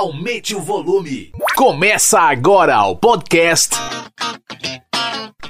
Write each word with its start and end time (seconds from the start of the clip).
aumente 0.00 0.54
o 0.54 0.60
volume. 0.60 1.30
Começa 1.54 2.20
agora 2.20 2.82
o 2.84 2.96
podcast 2.96 3.76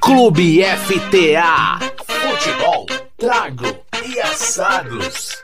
Clube 0.01 0.65
FTA. 0.65 1.79
Futebol, 2.05 2.87
trago 3.17 3.79
e 4.05 4.21
assados. 4.21 5.41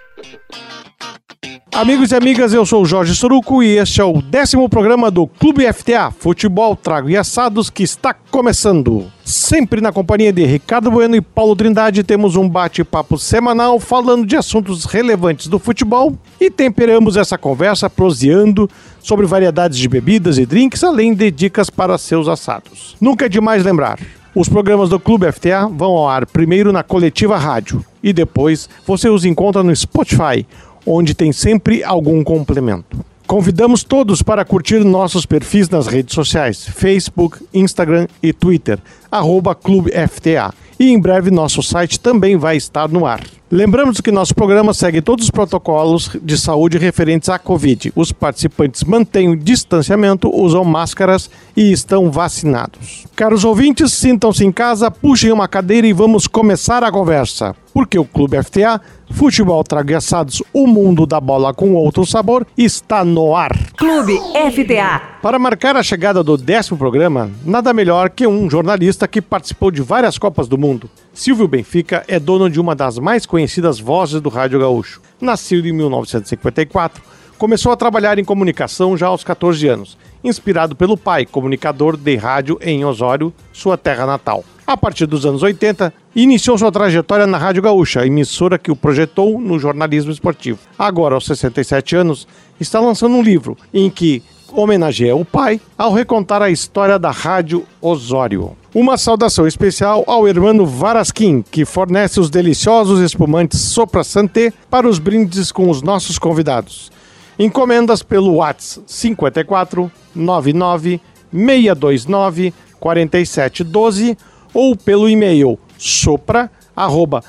Amigos 1.77 2.11
e 2.11 2.17
amigas, 2.17 2.54
eu 2.54 2.64
sou 2.64 2.83
o 2.83 2.87
Jorge 2.87 3.14
Soruco 3.14 3.62
e 3.62 3.77
este 3.77 4.01
é 4.01 4.04
o 4.04 4.23
décimo 4.23 4.66
programa 4.66 5.11
do 5.11 5.27
Clube 5.27 5.71
FTA, 5.71 6.11
Futebol, 6.11 6.75
Trago 6.75 7.11
e 7.11 7.18
Assados, 7.18 7.68
que 7.68 7.82
está 7.82 8.14
começando. 8.14 9.12
Sempre 9.22 9.82
na 9.82 9.93
companhia 9.93 10.32
de 10.32 10.43
Ricardo 10.46 10.91
Bueno 10.91 11.17
e 11.17 11.21
Paulo 11.21 11.54
Trindade, 11.54 12.03
temos 12.03 12.35
um 12.35 12.49
bate-papo 12.49 13.18
semanal 13.18 13.79
falando 13.79 14.25
de 14.25 14.36
assuntos 14.36 14.86
relevantes 14.86 15.49
do 15.49 15.59
futebol 15.59 16.17
e 16.41 16.50
temperamos 16.50 17.14
essa 17.14 17.37
conversa 17.37 17.91
proseando 17.91 18.71
sobre 18.98 19.27
variedades 19.27 19.77
de 19.77 19.87
bebidas 19.87 20.39
e 20.39 20.46
drinks, 20.46 20.82
além 20.82 21.12
de 21.12 21.31
dicas 21.31 21.68
para 21.68 21.98
seus 21.98 22.26
assados. 22.26 22.96
Nunca 22.98 23.26
é 23.26 23.29
demais 23.29 23.62
lembrar. 23.62 23.98
Os 24.34 24.48
programas 24.48 24.89
do 24.89 24.98
Clube 24.98 25.31
FTA 25.31 25.67
vão 25.67 25.93
ao 25.93 26.09
ar 26.09 26.25
primeiro 26.25 26.73
na 26.73 26.82
Coletiva 26.82 27.37
Rádio 27.37 27.84
e 28.07 28.13
depois 28.13 28.71
você 28.87 29.09
os 29.09 29.25
encontra 29.25 29.65
no 29.65 29.75
Spotify, 29.75 30.46
onde 30.87 31.13
tem 31.13 31.33
sempre 31.33 31.83
algum 31.83 32.23
complemento. 32.23 33.05
Convidamos 33.27 33.83
todos 33.83 34.23
para 34.23 34.45
curtir 34.45 34.84
nossos 34.84 35.27
perfis 35.27 35.69
nas 35.69 35.89
redes 35.89 36.15
sociais, 36.15 36.65
Facebook, 36.69 37.45
Instagram 37.53 38.06
e 38.23 38.33
Twitter, 38.33 38.79
arroba 39.11 39.56
Clube 39.56 39.91
FTA. 39.91 40.55
E 40.79 40.92
em 40.92 41.01
breve 41.01 41.33
nosso 41.33 41.65
site 41.65 41.98
também 41.98 42.37
vai 42.37 42.56
estar 42.56 42.89
no 42.89 43.05
ar. 43.05 43.25
Lembramos 43.48 44.00
que 44.00 44.11
nosso 44.11 44.34
programa 44.34 44.75
segue 44.75 45.00
todos 45.00 45.27
os 45.27 45.31
protocolos 45.31 46.11
de 46.20 46.37
saúde 46.37 46.78
referentes 46.78 47.28
à 47.28 47.39
Covid. 47.39 47.92
Os 47.95 48.11
participantes 48.11 48.83
mantêm 48.83 49.28
o 49.28 49.37
distanciamento, 49.37 50.28
usam 50.34 50.64
máscaras 50.64 51.31
e 51.56 51.70
estão 51.70 52.11
vacinados. 52.11 53.05
Caros 53.15 53.45
ouvintes, 53.45 53.93
sintam-se 53.93 54.45
em 54.45 54.51
casa, 54.51 54.91
puxem 54.91 55.31
uma 55.31 55.47
cadeira 55.47 55.87
e 55.87 55.93
vamos 55.93 56.27
começar 56.27 56.83
a 56.83 56.91
conversa. 56.91 57.55
Porque 57.73 57.97
o 57.97 58.05
Clube 58.05 58.43
FTA, 58.43 58.81
Futebol 59.12 59.63
Tragueçados, 59.63 60.42
o 60.53 60.67
mundo 60.67 61.07
da 61.07 61.20
bola 61.20 61.55
com 61.55 61.75
outro 61.75 62.05
sabor, 62.05 62.45
está 62.59 63.05
no 63.05 63.37
ar. 63.37 63.57
Clube 63.77 64.19
FTA. 64.51 65.01
Para 65.23 65.39
marcar 65.39 65.77
a 65.77 65.85
chegada 65.85 66.25
do 66.25 66.37
décimo 66.37 66.77
programa, 66.77 67.31
nada 67.45 67.73
melhor 67.73 68.11
que 68.11 68.27
um 68.27 68.51
jornalista 68.51 69.07
que 69.07 69.23
participou 69.23 69.70
de 69.70 69.83
várias 69.83 70.19
Copas 70.19 70.48
do 70.48 70.59
Mundo. 70.59 70.91
Silvio 71.17 71.48
Benfica 71.48 72.05
é 72.06 72.20
dono 72.20 72.50
de 72.50 72.61
uma 72.61 72.75
das 72.75 72.98
mais 72.98 73.25
conhecidas 73.25 73.81
vozes 73.81 74.20
do 74.20 74.28
rádio 74.28 74.61
gaúcho. 74.61 75.00
Nascido 75.19 75.67
em 75.67 75.73
1954, 75.73 77.03
começou 77.39 77.73
a 77.73 77.77
trabalhar 77.77 78.19
em 78.19 78.25
comunicação 78.25 78.98
já 78.98 79.06
aos 79.06 79.25
14 79.25 79.67
anos, 79.67 79.97
inspirado 80.23 80.77
pelo 80.77 80.95
pai, 80.95 81.25
comunicador 81.25 81.97
de 81.97 82.17
rádio 82.17 82.58
em 82.61 82.84
Osório, 82.84 83.33
sua 83.50 83.78
terra 83.78 84.05
natal. 84.05 84.45
A 84.67 84.77
partir 84.77 85.06
dos 85.06 85.25
anos 85.25 85.42
80, 85.42 85.91
iniciou 86.14 86.58
sua 86.58 86.70
trajetória 86.70 87.27
na 87.27 87.39
Rádio 87.39 87.62
Gaúcha, 87.62 88.06
emissora 88.06 88.58
que 88.58 88.70
o 88.70 88.77
projetou 88.77 89.41
no 89.41 89.58
jornalismo 89.58 90.12
esportivo. 90.12 90.58
Agora, 90.78 91.14
aos 91.14 91.25
67 91.25 91.97
anos, 91.97 92.28
está 92.61 92.78
lançando 92.78 93.17
um 93.17 93.23
livro 93.23 93.56
em 93.73 93.89
que 93.89 94.23
homenageia 94.53 95.17
o 95.17 95.25
pai 95.25 95.62
ao 95.78 95.95
recontar 95.95 96.42
a 96.42 96.51
história 96.51 96.98
da 96.98 97.11
Rádio 97.11 97.67
Osório. 97.80 98.55
Uma 98.79 98.99
saudação 98.99 99.47
especial 99.47 100.05
ao 100.07 100.29
hermano 100.29 100.67
Varasquim, 100.67 101.41
que 101.41 101.65
fornece 101.65 102.21
os 102.21 102.29
deliciosos 102.29 103.01
espumantes 103.01 103.59
Sopra 103.59 104.05
Santé 104.05 104.53
para 104.69 104.87
os 104.87 104.99
brindes 104.99 105.51
com 105.51 105.71
os 105.71 105.81
nossos 105.81 106.19
convidados. 106.19 106.93
Encomendas 107.39 108.03
pelo 108.03 108.35
WhatsApp 108.35 108.85
54 108.87 109.91
99 110.15 111.01
629 111.33 112.53
4712 112.79 114.19
ou 114.53 114.77
pelo 114.77 115.09
e-mail 115.09 115.59
sopra 115.79 116.51
arroba 116.77 117.25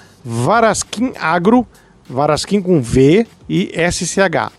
varasquim 2.10 2.62
com 2.62 2.82
V 2.82 3.26
e 3.48 3.72
SCH 3.90 4.52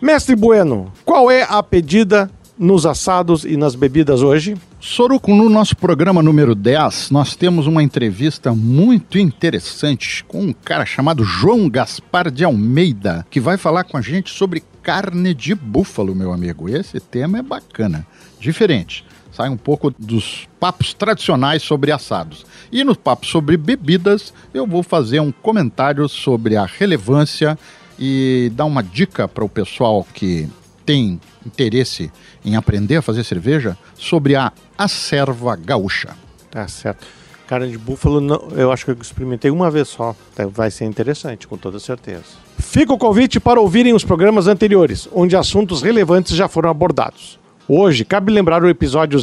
Mestre 0.00 0.34
Bueno, 0.34 0.90
qual 1.04 1.30
é 1.30 1.42
a 1.42 1.62
pedida 1.62 2.30
nos 2.60 2.84
assados 2.84 3.46
e 3.46 3.56
nas 3.56 3.74
bebidas 3.74 4.20
hoje? 4.20 4.54
Soruco, 4.78 5.34
no 5.34 5.48
nosso 5.48 5.74
programa 5.74 6.22
número 6.22 6.54
10, 6.54 7.10
nós 7.10 7.34
temos 7.34 7.66
uma 7.66 7.82
entrevista 7.82 8.54
muito 8.54 9.18
interessante 9.18 10.22
com 10.24 10.42
um 10.42 10.52
cara 10.52 10.84
chamado 10.84 11.24
João 11.24 11.70
Gaspar 11.70 12.30
de 12.30 12.44
Almeida, 12.44 13.26
que 13.30 13.40
vai 13.40 13.56
falar 13.56 13.84
com 13.84 13.96
a 13.96 14.02
gente 14.02 14.30
sobre 14.30 14.62
carne 14.82 15.32
de 15.32 15.54
búfalo, 15.54 16.14
meu 16.14 16.34
amigo. 16.34 16.68
Esse 16.68 17.00
tema 17.00 17.38
é 17.38 17.42
bacana, 17.42 18.06
diferente. 18.38 19.06
Sai 19.32 19.48
um 19.48 19.56
pouco 19.56 19.90
dos 19.98 20.46
papos 20.60 20.92
tradicionais 20.92 21.62
sobre 21.62 21.90
assados. 21.92 22.44
E 22.70 22.84
no 22.84 22.94
papo 22.94 23.24
sobre 23.24 23.56
bebidas, 23.56 24.34
eu 24.52 24.66
vou 24.66 24.82
fazer 24.82 25.20
um 25.20 25.32
comentário 25.32 26.06
sobre 26.10 26.56
a 26.56 26.66
relevância 26.66 27.58
e 27.98 28.52
dar 28.54 28.66
uma 28.66 28.82
dica 28.82 29.26
para 29.26 29.44
o 29.44 29.48
pessoal 29.48 30.06
que 30.12 30.46
tem 30.90 31.20
interesse 31.46 32.10
em 32.44 32.56
aprender 32.56 32.96
a 32.96 33.02
fazer 33.02 33.22
cerveja 33.22 33.78
sobre 33.94 34.34
a 34.34 34.52
acerva 34.76 35.54
gaúcha. 35.54 36.16
Tá 36.50 36.66
certo. 36.66 37.06
Carne 37.46 37.70
de 37.70 37.78
búfalo, 37.78 38.20
não, 38.20 38.48
eu 38.56 38.72
acho 38.72 38.84
que 38.84 38.90
eu 38.90 38.96
experimentei 39.00 39.52
uma 39.52 39.70
vez 39.70 39.86
só. 39.86 40.16
Tá, 40.34 40.48
Vai 40.48 40.68
ser 40.68 40.86
interessante, 40.86 41.46
com 41.46 41.56
toda 41.56 41.78
certeza. 41.78 42.24
Fica 42.58 42.92
o 42.92 42.98
convite 42.98 43.38
para 43.38 43.60
ouvirem 43.60 43.94
os 43.94 44.04
programas 44.04 44.48
anteriores, 44.48 45.08
onde 45.12 45.36
assuntos 45.36 45.80
relevantes 45.80 46.34
já 46.34 46.48
foram 46.48 46.68
abordados. 46.68 47.38
Hoje, 47.68 48.04
cabe 48.04 48.32
lembrar 48.32 48.60
o 48.64 48.68
episódio 48.68 49.20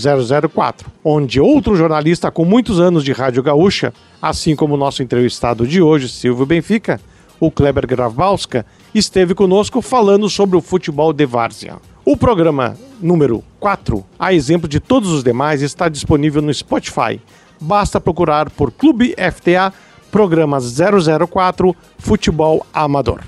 004, 0.49 0.89
onde 1.03 1.41
outro 1.41 1.75
jornalista 1.75 2.31
com 2.31 2.45
muitos 2.45 2.79
anos 2.79 3.03
de 3.03 3.11
rádio 3.11 3.43
gaúcha, 3.43 3.93
assim 4.21 4.55
como 4.55 4.75
o 4.75 4.77
nosso 4.77 5.03
entrevistado 5.03 5.67
de 5.67 5.81
hoje, 5.81 6.07
Silvio 6.07 6.45
Benfica, 6.45 6.97
o 7.39 7.51
Kleber 7.51 7.87
Grabowska, 7.87 8.65
esteve 8.93 9.35
conosco 9.35 9.81
falando 9.81 10.29
sobre 10.29 10.57
o 10.57 10.61
futebol 10.61 11.13
de 11.13 11.25
várzea. 11.25 11.77
O 12.05 12.15
programa 12.15 12.77
número 13.01 13.43
4, 13.59 14.05
a 14.17 14.33
exemplo 14.33 14.67
de 14.67 14.79
todos 14.79 15.11
os 15.11 15.23
demais, 15.23 15.61
está 15.61 15.89
disponível 15.89 16.41
no 16.41 16.53
Spotify. 16.53 17.19
Basta 17.59 17.99
procurar 17.99 18.49
por 18.49 18.71
Clube 18.71 19.13
FTA, 19.13 19.73
programa 20.11 20.57
004, 20.59 21.75
Futebol 21.97 22.65
Amador. 22.73 23.21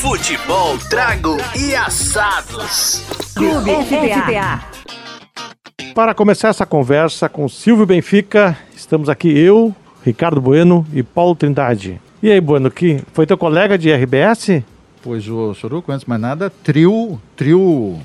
Futebol, 0.00 0.78
trago 0.90 1.36
e 1.58 1.74
assados. 1.74 3.02
Clube 3.34 3.70
FTA. 3.84 4.74
Para 5.94 6.14
começar 6.14 6.48
essa 6.48 6.66
conversa 6.66 7.28
com 7.28 7.48
Silvio 7.48 7.86
Benfica, 7.86 8.56
estamos 8.74 9.08
aqui 9.08 9.28
eu, 9.28 9.74
Ricardo 10.04 10.40
Bueno 10.40 10.86
e 10.92 11.02
Paulo 11.02 11.34
Trindade. 11.34 12.00
E 12.24 12.30
aí, 12.32 12.40
Bueno, 12.40 12.70
que 12.70 13.02
foi 13.12 13.26
teu 13.26 13.36
colega 13.36 13.76
de 13.76 13.92
RBS? 13.92 14.62
Pois 15.02 15.28
o 15.28 15.52
Soruco, 15.52 15.92
antes 15.92 16.04
de 16.04 16.08
mais 16.08 16.18
nada, 16.22 16.50
trio, 16.62 17.20
trio, 17.36 17.98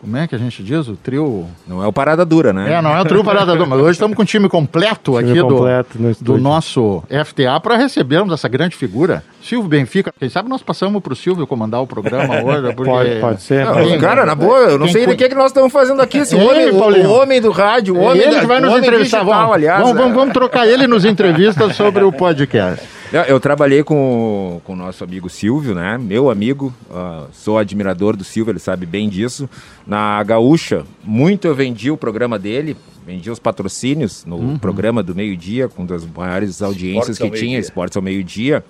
como 0.00 0.16
é 0.16 0.26
que 0.26 0.34
a 0.34 0.38
gente 0.38 0.62
diz? 0.62 0.88
O 0.88 0.96
trio... 0.96 1.44
Não 1.66 1.84
é 1.84 1.86
o 1.86 1.92
Parada 1.92 2.24
Dura, 2.24 2.50
né? 2.50 2.72
É, 2.72 2.80
não 2.80 2.96
é 2.96 3.02
o 3.02 3.04
trio 3.04 3.22
Parada 3.22 3.52
Dura, 3.54 3.66
mas 3.66 3.78
hoje 3.78 3.90
estamos 3.90 4.16
com 4.16 4.22
o 4.22 4.24
time 4.24 4.48
completo 4.48 5.18
Time 5.18 5.32
aqui 5.32 5.40
completo 5.42 5.98
no 5.98 6.04
do, 6.04 6.10
estúdio. 6.12 6.34
do 6.34 6.40
nosso 6.40 7.02
FTA 7.26 7.60
para 7.60 7.76
recebermos 7.76 8.32
essa 8.32 8.48
grande 8.48 8.74
figura. 8.74 9.22
Silvio 9.42 9.68
Benfica, 9.68 10.10
quem 10.18 10.30
sabe 10.30 10.48
nós 10.48 10.62
passamos 10.62 11.02
para 11.02 11.12
o 11.12 11.16
Silvio 11.16 11.46
comandar 11.46 11.82
o 11.82 11.86
programa 11.86 12.40
hoje, 12.42 12.72
porque... 12.74 12.90
Pode, 12.90 13.20
pode 13.20 13.42
ser. 13.42 13.66
Não, 13.66 13.74
pode 13.74 13.98
Cara, 13.98 14.24
na 14.24 14.34
boa, 14.34 14.60
eu 14.60 14.78
não 14.78 14.86
quem 14.86 14.94
sei 14.94 15.04
cu- 15.04 15.10
do 15.10 15.16
que, 15.18 15.28
que 15.28 15.34
nós 15.34 15.48
estamos 15.48 15.70
fazendo 15.70 16.00
aqui. 16.00 16.16
Esse 16.16 16.34
Ei, 16.34 16.42
homem, 16.42 16.70
o, 16.70 16.78
Paulinho. 16.78 17.10
o 17.10 17.12
homem 17.20 17.38
do 17.38 17.50
rádio, 17.50 17.94
o 17.94 18.00
homem 18.00 18.22
ele 18.22 18.34
da, 18.36 18.40
que 18.40 18.46
vai 18.46 18.60
nos 18.60 18.70
homem 18.70 18.82
entrevistar. 18.82 19.18
digital, 19.18 19.40
Vamos, 19.42 19.54
aliás. 19.56 19.82
vamos, 19.82 19.94
vamos, 19.98 20.12
é. 20.12 20.14
vamos 20.14 20.32
trocar 20.32 20.66
ele 20.66 20.86
nos 20.86 21.04
entrevistas 21.04 21.76
sobre 21.76 22.02
o 22.02 22.10
podcast. 22.10 22.96
Eu, 23.12 23.40
trabalhei 23.40 23.82
com, 23.82 24.60
com 24.64 24.74
o 24.74 24.76
nosso 24.76 25.02
amigo 25.02 25.30
Silvio, 25.30 25.74
né? 25.74 25.96
Meu 25.96 26.30
amigo, 26.30 26.74
ah, 26.90 27.26
sou 27.32 27.56
admirador 27.56 28.14
do 28.14 28.22
Silvio, 28.22 28.52
ele 28.52 28.58
sabe 28.58 28.84
bem 28.84 29.08
disso. 29.08 29.48
Na 29.86 30.22
Gaúcha, 30.22 30.84
muito 31.02 31.46
eu 31.46 31.54
vendi 31.54 31.90
o 31.90 31.96
programa 31.96 32.38
dele, 32.38 32.76
vendi 33.06 33.30
os 33.30 33.38
patrocínios 33.38 34.26
no 34.26 34.36
Uhum. 34.36 34.58
programa 34.58 35.02
do 35.02 35.14
meio-dia, 35.14 35.68
com 35.68 35.86
das 35.86 36.04
maiores 36.06 36.60
audiências 36.60 37.16
Esportes 37.16 37.40
que 37.40 37.46
tinha. 37.46 37.58
Esportes 37.58 37.96
ao 37.96 38.02
meio-dia. 38.02 38.62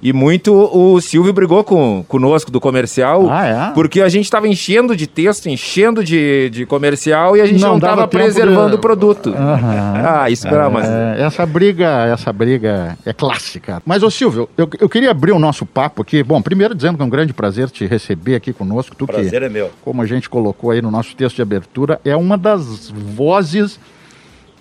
E 0.00 0.12
muito 0.12 0.52
o 0.54 1.00
Silvio 1.00 1.32
brigou 1.32 1.64
com, 1.64 2.04
conosco 2.06 2.50
do 2.50 2.60
comercial, 2.60 3.28
Ah, 3.28 3.46
é? 3.46 3.74
porque 3.74 4.00
a 4.00 4.08
gente 4.08 4.24
estava 4.26 4.46
enchendo 4.46 4.94
de 4.94 5.06
texto, 5.06 5.48
enchendo 5.48 6.04
de, 6.04 6.48
de 6.50 6.64
comercial 6.66 7.36
e 7.36 7.40
a 7.40 7.46
gente 7.46 7.60
Não 7.60 7.76
estava 7.76 8.06
preservando 8.06 8.70
de- 8.70 8.76
o 8.76 8.78
produto. 8.78 9.30
Aham. 9.36 9.94
Ah, 10.22 10.30
isso 10.30 10.46
era 10.46 10.70
mas 10.70 10.86
É, 10.88 11.16
essa 11.22 11.44
briga, 11.44 12.06
essa 12.06 12.32
briga 12.32 12.96
é 13.04 13.12
clássica. 13.12 13.82
Mas, 13.84 14.02
ô 14.04 14.10
Silvio, 14.10 14.48
eu, 14.56 14.68
eu 14.78 14.88
queria 14.88 15.10
abrir 15.10 15.32
o 15.32 15.38
nosso 15.38 15.66
papo 15.66 16.02
aqui. 16.02 16.22
Bom, 16.22 16.40
primeiro 16.40 16.74
dizendo 16.74 16.96
que 16.96 17.02
é 17.02 17.04
um 17.04 17.10
grande 17.10 17.32
prazer 17.32 17.68
te 17.70 17.84
receber 17.86 18.36
aqui 18.36 18.52
conosco. 18.52 18.94
Tu 18.94 19.06
Prazer 19.06 19.40
que, 19.40 19.46
é 19.46 19.48
meu. 19.48 19.70
como 19.84 20.00
a 20.00 20.06
gente 20.06 20.28
colocou 20.30 20.70
aí 20.70 20.80
no 20.80 20.90
nosso 20.90 21.16
texto 21.16 21.36
de 21.36 21.42
abertura, 21.42 22.00
é 22.04 22.14
uma 22.16 22.38
das 22.38 22.88
vozes 22.90 23.80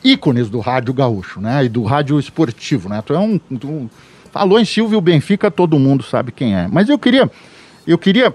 ícones 0.04 0.50
do 0.50 0.60
rádio 0.60 0.94
gaúcho, 0.94 1.40
né? 1.42 1.66
E 1.66 1.70
do 1.70 1.84
rádio 1.84 2.20
esportivo, 2.20 2.90
né? 2.90 3.04
Tu 3.06 3.14
é 3.14 3.20
um... 3.20 3.38
Tu 3.38 3.90
Falou 4.38 4.60
em 4.60 4.66
Silvio 4.66 5.02
Benfica, 5.02 5.50
todo 5.50 5.80
mundo 5.80 6.04
sabe 6.04 6.32
quem 6.32 6.56
é. 6.56 6.68
Mas 6.72 6.88
eu 6.90 7.00
queria, 7.00 7.30
eu 7.88 7.98
queria 7.98 8.34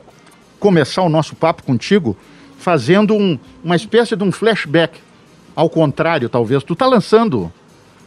começar 0.58 1.02
o 1.02 1.08
nosso 1.08 1.37
papo 1.37 1.62
contigo 1.62 2.16
fazendo 2.58 3.14
um- 3.14 3.38
uma 3.62 3.76
espécie 3.76 4.16
de 4.16 4.25
um 4.25 4.32
flashback. 4.32 4.99
Ao 5.54 5.69
contrário, 5.70 6.28
talvez. 6.28 6.64
Tu 6.64 6.75
tá 6.75 6.87
lançando 6.87 7.52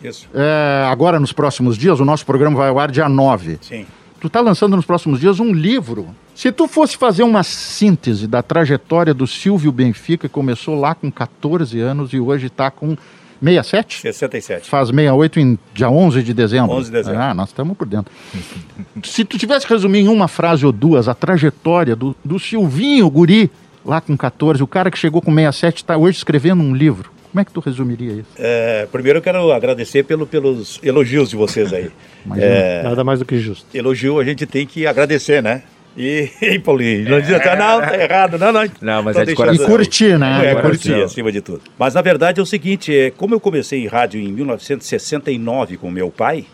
Isso, 0.04 0.28
é, 0.34 0.86
agora 0.90 1.20
nos 1.22 1.32
próximos 1.32 1.78
dias, 1.78 2.00
o 2.02 2.06
nosso 2.06 2.26
programa 2.26 2.58
vai 2.58 2.68
ao 2.70 2.78
ar 2.80 2.92
dia 2.92 3.08
9. 3.08 3.58
sim. 3.62 3.86
Tu 4.20 4.30
tá 4.30 4.42
lançando 4.42 4.76
nos 4.76 4.86
próximos 4.86 5.20
dias 5.20 5.40
um 5.40 5.54
livro. 5.54 6.08
Se 6.34 6.52
tu 6.52 6.68
fosse 6.68 6.98
fazer 6.98 7.22
uma 7.24 7.44
síntese 7.44 8.26
da 8.28 8.42
trajetória 8.42 9.14
do 9.14 9.28
Silvio 9.28 9.72
Benfica, 9.72 10.28
que 10.28 10.34
começou 10.34 10.80
lá 10.80 10.96
com 10.96 11.12
14 11.12 11.80
anos 11.80 12.12
e 12.12 12.20
hoje 12.20 12.48
está 12.48 12.72
com 12.72 12.98
67? 13.42 14.02
67. 14.02 14.70
Faz 14.70 14.90
68 14.90 15.40
em 15.40 15.60
dia 15.74 15.90
11 15.90 16.24
de 16.24 16.34
dezembro. 16.34 16.76
11 16.76 16.86
de 16.86 16.92
dezembro. 16.92 17.22
Ah, 17.22 17.34
nós 17.34 17.50
estamos 17.50 17.78
por 17.78 17.88
dentro. 17.88 18.12
Se 19.04 19.24
tu 19.26 19.38
tivesse 19.38 19.66
que 19.68 19.74
resumir 19.74 20.00
em 20.00 20.08
uma 20.08 20.28
frase 20.28 20.66
ou 20.66 20.72
duas 20.72 21.08
a 21.08 21.14
trajetória 21.14 21.96
do, 21.96 22.16
do 22.24 22.40
Silvinho 22.40 23.10
Guri, 23.10 23.52
lá 23.86 24.02
com 24.02 24.16
14, 24.18 24.62
o 24.64 24.68
cara 24.68 24.90
que 24.90 24.98
chegou 24.98 25.22
com 25.22 25.34
67 25.34 25.78
está 25.78 25.98
hoje 25.98 26.18
escrevendo 26.18 26.64
um 26.64 26.74
livro. 26.76 27.12
Como 27.32 27.42
é 27.42 27.46
que 27.46 27.52
tu 27.52 27.60
resumiria 27.60 28.14
isso? 28.14 28.30
É, 28.38 28.88
primeiro 28.90 29.20
eu 29.20 29.22
quero 29.22 29.52
agradecer 29.52 30.04
pelo, 30.04 30.26
pelos 30.26 30.80
elogios 30.82 31.30
de 31.30 31.36
vocês 31.36 31.74
aí. 31.74 31.92
É, 32.38 32.82
Nada 32.82 33.04
mais 33.04 33.20
do 33.20 33.26
que 33.26 33.38
justo. 33.38 33.68
elogio 33.72 34.20
a 34.20 34.24
gente 34.24 34.48
tem 34.48 34.66
que 34.66 34.88
agradecer, 34.88 35.44
né? 35.44 35.62
E, 35.98 36.30
e 36.42 36.60
Paulinho, 36.60 37.10
não 37.10 37.22
diz 37.22 37.32
até, 37.32 37.56
não, 37.56 37.80
tá 37.80 37.98
errado, 37.98 38.38
não, 38.38 38.52
não. 38.52 38.70
Não, 38.82 39.04
mas 39.04 39.16
Tô 39.16 39.22
é 39.22 39.26
de 39.26 39.36
deixando- 39.36 39.64
E 39.64 39.66
curtir, 39.66 40.18
né? 40.20 40.46
É, 40.46 40.50
Agora 40.52 40.68
curtir, 40.70 40.94
acima 40.96 41.32
de 41.32 41.42
tudo. 41.42 41.62
Mas 41.80 41.94
na 41.94 42.02
verdade 42.02 42.40
é 42.40 42.44
o 42.44 42.46
seguinte, 42.46 42.96
é, 42.96 43.12
como 43.12 43.34
eu 43.34 43.40
comecei 43.40 43.84
em 43.84 43.88
rádio 43.88 44.20
em 44.20 44.32
1969 44.32 45.78
com 45.78 45.90
meu 45.90 46.10
pai, 46.10 46.46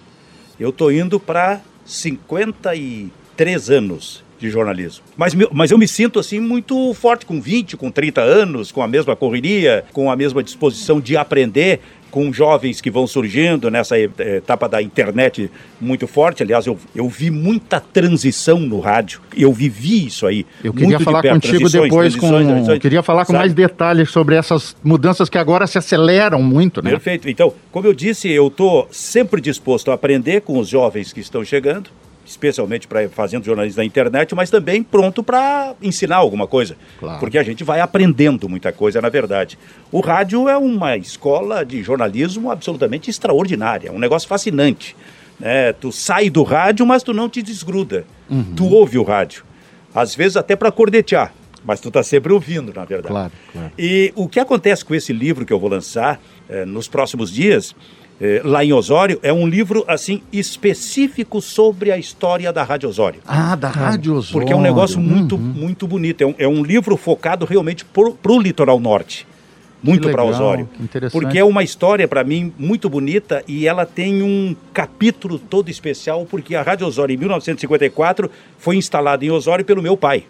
eu 0.59 0.71
tô 0.71 0.91
indo 0.91 1.19
para 1.19 1.59
53 1.85 3.69
anos 3.69 4.23
de 4.39 4.49
jornalismo. 4.49 5.03
Mas, 5.15 5.35
mas 5.51 5.69
eu 5.69 5.77
me 5.77 5.87
sinto 5.87 6.19
assim 6.19 6.39
muito 6.39 6.93
forte 6.95 7.25
com 7.27 7.39
20, 7.39 7.77
com 7.77 7.91
30 7.91 8.21
anos, 8.21 8.71
com 8.71 8.81
a 8.81 8.87
mesma 8.87 9.15
correria, 9.15 9.85
com 9.93 10.09
a 10.09 10.15
mesma 10.15 10.41
disposição 10.41 10.99
de 10.99 11.15
aprender, 11.15 11.79
com 12.11 12.31
jovens 12.31 12.81
que 12.81 12.91
vão 12.91 13.07
surgindo 13.07 13.71
nessa 13.71 13.97
e- 13.97 14.09
etapa 14.19 14.67
da 14.67 14.81
internet 14.81 15.49
muito 15.79 16.05
forte. 16.05 16.43
Aliás, 16.43 16.67
eu, 16.67 16.77
eu 16.93 17.07
vi 17.07 17.31
muita 17.31 17.79
transição 17.79 18.59
no 18.59 18.79
rádio. 18.79 19.21
Eu 19.35 19.51
vivi 19.53 20.05
isso 20.05 20.27
aí. 20.27 20.45
Eu 20.63 20.73
queria 20.73 20.97
de 20.97 21.03
falar 21.03 21.21
perto, 21.21 21.35
contigo 21.35 21.57
transições, 21.59 21.83
depois 21.89 22.15
com. 22.15 22.29
transições. 22.29 22.79
Queria 22.79 23.01
falar 23.01 23.25
com 23.25 23.31
Sabe? 23.31 23.39
mais 23.39 23.53
detalhes 23.53 24.11
sobre 24.11 24.35
essas 24.35 24.75
mudanças 24.83 25.29
que 25.29 25.37
agora 25.37 25.65
se 25.65 25.77
aceleram 25.77 26.43
muito, 26.43 26.81
né? 26.83 26.91
Perfeito. 26.91 27.29
Então, 27.29 27.53
como 27.71 27.87
eu 27.87 27.93
disse, 27.93 28.29
eu 28.29 28.47
estou 28.47 28.87
sempre 28.91 29.39
disposto 29.39 29.89
a 29.89 29.93
aprender 29.93 30.41
com 30.41 30.59
os 30.59 30.67
jovens 30.67 31.13
que 31.13 31.21
estão 31.21 31.43
chegando, 31.45 31.89
especialmente 32.25 32.87
para 32.87 33.09
fazendo 33.09 33.45
jornalismo 33.45 33.81
na 33.81 33.85
internet, 33.85 34.33
mas 34.35 34.49
também 34.49 34.83
pronto 34.83 35.23
para 35.23 35.73
ensinar 35.81 36.17
alguma 36.17 36.47
coisa. 36.47 36.75
Claro. 36.99 37.19
Porque 37.19 37.37
a 37.37 37.43
gente 37.43 37.63
vai 37.63 37.79
aprendendo 37.79 38.47
muita 38.47 38.71
coisa, 38.71 39.01
na 39.01 39.09
verdade. 39.09 39.57
O 39.91 39.99
rádio 39.99 40.47
é 40.47 40.57
uma 40.57 40.95
escola 40.97 41.65
de 41.65 41.81
jornalismo 41.83 42.51
absolutamente 42.51 43.09
extraordinária, 43.09 43.89
é 43.89 43.91
um 43.91 43.99
negócio 43.99 44.27
fascinante. 44.27 44.95
né? 45.39 45.73
tu 45.73 45.91
sai 45.91 46.29
do 46.29 46.43
rádio, 46.43 46.85
mas 46.85 47.03
tu 47.03 47.13
não 47.13 47.27
te 47.27 47.41
desgruda. 47.41 48.05
Uhum. 48.29 48.53
Tu 48.55 48.65
ouve 48.65 48.97
o 48.97 49.03
rádio. 49.03 49.43
Às 49.93 50.15
vezes 50.15 50.37
até 50.37 50.55
para 50.55 50.71
cordetear, 50.71 51.33
mas 51.63 51.79
tu 51.79 51.89
está 51.89 52.01
sempre 52.01 52.31
ouvindo, 52.31 52.73
na 52.73 52.85
verdade. 52.85 53.13
Claro, 53.13 53.31
claro. 53.51 53.71
E 53.77 54.13
o 54.15 54.27
que 54.27 54.39
acontece 54.39 54.85
com 54.85 54.95
esse 54.95 55.11
livro 55.11 55.45
que 55.45 55.51
eu 55.51 55.59
vou 55.59 55.69
lançar 55.69 56.19
eh, 56.49 56.65
nos 56.65 56.87
próximos 56.87 57.31
dias, 57.31 57.75
eh, 58.21 58.41
lá 58.45 58.63
em 58.63 58.71
Osório, 58.71 59.19
é 59.23 59.33
um 59.33 59.47
livro 59.47 59.83
assim 59.87 60.21
específico 60.31 61.41
sobre 61.41 61.91
a 61.91 61.97
história 61.97 62.53
da 62.53 62.63
Rádio 62.63 62.87
Osório. 62.87 63.19
Ah, 63.27 63.55
da 63.55 63.67
Rádio 63.69 64.13
Osório. 64.13 64.31
Porque 64.33 64.53
é 64.53 64.55
um 64.55 64.61
negócio 64.61 64.99
muito, 64.99 65.35
Uhum. 65.35 65.41
muito 65.41 65.87
bonito. 65.87 66.21
É 66.21 66.25
um, 66.27 66.35
é 66.37 66.47
um 66.47 66.63
livro 66.63 66.95
focado 66.97 67.45
realmente 67.45 67.83
para 67.83 68.31
o 68.31 68.39
litoral 68.39 68.79
norte. 68.79 69.27
Muito 69.83 70.11
para 70.11 70.23
Osório. 70.23 70.69
Porque 71.11 71.39
é 71.39 71.43
uma 71.43 71.63
história, 71.63 72.07
para 72.07 72.23
mim, 72.23 72.53
muito 72.59 72.87
bonita 72.87 73.43
e 73.47 73.67
ela 73.67 73.83
tem 73.83 74.21
um 74.21 74.55
capítulo 74.71 75.39
todo 75.39 75.69
especial, 75.69 76.23
porque 76.29 76.53
a 76.53 76.61
Rádio 76.61 76.85
Osório, 76.85 77.15
em 77.15 77.17
1954, 77.17 78.29
foi 78.59 78.75
instalada 78.75 79.25
em 79.25 79.31
Osório 79.31 79.65
pelo 79.65 79.81
meu 79.81 79.97
pai, 79.97 80.25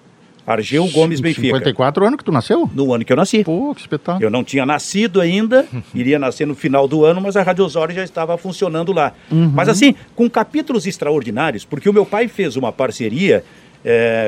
Argeu 0.51 0.87
Gomes 0.87 1.19
Benfica. 1.19 1.47
54 1.47 2.05
anos 2.05 2.17
que 2.17 2.23
tu 2.23 2.31
nasceu? 2.31 2.69
No 2.73 2.93
ano 2.93 3.03
que 3.03 3.11
eu 3.11 3.17
nasci. 3.17 3.43
Pô, 3.43 3.73
que 3.73 3.81
espetáculo. 3.81 4.23
Eu 4.23 4.29
não 4.29 4.43
tinha 4.43 4.65
nascido 4.65 5.21
ainda, 5.21 5.65
iria 5.93 6.17
nascer 6.19 6.45
no 6.45 6.55
final 6.55 6.87
do 6.87 7.05
ano, 7.05 7.21
mas 7.21 7.35
a 7.35 7.43
Rádio 7.43 7.65
Osório 7.65 7.95
já 7.95 8.03
estava 8.03 8.37
funcionando 8.37 8.91
lá. 8.91 9.13
Mas 9.29 9.69
assim, 9.69 9.95
com 10.15 10.29
capítulos 10.29 10.85
extraordinários, 10.85 11.65
porque 11.65 11.89
o 11.89 11.93
meu 11.93 12.05
pai 12.05 12.27
fez 12.27 12.55
uma 12.55 12.71
parceria. 12.71 13.43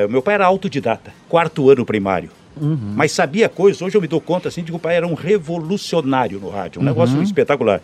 o 0.06 0.10
meu 0.10 0.22
pai 0.22 0.34
era 0.34 0.46
autodidata, 0.46 1.12
quarto 1.28 1.70
ano 1.70 1.84
primário. 1.84 2.30
Mas 2.94 3.12
sabia 3.12 3.48
coisas, 3.48 3.82
hoje 3.82 3.96
eu 3.96 4.00
me 4.00 4.06
dou 4.06 4.20
conta 4.20 4.48
assim, 4.48 4.62
de 4.62 4.70
que 4.70 4.76
o 4.76 4.80
pai 4.80 4.96
era 4.96 5.06
um 5.06 5.14
revolucionário 5.14 6.38
no 6.38 6.48
rádio, 6.48 6.80
um 6.80 6.84
negócio 6.84 7.20
espetacular. 7.22 7.80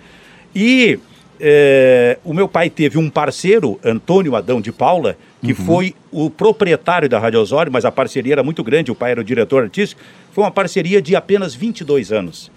E 0.55 0.99
eh, 1.41 2.19
o 2.23 2.35
meu 2.35 2.47
pai 2.47 2.69
teve 2.69 2.99
um 2.99 3.09
parceiro, 3.09 3.81
Antônio 3.83 4.37
Adão 4.37 4.61
de 4.61 4.71
Paula, 4.71 5.17
que 5.43 5.55
foi 5.55 5.95
o 6.13 6.29
proprietário 6.29 7.09
da 7.09 7.19
Rádio 7.19 7.41
Osório, 7.41 7.73
mas 7.73 7.85
a 7.85 7.91
parceria 7.91 8.35
era 8.35 8.43
muito 8.43 8.63
grande, 8.63 8.91
o 8.91 8.95
pai 8.95 9.13
era 9.13 9.21
o 9.21 9.25
diretor 9.25 9.63
artístico. 9.63 10.01
Foi 10.33 10.45
uma 10.45 10.51
parceria 10.51 11.01
de 11.01 11.17
apenas 11.17 11.55
22 11.55 12.13
anos. 12.13 12.51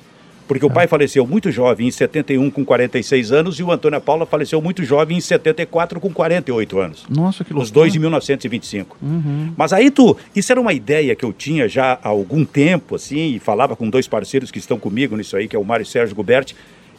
Porque 0.45 0.65
o 0.65 0.69
pai 0.69 0.88
faleceu 0.88 1.25
muito 1.25 1.50
jovem, 1.50 1.88
em 1.88 1.91
71, 1.91 2.51
com 2.51 2.65
46 2.65 3.31
anos, 3.31 3.59
e 3.59 3.63
o 3.63 3.71
Antônio 3.71 4.01
Paula 4.01 4.25
faleceu 4.25 4.62
muito 4.62 4.83
jovem, 4.83 5.18
em 5.18 5.21
74, 5.21 6.01
com 6.01 6.12
48 6.12 6.80
anos. 6.80 7.06
Nossa, 7.09 7.45
que 7.45 7.53
loucura. 7.53 7.63
Os 7.63 7.71
dois 7.71 7.95
em 7.95 8.00
1925. 8.00 8.97
Mas 9.56 9.71
aí 9.71 9.89
tu, 9.89 10.18
isso 10.35 10.51
era 10.51 10.59
uma 10.59 10.74
ideia 10.74 11.15
que 11.15 11.24
eu 11.24 11.31
tinha 11.31 11.69
já 11.69 11.97
há 12.03 12.09
algum 12.09 12.44
tempo, 12.44 12.95
assim, 12.95 13.35
e 13.35 13.39
falava 13.39 13.75
com 13.75 13.89
dois 13.89 14.06
parceiros 14.06 14.51
que 14.51 14.59
estão 14.59 14.77
comigo 14.77 15.15
nisso 15.15 15.38
aí, 15.38 15.47
que 15.47 15.56
é 15.56 15.59
o 15.59 15.63
Mário 15.63 15.85
Sérgio 15.85 16.13
Guberti 16.13 16.56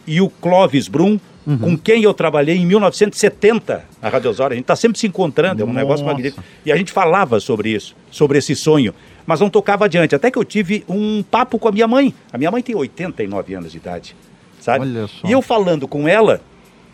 e 0.07 0.21
o 0.21 0.29
Clóvis 0.29 0.89
Brum, 0.89 1.19
com 1.61 1.77
quem 1.77 2.03
eu 2.03 2.15
trabalhei 2.15 2.57
em 2.57 2.65
1970 2.67 3.85
na 4.01 4.09
Rádio 4.09 4.31
Osório. 4.31 4.55
A 4.55 4.57
gente 4.57 4.65
está 4.65 4.75
sempre 4.77 4.99
se 4.99 5.07
encontrando, 5.07 5.63
é 5.63 5.65
um 5.65 5.73
negócio 5.73 6.05
Nossa. 6.05 6.15
magnífico. 6.17 6.43
E 6.65 6.73
a 6.73 6.77
gente 6.77 6.91
falava 6.91 7.39
sobre 7.39 7.71
isso, 7.71 7.95
sobre 8.11 8.39
esse 8.39 8.57
sonho, 8.57 8.95
mas 9.27 9.41
não 9.41 9.51
tocava 9.51 9.85
adiante. 9.85 10.15
Até 10.15 10.31
que 10.31 10.39
eu 10.39 10.45
tive 10.45 10.85
um 10.89 11.23
papo 11.23 11.59
com 11.59 11.69
a 11.69 11.73
minha 11.73 11.87
mãe. 11.87 12.15
A 12.33 12.39
minha 12.39 12.51
mãe 12.51 12.63
tem 12.63 12.75
89 12.75 13.55
anos 13.55 13.73
de 13.73 13.79
idade, 13.79 14.17
sabe? 14.61 14.87
Olha 14.87 15.07
só. 15.07 15.29
E 15.29 15.33
eu 15.33 15.43
falando 15.43 15.87
com 15.87 16.09
ela, 16.09 16.41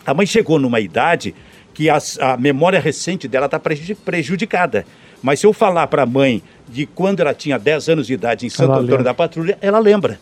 a 0.04 0.12
mãe 0.12 0.26
chegou 0.26 0.58
numa 0.58 0.80
idade 0.80 1.34
que 1.72 1.88
as- 1.88 2.18
a, 2.18 2.36
memória 2.36 2.80
recente 2.80 3.28
dela 3.28 3.46
está 3.46 3.60
prejudicada. 4.04 4.84
Mas 5.22 5.38
se 5.40 5.46
eu 5.46 5.52
falar 5.52 5.86
para 5.86 6.02
a 6.02 6.06
mãe 6.06 6.42
de 6.72 6.86
quando 6.86 7.20
ela 7.20 7.34
tinha 7.34 7.58
10 7.58 7.88
anos 7.88 8.06
de 8.06 8.14
idade 8.14 8.46
em 8.46 8.48
Santo 8.50 8.64
Ela 8.64 8.74
Antônio 8.74 8.90
lembra. 8.90 9.04
da 9.04 9.14
Patrulha, 9.14 9.58
ela 9.60 9.78
lembra. 9.78 10.20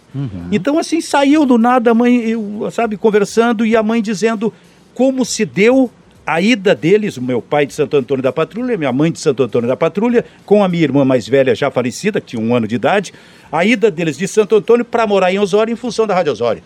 Então, 0.51 0.79
assim, 0.79 1.01
saiu 1.01 1.45
do 1.45 1.59
nada 1.59 1.91
a 1.91 1.95
mãe, 1.95 2.17
eu, 2.29 2.69
sabe, 2.71 2.97
conversando 2.97 3.65
e 3.67 3.77
a 3.77 3.83
mãe 3.83 4.01
dizendo 4.03 4.53
como 4.95 5.25
se 5.25 5.45
deu 5.45 5.91
a 6.27 6.41
ida 6.43 6.75
deles, 6.75 7.17
o 7.17 7.23
meu 7.23 7.41
pai 7.41 7.65
de 7.65 7.73
Santo 7.73 7.97
Antônio 7.97 8.23
da 8.23 8.33
Patrulha, 8.33 8.77
minha 8.77 8.93
mãe 8.93 9.11
de 9.11 9.19
Santo 9.19 9.43
Antônio 9.43 9.67
da 9.67 9.77
Patrulha, 9.77 10.25
com 10.45 10.63
a 10.63 10.69
minha 10.69 10.83
irmã 10.83 11.05
mais 11.05 11.27
velha 11.27 11.55
já 11.55 11.71
falecida, 11.71 12.21
que 12.21 12.27
tinha 12.29 12.43
um 12.43 12.55
ano 12.55 12.67
de 12.69 12.75
idade, 12.75 13.15
a 13.51 13.65
ida 13.65 13.91
deles 13.91 14.19
de 14.19 14.29
Santo 14.29 14.57
Antônio 14.57 14.85
para 14.85 15.07
morar 15.07 15.33
em 15.33 15.39
Osório 15.39 15.73
em 15.73 15.77
função 15.77 16.07
da 16.07 16.15
Rádio 16.15 16.33
Osório. 16.33 16.63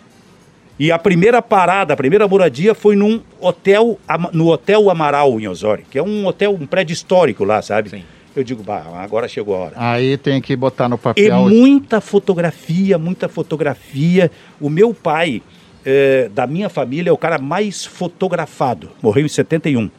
E 0.78 0.90
a 0.90 0.98
primeira 0.98 1.40
parada, 1.40 1.94
a 1.94 1.96
primeira 1.96 2.26
moradia 2.26 2.74
foi 2.74 2.96
num 2.96 3.20
hotel, 3.38 4.00
no 4.32 4.48
Hotel 4.48 4.90
Amaral 4.90 5.38
em 5.38 5.46
Osório, 5.46 5.84
que 5.88 5.96
é 5.96 6.02
um 6.02 6.26
hotel, 6.26 6.56
um 6.60 6.66
prédio 6.66 6.92
histórico 6.92 7.44
lá, 7.44 7.62
sabe? 7.62 7.90
Sim. 7.90 8.02
Eu 8.34 8.42
digo, 8.42 8.62
bah, 8.62 8.82
agora 8.96 9.28
chegou 9.28 9.54
a 9.54 9.58
hora. 9.58 9.72
Aí 9.76 10.16
tem 10.16 10.40
que 10.40 10.56
botar 10.56 10.88
no 10.88 10.96
E 10.96 10.98
papel. 10.98 11.48
muita 11.48 12.00
fotografia, 12.00 12.96
muita 12.98 13.28
fotografia. 13.28 14.30
O 14.60 14.70
meu 14.70 14.94
pai, 14.94 15.42
eh, 15.84 16.30
da 16.34 16.46
minha 16.46 16.68
família, 16.70 17.10
é 17.10 17.12
o 17.12 17.18
cara 17.18 17.38
mais 17.38 17.84
fotografado. 17.84 18.90
Morreu 19.02 19.26
em 19.26 19.28
71. 19.28 19.90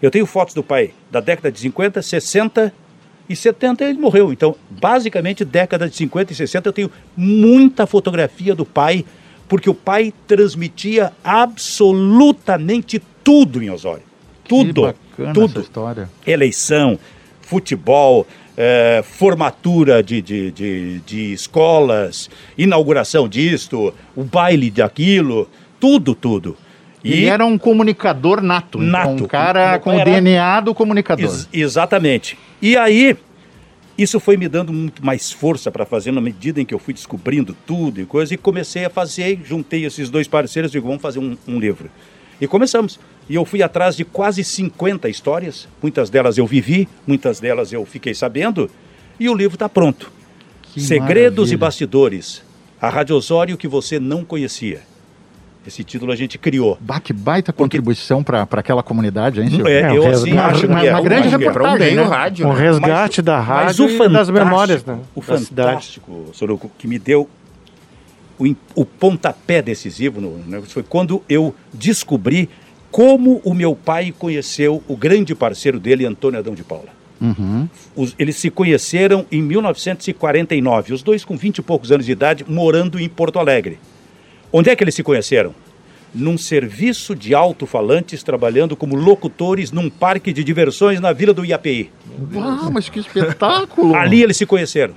Eu 0.00 0.10
tenho 0.10 0.24
fotos 0.24 0.54
do 0.54 0.62
pai 0.62 0.92
da 1.10 1.20
década 1.20 1.50
de 1.50 1.58
50, 1.58 2.00
60 2.00 2.72
e 3.28 3.34
70 3.36 3.84
ele 3.84 3.98
morreu. 3.98 4.32
Então, 4.32 4.54
basicamente, 4.70 5.44
década 5.44 5.88
de 5.88 5.96
50 5.96 6.32
e 6.32 6.36
60 6.36 6.68
eu 6.68 6.72
tenho 6.72 6.90
muita 7.16 7.86
fotografia 7.86 8.54
do 8.54 8.64
pai, 8.64 9.04
porque 9.48 9.68
o 9.68 9.74
pai 9.74 10.14
transmitia 10.28 11.12
absolutamente 11.24 13.00
tudo 13.22 13.62
em 13.62 13.70
Osório. 13.70 14.02
Tudo. 14.48 14.94
Que 15.14 15.22
bacana 15.22 15.34
tudo 15.34 15.50
essa 15.50 15.60
história. 15.60 16.10
eleição, 16.26 16.98
futebol, 17.50 18.24
eh, 18.56 19.02
formatura 19.04 20.02
de, 20.04 20.22
de, 20.22 20.52
de, 20.52 20.98
de 21.00 21.32
escolas, 21.32 22.30
inauguração 22.56 23.28
disto, 23.28 23.92
o 24.14 24.22
baile 24.22 24.70
daquilo, 24.70 25.48
tudo, 25.80 26.14
tudo. 26.14 26.56
E 27.02 27.24
era 27.24 27.44
um 27.44 27.58
comunicador 27.58 28.40
nato. 28.40 28.78
então, 28.78 28.88
Nato. 28.90 29.24
um 29.24 29.26
cara 29.26 29.78
com 29.80 29.96
o 29.96 30.04
DNA 30.04 30.60
do 30.60 30.72
comunicador. 30.74 31.24
Ex- 31.24 31.48
exatamente. 31.52 32.38
E 32.62 32.76
aí, 32.76 33.16
isso 33.98 34.20
foi 34.20 34.36
me 34.36 34.46
dando 34.48 34.72
muito 34.72 35.04
mais 35.04 35.32
força 35.32 35.72
para 35.72 35.84
fazer 35.84 36.12
na 36.12 36.20
medida 36.20 36.60
em 36.60 36.64
que 36.64 36.72
eu 36.74 36.78
fui 36.78 36.94
descobrindo 36.94 37.56
tudo 37.66 38.00
e 38.00 38.06
coisa, 38.06 38.32
e 38.34 38.36
comecei 38.36 38.84
a 38.84 38.90
fazer, 38.90 39.40
juntei 39.44 39.84
esses 39.86 40.08
dois 40.08 40.28
parceiros 40.28 40.70
e 40.70 40.74
digo, 40.74 40.86
vamos 40.86 41.02
fazer 41.02 41.18
um, 41.18 41.36
um 41.48 41.58
livro. 41.58 41.90
E 42.40 42.46
começamos. 42.46 43.00
E 43.30 43.34
eu 43.36 43.44
fui 43.44 43.62
atrás 43.62 43.94
de 43.96 44.04
quase 44.04 44.42
50 44.42 45.08
histórias, 45.08 45.68
muitas 45.80 46.10
delas 46.10 46.36
eu 46.36 46.44
vivi, 46.46 46.88
muitas 47.06 47.38
delas 47.38 47.72
eu 47.72 47.86
fiquei 47.86 48.12
sabendo, 48.12 48.68
e 49.20 49.28
o 49.28 49.34
livro 49.34 49.54
está 49.54 49.68
pronto. 49.68 50.10
Que 50.62 50.80
Segredos 50.80 51.36
maravilha. 51.50 51.54
e 51.54 51.56
Bastidores. 51.56 52.42
A 52.82 52.88
Rádio 52.88 53.14
Osório 53.14 53.56
que 53.56 53.68
você 53.68 54.00
não 54.00 54.24
conhecia. 54.24 54.80
Esse 55.64 55.84
título 55.84 56.10
a 56.10 56.16
gente 56.16 56.38
criou. 56.38 56.76
Bah, 56.80 56.98
que 56.98 57.12
baita 57.12 57.52
contribuição 57.52 58.24
para 58.24 58.42
aquela 58.50 58.82
comunidade, 58.82 59.40
hein, 59.40 59.48
Silvio? 59.48 59.68
É, 59.68 59.82
É, 59.82 59.96
eu 59.96 60.02
o 60.02 60.08
assim 60.08 60.30
resgate, 60.30 60.50
acho 60.50 60.60
que 60.62 60.66
uma- 60.66 60.84
é. 60.86 60.90
uma 60.90 61.00
grande 61.02 61.28
que 61.38 61.44
é. 61.44 61.50
Pra 61.52 61.72
um 61.72 61.78
bem 61.78 61.94
né? 61.94 62.02
o 62.02 62.08
rádio. 62.08 62.48
Um 62.48 62.52
né? 62.52 62.58
resgate 62.60 63.22
da 63.22 63.36
Mas 63.38 63.46
rádio 63.46 63.84
o 63.84 63.88
e 63.88 63.98
das 63.98 64.06
fantástico- 64.06 64.38
memórias, 64.38 64.84
né? 64.84 64.98
O 65.14 65.20
da 65.20 65.38
cidade. 65.38 65.68
fantástico, 65.68 66.26
Soroco, 66.32 66.68
que 66.76 66.88
me 66.88 66.98
deu 66.98 67.28
o, 68.38 68.56
o 68.74 68.84
pontapé 68.86 69.60
decisivo 69.62 70.20
no 70.20 70.38
negócio 70.46 70.72
foi 70.72 70.82
quando 70.82 71.22
eu 71.28 71.54
descobri 71.74 72.48
como 72.90 73.40
o 73.44 73.54
meu 73.54 73.74
pai 73.74 74.12
conheceu 74.16 74.82
o 74.88 74.96
grande 74.96 75.34
parceiro 75.34 75.78
dele, 75.78 76.04
Antônio 76.06 76.38
Adão 76.38 76.54
de 76.54 76.64
Paula. 76.64 76.88
Uhum. 77.20 77.68
Os- 77.94 78.14
eles 78.18 78.36
se 78.36 78.50
conheceram 78.50 79.26
em 79.30 79.42
1949, 79.42 80.92
os 80.94 81.02
dois 81.02 81.24
com 81.24 81.36
20 81.36 81.58
e 81.58 81.62
poucos 81.62 81.92
anos 81.92 82.06
de 82.06 82.12
idade, 82.12 82.44
morando 82.48 82.98
em 82.98 83.08
Porto 83.08 83.38
Alegre. 83.38 83.78
Onde 84.52 84.70
é 84.70 84.76
que 84.76 84.82
eles 84.82 84.94
se 84.94 85.02
conheceram? 85.02 85.54
Num 86.12 86.36
serviço 86.36 87.14
de 87.14 87.34
alto-falantes, 87.34 88.22
trabalhando 88.22 88.74
como 88.74 88.96
locutores 88.96 89.70
num 89.70 89.88
parque 89.88 90.32
de 90.32 90.42
diversões 90.42 90.98
na 90.98 91.12
Vila 91.12 91.32
do 91.32 91.44
Iapi. 91.44 91.90
Uau, 92.34 92.70
mas 92.72 92.88
que 92.88 92.98
espetáculo! 92.98 93.94
Ali 93.94 94.22
eles 94.22 94.36
se 94.36 94.44
conheceram. 94.46 94.94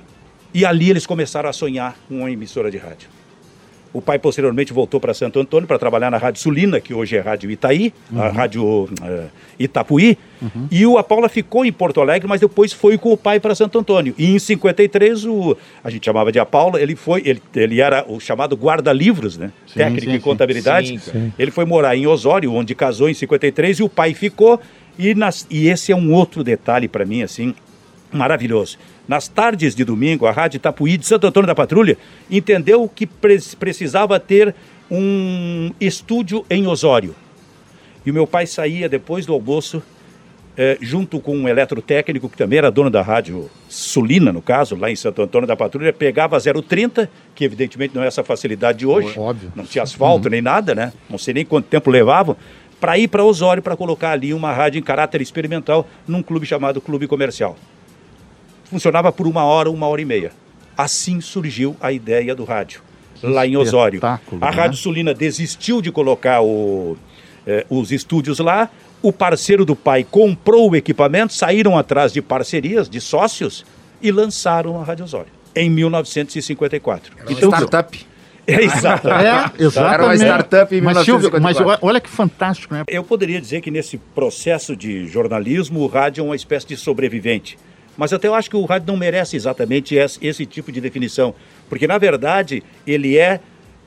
E 0.52 0.64
ali 0.64 0.90
eles 0.90 1.06
começaram 1.06 1.48
a 1.48 1.52
sonhar 1.52 1.96
com 2.08 2.18
uma 2.20 2.30
emissora 2.30 2.70
de 2.70 2.78
rádio. 2.78 3.08
O 3.94 4.02
pai 4.02 4.18
posteriormente 4.18 4.72
voltou 4.72 4.98
para 4.98 5.14
Santo 5.14 5.38
Antônio 5.38 5.68
para 5.68 5.78
trabalhar 5.78 6.10
na 6.10 6.18
Rádio 6.18 6.42
Sulina, 6.42 6.80
que 6.80 6.92
hoje 6.92 7.16
é 7.16 7.20
Rádio 7.20 7.48
Itaí, 7.48 7.94
a 8.16 8.26
Rádio 8.28 8.90
eh, 9.00 9.26
Itapuí. 9.56 10.18
E 10.68 10.84
o, 10.84 10.98
a 10.98 11.04
Paula 11.04 11.28
ficou 11.28 11.64
em 11.64 11.72
Porto 11.72 12.00
Alegre, 12.00 12.28
mas 12.28 12.40
depois 12.40 12.72
foi 12.72 12.98
com 12.98 13.12
o 13.12 13.16
pai 13.16 13.38
para 13.38 13.54
Santo 13.54 13.78
Antônio. 13.78 14.12
E 14.18 14.34
em 14.34 14.38
53, 14.38 15.24
o, 15.26 15.56
a 15.82 15.90
gente 15.90 16.04
chamava 16.04 16.32
de 16.32 16.40
a 16.40 16.44
Paula, 16.44 16.82
ele 16.82 16.96
foi, 16.96 17.22
ele, 17.24 17.40
ele 17.54 17.80
era 17.80 18.04
o 18.08 18.18
chamado 18.18 18.56
guarda-livros, 18.56 19.38
né? 19.38 19.52
Sim, 19.66 19.74
Técnico 19.78 20.10
sim, 20.10 20.16
em 20.16 20.20
contabilidade. 20.20 20.98
Sim. 20.98 21.32
Ele 21.38 21.52
foi 21.52 21.64
morar 21.64 21.96
em 21.96 22.04
Osório, 22.04 22.52
onde 22.52 22.74
casou 22.74 23.08
em 23.08 23.14
53, 23.14 23.78
e 23.78 23.82
o 23.84 23.88
pai 23.88 24.12
ficou. 24.12 24.60
E, 24.98 25.14
nas, 25.14 25.46
e 25.50 25.68
esse 25.68 25.92
é 25.92 25.96
um 25.96 26.12
outro 26.12 26.44
detalhe 26.44 26.88
para 26.88 27.04
mim, 27.04 27.22
assim, 27.22 27.54
maravilhoso. 28.14 28.78
Nas 29.06 29.28
tardes 29.28 29.74
de 29.74 29.84
domingo, 29.84 30.26
a 30.26 30.30
Rádio 30.30 30.56
Itapuí 30.58 30.96
de 30.96 31.06
Santo 31.06 31.26
Antônio 31.26 31.46
da 31.46 31.54
Patrulha 31.54 31.98
entendeu 32.30 32.88
que 32.88 33.06
pre- 33.06 33.38
precisava 33.58 34.18
ter 34.20 34.54
um 34.90 35.70
estúdio 35.80 36.44
em 36.48 36.66
Osório. 36.66 37.14
E 38.06 38.10
o 38.10 38.14
meu 38.14 38.26
pai 38.26 38.46
saía 38.46 38.88
depois 38.88 39.24
do 39.26 39.32
almoço, 39.32 39.82
eh, 40.56 40.78
junto 40.80 41.18
com 41.20 41.36
um 41.36 41.48
eletrotécnico, 41.48 42.28
que 42.28 42.36
também 42.36 42.58
era 42.58 42.70
dono 42.70 42.90
da 42.90 43.02
rádio 43.02 43.50
Sulina, 43.68 44.32
no 44.32 44.40
caso, 44.42 44.76
lá 44.76 44.90
em 44.90 44.96
Santo 44.96 45.20
Antônio 45.22 45.48
da 45.48 45.56
Patrulha, 45.56 45.92
pegava 45.92 46.36
a 46.36 46.40
030, 46.40 47.10
que 47.34 47.44
evidentemente 47.44 47.94
não 47.94 48.02
é 48.02 48.06
essa 48.06 48.22
facilidade 48.22 48.78
de 48.78 48.86
hoje. 48.86 49.18
Óbvio. 49.18 49.52
Não 49.56 49.64
tinha 49.64 49.82
asfalto 49.82 50.28
nem 50.30 50.40
nada, 50.42 50.74
né? 50.74 50.92
Não 51.10 51.18
sei 51.18 51.34
nem 51.34 51.44
quanto 51.44 51.66
tempo 51.66 51.90
levavam, 51.90 52.36
para 52.80 52.98
ir 52.98 53.08
para 53.08 53.24
Osório 53.24 53.62
para 53.62 53.74
colocar 53.76 54.10
ali 54.10 54.34
uma 54.34 54.52
rádio 54.52 54.78
em 54.78 54.82
caráter 54.82 55.22
experimental 55.22 55.88
num 56.06 56.22
clube 56.22 56.44
chamado 56.46 56.80
Clube 56.80 57.06
Comercial. 57.06 57.56
Funcionava 58.64 59.12
por 59.12 59.26
uma 59.26 59.44
hora, 59.44 59.70
uma 59.70 59.86
hora 59.86 60.00
e 60.00 60.04
meia. 60.04 60.32
Assim 60.76 61.20
surgiu 61.20 61.76
a 61.80 61.92
ideia 61.92 62.34
do 62.34 62.44
rádio, 62.44 62.80
lá 63.22 63.46
em 63.46 63.56
Osório. 63.56 64.00
A 64.02 64.18
né? 64.32 64.50
Rádio 64.50 64.76
Sulina 64.76 65.14
desistiu 65.14 65.80
de 65.80 65.92
colocar 65.92 66.42
o, 66.42 66.96
eh, 67.46 67.64
os 67.70 67.92
estúdios 67.92 68.38
lá. 68.40 68.68
O 69.00 69.12
parceiro 69.12 69.64
do 69.64 69.76
pai 69.76 70.04
comprou 70.08 70.70
o 70.70 70.76
equipamento, 70.76 71.32
saíram 71.32 71.78
atrás 71.78 72.12
de 72.12 72.20
parcerias, 72.20 72.88
de 72.88 73.00
sócios, 73.00 73.64
e 74.02 74.10
lançaram 74.10 74.80
a 74.80 74.84
Rádio 74.84 75.04
Osório, 75.04 75.30
em 75.54 75.70
1954. 75.70 77.12
Era 77.18 77.30
uma 77.30 77.56
startup. 77.56 78.06
É, 78.46 78.62
exato. 78.62 79.08
É, 79.14 79.62
exatamente. 79.62 79.94
Era 79.94 80.04
uma 80.04 80.14
startup 80.16 80.74
em 80.74 80.80
mas, 80.80 80.98
Silvio, 80.98 81.30
1954. 81.30 81.64
mas 81.64 81.78
olha 81.82 82.00
que 82.00 82.10
fantástico, 82.10 82.74
né? 82.74 82.84
Eu 82.86 83.02
poderia 83.02 83.40
dizer 83.40 83.60
que 83.60 83.70
nesse 83.70 83.96
processo 83.96 84.76
de 84.76 85.06
jornalismo, 85.06 85.80
o 85.80 85.86
rádio 85.86 86.22
é 86.22 86.24
uma 86.24 86.36
espécie 86.36 86.66
de 86.66 86.76
sobrevivente. 86.76 87.56
Mas 87.96 88.12
até 88.12 88.26
eu 88.28 88.34
acho 88.34 88.50
que 88.50 88.56
o 88.56 88.64
rádio 88.64 88.88
não 88.88 88.96
merece 88.96 89.36
exatamente 89.36 89.94
esse, 89.94 90.18
esse 90.24 90.44
tipo 90.46 90.72
de 90.72 90.80
definição. 90.80 91.34
Porque, 91.68 91.86
na 91.86 91.96
verdade, 91.98 92.62
ele 92.86 93.16
é, 93.16 93.40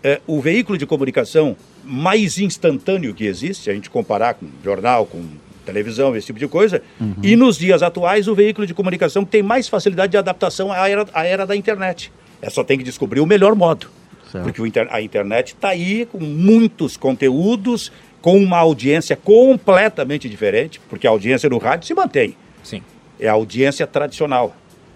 é, 0.04 0.22
o 0.26 0.40
veículo 0.40 0.78
de 0.78 0.86
comunicação 0.86 1.56
mais 1.84 2.38
instantâneo 2.38 3.14
que 3.14 3.26
existe, 3.26 3.64
se 3.66 3.70
a 3.70 3.74
gente 3.74 3.90
comparar 3.90 4.34
com 4.36 4.48
jornal, 4.64 5.06
com 5.06 5.24
televisão, 5.66 6.16
esse 6.16 6.28
tipo 6.28 6.40
de 6.40 6.48
coisa. 6.48 6.82
E 7.22 7.36
nos 7.36 7.58
dias 7.58 7.84
atuais, 7.84 8.28
o 8.30 8.34
veículo 8.36 8.66
de 8.66 8.74
comunicação 8.74 9.26
que 9.26 9.32
tem 9.32 9.44
mais 9.44 9.68
facilidade 9.68 10.12
de 10.12 10.18
adaptação 10.18 10.72
à 10.72 10.88
era, 10.90 11.06
à 11.14 11.26
era 11.26 11.46
da 11.46 11.56
internet. 11.56 12.12
É 12.42 12.50
só 12.50 12.64
tem 12.64 12.78
que 12.78 12.84
descobrir 12.86 13.20
o 13.20 13.26
melhor 13.26 13.54
modo. 13.56 13.88
Certo. 14.32 14.44
Porque 14.46 14.62
o 14.62 14.66
inter- 14.66 14.88
a 14.90 15.02
internet 15.02 15.50
está 15.56 15.70
aí 15.70 16.06
com 16.10 16.20
muitos 16.20 16.96
conteúdos, 16.96 17.92
com 18.22 18.38
uma 18.38 18.58
audiência 18.58 19.16
completamente 19.16 20.30
diferente, 20.30 20.80
porque 20.90 21.08
a 21.08 21.10
audiência 21.10 21.50
no 21.50 21.58
rádio 21.58 21.88
se 21.88 21.94
mantém. 21.94 22.36
Sim. 22.64 22.82
É 23.20 23.28
a 23.28 23.34
audiência 23.34 23.86
tradicional, 23.88 24.56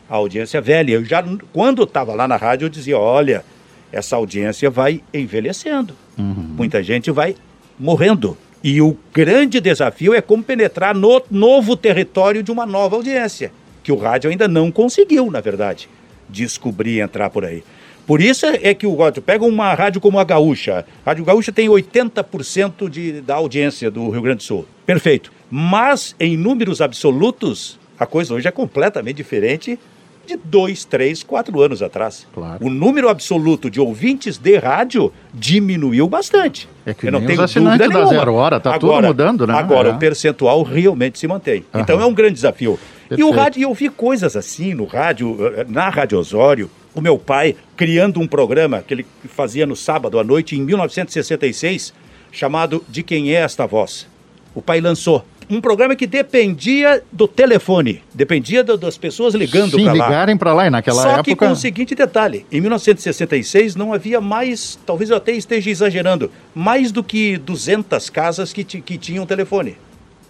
a 0.10 0.16
audiência 0.16 0.62
velha. 0.62 0.94
Eu 0.94 1.06
já, 1.06 1.24
quando 1.52 1.84
estava 1.84 2.14
lá 2.14 2.28
na 2.28 2.36
rádio, 2.36 2.66
eu 2.66 2.70
dizia: 2.70 2.98
olha, 2.98 3.44
essa 3.92 4.16
audiência 4.16 4.70
vai 4.70 5.02
envelhecendo. 5.14 5.96
Muita 6.18 6.84
gente 6.84 7.10
vai 7.12 7.36
morrendo. 7.80 8.38
E 8.64 8.80
o 8.80 8.96
grande 9.12 9.60
desafio 9.60 10.14
é 10.14 10.22
como 10.22 10.44
penetrar 10.44 10.94
no 10.94 11.22
novo 11.32 11.76
território 11.76 12.44
de 12.44 12.52
uma 12.52 12.66
nova 12.66 12.96
audiência, 12.96 13.52
que 13.82 13.92
o 13.92 13.96
rádio 13.98 14.30
ainda 14.30 14.48
não 14.48 14.72
conseguiu, 14.72 15.32
na 15.32 15.42
verdade, 15.42 15.90
descobrir 16.30 16.98
e 16.98 17.00
entrar 17.00 17.32
por 17.32 17.44
aí. 17.44 17.64
Por 18.06 18.22
isso 18.22 18.46
é 18.46 18.74
que 18.74 18.86
o 18.86 18.96
rádio 18.96 19.22
pega 19.22 19.46
uma 19.46 19.74
rádio 19.74 20.02
como 20.02 20.20
a 20.20 20.24
Gaúcha. 20.24 20.86
A 21.06 21.10
Rádio 21.10 21.26
Gaúcha 21.26 21.52
tem 21.52 21.68
80% 21.70 22.90
de, 22.90 23.22
da 23.22 23.36
audiência 23.36 23.90
do 23.90 24.10
Rio 24.10 24.22
Grande 24.22 24.38
do 24.38 24.44
Sul. 24.44 24.66
Perfeito. 24.86 25.32
Mas 25.50 26.16
em 26.20 26.36
números 26.36 26.82
absolutos, 26.82 27.80
a 28.02 28.06
coisa 28.08 28.34
hoje 28.34 28.48
é 28.48 28.52
completamente 28.52 29.18
diferente 29.18 29.78
de 30.26 30.36
dois, 30.36 30.84
três, 30.86 31.22
quatro 31.22 31.62
anos 31.62 31.84
atrás. 31.84 32.26
Claro. 32.34 32.66
O 32.66 32.70
número 32.70 33.10
absoluto 33.10 33.70
de 33.70 33.80
ouvintes 33.80 34.38
de 34.40 34.58
rádio 34.58 35.14
diminuiu 35.32 36.08
bastante. 36.08 36.68
É 36.84 36.94
que 36.96 37.08
Eu 37.08 37.12
não 37.12 37.20
tenho 37.26 37.38
dúvida 37.46 37.78
da 37.78 37.88
nenhuma. 37.88 38.08
Zero 38.08 38.34
Hora, 38.34 38.60
tá 38.60 38.80
tudo 38.80 39.02
mudando, 39.02 39.46
né? 39.46 39.54
Agora, 39.54 39.90
É. 39.90 39.92
o 39.92 39.98
percentual 40.00 40.64
realmente 40.64 41.20
se 41.20 41.28
mantém. 41.28 41.64
Então 41.76 42.02
é 42.02 42.06
um 42.06 42.14
grande 42.14 42.34
desafio. 42.34 42.80
E 43.10 43.14
o 43.14 43.18
Perfeito. 43.18 43.36
rádio, 43.36 43.62
eu 43.64 43.74
vi 43.74 43.90
coisas 43.90 44.36
assim 44.36 44.74
no 44.74 44.86
rádio, 44.86 45.38
eh, 45.58 45.66
na 45.68 45.90
Rádio 45.90 46.18
Osório, 46.18 46.72
o 46.96 47.02
meu 47.02 47.18
pai 47.20 47.56
criando 47.76 48.20
um 48.20 48.28
programa 48.28 48.82
que 48.82 48.94
ele 48.96 49.06
fazia 49.28 49.66
no 49.68 49.76
sábado 49.76 50.18
à 50.18 50.24
noite, 50.24 50.56
em 50.56 50.62
1966, 50.62 51.94
chamado 52.32 52.84
De 52.90 53.04
Quem 53.04 53.32
é 53.36 53.42
Esta 53.42 53.66
Voz. 53.68 54.08
O 54.56 54.62
pai 54.62 54.80
lançou 54.82 55.26
um 55.52 55.60
programa 55.60 55.96
que 55.96 56.08
dependia 56.08 57.04
do 57.12 57.28
telefone, 57.28 58.02
dependia 58.14 58.64
do- 58.64 58.78
das 58.78 58.98
pessoas 58.98 59.36
ligando 59.36 59.72
para 59.74 59.84
lá. 59.84 59.92
ligarem 60.08 60.38
para 60.38 60.54
lá. 60.54 60.68
E 60.68 60.70
naquela 60.70 61.02
Só 61.02 61.10
época... 61.10 61.24
que 61.26 61.36
com 61.36 61.52
o 61.52 61.56
seguinte 61.56 61.94
detalhe: 61.94 62.46
em 62.52 62.62
1966 62.62 63.76
não 63.76 63.94
havia 63.94 64.22
mais, 64.22 64.80
talvez 64.86 65.10
eu 65.10 65.18
até 65.18 65.34
esteja 65.34 65.70
exagerando, 65.70 66.32
mais 66.56 66.92
do 66.92 67.04
que 67.04 67.38
200 67.38 68.10
casas 68.10 68.54
que, 68.54 68.64
que 68.64 68.98
tinham 68.98 69.26
telefone. 69.26 69.76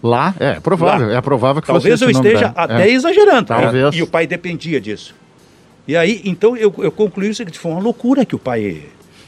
Lá, 0.03 0.33
é, 0.39 0.53
é 0.53 0.59
provável. 0.59 1.07
Lá. 1.09 1.15
É 1.17 1.21
provável 1.21 1.61
que 1.61 1.67
Talvez 1.67 1.99
fosse 1.99 2.05
eu 2.05 2.09
esteja 2.19 2.47
é. 2.47 2.51
até 2.55 2.89
É. 2.89 2.91
exagerando. 2.91 3.53
né? 3.53 3.61
Talvez. 3.61 3.95
E 3.95 4.01
o 4.01 4.07
pai 4.07 4.25
dependia 4.25 4.81
disso. 4.81 5.13
E 5.87 5.95
aí, 5.95 6.21
então 6.25 6.57
eu, 6.57 6.73
eu 6.79 6.91
concluí 6.91 7.29
o 7.29 7.35
seguinte: 7.35 7.59
foi 7.59 7.71
uma 7.71 7.79
loucura 7.81 8.25
que 8.25 8.35
o 8.35 8.39
pai 8.39 8.81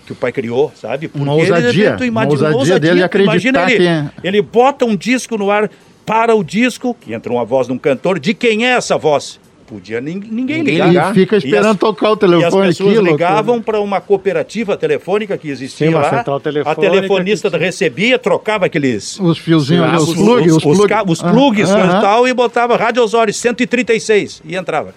que 0.05 0.11
o 0.11 0.15
pai 0.15 0.31
criou, 0.31 0.71
sabe? 0.75 1.09
Uma 1.13 1.33
ousadia, 1.33 1.95
tu 1.97 2.03
uma 2.03 2.25
ousadia 2.27 2.79
dele 2.79 2.99
tu 3.01 3.05
acreditar 3.05 3.31
imagina 3.31 3.61
ele, 3.71 3.77
que- 3.77 3.87
é. 3.87 4.05
ele 4.23 4.41
bota 4.41 4.85
um 4.85 4.95
disco 4.95 5.37
no 5.37 5.49
ar, 5.49 5.69
para 6.05 6.35
o 6.35 6.43
disco, 6.43 6.93
que 6.99 7.13
entra 7.13 7.31
uma 7.31 7.45
voz 7.45 7.67
de 7.67 7.73
um 7.73 7.77
cantor, 7.77 8.19
de 8.19 8.33
quem 8.33 8.65
é 8.65 8.71
essa 8.71 8.97
voz? 8.97 9.39
Podia 9.65 10.01
nin- 10.01 10.15
ninguém, 10.15 10.57
Ninguém 10.57 10.63
ligar. 10.73 10.87
ligar. 10.89 11.11
E 11.11 11.13
fica 11.13 11.37
esperando 11.37 11.71
as- 11.71 11.77
tocar 11.77 12.09
o 12.09 12.11
E 12.11 12.13
as 12.15 12.19
telefone. 12.19 12.67
pessoas 12.67 12.89
loucura. 12.95 13.11
ligavam 13.13 13.61
para 13.61 13.79
uma 13.79 14.01
cooperativa 14.01 14.75
telefônica 14.75 15.37
que 15.37 15.47
existia 15.49 15.87
Sim, 15.87 15.93
lá. 15.93 16.01
a 16.19 16.75
telefonista 16.75 17.49
que 17.49 17.57
recebia, 17.57 18.19
trocava 18.19 18.65
aqueles 18.65 19.17
Os 19.21 19.37
fiozinhos, 19.37 19.85
ah, 19.89 19.95
os, 19.95 20.09
os, 20.09 20.15
plugs. 20.15 20.51
os, 20.51 20.57
Os, 20.57 20.65
os 20.65 20.77
plug- 20.77 20.89
ca- 20.89 21.03
os 21.07 21.23
Ah, 21.23 21.31
plugs 21.31 21.69
coisa 21.69 21.77
aham. 21.87 21.97
e 21.97 22.01
tal, 22.01 22.27
e 22.27 22.33
botava 22.33 22.75
Rádio 22.75 23.01
Osório 23.01 23.33
136 23.33 24.41
e 24.45 24.55
entrava. 24.57 24.93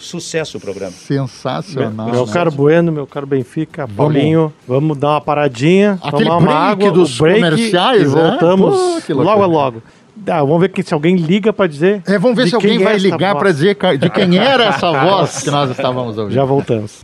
Sucesso 0.00 0.56
o 0.56 0.60
programa. 0.60 0.92
Sensacional. 0.92 2.10
Meu 2.10 2.26
né? 2.26 2.32
caro 2.32 2.50
Bueno, 2.50 2.90
meu 2.90 3.06
caro 3.06 3.26
Benfica, 3.26 3.86
Paulinho, 3.86 4.52
vamos 4.66 4.96
dar 4.96 5.10
uma 5.10 5.20
paradinha, 5.20 5.98
Aquele 6.02 6.24
tomar 6.24 6.38
uma 6.38 6.46
break 6.46 6.72
água, 6.72 6.90
dos 6.90 7.18
break 7.18 7.40
comerciais, 7.40 8.02
e 8.02 8.04
né? 8.06 8.10
voltamos 8.10 9.04
Pô, 9.06 9.12
logo 9.14 9.42
a 9.42 9.46
logo. 9.46 9.82
Dá, 10.16 10.40
vamos 10.40 10.60
ver 10.60 10.70
que, 10.70 10.82
se 10.82 10.92
alguém 10.92 11.16
liga 11.16 11.52
para 11.52 11.66
dizer. 11.66 12.02
É, 12.06 12.18
vamos 12.18 12.36
ver 12.36 12.44
de 12.44 12.50
se 12.50 12.54
alguém 12.54 12.80
é 12.80 12.84
vai 12.84 12.96
ligar 12.96 13.36
para 13.36 13.52
dizer 13.52 13.76
de 13.98 14.10
quem 14.10 14.38
era 14.38 14.64
essa 14.64 14.90
voz 14.92 15.42
que 15.42 15.50
nós 15.50 15.70
estávamos 15.70 16.16
ouvindo. 16.16 16.34
Já 16.34 16.44
voltamos. 16.44 17.02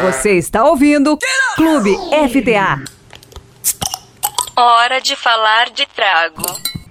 Você 0.00 0.32
está 0.32 0.64
ouvindo 0.64 1.18
Clube 1.56 1.96
FTA. 2.30 2.82
Hora 4.56 5.00
de 5.00 5.16
falar 5.16 5.70
de 5.70 5.86
trago. 5.94 6.42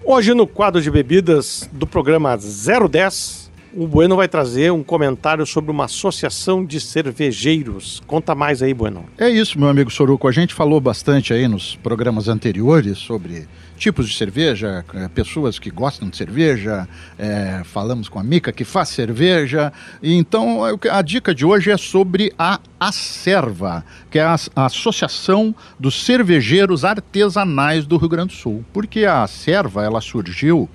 Hoje 0.03 0.33
no 0.33 0.45
quadro 0.45 0.81
de 0.81 0.91
bebidas 0.91 1.67
do 1.73 1.87
programa 1.87 2.37
010, 2.37 3.44
o 3.75 3.87
Bueno 3.87 4.15
vai 4.15 4.27
trazer 4.27 4.71
um 4.71 4.81
comentário 4.81 5.45
sobre 5.45 5.69
uma 5.69 5.85
associação 5.85 6.65
de 6.65 6.79
cervejeiros. 6.79 8.01
Conta 8.07 8.33
mais 8.33 8.63
aí, 8.63 8.73
Bueno. 8.73 9.05
É 9.17 9.29
isso, 9.29 9.59
meu 9.59 9.67
amigo 9.67 9.91
Soruco. 9.91 10.27
A 10.27 10.31
gente 10.31 10.53
falou 10.53 10.79
bastante 10.79 11.33
aí 11.33 11.47
nos 11.47 11.75
programas 11.75 12.29
anteriores 12.29 12.97
sobre 12.97 13.47
tipos 13.77 14.07
de 14.07 14.15
cerveja, 14.15 14.85
eh, 14.93 15.09
pessoas 15.09 15.59
que 15.59 15.69
gostam 15.69 16.09
de 16.09 16.15
cerveja, 16.15 16.87
é, 17.19 17.61
falamos 17.65 18.07
com 18.07 18.17
a 18.17 18.23
Mica 18.23 18.53
que 18.53 18.63
faz 18.63 18.87
cerveja. 18.89 19.73
Então 20.01 20.65
é 20.65 20.89
a 20.89 21.01
dica 21.01 21.35
de 21.35 21.45
hoje 21.45 21.69
é 21.69 21.75
sobre 21.75 22.33
a 22.39 22.61
Acerva, 22.79 23.83
que 24.09 24.17
é 24.17 24.23
a 24.23 24.37
Associação 24.55 25.53
dos 25.77 26.05
Cervejeiros 26.05 26.85
Artesanais 26.85 27.85
do 27.85 27.97
Rio 27.97 28.07
Grande 28.07 28.33
do 28.33 28.39
Sul. 28.39 28.63
Porque 28.71 29.03
a 29.03 29.23
Acerva, 29.23 29.83
ela 29.83 29.99
surgiu 29.99 30.69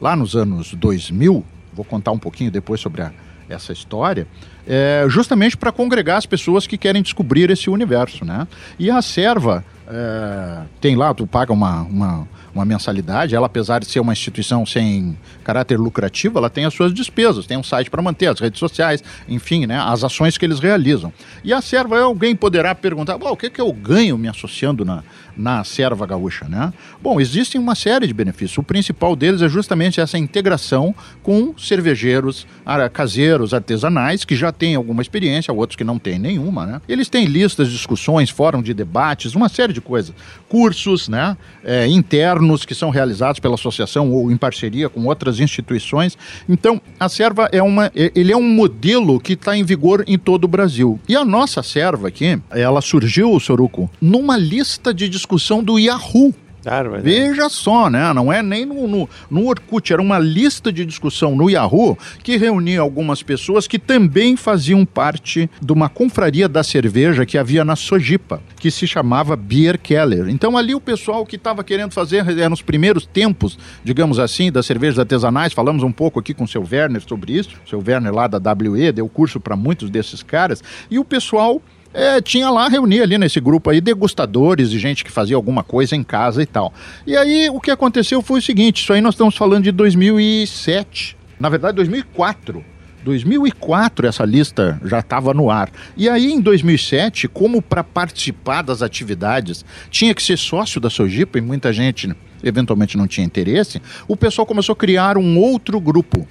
lá 0.00 0.16
nos 0.16 0.34
anos 0.34 0.72
2000, 0.72 1.44
vou 1.76 1.84
contar 1.84 2.10
um 2.10 2.18
pouquinho 2.18 2.50
depois 2.50 2.80
sobre 2.80 3.02
a, 3.02 3.12
essa 3.48 3.72
história, 3.72 4.26
é, 4.66 5.04
justamente 5.08 5.56
para 5.56 5.70
congregar 5.70 6.16
as 6.16 6.26
pessoas 6.26 6.66
que 6.66 6.78
querem 6.78 7.02
descobrir 7.02 7.50
esse 7.50 7.68
universo, 7.70 8.24
né? 8.24 8.48
E 8.78 8.90
a 8.90 9.00
Serva 9.02 9.64
é, 9.88 10.62
tem 10.80 10.96
lá, 10.96 11.14
tu 11.14 11.26
paga 11.26 11.52
uma, 11.52 11.82
uma, 11.82 12.28
uma 12.54 12.64
mensalidade, 12.64 13.34
ela 13.34 13.46
apesar 13.46 13.80
de 13.80 13.86
ser 13.86 14.00
uma 14.00 14.12
instituição 14.12 14.66
sem 14.66 15.16
caráter 15.44 15.78
lucrativo, 15.78 16.38
ela 16.38 16.50
tem 16.50 16.64
as 16.64 16.74
suas 16.74 16.92
despesas, 16.92 17.46
tem 17.46 17.56
um 17.56 17.62
site 17.62 17.90
para 17.90 18.02
manter, 18.02 18.26
as 18.26 18.40
redes 18.40 18.58
sociais, 18.58 19.02
enfim, 19.28 19.66
né, 19.66 19.78
as 19.78 20.02
ações 20.02 20.36
que 20.36 20.44
eles 20.44 20.58
realizam. 20.58 21.12
E 21.44 21.52
a 21.52 21.60
serva, 21.60 22.00
alguém 22.00 22.34
poderá 22.34 22.74
perguntar, 22.74 23.16
o 23.16 23.36
que, 23.36 23.50
que 23.50 23.60
eu 23.60 23.72
ganho 23.72 24.18
me 24.18 24.28
associando 24.28 24.84
na, 24.84 25.02
na 25.36 25.62
serva 25.64 26.06
gaúcha, 26.06 26.48
né? 26.48 26.72
Bom, 27.00 27.20
existem 27.20 27.60
uma 27.60 27.74
série 27.74 28.06
de 28.06 28.14
benefícios. 28.14 28.56
O 28.58 28.62
principal 28.62 29.14
deles 29.14 29.42
é 29.42 29.48
justamente 29.48 30.00
essa 30.00 30.16
integração 30.16 30.94
com 31.22 31.56
cervejeiros 31.58 32.46
caseiros, 32.92 33.52
artesanais, 33.52 34.24
que 34.24 34.34
já 34.34 34.50
têm 34.50 34.74
alguma 34.74 35.02
experiência, 35.02 35.52
outros 35.52 35.76
que 35.76 35.84
não 35.84 35.98
têm 35.98 36.18
nenhuma, 36.18 36.66
né? 36.66 36.80
Eles 36.88 37.08
têm 37.08 37.26
listas, 37.26 37.70
discussões, 37.70 38.30
fórum 38.30 38.62
de 38.62 38.72
debates, 38.72 39.34
uma 39.34 39.48
série 39.48 39.72
de 39.76 39.80
coisas. 39.80 40.14
Cursos, 40.48 41.08
né? 41.08 41.36
É, 41.62 41.86
internos 41.86 42.64
que 42.64 42.74
são 42.74 42.90
realizados 42.90 43.38
pela 43.38 43.54
associação 43.54 44.10
ou 44.10 44.30
em 44.30 44.36
parceria 44.36 44.88
com 44.88 45.04
outras 45.04 45.38
instituições. 45.38 46.16
Então, 46.48 46.80
a 46.98 47.08
serva 47.08 47.48
é 47.52 47.62
uma, 47.62 47.90
ele 47.94 48.32
é 48.32 48.36
um 48.36 48.48
modelo 48.48 49.20
que 49.20 49.34
está 49.34 49.56
em 49.56 49.64
vigor 49.64 50.04
em 50.06 50.18
todo 50.18 50.44
o 50.44 50.48
Brasil. 50.48 50.98
E 51.08 51.14
a 51.14 51.24
nossa 51.24 51.62
serva 51.62 52.08
aqui, 52.08 52.40
ela 52.50 52.80
surgiu, 52.80 53.38
Soruco, 53.38 53.90
numa 54.00 54.36
lista 54.36 54.92
de 54.92 55.08
discussão 55.08 55.62
do 55.62 55.78
Yahoo. 55.78 56.34
Claro, 56.66 57.00
Veja 57.00 57.48
só, 57.48 57.88
né? 57.88 58.12
Não 58.12 58.32
é 58.32 58.42
nem 58.42 58.66
no, 58.66 58.88
no, 58.88 59.08
no, 59.30 59.46
Orkut, 59.46 59.92
era 59.92 60.02
uma 60.02 60.18
lista 60.18 60.72
de 60.72 60.84
discussão 60.84 61.36
no 61.36 61.48
Yahoo 61.48 61.96
que 62.24 62.36
reunia 62.36 62.80
algumas 62.80 63.22
pessoas 63.22 63.68
que 63.68 63.78
também 63.78 64.36
faziam 64.36 64.84
parte 64.84 65.48
de 65.62 65.72
uma 65.72 65.88
confraria 65.88 66.48
da 66.48 66.64
cerveja 66.64 67.24
que 67.24 67.38
havia 67.38 67.64
na 67.64 67.76
Sojipa, 67.76 68.42
que 68.58 68.68
se 68.68 68.84
chamava 68.84 69.36
Beer 69.36 69.78
Keller. 69.78 70.28
Então 70.28 70.58
ali 70.58 70.74
o 70.74 70.80
pessoal 70.80 71.24
que 71.24 71.36
estava 71.36 71.62
querendo 71.62 71.92
fazer, 71.92 72.28
é, 72.36 72.48
nos 72.48 72.62
primeiros 72.62 73.06
tempos, 73.06 73.56
digamos 73.84 74.18
assim, 74.18 74.50
das 74.50 74.66
cervejas 74.66 74.98
artesanais, 74.98 75.52
falamos 75.52 75.84
um 75.84 75.92
pouco 75.92 76.18
aqui 76.18 76.34
com 76.34 76.42
o 76.42 76.48
seu 76.48 76.66
Werner 76.68 77.00
sobre 77.00 77.32
isso, 77.32 77.50
o 77.64 77.68
seu 77.68 77.78
Werner 77.78 78.12
lá 78.12 78.26
da 78.26 78.38
WE, 78.52 78.90
deu 78.90 79.08
curso 79.08 79.38
para 79.38 79.54
muitos 79.54 79.88
desses 79.88 80.20
caras, 80.20 80.64
e 80.90 80.98
o 80.98 81.04
pessoal 81.04 81.62
é, 81.96 82.20
tinha 82.20 82.50
lá, 82.50 82.68
reunia 82.68 83.04
ali 83.04 83.16
nesse 83.16 83.40
grupo 83.40 83.70
aí 83.70 83.80
degustadores 83.80 84.70
e 84.70 84.78
gente 84.78 85.02
que 85.02 85.10
fazia 85.10 85.34
alguma 85.34 85.62
coisa 85.62 85.96
em 85.96 86.04
casa 86.04 86.42
e 86.42 86.46
tal. 86.46 86.70
E 87.06 87.16
aí 87.16 87.48
o 87.48 87.58
que 87.58 87.70
aconteceu 87.70 88.20
foi 88.20 88.38
o 88.38 88.42
seguinte: 88.42 88.82
isso 88.82 88.92
aí 88.92 89.00
nós 89.00 89.14
estamos 89.14 89.34
falando 89.34 89.64
de 89.64 89.72
2007, 89.72 91.16
na 91.40 91.48
verdade 91.48 91.76
2004. 91.76 92.62
2004 93.02 94.08
essa 94.08 94.24
lista 94.24 94.78
já 94.84 94.98
estava 94.98 95.32
no 95.32 95.48
ar. 95.48 95.70
E 95.96 96.06
aí 96.06 96.32
em 96.32 96.40
2007, 96.40 97.28
como 97.28 97.62
para 97.62 97.82
participar 97.82 98.62
das 98.62 98.82
atividades 98.82 99.64
tinha 99.88 100.14
que 100.14 100.22
ser 100.22 100.36
sócio 100.36 100.78
da 100.80 100.90
Sojipa 100.90 101.38
e 101.38 101.40
muita 101.40 101.72
gente 101.72 102.14
eventualmente 102.42 102.98
não 102.98 103.06
tinha 103.06 103.26
interesse, 103.26 103.80
o 104.06 104.16
pessoal 104.16 104.44
começou 104.44 104.74
a 104.74 104.76
criar 104.76 105.16
um 105.16 105.38
outro 105.38 105.80
grupo. 105.80 106.28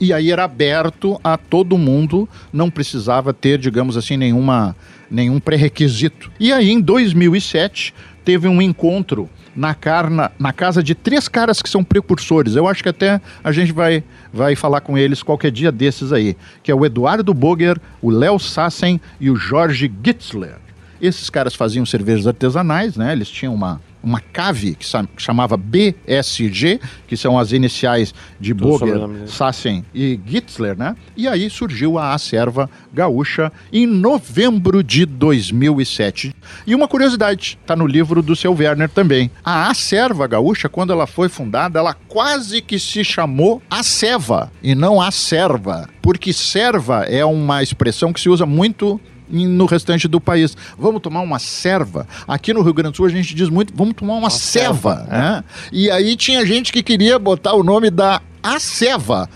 E 0.00 0.12
aí 0.12 0.30
era 0.30 0.44
aberto 0.44 1.20
a 1.24 1.36
todo 1.36 1.76
mundo, 1.76 2.28
não 2.52 2.70
precisava 2.70 3.34
ter, 3.34 3.58
digamos 3.58 3.96
assim, 3.96 4.16
nenhuma 4.16 4.76
nenhum 5.10 5.40
pré-requisito. 5.40 6.30
E 6.38 6.52
aí, 6.52 6.70
em 6.70 6.80
2007, 6.80 7.94
teve 8.24 8.46
um 8.46 8.60
encontro 8.60 9.28
na, 9.58 9.74
carna, 9.74 10.30
na 10.38 10.52
casa 10.52 10.82
de 10.82 10.94
três 10.94 11.26
caras 11.26 11.60
que 11.60 11.68
são 11.68 11.82
precursores. 11.82 12.54
Eu 12.54 12.68
acho 12.68 12.82
que 12.82 12.88
até 12.88 13.20
a 13.42 13.50
gente 13.50 13.72
vai, 13.72 14.04
vai 14.32 14.54
falar 14.54 14.80
com 14.80 14.96
eles 14.96 15.22
qualquer 15.22 15.50
dia 15.50 15.72
desses 15.72 16.12
aí, 16.12 16.36
que 16.62 16.70
é 16.70 16.74
o 16.74 16.86
Eduardo 16.86 17.34
Boger, 17.34 17.76
o 18.00 18.10
Léo 18.10 18.38
Sassen 18.38 19.00
e 19.20 19.30
o 19.30 19.36
Jorge 19.36 19.90
Gitzler. 20.04 20.56
Esses 21.00 21.28
caras 21.28 21.54
faziam 21.54 21.84
cervejas 21.84 22.26
artesanais, 22.26 22.96
né? 22.96 23.12
Eles 23.12 23.28
tinham 23.28 23.54
uma, 23.54 23.80
uma 24.02 24.20
cave 24.20 24.74
que 24.74 24.86
chamava 25.16 25.56
BSG, 25.56 26.80
que 27.06 27.16
são 27.16 27.38
as 27.38 27.52
iniciais 27.52 28.14
de 28.38 28.54
Boger, 28.54 29.08
Sassen 29.26 29.84
e 29.94 30.20
Gitzler, 30.24 30.76
né? 30.76 30.96
E 31.16 31.26
aí 31.26 31.48
surgiu 31.50 31.98
a 31.98 32.14
Acerva 32.14 32.70
Gaúcha 32.98 33.52
em 33.72 33.86
novembro 33.86 34.82
de 34.82 35.06
2007. 35.06 36.34
E 36.66 36.74
uma 36.74 36.88
curiosidade, 36.88 37.56
está 37.60 37.76
no 37.76 37.86
livro 37.86 38.20
do 38.20 38.34
seu 38.34 38.52
Werner 38.52 38.88
também. 38.88 39.30
A 39.44 39.70
Acerva 39.70 40.26
Gaúcha, 40.26 40.68
quando 40.68 40.92
ela 40.92 41.06
foi 41.06 41.28
fundada, 41.28 41.78
ela 41.78 41.94
quase 41.94 42.60
que 42.60 42.76
se 42.76 43.04
chamou 43.04 43.62
Aceva 43.70 44.50
e 44.60 44.74
não 44.74 45.00
Acerva, 45.00 45.88
porque 46.02 46.32
serva 46.32 47.04
é 47.04 47.24
uma 47.24 47.62
expressão 47.62 48.12
que 48.12 48.20
se 48.20 48.28
usa 48.28 48.44
muito 48.44 49.00
no 49.30 49.66
restante 49.66 50.08
do 50.08 50.20
país. 50.20 50.56
Vamos 50.76 51.00
tomar 51.00 51.20
uma 51.20 51.38
serva. 51.38 52.04
Aqui 52.26 52.52
no 52.52 52.62
Rio 52.62 52.74
Grande 52.74 52.92
do 52.92 52.96
Sul 52.96 53.06
a 53.06 53.10
gente 53.10 53.32
diz 53.32 53.48
muito, 53.48 53.72
vamos 53.76 53.94
tomar 53.94 54.14
uma, 54.14 54.20
uma 54.22 54.30
ceva, 54.30 55.06
é. 55.08 55.18
né? 55.18 55.44
E 55.70 55.88
aí 55.88 56.16
tinha 56.16 56.44
gente 56.44 56.72
que 56.72 56.82
queria 56.82 57.16
botar 57.16 57.52
o 57.52 57.62
nome 57.62 57.90
da 57.90 58.20
aceva 58.42 59.28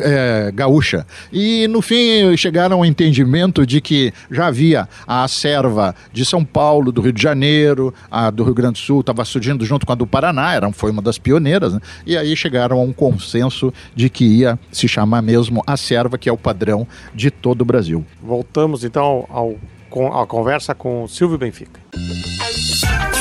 é, 0.00 0.50
gaúcha. 0.54 1.06
E 1.32 1.66
no 1.68 1.82
fim 1.82 2.36
chegaram 2.36 2.78
ao 2.78 2.84
entendimento 2.84 3.66
de 3.66 3.80
que 3.80 4.12
já 4.30 4.46
havia 4.46 4.88
a 5.06 5.26
serva 5.28 5.94
de 6.12 6.24
São 6.24 6.44
Paulo, 6.44 6.92
do 6.92 7.00
Rio 7.00 7.12
de 7.12 7.22
Janeiro, 7.22 7.92
a 8.10 8.30
do 8.30 8.44
Rio 8.44 8.54
Grande 8.54 8.72
do 8.72 8.78
Sul 8.78 9.00
estava 9.00 9.24
surgindo 9.24 9.64
junto 9.64 9.86
com 9.86 9.92
a 9.92 9.96
do 9.96 10.06
Paraná, 10.06 10.54
era, 10.54 10.72
foi 10.72 10.90
uma 10.90 11.02
das 11.02 11.18
pioneiras, 11.18 11.74
né? 11.74 11.80
e 12.06 12.16
aí 12.16 12.36
chegaram 12.36 12.78
a 12.78 12.82
um 12.82 12.92
consenso 12.92 13.72
de 13.94 14.08
que 14.08 14.24
ia 14.24 14.58
se 14.70 14.88
chamar 14.88 15.22
mesmo 15.22 15.62
a 15.66 15.76
serva, 15.76 16.18
que 16.18 16.28
é 16.28 16.32
o 16.32 16.38
padrão 16.38 16.86
de 17.14 17.30
todo 17.30 17.62
o 17.62 17.64
Brasil. 17.64 18.04
Voltamos 18.22 18.84
então 18.84 19.26
ao, 19.28 19.56
ao, 19.90 20.22
à 20.22 20.26
conversa 20.26 20.74
com 20.74 21.06
Silvio 21.08 21.38
Benfica. 21.38 21.80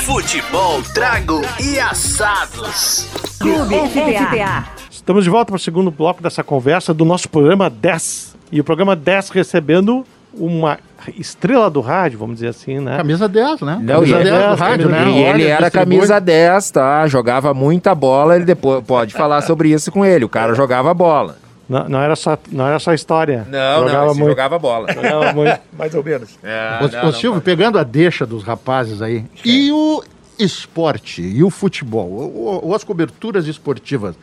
Futebol, 0.05 0.81
trago 0.93 1.41
e 1.63 1.79
assados. 1.79 3.07
Clube 3.39 3.75
FTA. 3.89 4.81
Estamos 5.11 5.25
de 5.25 5.29
volta 5.29 5.47
para 5.47 5.57
o 5.57 5.59
segundo 5.59 5.91
bloco 5.91 6.23
dessa 6.23 6.41
conversa 6.41 6.93
do 6.93 7.03
nosso 7.03 7.27
programa 7.27 7.69
10. 7.69 8.33
E 8.49 8.61
o 8.61 8.63
programa 8.63 8.95
10 8.95 9.31
recebendo 9.31 10.05
uma 10.33 10.79
estrela 11.17 11.69
do 11.69 11.81
rádio, 11.81 12.17
vamos 12.17 12.35
dizer 12.35 12.47
assim, 12.47 12.79
né? 12.79 12.95
Camisa 12.95 13.27
10, 13.27 13.59
né? 13.59 13.79
Não, 13.83 13.95
camisa 13.95 14.17
10, 14.19 14.29
10 14.29 14.47
do 14.47 14.55
rádio, 14.55 14.87
né? 14.89 15.11
E 15.11 15.17
ele 15.21 15.43
era 15.47 15.69
camisa 15.69 16.17
10, 16.17 16.71
tá? 16.71 17.05
Jogava 17.07 17.53
muita 17.53 17.93
bola, 17.93 18.37
ele 18.37 18.45
depois 18.45 18.81
pode 18.85 19.11
falar 19.13 19.41
sobre 19.41 19.73
isso 19.73 19.91
com 19.91 20.05
ele. 20.05 20.23
O 20.23 20.29
cara 20.29 20.55
jogava 20.55 20.93
bola. 20.93 21.35
Não, 21.67 21.89
não, 21.89 21.99
era 22.01 22.15
só, 22.15 22.37
não 22.49 22.65
era 22.65 22.79
só 22.79 22.93
história. 22.93 23.45
Não, 23.49 23.79
jogava 23.79 24.05
não, 24.05 24.15
muito. 24.15 24.29
jogava 24.29 24.59
bola. 24.59 24.93
Jogava 24.93 25.33
muito, 25.33 25.59
mais 25.77 25.93
ou 25.93 26.01
menos. 26.05 26.39
É, 26.41 26.79
ô, 26.85 26.87
não, 26.87 27.09
ô, 27.09 27.11
Silvio, 27.11 27.41
pegando 27.41 27.77
a 27.77 27.83
deixa 27.83 28.25
dos 28.25 28.43
rapazes 28.43 29.01
aí, 29.01 29.17
é. 29.17 29.39
e 29.43 29.73
o 29.73 30.01
esporte, 30.39 31.21
e 31.21 31.43
o 31.43 31.49
futebol, 31.49 32.09
ou, 32.09 32.65
ou 32.65 32.73
as 32.73 32.85
coberturas 32.85 33.45
esportivas, 33.45 34.15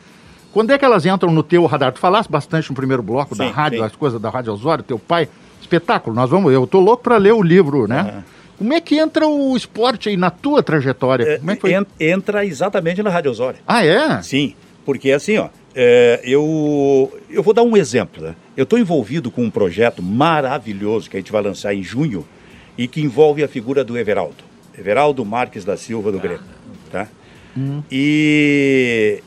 quando 0.51 0.71
é 0.71 0.77
que 0.77 0.85
elas 0.85 1.05
entram 1.05 1.31
no 1.31 1.43
teu 1.43 1.65
radar? 1.65 1.91
Tu 1.91 1.99
falaste 1.99 2.29
bastante 2.29 2.69
no 2.69 2.75
primeiro 2.75 3.03
bloco 3.03 3.35
sim, 3.35 3.43
da 3.43 3.49
rádio, 3.49 3.79
sim. 3.79 3.85
as 3.85 3.95
coisas 3.95 4.19
da 4.19 4.29
Rádio 4.29 4.53
Osório, 4.53 4.83
teu 4.83 4.97
pai. 4.97 5.27
Espetáculo, 5.61 6.15
nós 6.15 6.29
vamos. 6.29 6.51
Eu 6.51 6.65
tô 6.65 6.79
louco 6.79 7.03
para 7.03 7.17
ler 7.17 7.33
o 7.33 7.43
livro, 7.43 7.87
né? 7.87 8.01
Uhum. 8.01 8.23
Como 8.59 8.73
é 8.73 8.81
que 8.81 8.97
entra 8.97 9.27
o 9.27 9.55
esporte 9.55 10.09
aí 10.09 10.17
na 10.17 10.29
tua 10.29 10.63
trajetória? 10.63 11.23
É, 11.23 11.37
Como 11.37 11.51
é 11.51 11.55
que 11.55 11.61
foi? 11.61 11.85
Entra 11.99 12.45
exatamente 12.45 13.01
na 13.03 13.09
Rádio 13.09 13.31
Osório. 13.31 13.59
Ah, 13.67 13.85
é? 13.85 14.21
Sim, 14.21 14.53
porque 14.85 15.11
assim, 15.11 15.37
ó, 15.37 15.49
é, 15.75 16.19
eu, 16.23 17.11
eu 17.29 17.43
vou 17.43 17.53
dar 17.53 17.63
um 17.63 17.77
exemplo. 17.77 18.21
Né? 18.21 18.35
Eu 18.57 18.63
estou 18.63 18.77
envolvido 18.77 19.31
com 19.31 19.43
um 19.43 19.49
projeto 19.49 20.01
maravilhoso 20.01 21.09
que 21.09 21.15
a 21.15 21.19
gente 21.19 21.31
vai 21.31 21.41
lançar 21.41 21.73
em 21.73 21.83
junho 21.83 22.25
e 22.77 22.87
que 22.87 23.01
envolve 23.01 23.43
a 23.43 23.47
figura 23.47 23.83
do 23.83 23.97
Everaldo. 23.97 24.43
Everaldo 24.77 25.23
Marques 25.23 25.63
da 25.63 25.77
Silva 25.77 26.11
do 26.11 26.17
ah. 26.17 26.21
Grêmio. 26.21 26.43
Tá? 26.91 27.07
Hum. 27.57 27.81
E 27.91 29.23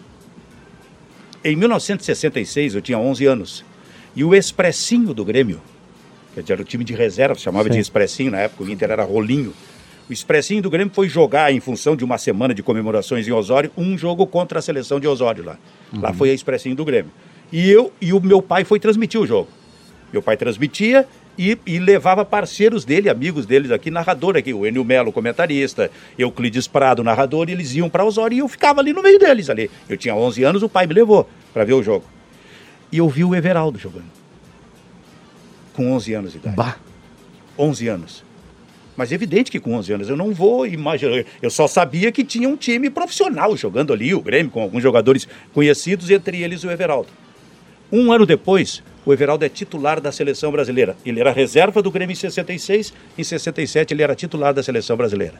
em 1.44 1.56
1966, 1.56 2.74
eu 2.74 2.82
tinha 2.82 2.98
11 2.98 3.26
anos. 3.26 3.64
E 4.14 4.24
o 4.24 4.34
Expressinho 4.34 5.14
do 5.14 5.24
Grêmio, 5.24 5.60
que 6.44 6.52
era 6.52 6.60
o 6.60 6.64
time 6.64 6.84
de 6.84 6.94
reserva, 6.94 7.34
se 7.34 7.42
chamava 7.42 7.68
Sim. 7.68 7.74
de 7.74 7.80
Expressinho, 7.80 8.30
na 8.30 8.40
época 8.40 8.64
o 8.64 8.70
Inter 8.70 8.90
era 8.90 9.04
Rolinho. 9.04 9.52
O 10.08 10.12
Expressinho 10.12 10.62
do 10.62 10.68
Grêmio 10.68 10.92
foi 10.92 11.08
jogar, 11.08 11.52
em 11.52 11.60
função 11.60 11.96
de 11.96 12.04
uma 12.04 12.18
semana 12.18 12.54
de 12.54 12.62
comemorações 12.62 13.26
em 13.26 13.32
Osório, 13.32 13.70
um 13.76 13.96
jogo 13.96 14.26
contra 14.26 14.58
a 14.58 14.62
seleção 14.62 15.00
de 15.00 15.06
Osório 15.06 15.44
lá. 15.44 15.58
Lá 15.92 16.12
foi 16.12 16.30
a 16.30 16.34
Expressinho 16.34 16.74
do 16.74 16.84
Grêmio. 16.84 17.10
E 17.50 17.70
eu 17.70 17.92
e 18.00 18.12
o 18.12 18.20
meu 18.20 18.42
pai 18.42 18.64
foi 18.64 18.78
transmitir 18.78 19.20
o 19.20 19.26
jogo. 19.26 19.48
Meu 20.12 20.22
pai 20.22 20.36
transmitia 20.36 21.06
e, 21.38 21.58
e 21.66 21.78
levava 21.78 22.24
parceiros 22.24 22.84
dele, 22.84 23.08
amigos 23.08 23.46
deles 23.46 23.70
aqui, 23.70 23.90
narrador 23.90 24.36
aqui, 24.36 24.52
o 24.52 24.66
Enio 24.66 24.84
Melo, 24.84 25.12
comentarista, 25.12 25.90
Euclides 26.18 26.66
Prado, 26.66 27.02
narrador, 27.02 27.48
e 27.48 27.52
eles 27.52 27.74
iam 27.74 27.88
para 27.88 28.04
Osório 28.04 28.36
e 28.36 28.38
eu 28.40 28.48
ficava 28.48 28.80
ali 28.80 28.92
no 28.92 29.02
meio 29.02 29.18
deles 29.18 29.48
ali. 29.48 29.70
Eu 29.88 29.96
tinha 29.96 30.14
11 30.14 30.44
anos, 30.44 30.62
o 30.62 30.68
pai 30.68 30.86
me 30.86 30.94
levou 30.94 31.28
para 31.52 31.64
ver 31.64 31.74
o 31.74 31.82
jogo. 31.82 32.04
E 32.90 32.98
eu 32.98 33.08
vi 33.08 33.24
o 33.24 33.34
Everaldo 33.34 33.78
jogando. 33.78 34.10
Com 35.72 35.92
11 35.92 36.14
anos 36.14 36.32
de 36.32 36.38
idade. 36.38 36.56
Bah. 36.56 36.76
11 37.58 37.88
anos. 37.88 38.24
Mas 38.94 39.10
é 39.10 39.14
evidente 39.14 39.50
que 39.50 39.58
com 39.58 39.74
11 39.74 39.92
anos 39.94 40.08
eu 40.08 40.16
não 40.16 40.32
vou 40.32 40.66
imaginar. 40.66 41.24
Eu 41.40 41.50
só 41.50 41.66
sabia 41.66 42.12
que 42.12 42.22
tinha 42.22 42.46
um 42.48 42.56
time 42.56 42.90
profissional 42.90 43.56
jogando 43.56 43.92
ali, 43.92 44.14
o 44.14 44.20
Grêmio, 44.20 44.52
com 44.52 44.60
alguns 44.60 44.82
jogadores 44.82 45.26
conhecidos, 45.54 46.10
entre 46.10 46.42
eles 46.42 46.62
o 46.62 46.70
Everaldo. 46.70 47.08
Um 47.90 48.12
ano 48.12 48.26
depois, 48.26 48.82
o 49.04 49.12
Everaldo 49.12 49.44
é 49.44 49.48
titular 49.48 50.00
da 50.00 50.12
seleção 50.12 50.52
brasileira. 50.52 50.96
Ele 51.04 51.20
era 51.20 51.32
reserva 51.32 51.82
do 51.82 51.90
Grêmio 51.90 52.12
em 52.12 52.16
66, 52.16 52.92
em 53.18 53.24
67 53.24 53.92
ele 53.92 54.02
era 54.02 54.14
titular 54.14 54.54
da 54.54 54.62
seleção 54.62 54.96
brasileira. 54.96 55.34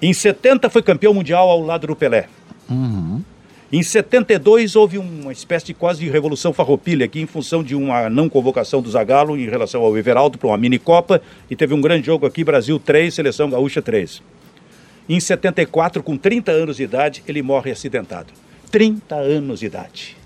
Em 0.00 0.12
70 0.12 0.68
foi 0.70 0.82
campeão 0.82 1.14
mundial 1.14 1.48
ao 1.48 1.60
lado 1.60 1.86
do 1.86 1.96
Pelé. 1.96 2.28
Em 3.72 3.82
72 3.82 4.76
houve 4.76 4.98
uma 4.98 5.32
espécie 5.32 5.66
de 5.66 5.74
quase 5.74 6.08
revolução 6.08 6.52
farroupilha 6.52 7.06
aqui 7.06 7.20
em 7.20 7.26
função 7.26 7.62
de 7.62 7.74
uma 7.74 8.08
não 8.08 8.28
convocação 8.28 8.80
do 8.80 8.90
Zagallo 8.90 9.36
em 9.36 9.48
relação 9.48 9.82
ao 9.82 9.96
Everaldo 9.98 10.38
para 10.38 10.48
uma 10.48 10.58
mini 10.58 10.78
Copa 10.78 11.20
e 11.50 11.56
teve 11.56 11.74
um 11.74 11.80
grande 11.80 12.06
jogo 12.06 12.26
aqui, 12.26 12.44
Brasil 12.44 12.78
3, 12.78 13.12
Seleção 13.12 13.50
Gaúcha 13.50 13.82
3. 13.82 14.22
Em 15.08 15.18
74, 15.18 16.02
com 16.02 16.16
30 16.16 16.52
anos 16.52 16.76
de 16.76 16.84
idade, 16.84 17.22
ele 17.26 17.42
morre 17.42 17.70
acidentado. 17.72 18.32
30 18.70 19.16
anos 19.16 19.60
de 19.60 19.66
idade. 19.66 20.16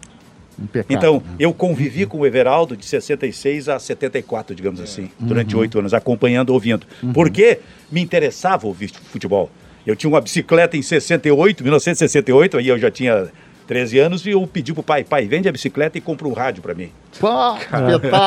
Pecado, 0.67 0.93
Então, 0.97 1.15
né? 1.25 1.37
eu 1.39 1.53
convivi 1.55 2.05
com 2.07 2.19
o 2.19 2.27
Everaldo 2.27 2.77
de 2.77 2.85
66 2.85 3.69
a 3.69 3.79
74, 3.79 4.55
digamos 4.55 4.81
assim, 4.81 5.11
durante 5.19 5.57
oito 5.57 5.79
anos, 5.79 5.95
acompanhando, 5.95 6.51
ouvindo. 6.51 6.87
Porque 7.15 7.61
me 7.91 8.01
interessava 8.01 8.67
ouvir 8.67 8.91
futebol. 9.11 9.51
Eu 9.87 9.95
tinha 9.97 10.11
uma 10.11 10.21
bicicleta 10.21 10.77
em 10.77 10.83
68, 10.83 11.63
1968, 11.63 12.59
aí 12.59 12.69
eu 12.69 12.79
já 12.79 12.91
tinha 12.91 13.29
13 13.67 13.99
anos, 13.99 14.27
e 14.27 14.31
eu 14.31 14.47
pedi 14.47 14.73
pro 14.75 14.83
pai, 14.83 15.05
pai, 15.05 15.27
vende 15.27 15.49
a 15.49 15.53
bicicleta 15.53 15.97
e 15.97 16.01
compra 16.01 16.27
um 16.27 16.33
rádio 16.33 16.63
para 16.63 16.75
mim. 16.75 16.91
Pô. 17.19 17.29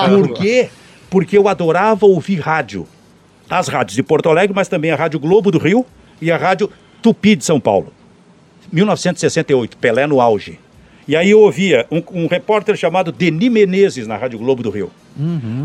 Por 0.09 0.33
quê? 0.33 0.69
Porque 1.09 1.37
eu 1.37 1.47
adorava 1.47 2.05
ouvir 2.05 2.39
rádio. 2.39 2.87
As 3.49 3.67
rádios 3.67 3.95
de 3.95 4.03
Porto 4.03 4.29
Alegre, 4.29 4.55
mas 4.55 4.67
também 4.69 4.91
a 4.91 4.95
Rádio 4.95 5.19
Globo 5.19 5.51
do 5.51 5.57
Rio 5.57 5.85
e 6.21 6.31
a 6.31 6.37
Rádio 6.37 6.69
Tupi 7.01 7.35
de 7.35 7.43
São 7.43 7.59
Paulo. 7.59 7.91
1968, 8.71 9.77
Pelé 9.77 10.07
no 10.07 10.21
auge. 10.21 10.57
E 11.07 11.15
aí 11.15 11.31
eu 11.31 11.39
ouvia 11.39 11.85
um, 11.91 12.01
um 12.13 12.27
repórter 12.27 12.75
chamado 12.75 13.11
Denis 13.11 13.51
Menezes 13.51 14.07
na 14.07 14.17
Rádio 14.17 14.39
Globo 14.39 14.61
do 14.61 14.69
Rio. 14.69 14.91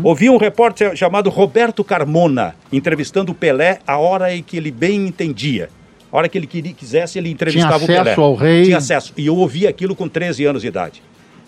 Ouvia 0.03 0.31
um 0.31 0.37
repórter 0.37 0.95
chamado 0.95 1.29
Roberto 1.29 1.83
Carmona 1.83 2.55
entrevistando 2.71 3.31
o 3.31 3.35
Pelé 3.35 3.79
a 3.87 3.97
hora 3.97 4.33
em 4.33 4.43
que 4.43 4.57
ele 4.57 4.71
bem 4.71 5.07
entendia. 5.07 5.69
A 6.11 6.17
hora 6.17 6.29
que 6.29 6.37
ele 6.37 6.47
queria, 6.47 6.73
quisesse, 6.73 7.17
ele 7.17 7.29
entrevistava 7.29 7.83
o 7.83 7.87
Pelé. 7.87 7.99
acesso 8.01 8.21
ao 8.21 8.35
rei. 8.35 8.63
Tinha 8.63 8.77
acesso. 8.77 9.13
E 9.17 9.27
eu 9.27 9.35
ouvia 9.35 9.69
aquilo 9.69 9.95
com 9.95 10.07
13 10.07 10.45
anos 10.45 10.61
de 10.61 10.67
idade. 10.67 11.01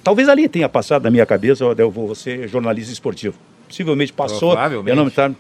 Talvez 0.03 0.29
ali 0.29 0.47
tenha 0.47 0.69
passado 0.69 1.03
na 1.03 1.11
minha 1.11 1.25
cabeça, 1.25 1.63
eu 1.63 1.91
vou 1.91 2.13
ser 2.15 2.47
jornalista 2.47 2.91
esportivo. 2.91 3.35
Possivelmente 3.67 4.13
passou. 4.13 4.51
Provavelmente. 4.51 4.89
Eu 4.89 4.95
não 4.95 5.05
me 5.05 5.11
tá 5.11 5.31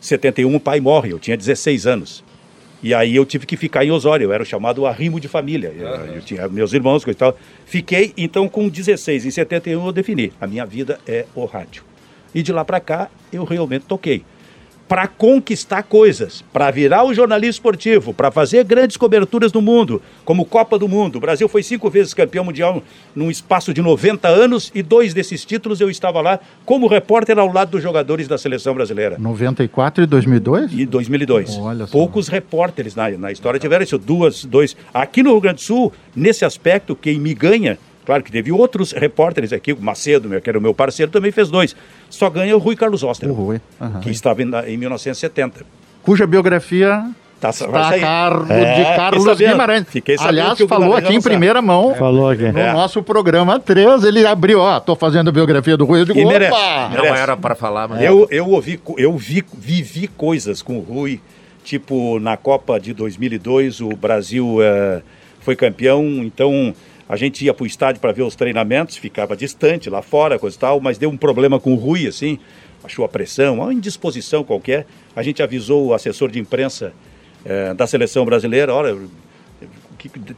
71 0.00 0.54
o 0.54 0.60
pai 0.60 0.80
morre, 0.80 1.12
eu 1.12 1.18
tinha 1.18 1.36
16 1.36 1.86
anos. 1.86 2.24
E 2.82 2.92
aí 2.92 3.14
eu 3.14 3.24
tive 3.24 3.46
que 3.46 3.56
ficar 3.56 3.84
em 3.84 3.90
Osório, 3.92 4.24
eu 4.24 4.32
era 4.32 4.42
o 4.42 4.46
chamado 4.46 4.84
arrimo 4.86 5.20
de 5.20 5.28
família. 5.28 5.72
Eu, 5.76 5.86
eu 6.16 6.20
tinha 6.20 6.48
meus 6.48 6.72
irmãos, 6.72 7.04
coisa 7.04 7.16
e 7.16 7.18
tal. 7.18 7.38
Fiquei, 7.64 8.12
então, 8.16 8.48
com 8.48 8.68
16. 8.68 9.26
Em 9.26 9.30
71 9.30 9.86
eu 9.86 9.92
defini, 9.92 10.32
a 10.40 10.46
minha 10.46 10.66
vida 10.66 10.98
é 11.06 11.26
o 11.34 11.44
rádio. 11.44 11.84
E 12.34 12.42
de 12.42 12.52
lá 12.52 12.64
para 12.64 12.80
cá, 12.80 13.08
eu 13.32 13.44
realmente 13.44 13.84
toquei. 13.86 14.24
Para 14.88 15.06
conquistar 15.06 15.82
coisas, 15.84 16.44
para 16.52 16.70
virar 16.70 17.04
o 17.04 17.14
jornalismo 17.14 17.52
esportivo, 17.52 18.12
para 18.12 18.30
fazer 18.30 18.62
grandes 18.64 18.96
coberturas 18.96 19.52
no 19.52 19.62
mundo, 19.62 20.02
como 20.24 20.44
Copa 20.44 20.78
do 20.78 20.86
Mundo. 20.86 21.16
O 21.16 21.20
Brasil 21.20 21.48
foi 21.48 21.62
cinco 21.62 21.88
vezes 21.88 22.12
campeão 22.12 22.44
mundial 22.44 22.82
num 23.14 23.30
espaço 23.30 23.72
de 23.72 23.80
90 23.80 24.28
anos 24.28 24.70
e 24.74 24.82
dois 24.82 25.14
desses 25.14 25.44
títulos 25.44 25.80
eu 25.80 25.88
estava 25.88 26.20
lá 26.20 26.38
como 26.66 26.86
repórter 26.86 27.38
ao 27.38 27.50
lado 27.50 27.70
dos 27.70 27.82
jogadores 27.82 28.28
da 28.28 28.36
seleção 28.36 28.74
brasileira. 28.74 29.16
94 29.18 30.04
e 30.04 30.06
2002? 30.06 30.72
E 30.72 30.84
2002. 30.84 31.56
Olha 31.58 31.86
só. 31.86 31.92
Poucos 31.92 32.28
repórteres 32.28 32.94
na, 32.94 33.08
na 33.10 33.32
história 33.32 33.58
tiveram 33.58 33.82
isso, 33.82 33.98
duas, 33.98 34.44
dois. 34.44 34.76
Aqui 34.92 35.22
no 35.22 35.30
Rio 35.30 35.40
Grande 35.40 35.56
do 35.56 35.62
Sul, 35.62 35.92
nesse 36.14 36.44
aspecto, 36.44 36.94
quem 36.94 37.18
me 37.18 37.34
ganha, 37.34 37.78
claro 38.04 38.22
que 38.22 38.30
teve 38.32 38.50
outros 38.52 38.92
repórteres 38.92 39.52
aqui, 39.52 39.72
o 39.72 39.80
Macedo, 39.80 40.28
meu, 40.28 40.40
que 40.40 40.48
era 40.48 40.58
o 40.58 40.62
meu 40.62 40.74
parceiro, 40.74 41.10
também 41.12 41.30
fez 41.32 41.48
dois. 41.50 41.74
Só 42.10 42.28
ganha 42.30 42.54
o 42.56 42.58
Rui 42.58 42.76
Carlos 42.76 43.02
Oster, 43.02 43.30
O 43.30 43.32
Rui, 43.34 43.60
aham. 43.80 44.00
que 44.00 44.10
estava 44.10 44.42
em, 44.42 44.50
em 44.66 44.76
1970. 44.76 45.64
Cuja 46.02 46.26
biografia 46.26 47.04
Tá, 47.40 47.50
está 47.50 47.88
a 47.88 47.98
cargo 47.98 48.52
É, 48.52 48.74
de 48.76 48.84
Carlos 48.96 49.24
sabendo. 49.24 49.50
Guimarães. 49.50 49.86
Sabendo 49.92 50.22
Aliás, 50.28 50.58
falou 50.60 50.94
aqui 50.94 51.12
em 51.12 51.20
primeira 51.20 51.60
mão. 51.60 51.92
Falou 51.96 52.28
aqui. 52.30 52.52
No 52.52 52.58
É. 52.60 52.72
nosso 52.72 53.02
programa 53.02 53.58
3, 53.58 54.04
ele 54.04 54.24
abriu, 54.24 54.60
ó, 54.60 54.78
tô 54.78 54.94
fazendo 54.94 55.28
a 55.28 55.32
biografia 55.32 55.76
do 55.76 55.84
Rui. 55.84 56.02
Eu 56.02 56.04
digo, 56.04 56.20
E 56.20 56.24
merece. 56.24 56.52
opa! 56.52 56.82
Não 56.94 57.02
Merece. 57.02 57.20
era 57.20 57.36
para 57.36 57.56
falar, 57.56 57.88
mas 57.88 58.00
Eu, 58.00 58.28
eu 58.30 58.48
ouvi, 58.48 58.78
eu 58.96 59.16
vi, 59.16 59.42
vivi 59.58 60.06
coisas 60.06 60.62
com 60.62 60.76
o 60.78 60.80
Rui, 60.80 61.20
tipo 61.64 62.20
na 62.20 62.36
Copa 62.36 62.78
de 62.78 62.92
2002, 62.94 63.80
o 63.80 63.88
Brasil 63.88 64.58
eh, 64.62 65.02
foi 65.40 65.56
campeão, 65.56 66.04
então 66.22 66.72
a 67.08 67.16
gente 67.16 67.44
ia 67.44 67.52
para 67.52 67.64
o 67.64 67.66
estádio 67.66 68.00
para 68.00 68.12
ver 68.12 68.22
os 68.22 68.34
treinamentos, 68.34 68.96
ficava 68.96 69.36
distante 69.36 69.90
lá 69.90 70.02
fora, 70.02 70.38
coisa 70.38 70.56
e 70.56 70.58
tal, 70.58 70.80
mas 70.80 70.98
deu 70.98 71.10
um 71.10 71.16
problema 71.16 71.58
com 71.60 71.72
o 71.72 71.76
Rui, 71.76 72.06
assim, 72.06 72.38
achou 72.82 73.04
a 73.04 73.08
pressão, 73.08 73.56
uma 73.56 73.72
indisposição 73.72 74.44
qualquer. 74.44 74.86
A 75.14 75.22
gente 75.22 75.42
avisou 75.42 75.86
o 75.86 75.94
assessor 75.94 76.30
de 76.30 76.38
imprensa 76.38 76.92
eh, 77.44 77.74
da 77.74 77.86
seleção 77.86 78.24
brasileira, 78.24 78.72
olha, 78.74 78.96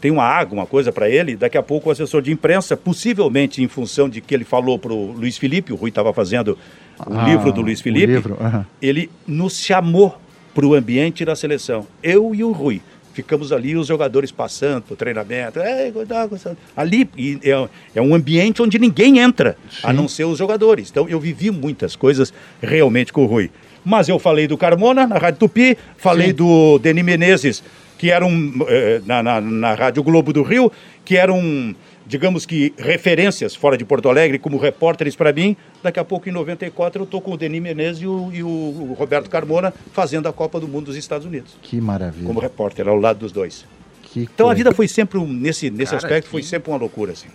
tem 0.00 0.10
uma 0.10 0.24
água, 0.24 0.54
uma 0.58 0.66
coisa 0.66 0.92
para 0.92 1.08
ele, 1.08 1.36
daqui 1.36 1.56
a 1.56 1.62
pouco 1.62 1.88
o 1.88 1.92
assessor 1.92 2.20
de 2.20 2.32
imprensa, 2.32 2.76
possivelmente 2.76 3.62
em 3.62 3.68
função 3.68 4.08
de 4.08 4.20
que 4.20 4.34
ele 4.34 4.44
falou 4.44 4.78
para 4.78 4.92
o 4.92 5.12
Luiz 5.12 5.38
Felipe, 5.38 5.72
o 5.72 5.76
Rui 5.76 5.90
estava 5.90 6.12
fazendo 6.12 6.58
o 6.98 7.14
Ah, 7.14 7.24
livro 7.24 7.52
do 7.52 7.60
Luiz 7.60 7.80
Felipe, 7.80 8.06
livro, 8.06 8.38
ele 8.80 9.10
nos 9.26 9.58
chamou 9.58 10.18
para 10.54 10.66
o 10.66 10.74
ambiente 10.74 11.24
da 11.24 11.34
seleção, 11.34 11.86
eu 12.02 12.34
e 12.34 12.44
o 12.44 12.52
Rui. 12.52 12.80
Ficamos 13.14 13.52
ali, 13.52 13.76
os 13.76 13.86
jogadores 13.86 14.30
passando 14.30 14.82
para 14.82 14.92
o 14.92 14.96
treinamento. 14.96 15.58
"Ei, 15.60 15.90
cuidado, 15.92 16.28
cuidado." 16.28 16.56
Ali 16.76 17.08
é, 17.42 17.68
é 17.94 18.02
um 18.02 18.14
ambiente 18.14 18.60
onde 18.60 18.78
ninguém 18.78 19.18
entra, 19.20 19.56
a 19.82 19.92
não 19.92 20.06
ser 20.08 20.24
os 20.24 20.36
jogadores. 20.36 20.90
Então 20.90 21.08
eu 21.08 21.18
vivi 21.18 21.50
muitas 21.50 21.96
coisas 21.96 22.34
realmente 22.60 23.12
com 23.12 23.22
o 23.22 23.26
Rui. 23.26 23.50
Mas 23.84 24.08
eu 24.08 24.18
falei 24.18 24.46
do 24.46 24.56
Carmona 24.58 25.06
na 25.06 25.16
Rádio 25.16 25.40
Tupi, 25.40 25.76
falei 25.96 26.32
do 26.32 26.78
Denis 26.78 27.04
Menezes, 27.04 27.62
que 27.98 28.10
era 28.10 28.24
um. 28.26 28.52
eh, 28.66 29.00
na, 29.06 29.22
na, 29.22 29.40
na 29.40 29.74
Rádio 29.74 30.02
Globo 30.02 30.32
do 30.32 30.42
Rio, 30.42 30.72
que 31.04 31.16
eram, 31.16 31.74
digamos 32.06 32.44
que, 32.44 32.72
referências 32.78 33.54
fora 33.54 33.76
de 33.76 33.84
Porto 33.84 34.08
Alegre, 34.08 34.38
como 34.38 34.56
repórteres 34.58 35.16
para 35.16 35.32
mim. 35.32 35.56
Daqui 35.82 35.98
a 35.98 36.04
pouco, 36.04 36.28
em 36.28 36.32
94, 36.32 37.00
eu 37.00 37.04
estou 37.04 37.20
com 37.20 37.32
o 37.32 37.36
Denis 37.36 37.62
Menezes 37.62 38.02
e 38.02 38.06
o, 38.06 38.30
e 38.32 38.42
o 38.42 38.94
Roberto 38.98 39.28
Carmona 39.30 39.72
fazendo 39.92 40.28
a 40.28 40.32
Copa 40.32 40.60
do 40.60 40.68
Mundo 40.68 40.86
dos 40.86 40.96
Estados 40.96 41.26
Unidos, 41.26 41.56
Que 41.62 41.80
maravilha. 41.80 42.26
como 42.26 42.40
repórter, 42.40 42.88
ao 42.88 42.96
lado 42.96 43.18
dos 43.20 43.32
dois. 43.32 43.64
Que 44.02 44.20
Então 44.22 44.48
a 44.50 44.54
vida 44.54 44.72
foi 44.72 44.86
sempre, 44.86 45.18
um, 45.18 45.26
nesse, 45.26 45.70
nesse 45.70 45.92
Cara, 45.92 45.96
aspecto, 46.06 46.24
que- 46.26 46.30
foi 46.30 46.42
sempre 46.42 46.70
uma 46.70 46.78
loucura, 46.78 47.12
assim. 47.12 47.28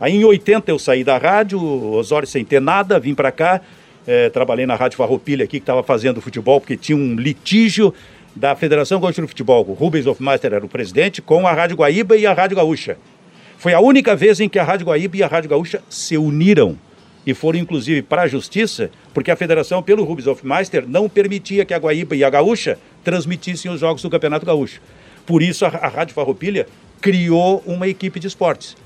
Aí 0.00 0.12
em 0.14 0.24
80 0.24 0.70
eu 0.70 0.78
saí 0.78 1.02
da 1.02 1.16
rádio, 1.16 1.58
Osório 1.62 2.28
sem 2.28 2.44
ter 2.44 2.60
nada, 2.60 2.98
vim 3.00 3.14
para 3.14 3.32
cá, 3.32 3.62
eh, 4.06 4.28
trabalhei 4.28 4.66
na 4.66 4.74
Rádio 4.74 4.98
Farroupilha 4.98 5.44
aqui, 5.44 5.52
que 5.58 5.62
estava 5.62 5.82
fazendo 5.82 6.20
futebol, 6.20 6.60
porque 6.60 6.76
tinha 6.76 6.96
um 6.98 7.14
litígio 7.14 7.94
da 8.34 8.54
Federação 8.54 9.00
Gaúcha 9.00 9.22
de 9.22 9.28
Futebol. 9.28 9.64
O 9.66 9.72
Rubens 9.72 10.06
Hofmeister 10.06 10.52
era 10.52 10.62
o 10.62 10.68
presidente, 10.68 11.22
com 11.22 11.46
a 11.46 11.52
Rádio 11.54 11.76
Guaíba 11.78 12.14
e 12.18 12.26
a 12.26 12.34
Rádio 12.34 12.56
Gaúcha. 12.58 12.98
Foi 13.58 13.72
a 13.72 13.80
única 13.80 14.14
vez 14.14 14.40
em 14.40 14.48
que 14.48 14.58
a 14.58 14.64
Rádio 14.64 14.86
Guaíba 14.86 15.16
e 15.16 15.22
a 15.22 15.26
Rádio 15.26 15.50
Gaúcha 15.50 15.82
se 15.88 16.16
uniram 16.16 16.78
e 17.26 17.34
foram 17.34 17.58
inclusive 17.58 18.02
para 18.02 18.22
a 18.22 18.28
justiça, 18.28 18.90
porque 19.12 19.30
a 19.30 19.36
federação, 19.36 19.82
pelo 19.82 20.04
Rubens 20.04 20.26
Hofmeister, 20.28 20.84
não 20.86 21.08
permitia 21.08 21.64
que 21.64 21.74
a 21.74 21.78
Guaíba 21.78 22.14
e 22.14 22.22
a 22.22 22.30
Gaúcha 22.30 22.78
transmitissem 23.02 23.70
os 23.70 23.80
jogos 23.80 24.02
do 24.02 24.08
Campeonato 24.08 24.46
Gaúcho. 24.46 24.80
Por 25.24 25.42
isso 25.42 25.64
a, 25.64 25.68
a 25.68 25.88
Rádio 25.88 26.14
Farroupilha 26.14 26.66
criou 27.00 27.62
uma 27.66 27.88
equipe 27.88 28.20
de 28.20 28.28
esportes. 28.28 28.76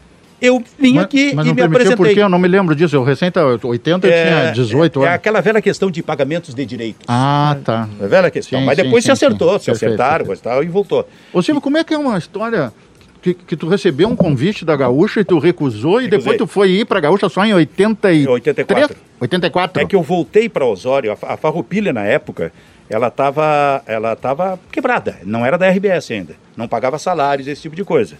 Eu 0.40 0.64
vim 0.78 0.94
Mas, 0.94 1.04
aqui 1.04 1.34
mas 1.34 1.46
e 1.46 1.52
me 1.52 1.60
apresentei. 1.60 1.96
por 1.96 2.08
quê? 2.08 2.22
Eu 2.22 2.28
não 2.28 2.38
me 2.38 2.48
lembro 2.48 2.74
disso. 2.74 2.96
Eu 2.96 3.04
recém, 3.04 3.30
80 3.62 4.06
eu 4.06 4.10
tinha 4.10 4.52
18 4.52 5.00
é, 5.00 5.02
anos. 5.02 5.14
aquela 5.14 5.42
velha 5.42 5.60
questão 5.60 5.90
de 5.90 6.02
pagamentos 6.02 6.54
de 6.54 6.64
direitos. 6.64 7.04
Ah, 7.06 7.58
tá. 7.62 7.86
É 8.00 8.06
velha 8.06 8.30
questão. 8.30 8.58
Sim, 8.58 8.64
Mas 8.64 8.76
depois 8.78 9.04
sim, 9.04 9.08
se 9.08 9.12
acertou, 9.12 9.58
sim. 9.58 9.66
se 9.66 9.70
acertaram, 9.72 10.24
perfeito. 10.24 10.40
e 10.40 10.42
tal, 10.42 10.64
e 10.64 10.68
voltou. 10.68 11.06
Ô 11.30 11.42
Silvio, 11.42 11.60
como 11.60 11.76
é 11.76 11.84
que 11.84 11.92
é 11.92 11.98
uma 11.98 12.16
história 12.16 12.72
que, 13.20 13.34
que 13.34 13.56
tu 13.56 13.68
recebeu 13.68 14.08
um 14.08 14.16
convite 14.16 14.64
da 14.64 14.76
Gaúcha 14.76 15.20
e 15.20 15.24
tu 15.24 15.38
recusou 15.38 16.00
e 16.00 16.04
Recusei. 16.04 16.18
depois 16.18 16.38
tu 16.38 16.46
foi 16.46 16.70
ir 16.70 16.84
pra 16.86 17.00
Gaúcha 17.00 17.28
só 17.28 17.44
em 17.44 17.52
83? 17.52 18.26
84. 18.26 18.96
84? 19.20 19.82
É 19.82 19.86
que 19.86 19.94
eu 19.94 20.02
voltei 20.02 20.48
para 20.48 20.64
Osório, 20.64 21.12
a, 21.12 21.34
a 21.34 21.36
Farroupilha 21.36 21.92
na 21.92 22.04
época 22.04 22.52
ela 22.88 23.06
estava 23.08 23.82
ela 23.86 24.16
tava 24.16 24.58
quebrada, 24.72 25.18
não 25.24 25.46
era 25.46 25.56
da 25.56 25.68
RBS 25.70 26.10
ainda, 26.10 26.34
não 26.56 26.66
pagava 26.66 26.98
salários, 26.98 27.46
esse 27.46 27.62
tipo 27.62 27.76
de 27.76 27.84
coisa. 27.84 28.16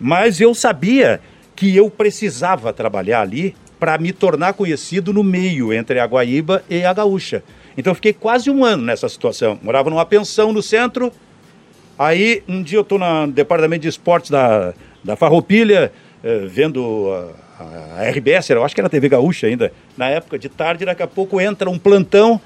Mas 0.00 0.40
eu 0.40 0.54
sabia 0.54 1.20
que 1.54 1.76
eu 1.76 1.90
precisava 1.90 2.72
trabalhar 2.72 3.20
ali 3.20 3.54
para 3.78 3.98
me 3.98 4.12
tornar 4.12 4.54
conhecido 4.54 5.12
no 5.12 5.22
meio 5.22 5.72
entre 5.72 5.98
a 5.98 6.06
Guaíba 6.06 6.62
e 6.70 6.84
a 6.84 6.92
Gaúcha. 6.92 7.42
Então 7.76 7.90
eu 7.90 7.94
fiquei 7.94 8.12
quase 8.12 8.50
um 8.50 8.64
ano 8.64 8.82
nessa 8.82 9.08
situação. 9.08 9.58
Morava 9.62 9.90
numa 9.90 10.04
pensão 10.06 10.52
no 10.52 10.62
centro. 10.62 11.12
Aí 11.98 12.42
um 12.48 12.62
dia 12.62 12.78
eu 12.78 12.82
estou 12.82 12.98
no 12.98 13.26
departamento 13.26 13.82
de 13.82 13.88
esportes 13.88 14.30
da, 14.30 14.72
da 15.02 15.16
Farroupilha, 15.16 15.92
eh, 16.22 16.46
vendo 16.46 17.08
a, 17.58 18.00
a 18.00 18.08
RBS, 18.10 18.50
eu 18.50 18.64
acho 18.64 18.74
que 18.74 18.80
era 18.80 18.86
a 18.86 18.90
TV 18.90 19.08
Gaúcha 19.08 19.46
ainda, 19.46 19.72
na 19.96 20.08
época 20.08 20.38
de 20.38 20.48
tarde, 20.48 20.84
daqui 20.84 21.02
a 21.02 21.06
pouco 21.08 21.40
entra 21.40 21.68
um 21.68 21.78
plantão 21.78 22.40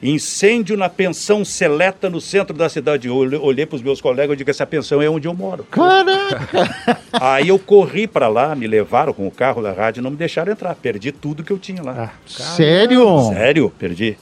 Incêndio 0.00 0.76
na 0.76 0.88
pensão 0.88 1.44
seleta 1.44 2.08
no 2.08 2.20
centro 2.20 2.56
da 2.56 2.68
cidade. 2.68 3.08
Eu 3.08 3.16
olhei 3.16 3.66
para 3.66 3.74
os 3.74 3.82
meus 3.82 4.00
colegas 4.00 4.34
e 4.34 4.36
digo: 4.36 4.48
essa 4.48 4.64
pensão 4.64 5.02
é 5.02 5.10
onde 5.10 5.26
eu 5.26 5.34
moro. 5.34 5.64
Caraca! 5.64 7.00
Aí 7.20 7.48
eu 7.48 7.58
corri 7.58 8.06
para 8.06 8.28
lá, 8.28 8.54
me 8.54 8.68
levaram 8.68 9.12
com 9.12 9.26
o 9.26 9.30
carro 9.30 9.60
da 9.60 9.72
rádio 9.72 10.00
e 10.00 10.02
não 10.04 10.12
me 10.12 10.16
deixaram 10.16 10.52
entrar. 10.52 10.72
Perdi 10.76 11.10
tudo 11.10 11.42
que 11.42 11.50
eu 11.52 11.58
tinha 11.58 11.82
lá. 11.82 11.94
Ah, 11.98 12.10
sério? 12.26 13.24
Sério, 13.32 13.72
perdi. 13.76 14.16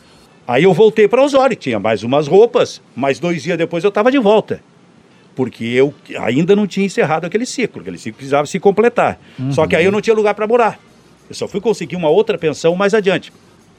Aí 0.46 0.62
eu 0.62 0.72
voltei 0.72 1.08
para 1.08 1.22
Osório, 1.22 1.56
tinha 1.56 1.80
mais 1.80 2.02
umas 2.02 2.28
roupas, 2.28 2.80
mas 2.94 3.18
dois 3.18 3.42
dias 3.42 3.58
depois 3.58 3.82
eu 3.82 3.88
estava 3.88 4.10
de 4.10 4.18
volta. 4.18 4.60
Porque 5.34 5.64
eu 5.64 5.92
ainda 6.18 6.54
não 6.54 6.66
tinha 6.66 6.86
encerrado 6.86 7.26
aquele 7.26 7.44
ciclo, 7.44 7.82
aquele 7.82 7.98
ciclo 7.98 8.16
precisava 8.16 8.46
se 8.46 8.60
completar. 8.60 9.18
Uhum. 9.38 9.52
Só 9.52 9.66
que 9.66 9.74
aí 9.74 9.84
eu 9.84 9.92
não 9.92 10.00
tinha 10.00 10.14
lugar 10.14 10.34
para 10.34 10.46
morar. 10.46 10.78
Eu 11.28 11.34
só 11.34 11.48
fui 11.48 11.60
conseguir 11.60 11.96
uma 11.96 12.08
outra 12.08 12.38
pensão 12.38 12.74
mais 12.76 12.94
adiante. 12.94 13.32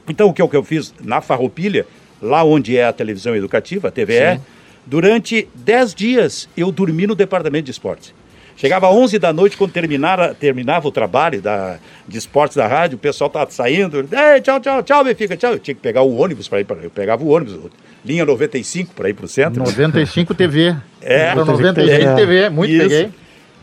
Então, 0.06 0.28
o 0.28 0.32
que, 0.32 0.42
é 0.42 0.44
o 0.44 0.48
que 0.48 0.56
eu 0.56 0.62
fiz 0.62 0.94
na 1.02 1.20
Farroupilha, 1.20 1.86
lá 2.20 2.44
onde 2.44 2.76
é 2.76 2.84
a 2.84 2.92
televisão 2.92 3.34
educativa, 3.34 3.88
a 3.88 3.90
TVE, 3.90 4.36
Sim. 4.36 4.40
durante 4.86 5.48
10 5.54 5.94
dias 5.94 6.48
eu 6.56 6.70
dormi 6.70 7.06
no 7.06 7.14
departamento 7.14 7.64
de 7.64 7.70
esportes. 7.70 8.14
Chegava 8.58 8.88
às 8.88 8.94
11 8.94 9.20
da 9.20 9.32
noite, 9.32 9.56
quando 9.56 9.70
terminara, 9.70 10.34
terminava 10.34 10.88
o 10.88 10.90
trabalho 10.90 11.40
da, 11.40 11.78
de 12.08 12.18
esportes 12.18 12.56
da 12.56 12.66
rádio, 12.66 12.96
o 12.96 12.98
pessoal 12.98 13.28
estava 13.28 13.48
saindo. 13.52 14.00
Ei, 14.00 14.40
tchau, 14.40 14.58
tchau, 14.58 14.82
tchau, 14.82 15.04
Benfica, 15.04 15.36
tchau. 15.36 15.52
Eu 15.52 15.60
tinha 15.60 15.76
que 15.76 15.80
pegar 15.80 16.02
o 16.02 16.16
ônibus 16.16 16.48
para 16.48 16.60
ir 16.60 16.64
para. 16.64 16.78
Eu 16.78 16.90
pegava 16.90 17.22
o 17.22 17.28
ônibus, 17.28 17.56
linha 18.04 18.26
95 18.26 18.92
para 18.94 19.08
ir 19.08 19.14
para 19.14 19.26
o 19.26 19.28
centro. 19.28 19.62
95 19.62 20.34
TV. 20.34 20.74
É, 21.00 21.36
95 21.36 22.16
TV, 22.16 22.50
muito 22.50 22.72
Isso. 22.72 22.82
peguei. 22.82 23.10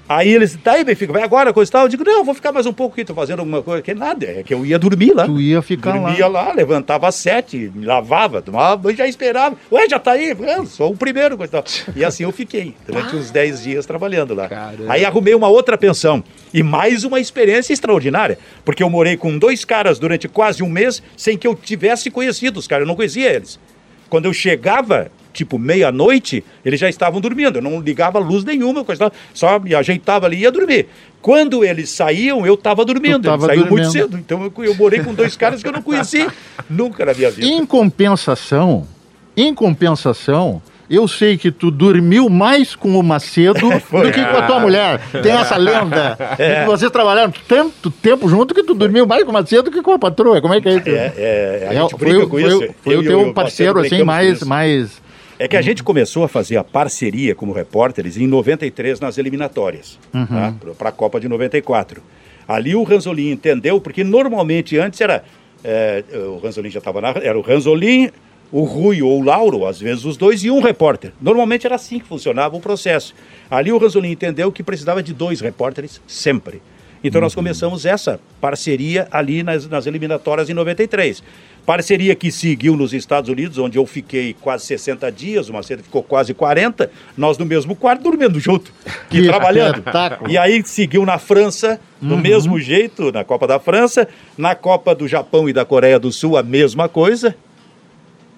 Aí 0.07 0.31
eles, 0.31 0.55
tá 0.63 0.73
aí, 0.73 0.83
Benfica, 0.83 1.11
vai 1.11 1.23
agora, 1.23 1.51
coisa 1.51 1.69
e 1.69 1.71
tal. 1.71 1.83
Eu 1.83 1.89
digo, 1.89 2.03
não, 2.03 2.23
vou 2.23 2.35
ficar 2.35 2.51
mais 2.51 2.67
um 2.67 2.73
pouco 2.73 2.93
aqui, 2.93 3.03
tô 3.03 3.15
fazendo 3.15 3.39
alguma 3.39 3.63
coisa. 3.63 3.81
Que 3.81 3.93
nada, 3.95 4.25
é 4.25 4.43
que 4.43 4.53
eu 4.53 4.63
ia 4.63 4.77
dormir 4.77 5.13
lá. 5.13 5.25
Tu 5.25 5.41
ia 5.41 5.61
ficar 5.63 5.93
Dormia 5.93 6.27
lá. 6.27 6.43
lá, 6.47 6.53
levantava 6.53 7.07
às 7.07 7.15
sete, 7.15 7.71
me 7.73 7.85
lavava, 7.85 8.39
tomava 8.41 8.93
já 8.93 9.07
esperava. 9.07 9.55
Ué, 9.71 9.89
já 9.89 9.97
tá 9.97 10.11
aí? 10.11 10.35
Eu 10.39 10.65
sou 10.67 10.91
o 10.91 10.97
primeiro, 10.97 11.35
coisa 11.35 11.49
e 11.57 11.61
tal. 11.61 11.93
E 11.95 12.05
assim 12.05 12.23
eu 12.23 12.31
fiquei, 12.31 12.75
durante 12.85 13.15
uns 13.15 13.31
dez 13.31 13.63
dias 13.63 13.85
trabalhando 13.87 14.35
lá. 14.35 14.47
Caramba. 14.47 14.93
Aí 14.93 15.03
arrumei 15.03 15.33
uma 15.33 15.47
outra 15.47 15.75
pensão. 15.77 16.23
E 16.53 16.61
mais 16.61 17.03
uma 17.03 17.19
experiência 17.19 17.73
extraordinária, 17.73 18.37
porque 18.63 18.83
eu 18.83 18.89
morei 18.89 19.17
com 19.17 19.37
dois 19.37 19.65
caras 19.65 19.97
durante 19.97 20.27
quase 20.27 20.61
um 20.61 20.69
mês 20.69 21.01
sem 21.17 21.35
que 21.37 21.47
eu 21.47 21.55
tivesse 21.55 22.11
conhecido 22.11 22.59
os 22.59 22.67
caras, 22.67 22.83
eu 22.83 22.87
não 22.87 22.95
conhecia 22.95 23.33
eles. 23.33 23.59
Quando 24.07 24.25
eu 24.25 24.33
chegava, 24.33 25.11
tipo 25.35 25.59
meia-noite, 25.59 26.43
eles 26.63 26.79
já 26.79 26.89
estavam 26.89 27.19
dormindo. 27.19 27.57
Eu 27.57 27.61
não 27.61 27.79
ligava 27.79 28.17
luz 28.19 28.43
nenhuma, 28.43 28.83
coisa, 28.83 29.11
só 29.33 29.59
me 29.59 29.75
ajeitava 29.75 30.25
ali 30.25 30.37
e 30.37 30.41
ia 30.41 30.51
dormir. 30.51 30.87
Quando 31.21 31.63
eles 31.63 31.89
saíam, 31.89 32.45
eu 32.45 32.53
estava 32.53 32.85
dormindo. 32.85 33.27
Eles 33.27 33.43
saíam 33.43 33.67
muito 33.67 33.91
cedo. 33.91 34.17
Então 34.17 34.43
eu, 34.43 34.63
eu 34.63 34.75
morei 34.75 35.01
com 35.03 35.13
dois 35.13 35.35
caras 35.35 35.61
que 35.61 35.67
eu 35.67 35.73
não 35.73 35.81
conheci 35.81 36.25
nunca 36.69 37.05
na 37.05 37.13
minha 37.13 37.29
vida. 37.31 37.47
Em 37.47 37.65
compensação, 37.65 38.87
em 39.35 39.53
compensação, 39.53 40.61
eu 40.89 41.07
sei 41.07 41.37
que 41.37 41.51
tu 41.51 41.71
dormiu 41.71 42.29
mais 42.29 42.75
com 42.75 42.97
o 42.99 43.03
Macedo 43.03 43.69
do 43.69 44.11
que 44.11 44.23
com 44.23 44.37
a 44.37 44.41
tua 44.43 44.59
mulher. 44.59 45.01
Tem 45.21 45.31
essa 45.31 45.57
lenda. 45.57 46.17
É. 46.37 46.61
que 46.61 46.65
vocês 46.65 46.91
trabalharam 46.91 47.31
tanto 47.47 47.89
tempo 47.89 48.27
junto 48.27 48.53
que 48.53 48.63
tu 48.63 48.73
dormiu 48.73 49.05
mais 49.05 49.23
com 49.23 49.29
o 49.29 49.33
Macedo 49.33 49.63
do 49.63 49.71
que 49.71 49.81
com 49.81 49.91
a 49.91 49.99
patroa. 49.99 50.41
Como 50.41 50.53
é 50.53 50.59
que 50.59 50.67
é 50.67 50.73
isso? 50.75 50.89
É, 50.89 51.13
é, 51.17 51.67
a 51.69 51.73
é, 51.73 51.81
gente 51.81 51.97
foi, 51.97 52.27
com 52.27 52.39
isso. 52.39 52.57
Foi, 52.57 52.75
foi 52.83 52.97
o 52.97 53.03
teu 53.03 53.33
parceiro, 53.33 53.79
assim, 53.79 54.03
mais, 54.03 54.43
mais 54.43 55.01
é 55.37 55.47
que 55.47 55.57
a 55.57 55.61
gente 55.61 55.83
começou 55.83 56.23
a 56.23 56.27
fazer 56.27 56.57
a 56.57 56.63
parceria 56.63 57.35
como 57.35 57.51
repórteres 57.51 58.17
em 58.17 58.27
93 58.27 58.99
nas 58.99 59.17
eliminatórias, 59.17 59.99
uhum. 60.13 60.25
tá? 60.25 60.55
para 60.77 60.89
a 60.89 60.91
Copa 60.91 61.19
de 61.19 61.27
94. 61.27 62.01
Ali 62.47 62.75
o 62.75 62.83
Ranzolin 62.83 63.31
entendeu, 63.31 63.81
porque 63.81 64.03
normalmente 64.03 64.77
antes 64.77 65.01
era. 65.01 65.23
É, 65.63 66.03
o 66.13 66.37
Ranzolin 66.37 66.69
já 66.69 66.79
estava 66.79 67.01
na. 67.01 67.09
Era 67.09 67.37
o 67.37 67.41
Ranzolin, 67.41 68.11
o 68.51 68.63
Rui 68.63 69.01
ou 69.01 69.19
o 69.19 69.23
Lauro, 69.23 69.65
às 69.65 69.79
vezes 69.79 70.05
os 70.05 70.15
dois, 70.15 70.43
e 70.43 70.51
um 70.51 70.61
repórter. 70.61 71.11
Normalmente 71.19 71.65
era 71.65 71.75
assim 71.75 71.99
que 71.99 72.05
funcionava 72.05 72.55
o 72.55 72.59
processo. 72.59 73.15
Ali 73.49 73.71
o 73.71 73.77
Ranzolin 73.77 74.11
entendeu 74.11 74.51
que 74.51 74.63
precisava 74.63 75.01
de 75.01 75.13
dois 75.13 75.41
repórteres 75.41 75.99
sempre. 76.07 76.61
Então 77.07 77.21
nós 77.21 77.35
começamos 77.35 77.85
essa 77.85 78.19
parceria 78.41 79.07
ali 79.11 79.43
nas, 79.43 79.67
nas 79.69 79.85
eliminatórias 79.85 80.49
em 80.49 80.55
93. 80.55 81.21
Parceria 81.63 82.15
que 82.15 82.31
seguiu 82.31 82.75
nos 82.75 82.93
Estados 82.93 83.29
Unidos, 83.29 83.59
onde 83.59 83.77
eu 83.77 83.85
fiquei 83.85 84.35
quase 84.41 84.65
60 84.65 85.11
dias, 85.11 85.47
o 85.47 85.53
Macedo 85.53 85.83
ficou 85.83 86.01
quase 86.01 86.33
40, 86.33 86.89
nós 87.15 87.37
no 87.37 87.45
mesmo 87.45 87.75
quarto 87.75 88.01
dormindo 88.01 88.39
junto 88.39 88.73
e 89.11 89.21
que 89.21 89.27
trabalhando. 89.27 89.77
Espetáculo. 89.77 90.31
E 90.31 90.35
aí 90.35 90.63
seguiu 90.65 91.05
na 91.05 91.19
França, 91.19 91.79
do 92.01 92.15
uhum. 92.15 92.21
mesmo 92.21 92.59
jeito, 92.59 93.11
na 93.11 93.23
Copa 93.23 93.45
da 93.45 93.59
França, 93.59 94.07
na 94.35 94.55
Copa 94.55 94.95
do 94.95 95.07
Japão 95.07 95.47
e 95.47 95.53
da 95.53 95.63
Coreia 95.63 95.99
do 95.99 96.11
Sul, 96.11 96.37
a 96.37 96.43
mesma 96.43 96.89
coisa. 96.89 97.35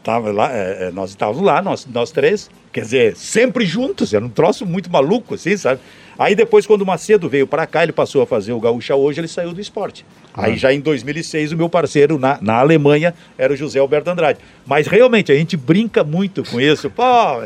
Tava 0.03 0.29
lá, 0.31 0.53
é, 0.53 0.87
é 0.87 0.91
nós 0.91 1.11
estávamos 1.11 1.41
lá, 1.41 1.61
nós, 1.61 1.85
nós 1.85 2.11
três, 2.11 2.49
quer 2.73 2.81
dizer, 2.81 3.15
sempre 3.15 3.65
juntos, 3.65 4.13
era 4.13 4.23
um 4.23 4.29
troço 4.29 4.65
muito 4.65 4.89
maluco, 4.89 5.35
assim, 5.35 5.55
sabe? 5.55 5.79
Aí 6.17 6.35
depois, 6.35 6.65
quando 6.65 6.81
o 6.81 6.85
Macedo 6.85 7.29
veio 7.29 7.45
para 7.45 7.67
cá, 7.67 7.83
ele 7.83 7.91
passou 7.91 8.21
a 8.21 8.27
fazer 8.27 8.53
o 8.53 8.59
Gaúcha 8.59 8.95
hoje, 8.95 9.19
ele 9.19 9.27
saiu 9.27 9.53
do 9.53 9.61
esporte. 9.61 10.05
Aí 10.33 10.55
já 10.55 10.71
em 10.71 10.79
2006, 10.79 11.51
o 11.51 11.57
meu 11.57 11.67
parceiro 11.67 12.19
na, 12.19 12.37
na 12.41 12.59
Alemanha 12.59 13.13
era 13.37 13.51
o 13.51 13.55
José 13.55 13.79
Alberto 13.79 14.09
Andrade. 14.09 14.39
Mas 14.65 14.85
realmente, 14.85 15.31
a 15.31 15.35
gente 15.35 15.57
brinca 15.57 16.03
muito 16.03 16.43
com 16.43 16.61
isso. 16.61 16.89
Pô, 16.91 17.03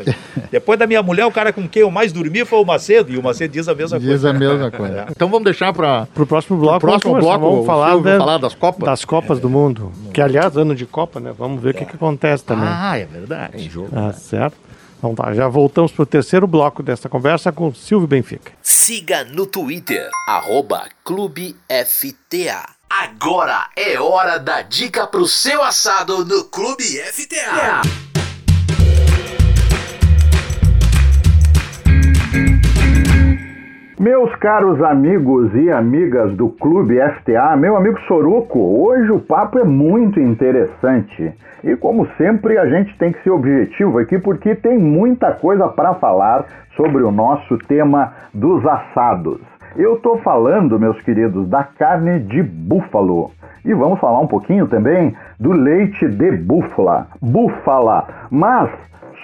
depois 0.52 0.78
da 0.78 0.86
minha 0.86 1.02
mulher, 1.02 1.24
o 1.24 1.30
cara 1.30 1.52
com 1.52 1.66
quem 1.66 1.82
eu 1.82 1.90
mais 1.90 2.12
dormi 2.12 2.44
foi 2.44 2.58
o 2.58 2.64
Macedo, 2.64 3.10
e 3.12 3.16
o 3.16 3.22
Macedo 3.22 3.52
diz 3.52 3.66
a 3.66 3.74
mesma 3.74 3.98
diz 3.98 4.08
coisa. 4.08 4.32
Diz 4.32 4.36
a 4.36 4.38
mesma 4.38 4.70
coisa. 4.76 5.00
É. 5.00 5.06
Então 5.10 5.28
vamos 5.28 5.44
deixar 5.44 5.72
para 5.72 6.06
o 6.14 6.26
próximo 6.26 6.58
bloco. 6.58 6.80
Pro 6.80 6.90
próximo 6.90 7.12
vamos 7.12 7.26
bloco, 7.26 7.50
vamos 7.50 7.66
falar, 7.66 7.96
de, 7.96 8.18
falar 8.18 8.38
das 8.38 8.54
Copas. 8.54 8.84
Das 8.84 9.04
Copas 9.04 9.38
é. 9.38 9.40
do 9.40 9.48
Mundo. 9.48 9.90
Que, 10.12 10.20
aliás, 10.20 10.56
ano 10.56 10.74
de 10.74 10.84
Copa, 10.84 11.18
né? 11.18 11.32
Vamos 11.36 11.62
ver 11.62 11.70
o 11.70 11.74
que, 11.74 11.86
que 11.86 11.96
acontece 11.96 12.44
também. 12.44 12.68
Ah, 12.68 12.98
é 12.98 13.06
verdade. 13.06 13.56
Tem 13.56 13.70
jogo. 13.70 13.88
Ah, 13.92 14.08
né? 14.08 14.12
certo. 14.12 14.71
Então 15.02 15.16
tá, 15.16 15.34
já 15.34 15.48
voltamos 15.48 15.90
para 15.90 16.04
o 16.04 16.06
terceiro 16.06 16.46
bloco 16.46 16.80
desta 16.80 17.08
conversa 17.08 17.50
com 17.50 17.74
Silvio 17.74 18.06
Benfica. 18.06 18.52
Siga 18.62 19.24
no 19.24 19.46
Twitter, 19.46 20.08
arroba. 20.28 20.86
Agora 22.88 23.68
é 23.74 23.98
hora 23.98 24.38
da 24.38 24.62
dica 24.62 25.04
pro 25.08 25.26
seu 25.26 25.60
assado 25.60 26.24
no 26.24 26.44
Clube 26.44 26.84
FTA. 26.84 28.11
Meus 34.02 34.34
caros 34.34 34.82
amigos 34.82 35.54
e 35.54 35.70
amigas 35.70 36.34
do 36.34 36.48
Clube 36.48 36.98
FTA, 36.98 37.56
meu 37.56 37.76
amigo 37.76 38.00
Soruco, 38.08 38.58
hoje 38.58 39.12
o 39.12 39.20
papo 39.20 39.60
é 39.60 39.64
muito 39.64 40.18
interessante. 40.18 41.32
E 41.62 41.76
como 41.76 42.08
sempre, 42.18 42.58
a 42.58 42.66
gente 42.66 42.98
tem 42.98 43.12
que 43.12 43.22
ser 43.22 43.30
objetivo 43.30 44.00
aqui 44.00 44.18
porque 44.18 44.56
tem 44.56 44.76
muita 44.76 45.30
coisa 45.30 45.68
para 45.68 45.94
falar 45.94 46.46
sobre 46.74 47.04
o 47.04 47.12
nosso 47.12 47.56
tema 47.58 48.12
dos 48.34 48.66
assados. 48.66 49.40
Eu 49.76 49.94
estou 49.94 50.18
falando, 50.18 50.80
meus 50.80 51.00
queridos, 51.02 51.48
da 51.48 51.62
carne 51.62 52.18
de 52.18 52.42
búfalo. 52.42 53.30
E 53.64 53.72
vamos 53.72 54.00
falar 54.00 54.18
um 54.18 54.26
pouquinho 54.26 54.66
também 54.66 55.14
do 55.38 55.52
leite 55.52 56.08
de 56.08 56.32
búfala. 56.38 57.06
Búfala. 57.20 58.08
Mas 58.32 58.68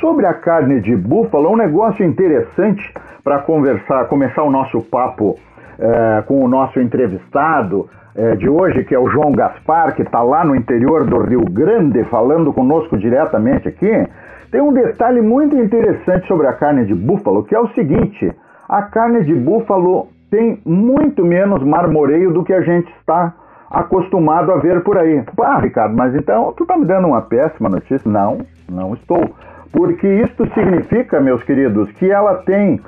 sobre 0.01 0.27
a 0.27 0.35
carne 0.35 0.81
de 0.81 0.95
búfalo, 0.97 1.51
um 1.51 1.57
negócio 1.57 2.05
interessante 2.05 2.93
para 3.23 3.41
conversar, 3.41 4.07
começar 4.07 4.43
o 4.43 4.51
nosso 4.51 4.81
papo 4.83 5.37
é, 5.79 6.23
com 6.23 6.45
o 6.45 6.49
nosso 6.49 6.81
entrevistado 6.81 7.89
é, 8.15 8.35
de 8.37 8.49
hoje, 8.49 8.85
que 8.85 8.95
é 8.95 8.99
o 8.99 9.09
João 9.09 9.33
Gaspar, 9.33 9.95
que 9.95 10.03
está 10.03 10.23
lá 10.23 10.45
no 10.45 10.57
interior 10.57 11.05
do 11.05 11.21
Rio 11.21 11.45
Grande, 11.45 12.03
falando 12.05 12.53
conosco 12.53 12.97
diretamente 12.97 13.69
aqui. 13.69 14.07
Tem 14.51 14.61
um 14.61 14.73
detalhe 14.73 15.21
muito 15.21 15.57
interessante 15.57 16.27
sobre 16.27 16.47
a 16.47 16.53
carne 16.53 16.85
de 16.85 16.95
búfalo, 16.95 17.45
que 17.45 17.55
é 17.55 17.61
o 17.61 17.69
seguinte: 17.75 18.33
a 18.69 18.83
carne 18.83 19.23
de 19.25 19.35
búfalo 19.35 20.09
tem 20.31 20.61
muito 20.65 21.25
menos 21.25 21.63
marmoreio 21.63 22.33
do 22.33 22.43
que 22.45 22.53
a 22.53 22.61
gente 22.61 22.91
está 22.99 23.35
acostumado 23.71 24.51
a 24.53 24.57
ver 24.57 24.83
por 24.83 24.97
aí. 24.97 25.23
Ah, 25.41 25.59
Ricardo, 25.59 25.97
mas 25.97 26.15
então 26.15 26.53
tu 26.57 26.63
está 26.65 26.77
me 26.77 26.87
dando 26.87 27.09
uma 27.09 27.21
péssima 27.21 27.69
notícia? 27.69 28.11
Não, 28.11 28.39
não 28.71 28.95
estou. 28.95 29.31
Porque 29.73 30.07
isto 30.07 30.47
significa, 30.55 31.21
meus 31.21 31.43
queridos, 31.43 31.91
que 31.93 32.11
ela 32.11 32.37
tem 32.37 32.81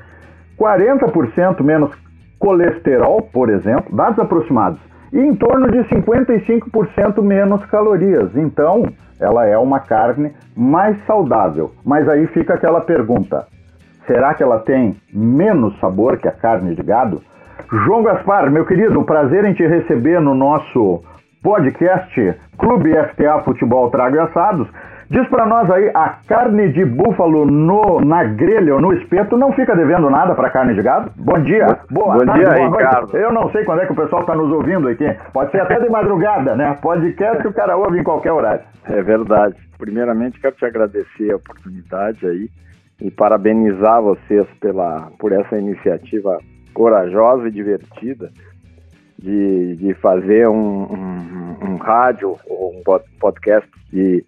40% 0.59 1.61
menos 1.63 1.91
colesterol, 2.39 3.21
por 3.21 3.49
exemplo, 3.49 3.95
dados 3.95 4.19
aproximados, 4.19 4.79
e 5.13 5.19
em 5.19 5.35
torno 5.35 5.69
de 5.69 5.79
55% 5.89 7.21
menos 7.21 7.63
calorias. 7.65 8.35
Então, 8.35 8.85
ela 9.19 9.45
é 9.45 9.57
uma 9.57 9.79
carne 9.79 10.33
mais 10.55 10.97
saudável. 11.05 11.71
Mas 11.85 12.09
aí 12.09 12.25
fica 12.27 12.55
aquela 12.55 12.81
pergunta: 12.81 13.45
será 14.07 14.33
que 14.33 14.41
ela 14.41 14.59
tem 14.59 14.97
menos 15.13 15.79
sabor 15.79 16.17
que 16.17 16.27
a 16.27 16.31
carne 16.31 16.75
de 16.75 16.81
gado? 16.81 17.21
João 17.85 18.03
Gaspar, 18.03 18.51
meu 18.51 18.65
querido, 18.65 19.03
prazer 19.03 19.45
em 19.45 19.53
te 19.53 19.65
receber 19.65 20.19
no 20.19 20.33
nosso 20.33 21.03
podcast 21.43 22.35
Clube 22.57 22.91
FTA 22.91 23.39
Futebol 23.43 23.89
Trago 23.89 24.19
Assados. 24.19 24.67
Diz 25.11 25.27
para 25.27 25.45
nós 25.45 25.69
aí, 25.69 25.91
a 25.93 26.07
carne 26.25 26.69
de 26.71 26.85
búfalo 26.85 27.45
no, 27.45 27.99
na 27.99 28.23
grelha 28.23 28.75
ou 28.75 28.81
no 28.81 28.93
espeto 28.93 29.35
não 29.35 29.51
fica 29.51 29.75
devendo 29.75 30.09
nada 30.09 30.33
para 30.33 30.49
carne 30.49 30.73
de 30.73 30.81
gado? 30.81 31.11
Bom 31.17 31.37
dia. 31.41 31.79
Boa 31.89 32.13
Bom 32.17 32.25
tarde, 32.25 32.45
dia, 32.45 32.69
boa 32.69 32.77
Ricardo. 32.77 33.17
Eu 33.17 33.33
não 33.33 33.51
sei 33.51 33.65
quando 33.65 33.81
é 33.81 33.85
que 33.85 33.91
o 33.91 33.95
pessoal 33.95 34.21
está 34.21 34.33
nos 34.33 34.49
ouvindo 34.49 34.87
aqui. 34.87 35.03
Pode 35.33 35.51
ser 35.51 35.59
até 35.59 35.81
de 35.81 35.89
madrugada, 35.89 36.55
né? 36.55 36.77
Podcast 36.81 37.41
que 37.41 37.49
o 37.49 37.53
cara 37.53 37.75
ouve 37.75 37.99
em 37.99 38.03
qualquer 38.05 38.31
horário. 38.31 38.61
É 38.85 39.01
verdade. 39.01 39.57
Primeiramente, 39.77 40.39
quero 40.39 40.55
te 40.55 40.63
agradecer 40.63 41.33
a 41.33 41.35
oportunidade 41.35 42.25
aí 42.25 42.49
e 43.01 43.11
parabenizar 43.11 44.01
vocês 44.01 44.47
pela, 44.61 45.11
por 45.19 45.33
essa 45.33 45.57
iniciativa 45.57 46.37
corajosa 46.73 47.49
e 47.49 47.51
divertida 47.51 48.31
de, 49.19 49.75
de 49.75 49.93
fazer 49.95 50.47
um, 50.47 50.83
um, 50.83 51.57
um 51.69 51.75
rádio 51.75 52.37
ou 52.47 52.71
um 52.77 52.81
podcast 53.19 53.69
de 53.91 54.23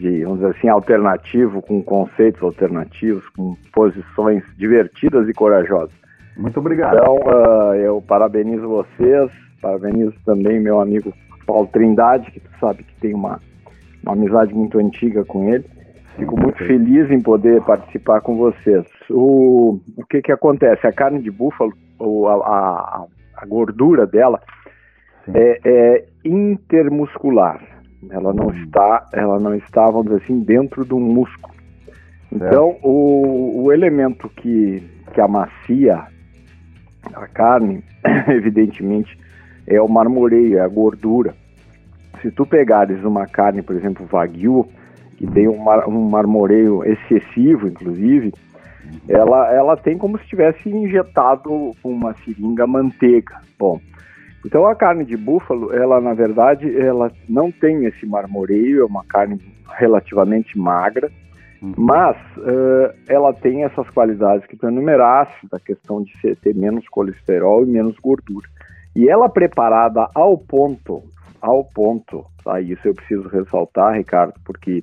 de, 0.00 0.24
vamos 0.24 0.40
dizer 0.40 0.56
assim, 0.56 0.68
alternativo, 0.68 1.60
com 1.60 1.82
conceitos 1.82 2.42
alternativos, 2.42 3.28
com 3.30 3.54
posições 3.72 4.42
divertidas 4.56 5.28
e 5.28 5.32
corajosas. 5.34 5.94
Muito 6.36 6.58
obrigado. 6.58 6.96
Então, 6.96 7.16
uh, 7.16 7.74
eu 7.74 8.00
parabenizo 8.00 8.66
vocês, 8.66 9.30
parabenizo 9.60 10.14
também 10.24 10.58
meu 10.58 10.80
amigo 10.80 11.12
Paulo 11.46 11.66
Trindade, 11.66 12.30
que 12.30 12.40
tu 12.40 12.50
sabe 12.58 12.82
que 12.82 12.94
tem 13.00 13.14
uma, 13.14 13.38
uma 14.02 14.14
amizade 14.14 14.54
muito 14.54 14.78
antiga 14.78 15.22
com 15.24 15.52
ele. 15.52 15.66
Fico 16.16 16.38
muito 16.40 16.58
feliz 16.64 17.10
em 17.10 17.20
poder 17.20 17.62
participar 17.62 18.22
com 18.22 18.36
vocês. 18.36 18.84
O, 19.10 19.78
o 19.96 20.06
que 20.06 20.22
que 20.22 20.32
acontece? 20.32 20.86
A 20.86 20.92
carne 20.92 21.20
de 21.20 21.30
búfalo, 21.30 21.72
ou 21.98 22.26
a, 22.28 22.34
a, 22.34 23.04
a 23.36 23.46
gordura 23.46 24.06
dela, 24.06 24.40
é, 25.34 25.60
é 25.64 26.04
intermuscular. 26.24 27.60
Ela 28.08 28.32
não 28.32 28.50
está, 28.50 29.06
ela 29.12 29.38
não 29.38 29.54
está, 29.54 29.84
vamos 29.86 30.04
dizer 30.04 30.22
assim, 30.22 30.40
dentro 30.40 30.84
do 30.84 30.98
músculo. 30.98 31.54
Então, 32.32 32.76
o, 32.82 33.64
o 33.64 33.72
elemento 33.72 34.28
que, 34.28 34.82
que 35.12 35.20
amacia 35.20 36.06
a 37.12 37.26
carne, 37.26 37.82
evidentemente, 38.28 39.18
é 39.66 39.80
o 39.80 39.88
marmoreio, 39.88 40.58
é 40.58 40.60
a 40.60 40.68
gordura. 40.68 41.34
Se 42.22 42.30
tu 42.30 42.46
pegares 42.46 43.02
uma 43.04 43.26
carne, 43.26 43.62
por 43.62 43.74
exemplo, 43.74 44.06
wagyu, 44.10 44.66
que 45.16 45.26
tem 45.26 45.48
um, 45.48 45.58
mar, 45.58 45.86
um 45.88 46.08
marmoreio 46.08 46.84
excessivo, 46.84 47.68
inclusive, 47.68 48.32
ela, 49.08 49.52
ela 49.52 49.76
tem 49.76 49.98
como 49.98 50.18
se 50.18 50.26
tivesse 50.26 50.68
injetado 50.68 51.72
uma 51.82 52.14
seringa 52.24 52.66
manteiga. 52.66 53.40
Bom, 53.58 53.80
então 54.44 54.66
a 54.66 54.74
carne 54.74 55.04
de 55.04 55.16
búfalo, 55.16 55.72
ela 55.72 56.00
na 56.00 56.14
verdade, 56.14 56.74
ela 56.78 57.12
não 57.28 57.50
tem 57.50 57.84
esse 57.84 58.06
marmoreio, 58.06 58.82
é 58.82 58.84
uma 58.84 59.04
carne 59.04 59.38
relativamente 59.76 60.58
magra, 60.58 61.10
uhum. 61.62 61.74
mas 61.76 62.16
uh, 62.38 62.94
ela 63.08 63.32
tem 63.32 63.64
essas 63.64 63.88
qualidades 63.90 64.46
que 64.46 64.56
tu 64.56 64.66
enumeraste, 64.66 65.48
da 65.50 65.60
questão 65.60 66.02
de 66.02 66.16
ser, 66.20 66.36
ter 66.36 66.54
menos 66.54 66.88
colesterol 66.88 67.64
e 67.64 67.66
menos 67.66 67.96
gordura. 67.98 68.48
E 68.96 69.08
ela 69.08 69.28
preparada 69.28 70.08
ao 70.14 70.36
ponto, 70.36 71.02
ao 71.40 71.64
ponto, 71.64 72.24
tá? 72.42 72.60
isso 72.60 72.86
eu 72.88 72.94
preciso 72.94 73.28
ressaltar, 73.28 73.94
Ricardo, 73.94 74.34
porque 74.44 74.82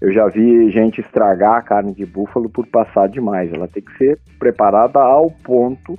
eu 0.00 0.12
já 0.12 0.26
vi 0.26 0.70
gente 0.70 1.00
estragar 1.00 1.56
a 1.56 1.62
carne 1.62 1.94
de 1.94 2.04
búfalo 2.04 2.50
por 2.50 2.66
passar 2.66 3.08
demais. 3.08 3.52
Ela 3.52 3.68
tem 3.68 3.82
que 3.82 3.96
ser 3.96 4.18
preparada 4.38 4.98
ao 4.98 5.30
ponto 5.30 5.98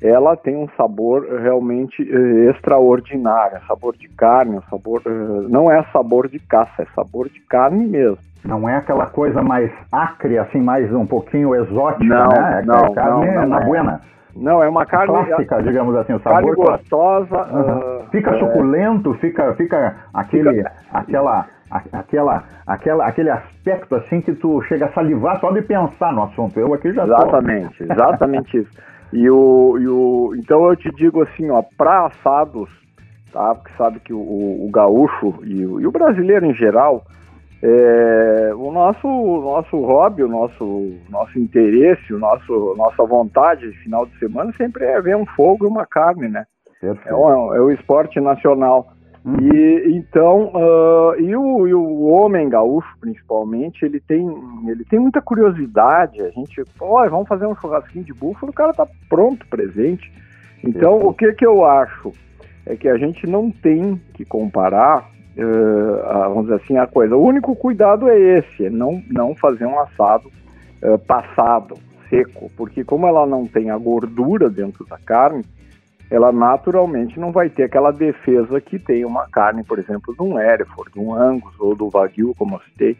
ela 0.00 0.36
tem 0.36 0.56
um 0.56 0.68
sabor 0.76 1.26
realmente 1.42 2.02
eh, 2.02 2.50
extraordinário, 2.50 3.56
é 3.56 3.60
sabor 3.66 3.96
de 3.96 4.08
carne, 4.08 4.58
é 4.58 4.70
sabor 4.70 5.02
eh, 5.04 5.46
não 5.48 5.70
é 5.70 5.82
sabor 5.92 6.28
de 6.28 6.38
caça, 6.38 6.82
é 6.82 6.86
sabor 6.94 7.28
de 7.28 7.40
carne 7.40 7.86
mesmo. 7.86 8.18
Não 8.44 8.68
é 8.68 8.76
aquela 8.76 9.06
coisa 9.06 9.42
mais 9.42 9.70
acre, 9.90 10.38
assim, 10.38 10.60
mais 10.60 10.92
um 10.92 11.04
pouquinho 11.04 11.54
exótica, 11.54 12.04
não, 12.04 12.28
né? 12.28 12.60
É 12.60 12.64
não, 12.64 12.94
carne 12.94 13.26
não, 13.26 13.40
não 13.42 13.48
na 13.48 13.60
é. 13.60 13.64
buena. 13.64 14.00
Não, 14.36 14.62
é 14.62 14.68
uma 14.68 14.86
carne 14.86 15.12
clássica, 15.26 15.62
digamos 15.62 15.96
assim, 15.96 16.12
o 16.12 16.20
sabor 16.20 16.54
carne 16.54 16.54
gostosa. 16.54 17.36
Uhum. 17.52 17.98
Uh, 17.98 18.10
fica 18.10 18.30
é... 18.30 18.38
suculento, 18.38 19.14
fica, 19.14 19.52
fica 19.54 19.96
aquele, 20.14 20.58
fica... 20.58 20.72
aquela, 20.92 21.46
aquela, 21.92 22.44
aquela, 22.64 23.04
aquele 23.04 23.30
aspecto 23.30 23.96
assim 23.96 24.20
que 24.20 24.32
tu 24.32 24.62
chega 24.62 24.86
a 24.86 24.92
salivar 24.92 25.40
só 25.40 25.50
de 25.50 25.62
pensar 25.62 26.12
no 26.12 26.22
assunto. 26.22 26.58
Eu 26.60 26.72
aqui 26.72 26.92
já 26.92 27.04
Exatamente, 27.04 27.84
tô... 27.84 27.92
exatamente 27.92 28.58
isso. 28.62 28.88
E 29.12 29.30
o, 29.30 29.78
e 29.78 29.88
o, 29.88 30.34
então 30.36 30.68
eu 30.68 30.76
te 30.76 30.90
digo 30.90 31.22
assim, 31.22 31.50
ó, 31.50 31.62
para 31.76 32.06
assados, 32.06 32.68
tá? 33.32 33.54
Porque 33.54 33.72
sabe 33.76 34.00
que 34.00 34.12
o, 34.12 34.18
o 34.18 34.68
gaúcho 34.70 35.34
e 35.44 35.64
o, 35.64 35.80
e 35.80 35.86
o, 35.86 35.90
brasileiro 35.90 36.44
em 36.46 36.54
geral, 36.54 37.04
é, 37.62 38.52
o 38.54 38.70
nosso, 38.70 39.08
nosso 39.08 39.80
hobby, 39.80 40.22
o 40.22 40.28
nosso, 40.28 40.92
nosso 41.08 41.38
interesse, 41.38 42.12
o 42.12 42.18
nosso, 42.18 42.74
nossa 42.76 43.02
vontade 43.04 43.70
final 43.82 44.04
de 44.04 44.18
semana 44.18 44.52
sempre 44.56 44.84
é 44.84 45.00
ver 45.00 45.16
um 45.16 45.26
fogo 45.26 45.64
e 45.64 45.68
uma 45.68 45.86
carne, 45.86 46.28
né? 46.28 46.44
É 46.82 47.14
o, 47.14 47.54
é 47.54 47.60
o 47.60 47.70
esporte 47.70 48.20
nacional. 48.20 48.86
E 49.42 49.96
então, 49.96 50.50
uh, 50.54 51.20
e, 51.20 51.36
o, 51.36 51.68
e, 51.68 51.74
o, 51.74 52.06
homem 52.06 52.48
gaúcho, 52.48 52.88
principalmente, 52.98 53.84
ele 53.84 54.00
tem, 54.00 54.26
ele 54.66 54.84
tem 54.84 54.98
muita 54.98 55.20
curiosidade. 55.20 56.22
A 56.22 56.30
gente, 56.30 56.62
olha, 56.80 57.10
vamos 57.10 57.28
fazer 57.28 57.46
um 57.46 57.54
churrasquinho 57.54 58.04
de 58.04 58.14
búfalo, 58.14 58.50
o 58.50 58.54
cara 58.54 58.72
tá 58.72 58.86
pronto, 59.08 59.46
presente. 59.48 60.10
Então, 60.64 60.98
o 61.00 61.12
que 61.12 61.32
que 61.34 61.44
eu 61.44 61.64
acho 61.64 62.12
é 62.64 62.74
que 62.74 62.88
a 62.88 62.96
gente 62.96 63.26
não 63.26 63.50
tem 63.50 64.00
que 64.14 64.24
comparar, 64.24 65.10
uh, 65.36 66.06
a, 66.06 66.28
vamos 66.28 66.44
dizer 66.44 66.62
assim, 66.62 66.78
a 66.78 66.86
coisa. 66.86 67.14
O 67.14 67.22
único 67.22 67.54
cuidado 67.54 68.08
é 68.08 68.18
esse, 68.18 68.64
é 68.64 68.70
não, 68.70 69.02
não 69.10 69.34
fazer 69.34 69.66
um 69.66 69.78
assado 69.78 70.30
uh, 70.82 70.98
passado, 71.00 71.74
seco, 72.08 72.50
porque 72.56 72.82
como 72.82 73.06
ela 73.06 73.26
não 73.26 73.46
tem 73.46 73.70
a 73.70 73.76
gordura 73.76 74.48
dentro 74.48 74.86
da 74.86 74.96
carne, 74.96 75.44
ela 76.10 76.32
naturalmente 76.32 77.20
não 77.20 77.30
vai 77.30 77.50
ter 77.50 77.64
aquela 77.64 77.90
defesa 77.90 78.60
que 78.60 78.78
tem 78.78 79.04
uma 79.04 79.28
carne, 79.28 79.62
por 79.62 79.78
exemplo, 79.78 80.14
de 80.14 80.22
um 80.22 80.38
Hereford, 80.38 80.92
de 80.92 80.98
um 80.98 81.14
Angus 81.14 81.54
ou 81.58 81.74
do 81.74 81.90
Wagyu, 81.90 82.34
como 82.38 82.56
eu 82.56 82.60
citei, 82.60 82.94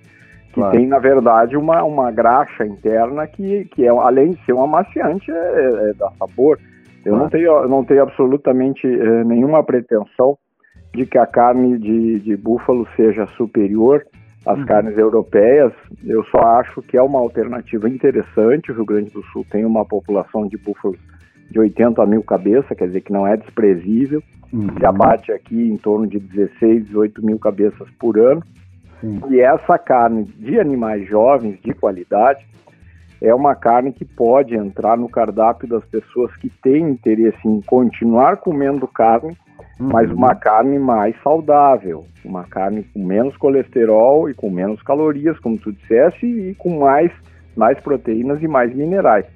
que 0.49 0.55
claro. 0.55 0.77
tem, 0.77 0.87
na 0.87 0.99
verdade, 0.99 1.57
uma, 1.57 1.83
uma 1.85 2.11
graxa 2.11 2.67
interna 2.67 3.27
que, 3.27 3.65
que 3.67 3.85
é, 3.85 3.89
além 3.89 4.33
de 4.33 4.45
ser 4.45 4.53
um 4.53 4.63
amaciante, 4.63 5.31
é, 5.31 5.35
é, 5.35 5.91
é 5.91 5.93
dá 5.95 6.11
sabor. 6.19 6.59
Eu 7.05 7.13
claro. 7.13 7.23
não, 7.23 7.31
tenho, 7.31 7.69
não 7.69 7.85
tenho 7.85 8.03
absolutamente 8.03 8.87
é, 8.87 9.25
nenhuma 9.25 9.63
pretensão 9.63 10.37
de 10.93 11.07
que 11.07 11.17
a 11.17 11.27
carne 11.27 11.79
de, 11.79 12.21
de 12.21 12.37
búfalo 12.37 12.87
seja 12.97 13.27
superior 13.37 14.05
às 14.45 14.59
uhum. 14.59 14.67
carnes 14.67 14.99
europeias. 14.99 15.73
Eu 16.05 16.25
só 16.25 16.39
acho 16.59 16.83
que 16.83 16.97
é 16.97 17.03
uma 17.03 17.19
alternativa 17.19 17.89
interessante. 17.89 18.71
O 18.71 18.75
Rio 18.75 18.85
Grande 18.85 19.11
do 19.11 19.23
Sul 19.27 19.47
tem 19.51 19.65
uma 19.65 19.85
população 19.85 20.47
de 20.47 20.57
búfalos 20.59 20.99
de 21.51 21.59
80 21.59 22.05
mil 22.07 22.23
cabeças, 22.23 22.77
quer 22.77 22.87
dizer 22.87 23.01
que 23.01 23.13
não 23.13 23.27
é 23.27 23.37
desprezível. 23.37 24.23
Uhum. 24.53 24.69
Se 24.79 24.87
abate 24.87 25.33
aqui 25.33 25.69
em 25.69 25.77
torno 25.77 26.07
de 26.07 26.19
16, 26.19 26.87
18 26.87 27.25
mil 27.25 27.39
cabeças 27.39 27.89
por 27.99 28.19
ano. 28.19 28.43
Sim. 29.01 29.21
E 29.31 29.41
essa 29.41 29.79
carne 29.79 30.25
de 30.25 30.59
animais 30.59 31.07
jovens, 31.09 31.59
de 31.63 31.73
qualidade, 31.73 32.45
é 33.21 33.35
uma 33.35 33.55
carne 33.55 33.93
que 33.93 34.05
pode 34.05 34.55
entrar 34.55 34.97
no 34.97 35.09
cardápio 35.09 35.69
das 35.69 35.85
pessoas 35.85 36.35
que 36.37 36.49
têm 36.63 36.91
interesse 36.91 37.47
em 37.47 37.61
continuar 37.63 38.37
comendo 38.39 38.87
carne, 38.87 39.37
uhum. 39.79 39.89
mas 39.93 40.11
uma 40.11 40.35
carne 40.35 40.79
mais 40.79 41.15
saudável, 41.23 42.05
uma 42.25 42.45
carne 42.45 42.85
com 42.85 43.05
menos 43.05 43.37
colesterol 43.37 44.31
e 44.31 44.35
com 44.35 44.51
menos 44.51 44.81
calorias, 44.83 45.39
como 45.41 45.59
tu 45.59 45.73
disseste, 45.73 46.27
e 46.27 46.55
com 46.55 46.79
mais, 46.79 47.11
mais 47.57 47.79
proteínas 47.81 48.43
e 48.43 48.49
mais 48.49 48.75
minerais. 48.75 49.27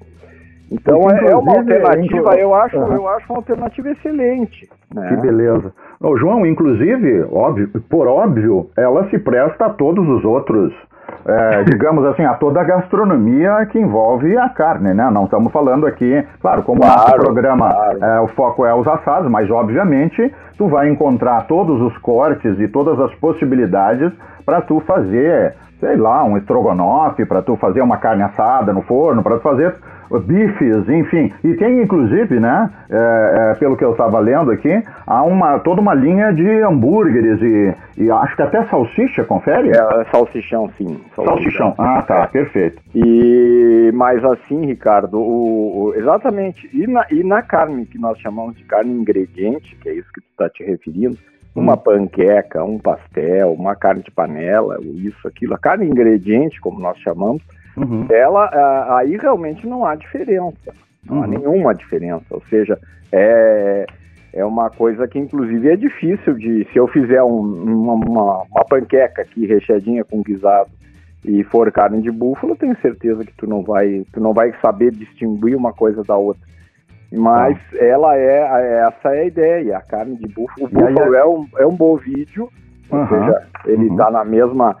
Então 0.73 1.07
é, 1.11 1.27
é 1.27 1.35
uma 1.35 1.57
alternativa, 1.57 2.35
eu 2.35 2.55
acho, 2.55 2.77
uhum. 2.77 2.93
eu 2.93 3.07
acho 3.07 3.31
uma 3.31 3.37
alternativa 3.37 3.91
excelente. 3.91 4.67
Né? 4.93 5.07
Que 5.07 5.21
beleza. 5.21 5.71
Ô, 6.01 6.17
João, 6.17 6.45
inclusive, 6.45 7.25
óbvio, 7.31 7.69
por 7.87 8.07
óbvio, 8.07 8.69
ela 8.75 9.07
se 9.09 9.19
presta 9.19 9.67
a 9.67 9.69
todos 9.69 10.07
os 10.09 10.25
outros, 10.25 10.73
é, 11.27 11.63
digamos 11.69 12.03
assim, 12.05 12.23
a 12.23 12.33
toda 12.33 12.59
a 12.59 12.63
gastronomia 12.63 13.67
que 13.67 13.79
envolve 13.79 14.35
a 14.35 14.49
carne, 14.49 14.95
né? 14.95 15.11
Não 15.11 15.25
estamos 15.25 15.53
falando 15.53 15.85
aqui, 15.85 16.25
claro, 16.41 16.63
como 16.63 16.81
claro, 16.81 17.01
nosso 17.01 17.15
programa, 17.17 17.69
claro. 17.69 18.03
é, 18.03 18.19
o 18.21 18.27
foco 18.29 18.65
é 18.65 18.73
os 18.73 18.87
assados, 18.87 19.29
mas 19.29 19.49
obviamente 19.51 20.33
tu 20.57 20.67
vai 20.67 20.89
encontrar 20.89 21.45
todos 21.45 21.79
os 21.81 21.95
cortes 21.99 22.59
e 22.59 22.67
todas 22.67 22.99
as 22.99 23.13
possibilidades 23.15 24.11
para 24.43 24.59
tu 24.61 24.79
fazer, 24.79 25.55
sei 25.79 25.97
lá, 25.97 26.23
um 26.23 26.35
estrogonofe, 26.35 27.25
para 27.25 27.43
tu 27.43 27.55
fazer 27.57 27.81
uma 27.81 27.97
carne 27.97 28.23
assada 28.23 28.73
no 28.73 28.81
forno, 28.81 29.21
para 29.21 29.37
tu 29.37 29.41
fazer 29.43 29.75
bifes, 30.19 30.87
enfim. 30.89 31.31
E 31.43 31.53
tem 31.55 31.81
inclusive, 31.81 32.39
né, 32.39 32.69
é, 32.89 33.51
é, 33.51 33.55
pelo 33.55 33.75
que 33.77 33.83
eu 33.83 33.91
estava 33.91 34.19
lendo 34.19 34.51
aqui, 34.51 34.83
há 35.05 35.23
uma, 35.23 35.59
toda 35.59 35.81
uma 35.81 35.93
linha 35.93 36.31
de 36.31 36.47
hambúrgueres 36.61 37.41
e, 37.41 38.03
e 38.03 38.11
acho 38.11 38.35
que 38.35 38.41
até 38.41 38.63
salsicha, 38.65 39.23
confere? 39.23 39.69
É, 39.69 40.05
salsichão, 40.11 40.69
sim. 40.77 40.99
Salsichão. 41.15 41.73
Ah, 41.77 42.01
tá, 42.01 42.27
perfeito. 42.31 42.81
E, 42.93 43.91
mas 43.93 44.23
assim, 44.23 44.65
Ricardo, 44.65 45.19
o, 45.19 45.85
o- 45.85 45.95
exatamente. 45.95 46.69
E 46.73 46.87
na, 46.87 47.05
e 47.09 47.23
na 47.23 47.41
carne 47.41 47.85
que 47.85 47.97
nós 47.97 48.17
chamamos 48.19 48.55
de 48.55 48.63
carne 48.63 48.91
ingrediente, 48.91 49.75
que 49.77 49.89
é 49.89 49.93
isso 49.93 50.07
que 50.13 50.21
tu 50.21 50.27
está 50.31 50.49
te 50.49 50.63
referindo, 50.63 51.17
uma 51.55 51.77
panqueca, 51.77 52.63
um 52.63 52.79
pastel, 52.79 53.53
uma 53.53 53.75
carne 53.75 54.01
de 54.01 54.09
panela, 54.09 54.77
isso, 54.81 55.27
aquilo, 55.27 55.53
a 55.53 55.59
carne 55.59 55.85
ingrediente, 55.85 56.59
como 56.59 56.79
nós 56.79 56.97
chamamos, 56.97 57.43
Uhum. 57.77 58.05
ela 58.09 58.45
ah, 58.53 58.97
aí 58.99 59.17
realmente 59.17 59.65
não 59.67 59.85
há 59.85 59.95
diferença. 59.95 60.73
Não 61.05 61.17
há 61.17 61.25
Uhum. 61.25 61.27
nenhuma 61.27 61.73
diferença. 61.75 62.25
Ou 62.29 62.41
seja, 62.49 62.77
é, 63.11 63.85
é 64.33 64.45
uma 64.45 64.69
coisa 64.69 65.07
que 65.07 65.19
inclusive 65.19 65.69
é 65.69 65.75
difícil 65.75 66.33
de. 66.35 66.67
Se 66.71 66.77
eu 66.77 66.87
fizer 66.87 67.21
um- 67.23 67.63
uma, 67.63 67.93
uma, 67.93 68.43
uma 68.43 68.65
panqueca 68.65 69.21
aqui 69.21 69.45
recheadinha 69.45 70.03
com 70.03 70.21
guisado 70.21 70.69
e 71.25 71.43
for 71.45 71.71
carne 71.71 72.01
de 72.01 72.11
búfalo, 72.11 72.55
tenho 72.55 72.77
certeza 72.81 73.23
que 73.23 73.33
tu 73.37 73.47
não 73.47 73.61
vai, 73.63 74.03
tu 74.11 74.19
não 74.19 74.33
vai 74.33 74.53
saber 74.61 74.91
distinguir 74.91 75.55
uma 75.55 75.71
coisa 75.73 76.03
da 76.03 76.15
outra. 76.17 76.41
Mas 77.11 77.57
ela 77.79 78.17
é, 78.17 78.87
essa 78.87 79.15
é 79.15 79.21
a 79.21 79.25
ideia, 79.25 79.77
a 79.77 79.81
carne 79.81 80.15
de 80.15 80.27
búfalo. 80.27 80.65
O 80.65 80.69
búfalo 80.69 81.13
é 81.13 81.25
um, 81.25 81.47
é 81.59 81.65
um 81.65 81.75
bovídeo, 81.75 82.49
ou 82.89 82.99
Aham. 82.99 83.07
seja, 83.25 83.47
ele 83.65 83.85
Uhum. 83.85 83.91
está 83.91 84.09
na 84.09 84.25
mesma 84.25 84.75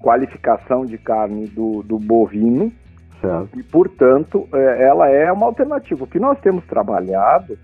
qualificação 0.00 0.84
de 0.84 0.96
carne 0.98 1.46
do, 1.46 1.82
do 1.82 1.98
bovino 1.98 2.72
Certo. 3.20 3.58
e, 3.58 3.62
portanto, 3.64 4.46
é, 4.52 4.84
ela 4.84 5.08
é 5.08 5.30
uma 5.32 5.46
alternativa. 5.46 6.04
O 6.04 6.06
que 6.06 6.20
nós 6.20 6.38
temos 6.40 6.64
trabalhado 6.66 7.58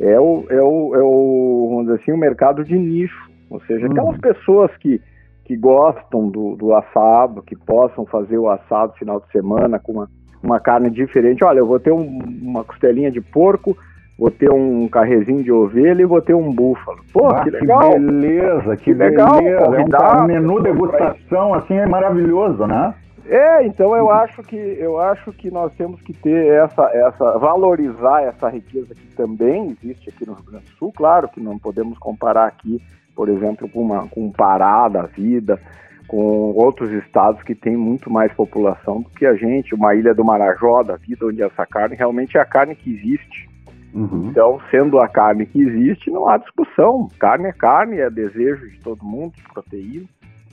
é 0.00 0.18
o, 0.18 0.44
é 0.48 0.62
o, 0.62 0.94
é 0.94 1.02
o 1.02 1.66
vamos 1.70 1.84
dizer 1.86 2.00
assim, 2.02 2.12
o 2.12 2.16
mercado 2.18 2.64
de 2.64 2.76
nicho, 2.78 3.30
ou 3.50 3.60
seja, 3.60 3.86
Uhum. 3.86 3.92
aquelas 3.92 4.18
pessoas 4.18 4.70
que, 4.78 5.00
que 5.44 5.56
gostam 5.56 6.28
do, 6.30 6.56
do 6.56 6.74
assado, 6.74 7.42
que 7.42 7.54
possam 7.54 8.06
fazer 8.06 8.38
o 8.38 8.48
assado 8.48 8.94
final 8.94 9.20
de 9.20 9.30
semana 9.30 9.78
com 9.78 9.92
uma, 9.92 10.08
uma 10.42 10.58
carne 10.58 10.88
diferente. 10.90 11.44
Olha, 11.44 11.58
eu 11.58 11.66
vou 11.66 11.78
ter 11.78 11.92
um- 11.92 12.18
uma 12.42 12.64
costelinha 12.64 13.10
de 13.10 13.20
porco, 13.20 13.76
vou 14.18 14.30
ter 14.30 14.50
um 14.50 14.88
carrezinho 14.88 15.42
de 15.42 15.52
ovelha 15.52 16.02
e 16.02 16.06
vou 16.06 16.22
ter 16.22 16.34
um 16.34 16.52
búfalo. 16.52 16.98
Pô, 17.12 17.28
Ah, 17.28 17.42
que 17.42 17.50
legal! 17.50 17.90
beleza, 17.92 18.76
que, 18.76 18.84
Que 18.84 18.94
legal, 18.94 19.38
beleza. 19.38 19.56
É 19.56 19.60
um 19.60 19.64
convidar 19.64 20.26
menu 20.26 20.62
degustação, 20.62 21.54
assim, 21.54 21.74
é 21.74 21.86
maravilhoso, 21.86 22.66
né? 22.66 22.94
É, 23.26 23.64
então 23.64 23.96
eu 23.96 24.10
acho 24.10 24.42
que 24.42 24.56
eu 24.56 25.00
acho 25.00 25.32
que 25.32 25.50
nós 25.50 25.72
temos 25.74 26.00
que 26.02 26.12
ter 26.12 26.46
essa 26.46 26.82
essa 26.92 27.38
valorizar 27.38 28.22
essa 28.22 28.50
riqueza 28.50 28.94
que 28.94 29.06
também 29.16 29.70
existe 29.70 30.10
aqui 30.10 30.26
no 30.26 30.34
Rio 30.34 30.44
Grande 30.44 30.66
do 30.66 30.76
Sul. 30.76 30.92
Claro 30.94 31.28
que 31.28 31.40
não 31.40 31.58
podemos 31.58 31.96
comparar 31.98 32.46
aqui, 32.46 32.82
por 33.16 33.30
exemplo, 33.30 33.66
com 33.66 33.80
uma 33.80 34.06
com 34.08 34.30
Pará 34.30 34.88
da 34.88 35.04
vida, 35.04 35.58
com 36.06 36.52
outros 36.52 36.90
estados 36.92 37.42
que 37.42 37.54
têm 37.54 37.78
muito 37.78 38.10
mais 38.10 38.30
população 38.34 39.00
do 39.00 39.08
que 39.08 39.24
a 39.24 39.34
gente, 39.34 39.74
uma 39.74 39.94
ilha 39.94 40.14
do 40.14 40.22
Marajó 40.22 40.82
da 40.82 40.96
vida 40.96 41.24
onde 41.24 41.42
essa 41.42 41.64
carne 41.64 41.96
realmente 41.96 42.36
é 42.36 42.40
a 42.40 42.44
carne 42.44 42.74
que 42.74 42.92
existe. 42.92 43.48
Uhum. 43.94 44.26
Então, 44.30 44.60
sendo 44.70 44.98
a 44.98 45.06
carne 45.08 45.46
que 45.46 45.60
existe, 45.62 46.10
não 46.10 46.28
há 46.28 46.36
discussão. 46.36 47.08
Carne 47.18 47.46
é 47.46 47.52
carne, 47.52 47.98
é 48.00 48.10
desejo 48.10 48.68
de 48.68 48.80
todo 48.80 49.04
mundo, 49.04 49.32
de 49.36 49.42
proteína. 49.52 50.06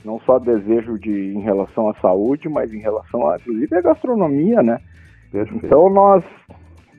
Não 0.04 0.20
só 0.20 0.38
desejo 0.38 0.98
de 0.98 1.32
em 1.34 1.40
relação 1.40 1.88
à 1.90 1.94
saúde, 1.94 2.48
mas 2.48 2.72
em 2.72 2.78
relação 2.78 3.28
a, 3.28 3.36
inclusive, 3.36 3.76
à 3.76 3.80
gastronomia, 3.80 4.62
né? 4.62 4.78
Perfeito. 5.30 5.64
Então, 5.66 5.88
nós, 5.90 6.24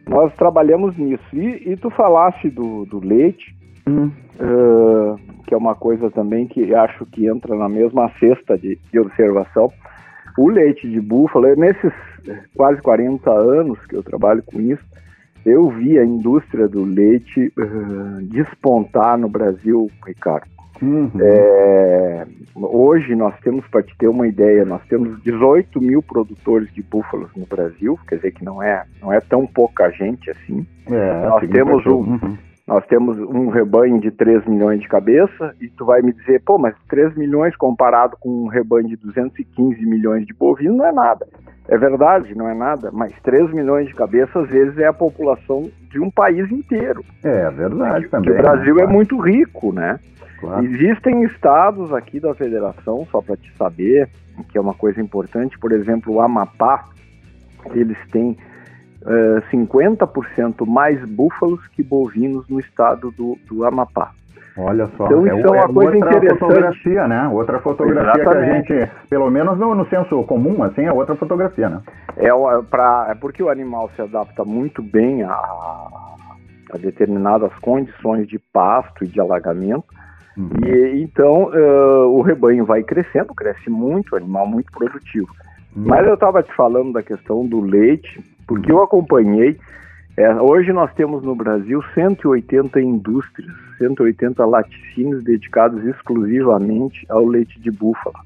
nós 0.07 0.33
trabalhamos 0.35 0.97
nisso. 0.97 1.23
E, 1.33 1.71
e 1.71 1.77
tu 1.77 1.89
falaste 1.89 2.49
do, 2.49 2.85
do 2.85 2.99
leite, 2.99 3.55
Hum. 3.85 4.09
ah, 4.39 5.15
que 5.45 5.53
é 5.53 5.57
uma 5.57 5.75
coisa 5.75 6.09
também 6.09 6.47
que 6.47 6.73
acho 6.73 7.05
que 7.07 7.27
entra 7.27 7.53
na 7.55 7.67
mesma 7.67 8.09
cesta 8.19 8.57
de, 8.57 8.77
de 8.91 8.99
observação. 8.99 9.69
O 10.37 10.49
leite 10.49 10.89
de 10.89 11.01
búfalo, 11.01 11.47
eu- 11.47 11.57
nesses 11.57 11.91
quase 12.55 12.81
40 12.81 13.29
anos 13.29 13.77
que 13.87 13.95
eu 13.95 14.01
trabalho 14.01 14.41
com 14.43 14.59
isso, 14.61 14.83
eu 15.45 15.69
vi 15.69 15.97
a 15.99 16.05
indústria 16.05 16.67
do 16.67 16.83
leite 16.83 17.51
ah, 17.59 18.19
despontar 18.23 19.17
no 19.17 19.27
Brasil, 19.29 19.89
Ricardo. 20.05 20.47
Uhum. 20.81 21.09
É, 21.21 22.25
hoje 22.55 23.15
nós 23.15 23.33
temos, 23.41 23.65
para 23.67 23.83
te 23.83 23.95
ter 23.97 24.07
uma 24.07 24.27
ideia, 24.27 24.65
nós 24.65 24.81
temos 24.89 25.21
18 25.23 25.79
mil 25.79 26.01
produtores 26.01 26.73
de 26.73 26.81
búfalos 26.81 27.29
no 27.37 27.45
Brasil, 27.45 27.97
quer 28.07 28.15
dizer 28.17 28.31
que 28.31 28.43
não 28.43 28.61
é, 28.61 28.83
não 29.01 29.13
é 29.13 29.21
tão 29.21 29.45
pouca 29.45 29.89
gente 29.91 30.29
assim. 30.31 30.65
É, 30.87 31.27
nós 31.29 31.47
temos 31.49 31.85
um- 31.85 31.91
Uhum. 31.93 32.37
Nós 32.65 32.85
temos 32.87 33.17
um 33.17 33.49
rebanho 33.49 33.99
de 33.99 34.09
3 34.09 34.45
milhões 34.45 34.79
de 34.79 34.87
cabeça 34.87 35.53
e 35.59 35.67
tu 35.67 35.85
vai 35.85 36.01
me 36.01 36.13
dizer, 36.13 36.41
pô, 36.45 36.57
mas 36.57 36.73
3 36.87 37.13
milhões 37.17 37.53
comparado 37.57 38.15
com 38.17 38.29
um 38.29 38.47
rebanho 38.47 38.87
de 38.87 38.95
215 38.95 39.85
milhões 39.85 40.25
de 40.25 40.33
bovinos 40.33 40.77
não 40.77 40.85
é 40.85 40.91
nada. 40.93 41.27
É 41.67 41.77
verdade, 41.77 42.33
não 42.35 42.47
é 42.47 42.53
nada, 42.53 42.89
mas 42.93 43.13
3 43.21 43.51
milhões 43.51 43.87
de 43.87 43.93
cabeça 43.93 44.39
às 44.39 44.49
vezes 44.49 44.77
é 44.77 44.85
a 44.85 44.93
população 44.93 45.69
de 45.89 45.99
um 45.99 46.09
país 46.09 46.49
inteiro. 46.51 47.03
É 47.21 47.49
verdade 47.49 48.07
Porque 48.07 48.29
também. 48.29 48.39
o 48.39 48.41
Brasil 48.41 48.75
né? 48.75 48.83
é 48.83 48.87
muito 48.87 49.19
rico, 49.19 49.73
né? 49.73 49.99
Claro. 50.39 50.63
Existem 50.65 51.23
estados 51.23 51.93
aqui 51.93 52.19
da 52.19 52.33
federação, 52.33 53.05
só 53.11 53.21
para 53.21 53.35
te 53.35 53.51
saber, 53.57 54.09
que 54.49 54.57
é 54.57 54.61
uma 54.61 54.73
coisa 54.73 55.01
importante, 55.01 55.59
por 55.59 55.73
exemplo, 55.73 56.13
o 56.13 56.21
Amapá, 56.21 56.85
eles 57.73 57.97
têm 58.09 58.37
eh, 59.05 59.43
50% 59.51 60.65
mais 60.65 61.03
búfalos 61.05 61.65
que 61.67 61.83
bovinos 61.83 62.47
no 62.47 62.59
estado 62.59 63.11
do, 63.11 63.37
do 63.47 63.65
Amapá. 63.65 64.11
Olha 64.55 64.87
só. 64.95 65.05
Então, 65.05 65.25
isso 65.25 65.47
é 65.47 65.51
uma 65.51 65.67
coisa 65.67 65.95
outra 65.95 65.97
interessante. 65.97 66.39
fotografia, 66.39 67.07
né? 67.07 67.27
Outra 67.27 67.59
fotografia 67.59 68.21
Exatamente. 68.21 68.67
que 68.67 68.73
a 68.73 68.79
gente, 68.79 68.91
pelo 69.09 69.29
menos 69.31 69.57
no, 69.57 69.73
no 69.73 69.85
senso 69.87 70.23
comum, 70.23 70.63
assim, 70.63 70.83
é 70.83 70.93
outra 70.93 71.15
fotografia, 71.15 71.69
né? 71.69 71.81
É, 72.17 72.29
pra, 72.69 73.07
é 73.09 73.15
porque 73.15 73.41
o 73.41 73.49
animal 73.49 73.89
se 73.95 74.01
adapta 74.01 74.45
muito 74.45 74.81
bem 74.83 75.23
a, 75.23 75.33
a 75.33 76.77
determinadas 76.77 77.51
condições 77.61 78.27
de 78.27 78.37
pasto 78.37 79.03
e 79.03 79.07
de 79.07 79.19
alagamento. 79.19 79.85
Uhum. 80.37 80.49
E 80.65 81.03
então 81.03 81.51
eh, 81.53 82.05
o 82.07 82.21
rebanho 82.21 82.65
vai 82.65 82.83
crescendo, 82.83 83.35
cresce 83.35 83.69
muito, 83.69 84.13
o 84.13 84.15
animal 84.17 84.47
muito 84.47 84.71
produtivo. 84.71 85.27
Uhum. 85.75 85.83
Mas 85.85 86.07
eu 86.07 86.15
estava 86.15 86.41
te 86.41 86.53
falando 86.55 86.93
da 86.93 87.03
questão 87.03 87.45
do 87.45 87.59
leite, 87.59 88.23
porque 88.47 88.71
eu 88.71 88.81
acompanhei. 88.81 89.57
é, 90.17 90.33
hoje 90.35 90.71
nós 90.71 90.93
temos 90.93 91.23
no 91.23 91.35
Brasil 91.35 91.81
180 91.93 92.79
indústrias, 92.81 93.51
180 93.77 94.45
laticínios 94.45 95.23
dedicados 95.23 95.83
exclusivamente 95.85 97.05
ao 97.09 97.25
leite 97.25 97.59
de 97.59 97.71
búfala. 97.71 98.19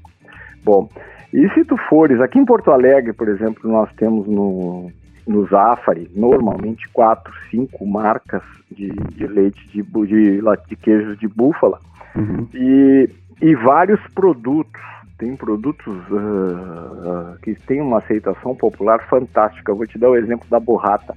Bom, 0.64 0.90
e 1.32 1.48
se 1.50 1.64
tu 1.64 1.76
fores, 1.88 2.20
aqui 2.20 2.38
em 2.38 2.44
Porto 2.44 2.70
Alegre, 2.70 3.12
por 3.12 3.28
exemplo, 3.28 3.70
nós 3.70 3.90
temos 3.94 4.26
no, 4.26 4.90
no 5.26 5.46
Zafari, 5.46 6.10
normalmente 6.14 6.88
quatro, 6.90 7.32
cinco 7.50 7.86
marcas 7.86 8.42
de, 8.70 8.88
de 8.90 9.26
leite 9.26 9.66
de, 9.68 9.82
de, 9.82 10.40
de 10.68 10.76
queijos 10.76 11.18
de 11.18 11.28
búfala 11.28 11.80
Uhum. 12.16 12.48
e, 12.54 13.08
e 13.40 13.54
vários 13.54 14.00
produtos. 14.14 14.80
Tem 15.18 15.36
produtos 15.36 15.96
ah, 16.12 17.34
ah, 17.34 17.36
que 17.42 17.54
têm 17.66 17.80
uma 17.80 17.98
aceitação 17.98 18.54
popular 18.54 19.04
fantástica. 19.08 19.72
Eu 19.72 19.76
vou 19.76 19.86
te 19.86 19.98
dar 19.98 20.10
o 20.10 20.16
exemplo 20.16 20.48
da 20.48 20.60
burrata. 20.60 21.14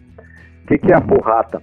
O 0.64 0.68
que, 0.68 0.78
que 0.78 0.92
é 0.92 0.96
a 0.96 1.00
burrata? 1.00 1.62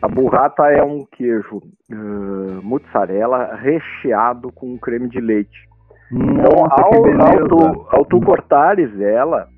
A 0.00 0.08
burrata 0.08 0.66
é 0.70 0.82
um 0.82 1.04
queijo 1.04 1.62
ah, 1.92 2.60
mozzarella 2.62 3.54
recheado 3.56 4.50
com 4.52 4.78
creme 4.78 5.08
de 5.08 5.20
leite. 5.20 5.68
Então, 6.10 6.52
Nossa, 6.52 6.74
que 6.74 6.82
ao, 6.82 7.42
ao, 7.42 7.48
tu, 7.48 7.86
ao 7.90 8.04
tu 8.04 8.20
cortares 8.20 9.00
ela, 9.00 9.48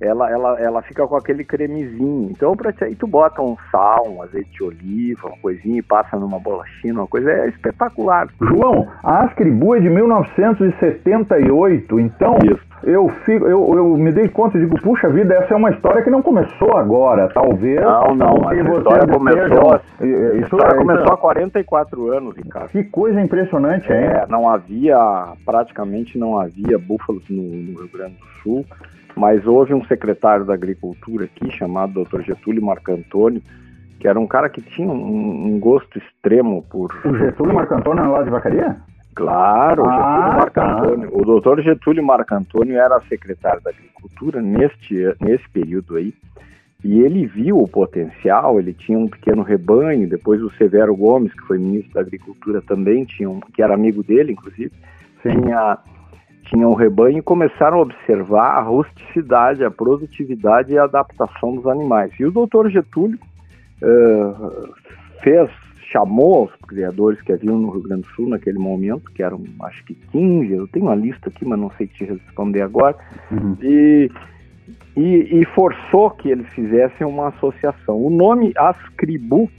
ela, 0.00 0.30
ela, 0.30 0.58
ela 0.60 0.82
fica 0.82 1.06
com 1.06 1.16
aquele 1.16 1.44
cremezinho. 1.44 2.30
Então, 2.30 2.56
pra 2.56 2.72
ti, 2.72 2.84
aí 2.84 2.94
tu 2.96 3.06
bota 3.06 3.42
um 3.42 3.56
sal, 3.70 4.08
um 4.08 4.22
azeite 4.22 4.50
de 4.50 4.62
oliva, 4.64 5.28
uma 5.28 5.36
coisinha 5.38 5.78
e 5.78 5.82
passa 5.82 6.16
numa 6.16 6.38
bolachinha, 6.38 6.94
uma 6.94 7.06
coisa 7.06 7.30
é 7.30 7.48
espetacular. 7.48 8.28
João, 8.40 8.88
a 9.02 9.24
Ascribu 9.24 9.74
é 9.76 9.80
de 9.80 9.90
1978, 9.90 12.00
então 12.00 12.38
Isso. 12.44 12.60
eu, 12.84 13.08
fico, 13.24 13.44
eu, 13.46 13.74
eu 13.76 13.96
me 13.96 14.12
dei 14.12 14.28
conta 14.28 14.56
e 14.56 14.60
digo, 14.62 14.80
puxa 14.80 15.08
vida, 15.10 15.34
essa 15.34 15.52
é 15.54 15.56
uma 15.56 15.70
história 15.70 16.02
que 16.02 16.10
não 16.10 16.22
começou 16.22 16.76
agora, 16.76 17.28
talvez. 17.28 17.80
Não, 17.80 18.14
não, 18.14 18.34
vocês 18.36 18.66
história 18.66 19.06
começou- 19.06 19.74
A 19.74 19.80
história 20.36 20.74
é- 20.74 20.78
começou 20.78 21.12
há 21.12 21.16
44 21.16 22.12
anos, 22.12 22.36
Ricardo. 22.36 22.70
Que 22.70 22.84
coisa 22.84 23.20
impressionante, 23.20 23.90
hein? 23.92 23.98
É, 23.98 24.26
não 24.28 24.48
havia, 24.48 24.96
praticamente 25.44 26.18
não 26.18 26.38
havia 26.38 26.78
búfalos 26.78 27.22
no, 27.28 27.42
no 27.42 27.80
Rio 27.80 27.90
Grande 27.92 28.14
do 28.14 28.26
Sul, 28.42 28.64
mas 29.20 29.46
houve 29.46 29.74
um 29.74 29.84
secretário 29.84 30.46
da 30.46 30.54
Agricultura 30.54 31.26
aqui, 31.26 31.50
chamado 31.50 32.02
Dr. 32.02 32.22
Getúlio 32.22 32.64
Marcantônio, 32.64 33.42
que 34.00 34.08
era 34.08 34.18
um 34.18 34.26
cara 34.26 34.48
que 34.48 34.62
tinha 34.62 34.88
um, 34.88 35.46
um 35.46 35.60
gosto 35.60 35.98
extremo 35.98 36.64
por... 36.70 36.90
O 37.04 37.14
Getúlio 37.14 37.54
Marcantônio 37.54 38.02
é 38.02 38.08
lá 38.08 38.22
de 38.22 38.30
Vacaria? 38.30 38.76
Claro, 39.14 39.82
o 39.82 39.86
Ah, 39.90 40.48
Getúlio 40.54 41.10
tá. 41.10 41.16
O 41.18 41.22
doutor 41.22 41.60
Getúlio 41.60 42.02
Marcantônio 42.02 42.78
era 42.78 42.98
secretário 43.10 43.60
da 43.60 43.68
Agricultura 43.68 44.40
neste, 44.40 44.96
nesse 45.20 45.46
período 45.50 45.96
aí. 45.96 46.14
E 46.82 47.00
ele 47.00 47.26
viu 47.26 47.58
o 47.58 47.68
potencial, 47.68 48.58
ele 48.58 48.72
tinha 48.72 48.98
um 48.98 49.06
pequeno 49.06 49.42
rebanho, 49.42 50.08
depois 50.08 50.40
o 50.40 50.50
Severo 50.52 50.96
Gomes, 50.96 51.34
que 51.34 51.46
foi 51.46 51.58
ministro 51.58 51.92
da 51.92 52.00
Agricultura 52.00 52.62
também, 52.62 53.04
tinha 53.04 53.28
um, 53.28 53.38
que 53.38 53.62
era 53.62 53.74
amigo 53.74 54.02
dele, 54.02 54.32
inclusive, 54.32 54.72
tinha, 55.20 55.76
tinha 56.50 56.68
um 56.68 56.74
rebanho 56.74 57.18
e 57.18 57.22
começaram 57.22 57.78
a 57.78 57.82
observar 57.82 58.58
a 58.58 58.62
rusticidade, 58.62 59.64
a 59.64 59.70
produtividade 59.70 60.72
e 60.72 60.78
a 60.78 60.84
adaptação 60.84 61.54
dos 61.54 61.66
animais. 61.66 62.12
E 62.18 62.24
o 62.24 62.30
doutor 62.30 62.68
Getúlio 62.68 63.18
uh, 63.82 64.74
fez, 65.22 65.48
chamou 65.90 66.46
os 66.46 66.54
criadores 66.66 67.22
que 67.22 67.32
haviam 67.32 67.56
no 67.56 67.70
Rio 67.70 67.82
Grande 67.82 68.02
do 68.02 68.08
Sul 68.08 68.28
naquele 68.28 68.58
momento, 68.58 69.10
que 69.12 69.22
eram 69.22 69.42
acho 69.62 69.84
que 69.84 69.94
15, 69.94 70.52
eu 70.52 70.66
tenho 70.68 70.86
uma 70.86 70.94
lista 70.94 71.28
aqui, 71.28 71.44
mas 71.44 71.58
não 71.58 71.70
sei 71.78 71.86
te 71.86 72.04
responder 72.04 72.62
agora, 72.62 72.96
uhum. 73.30 73.56
e 73.62 74.10
e, 74.96 75.40
e, 75.40 75.44
forçou 75.54 76.10
que 76.10 76.28
eles 76.28 76.48
fizessem 76.52 77.06
uma 77.06 77.28
associação. 77.28 77.96
O 77.96 78.10
nome 78.10 78.52
Ascribu, 78.56 79.50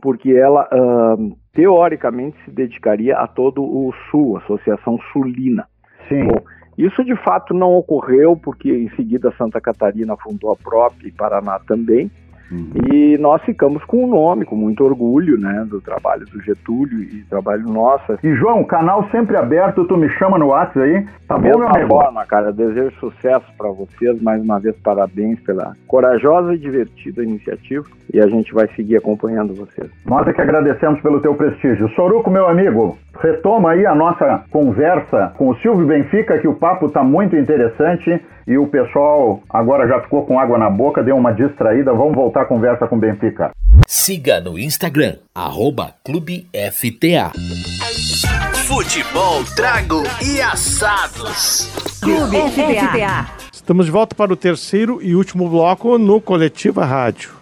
porque 0.00 0.32
ela 0.32 0.68
uh, 0.72 1.36
teoricamente 1.52 2.36
se 2.44 2.50
dedicaria 2.50 3.16
a 3.16 3.26
todo 3.26 3.62
o 3.62 3.92
Sul, 4.10 4.36
Associação 4.38 4.98
Sulina. 5.12 5.66
Sim. 6.08 6.26
Bom, 6.26 6.42
isso 6.76 7.04
de 7.04 7.14
fato 7.16 7.54
não 7.54 7.74
ocorreu, 7.74 8.36
porque 8.36 8.70
em 8.70 8.88
seguida 8.96 9.32
Santa 9.38 9.60
Catarina 9.60 10.16
fundou 10.16 10.52
a 10.52 10.56
própria 10.56 11.08
e 11.08 11.12
Paraná 11.12 11.58
também. 11.60 12.10
Uhum. 12.50 12.70
E 12.92 13.18
nós 13.18 13.42
ficamos 13.42 13.84
com 13.84 14.04
o 14.04 14.06
nome, 14.06 14.44
com 14.44 14.56
muito 14.56 14.84
orgulho, 14.84 15.38
né, 15.38 15.64
do 15.68 15.80
trabalho 15.80 16.26
do 16.26 16.40
Getúlio 16.42 17.00
e 17.00 17.24
trabalho 17.28 17.68
nosso. 17.68 18.18
E 18.22 18.34
João, 18.34 18.64
canal 18.64 19.08
sempre 19.10 19.36
aberto, 19.36 19.84
tu 19.84 19.96
me 19.96 20.08
chama 20.10 20.38
no 20.38 20.48
WhatsApp 20.48 20.80
aí, 20.80 21.06
tá 21.26 21.36
bom, 21.36 21.58
meu 21.58 21.68
amigo? 21.68 21.88
forma, 21.88 22.24
cara, 22.26 22.52
desejo 22.52 22.92
sucesso 22.98 23.46
para 23.56 23.70
vocês, 23.70 24.20
mais 24.22 24.42
uma 24.42 24.58
vez 24.58 24.76
parabéns 24.76 25.38
pela 25.40 25.74
corajosa 25.86 26.54
e 26.54 26.58
divertida 26.58 27.22
iniciativa 27.22 27.84
e 28.12 28.20
a 28.20 28.26
gente 28.26 28.52
vai 28.52 28.68
seguir 28.74 28.96
acompanhando 28.96 29.54
vocês. 29.54 29.90
Nós 30.04 30.26
é 30.26 30.32
que 30.32 30.40
agradecemos 30.40 31.00
pelo 31.00 31.20
teu 31.20 31.34
prestígio. 31.34 31.88
Soruco, 31.90 32.30
meu 32.30 32.46
amigo, 32.46 32.96
retoma 33.20 33.72
aí 33.72 33.86
a 33.86 33.94
nossa 33.94 34.44
conversa 34.50 35.32
com 35.36 35.48
o 35.48 35.56
Silvio 35.56 35.86
Benfica, 35.86 36.38
que 36.38 36.48
o 36.48 36.54
papo 36.54 36.88
tá 36.88 37.02
muito 37.02 37.36
interessante 37.36 38.20
e 38.46 38.58
o 38.58 38.66
pessoal 38.66 39.40
agora 39.48 39.88
já 39.88 40.00
ficou 40.00 40.26
com 40.26 40.38
água 40.38 40.58
na 40.58 40.68
boca, 40.68 41.02
deu 41.02 41.16
uma 41.16 41.32
distraída. 41.32 41.92
Vamos 41.92 42.14
voltar 42.14 42.43
a 42.44 42.46
conversa 42.46 42.86
com 42.86 42.96
o 42.96 42.98
Benfica. 42.98 43.50
Siga 43.86 44.40
no 44.40 44.58
Instagram, 44.58 45.16
arroba 45.34 45.94
Clube 46.04 46.46
FTA. 46.52 47.32
Futebol, 48.66 49.42
trago 49.56 50.02
e 50.22 50.40
assados. 50.40 51.70
Clube 52.00 52.36
FTA. 52.36 53.28
Estamos 53.52 53.86
de 53.86 53.92
volta 53.92 54.14
para 54.14 54.32
o 54.32 54.36
terceiro 54.36 55.02
e 55.02 55.14
último 55.14 55.48
bloco 55.48 55.98
no 55.98 56.20
Coletiva 56.20 56.84
Rádio. 56.84 57.32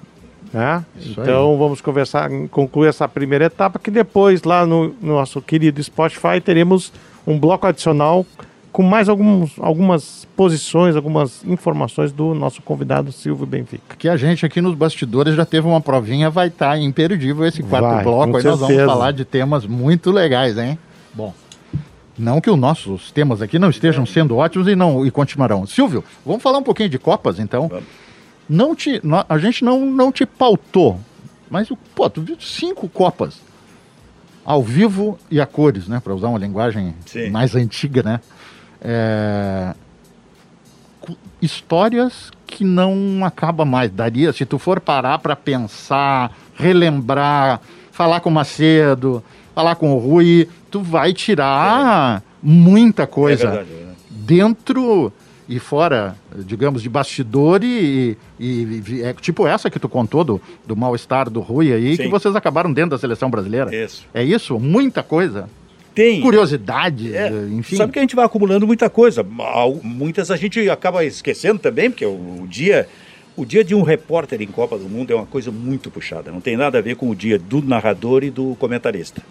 Né? 0.53 0.85
Então 0.97 1.53
aí. 1.53 1.59
vamos 1.59 1.81
conversar, 1.81 2.31
concluir 2.51 2.89
essa 2.89 3.09
primeira 3.09 3.47
etapa, 3.47 3.79
que 3.79 3.91
depois 3.91 4.43
lá 4.45 4.65
no, 4.65 4.95
no 5.01 5.15
nosso 5.15 5.43
querido 5.43 5.83
Spotify 5.83 6.41
teremos 6.41 6.93
um 7.27 7.39
bloco 7.39 7.67
adicional 7.67 8.25
com 8.73 8.83
mais 8.83 9.09
alguns, 9.09 9.53
algumas 9.59 10.27
posições, 10.35 10.97
algumas 10.97 11.45
informações 11.45 12.11
do 12.11 12.35
nosso 12.35 12.63
convidado 12.63 13.13
Silvio 13.13 13.45
Benfica. 13.45 13.95
Que 13.97 14.09
a 14.09 14.17
gente 14.17 14.47
aqui 14.47 14.61
nos 14.61 14.75
bastidores 14.75 15.35
já 15.35 15.45
teve 15.45 15.67
uma 15.67 15.81
provinha, 15.81 16.31
vai 16.31 16.49
estar 16.49 16.71
tá 16.71 16.79
imperdível 16.79 17.47
esse 17.47 17.63
quarto 17.63 17.85
vai, 17.85 18.03
bloco. 18.03 18.37
Aí 18.39 18.43
nós 18.43 18.61
vamos 18.61 18.85
falar 18.85 19.13
de 19.13 19.25
temas 19.25 19.67
muito 19.67 20.11
legais, 20.11 20.57
hein? 20.57 20.79
Bom. 21.13 21.35
Não 22.19 22.41
que 22.41 22.51
os 22.51 22.59
nossos 22.59 23.11
temas 23.11 23.43
aqui 23.43 23.59
não 23.59 23.71
estejam 23.71 24.07
sendo 24.07 24.37
ótimos 24.37 24.67
e 24.69 24.75
não 24.75 25.05
e 25.05 25.11
continuarão. 25.11 25.67
Silvio, 25.67 26.03
vamos 26.25 26.43
falar 26.43 26.59
um 26.59 26.63
pouquinho 26.63 26.89
de 26.89 26.99
Copas, 26.99 27.39
então. 27.39 27.71
Não 28.49 28.75
te, 28.75 29.01
a 29.29 29.39
gente 29.39 29.65
não, 29.65 29.87
não 29.87 30.11
te 30.11 30.27
pautou, 30.27 30.99
mas 31.49 31.69
pô, 31.95 32.11
tu 32.11 32.21
viu 32.23 32.37
cinco 32.41 32.89
Copas 32.89 33.41
ao 34.45 34.63
vivo 34.63 35.19
e 35.31 35.41
a 35.41 35.47
cores, 35.47 35.87
né? 35.87 36.01
Para 36.01 36.15
usar 36.15 36.29
uma 36.29 36.39
linguagem 36.39 36.95
Sim. 37.07 37.31
mais 37.31 37.55
antiga, 37.55 38.03
né? 38.03 38.21
É, 38.83 39.75
histórias 41.41 42.31
que 42.47 42.65
não 42.65 43.25
acaba 43.25 43.65
mais. 43.65 43.91
Daria, 43.91 44.33
se 44.33 44.45
tu 44.45 44.59
for 44.59 44.81
parar 44.81 45.19
para 45.19 45.35
pensar, 45.35 46.37
relembrar, 46.55 47.61
falar 47.91 48.21
com 48.21 48.29
o 48.29 48.33
Macedo, 48.33 49.23
falar 49.55 49.77
com 49.77 49.95
o 49.95 49.99
Rui, 49.99 50.49
tu 50.71 50.81
vai 50.81 51.13
tirar 51.13 52.19
é. 52.19 52.23
muita 52.43 53.07
coisa. 53.07 53.45
É 53.45 53.51
verdade, 53.51 53.71
é 53.73 53.93
Dentro 54.11 55.13
e 55.49 55.59
fora, 55.59 56.17
digamos, 56.37 56.83
de 56.83 56.89
bastidor 56.89 57.65
e, 57.65 58.17
e, 58.39 58.83
e, 58.89 59.03
é 59.03 59.13
tipo 59.13 59.47
essa 59.47 59.69
que 59.69 59.79
tu 59.79 59.89
contou 59.89 60.23
do, 60.23 60.41
do 60.65 60.77
mal-estar 60.77 61.29
do 61.29 61.41
Rui 61.41 61.73
aí, 61.73 61.97
Sim. 61.97 62.05
que 62.05 62.09
vocês 62.09 62.37
acabaram 62.37 62.73
dentro 62.73 62.91
da 62.91 62.99
seleção 62.99 63.29
brasileira. 63.29 63.75
Isso. 63.75 64.07
É 64.15 64.23
isso? 64.23 64.59
Muita 64.59 65.03
coisa 65.03 65.49
tem. 65.95 66.21
Curiosidade, 66.21 67.15
é, 67.15 67.29
enfim. 67.51 67.77
Sabe 67.77 67.93
que 67.93 67.99
a 67.99 68.03
gente 68.03 68.17
vai 68.17 68.25
acumulando 68.25 68.67
muita 68.67 68.89
coisa. 68.91 69.25
Muitas 69.83 70.31
a 70.31 70.37
gente 70.37 70.69
acaba 70.69 71.05
esquecendo 71.05 71.59
também, 71.59 71.91
porque 71.91 72.07
o, 72.07 72.43
o 72.43 72.47
dia. 72.49 72.89
O 73.35 73.47
dia 73.47 73.65
de 73.65 73.75
um 73.75 73.81
repórter 73.81 74.43
em 74.43 74.47
Copa 74.47 74.77
do 74.77 74.87
Mundo 74.91 75.11
é 75.11 75.17
uma 75.17 75.25
coisa 75.25 75.51
muito 75.51 75.91
puxada. 75.91 76.31
Não 76.31 76.39
tem 76.39 76.55
nada 76.55 76.77
a 76.77 76.83
ver 76.83 76.97
com 76.97 77.09
o 77.09 77.17
dia 77.17 77.39
do 77.39 77.63
narrador 77.63 78.23
e 78.23 78.31
do 78.31 78.55
comentarista. 78.57 79.23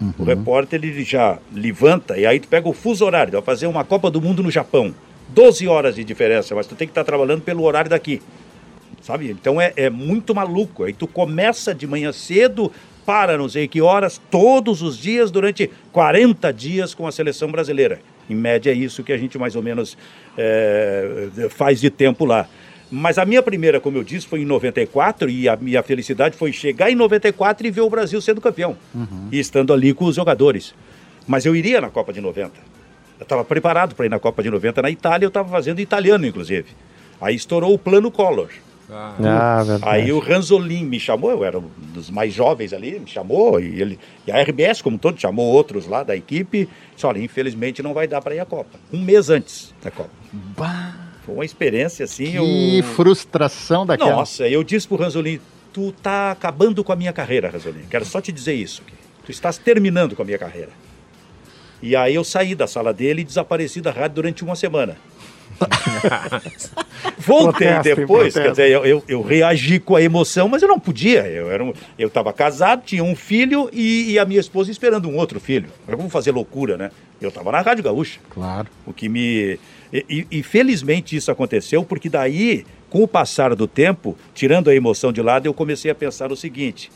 Uhum. 0.00 0.14
O 0.18 0.24
repórter 0.24 0.80
ele 0.82 1.04
já 1.04 1.38
levanta 1.52 2.18
e 2.18 2.24
aí 2.24 2.40
tu 2.40 2.48
pega 2.48 2.66
o 2.66 2.72
fuso 2.72 3.04
horário. 3.04 3.32
Vai 3.32 3.42
fazer 3.42 3.66
uma 3.66 3.84
Copa 3.84 4.10
do 4.10 4.18
Mundo 4.18 4.42
no 4.42 4.50
Japão. 4.50 4.94
12 5.28 5.68
horas 5.68 5.94
de 5.94 6.02
diferença, 6.02 6.54
mas 6.54 6.66
tu 6.66 6.74
tem 6.74 6.88
que 6.88 6.92
estar 6.92 7.04
trabalhando 7.04 7.42
pelo 7.42 7.62
horário 7.64 7.90
daqui. 7.90 8.22
Sabe? 9.02 9.30
Então 9.30 9.60
é, 9.60 9.72
é 9.76 9.90
muito 9.90 10.34
maluco. 10.34 10.84
Aí 10.84 10.92
tu 10.92 11.06
começa 11.06 11.74
de 11.74 11.86
manhã 11.86 12.12
cedo, 12.12 12.72
para 13.04 13.36
não 13.36 13.48
sei 13.48 13.66
que 13.66 13.80
horas, 13.80 14.20
todos 14.30 14.82
os 14.82 14.96
dias, 14.96 15.30
durante 15.30 15.70
40 15.92 16.52
dias 16.52 16.94
com 16.94 17.06
a 17.06 17.12
seleção 17.12 17.50
brasileira. 17.50 18.00
Em 18.28 18.34
média 18.34 18.70
é 18.70 18.74
isso 18.74 19.02
que 19.02 19.12
a 19.12 19.16
gente 19.16 19.36
mais 19.38 19.56
ou 19.56 19.62
menos 19.62 19.98
é, 20.38 21.28
faz 21.50 21.80
de 21.80 21.90
tempo 21.90 22.24
lá. 22.24 22.46
Mas 22.90 23.18
a 23.18 23.24
minha 23.24 23.42
primeira, 23.42 23.80
como 23.80 23.98
eu 23.98 24.04
disse, 24.04 24.26
foi 24.26 24.42
em 24.42 24.44
94 24.44 25.30
e 25.30 25.48
a 25.48 25.56
minha 25.56 25.82
felicidade 25.82 26.36
foi 26.36 26.52
chegar 26.52 26.90
em 26.90 26.96
94 26.96 27.66
e 27.66 27.70
ver 27.70 27.82
o 27.82 27.90
Brasil 27.90 28.20
sendo 28.20 28.40
campeão. 28.40 28.76
Uhum. 28.94 29.28
E 29.30 29.38
estando 29.38 29.72
ali 29.72 29.94
com 29.94 30.06
os 30.06 30.16
jogadores. 30.16 30.74
Mas 31.26 31.46
eu 31.46 31.54
iria 31.54 31.80
na 31.80 31.88
Copa 31.88 32.12
de 32.12 32.20
90. 32.20 32.52
Eu 33.18 33.22
estava 33.22 33.44
preparado 33.44 33.94
para 33.94 34.06
ir 34.06 34.08
na 34.08 34.18
Copa 34.18 34.42
de 34.42 34.50
90 34.50 34.82
na 34.82 34.90
Itália, 34.90 35.24
eu 35.24 35.28
estava 35.28 35.48
fazendo 35.48 35.78
italiano, 35.80 36.26
inclusive. 36.26 36.68
Aí 37.20 37.36
estourou 37.36 37.72
o 37.72 37.78
plano 37.78 38.10
Collor. 38.10 38.48
Ah, 38.92 39.64
aí 39.82 40.12
o 40.12 40.18
Ranzolin 40.18 40.84
me 40.84 40.98
chamou, 40.98 41.30
eu 41.30 41.44
era 41.44 41.58
um 41.58 41.70
dos 41.92 42.10
mais 42.10 42.32
jovens 42.32 42.72
ali, 42.72 42.98
me 42.98 43.06
chamou, 43.06 43.60
e, 43.60 43.80
ele, 43.80 43.98
e 44.26 44.32
a 44.32 44.42
RBS, 44.42 44.82
como 44.82 44.98
todo, 44.98 45.20
chamou 45.20 45.46
outros 45.46 45.86
lá 45.86 46.02
da 46.02 46.16
equipe. 46.16 46.68
Disse: 46.94 47.06
olha, 47.06 47.18
infelizmente 47.18 47.82
não 47.82 47.94
vai 47.94 48.06
dar 48.06 48.20
para 48.20 48.34
ir 48.34 48.40
à 48.40 48.44
Copa. 48.44 48.78
Um 48.92 49.00
mês 49.00 49.30
antes 49.30 49.74
da 49.82 49.90
Copa. 49.90 50.10
Bah. 50.32 51.10
Foi 51.24 51.34
uma 51.34 51.44
experiência 51.44 52.04
assim. 52.04 52.32
Que 52.32 52.78
eu... 52.78 52.84
frustração 52.84 53.84
daquela. 53.84 54.12
Nossa, 54.12 54.48
eu 54.48 54.64
disse 54.64 54.88
pro 54.88 54.96
Ranzolin: 54.96 55.40
tu 55.72 55.92
tá 55.92 56.30
acabando 56.30 56.82
com 56.82 56.92
a 56.92 56.96
minha 56.96 57.12
carreira, 57.12 57.50
Ranzolin. 57.50 57.84
Quero 57.90 58.04
só 58.04 58.20
te 58.20 58.32
dizer 58.32 58.54
isso. 58.54 58.82
Tu 59.24 59.30
estás 59.30 59.58
terminando 59.58 60.16
com 60.16 60.22
a 60.22 60.24
minha 60.24 60.38
carreira. 60.38 60.70
E 61.82 61.96
aí 61.96 62.14
eu 62.14 62.24
saí 62.24 62.54
da 62.54 62.66
sala 62.66 62.92
dele 62.92 63.22
e 63.22 63.24
desapareci 63.24 63.80
da 63.80 63.90
rádio 63.90 64.16
durante 64.16 64.44
uma 64.44 64.54
semana. 64.54 64.96
Voltei 67.18 67.78
depois, 67.82 68.34
quer 68.34 68.50
dizer, 68.50 68.70
eu, 68.70 68.84
eu, 68.84 69.04
eu, 69.06 69.22
reagi 69.22 69.78
com 69.78 69.94
a 69.94 70.02
emoção, 70.02 70.48
mas 70.48 70.62
eu 70.62 70.68
não 70.68 70.80
podia. 70.80 71.26
Eu 71.26 71.50
era 71.50 71.62
um, 71.62 71.72
eu 71.98 72.08
estava 72.08 72.32
casado, 72.32 72.82
tinha 72.84 73.04
um 73.04 73.14
filho 73.14 73.68
e, 73.72 74.12
e, 74.12 74.18
a 74.18 74.24
minha 74.24 74.40
esposa 74.40 74.70
esperando 74.70 75.08
um 75.08 75.16
outro 75.16 75.38
filho. 75.38 75.68
Eu 75.86 75.98
vou 75.98 76.08
fazer 76.08 76.30
loucura, 76.32 76.76
né? 76.76 76.90
Eu 77.20 77.28
estava 77.28 77.52
na 77.52 77.60
Rádio 77.60 77.84
Gaúcha. 77.84 78.20
Claro. 78.30 78.68
O 78.86 78.92
que 78.92 79.08
me. 79.08 79.58
E, 79.92 80.26
e, 80.30 80.42
felizmente 80.42 81.16
isso 81.16 81.30
aconteceu, 81.30 81.84
porque 81.84 82.08
daí, 82.08 82.64
com 82.88 83.02
o 83.02 83.08
passar 83.08 83.54
do 83.54 83.66
tempo, 83.66 84.16
tirando 84.32 84.70
a 84.70 84.74
emoção 84.74 85.12
de 85.12 85.20
lado, 85.20 85.46
eu 85.46 85.52
comecei 85.52 85.90
a 85.90 85.94
pensar 85.94 86.32
o 86.32 86.36
seguinte: 86.36 86.90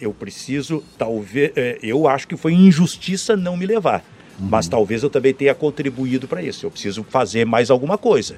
eu 0.00 0.12
preciso, 0.12 0.84
talvez. 0.96 1.52
Eh, 1.56 1.78
eu 1.82 2.06
acho 2.06 2.28
que 2.28 2.36
foi 2.36 2.52
injustiça 2.52 3.36
não 3.36 3.56
me 3.56 3.66
levar. 3.66 4.04
Uhum. 4.38 4.48
Mas 4.50 4.68
talvez 4.68 5.02
eu 5.02 5.10
também 5.10 5.32
tenha 5.32 5.54
contribuído 5.54 6.26
para 6.26 6.42
isso. 6.42 6.66
Eu 6.66 6.70
preciso 6.70 7.04
fazer 7.04 7.44
mais 7.44 7.70
alguma 7.70 7.96
coisa. 7.96 8.36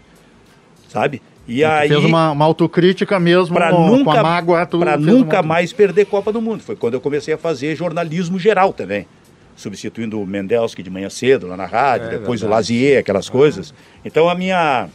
Sabe? 0.89 1.21
E 1.49 1.65
aí 1.65 1.89
fez 1.89 2.05
uma, 2.05 2.33
uma 2.33 2.45
autocrítica 2.45 3.21
mesmo 3.21 3.55
pra 3.55 3.71
com, 3.71 3.87
nunca, 3.87 4.05
com 4.05 4.11
a 4.11 4.23
mágoa. 4.23 4.67
Para 4.67 4.97
nunca 4.97 5.43
mais 5.43 5.73
perder 5.73 6.07
Copa 6.07 6.33
do 6.33 6.41
Mundo. 6.43 6.63
Foi 6.63 6.75
quando 6.75 6.95
eu 6.95 7.01
comecei 7.01 7.33
a 7.35 7.39
fazer 7.39 7.75
jornalismo 7.77 8.39
geral 8.39 8.73
também. 8.73 9.07
Substituindo 9.55 10.21
o 10.21 10.27
Mendelski 10.27 10.83
de 10.83 10.91
manhã 10.91 11.09
cedo 11.09 11.47
lá 11.47 11.57
na 11.57 11.65
rádio, 11.65 12.09
é, 12.09 12.11
depois 12.11 12.41
verdade. 12.41 12.47
o 12.47 12.51
Lazier, 12.51 13.01
aquelas 13.01 13.29
ah. 13.29 13.33
coisas. 13.33 13.73
Então 14.05 14.29
a 14.29 14.35
minha, 14.35 14.89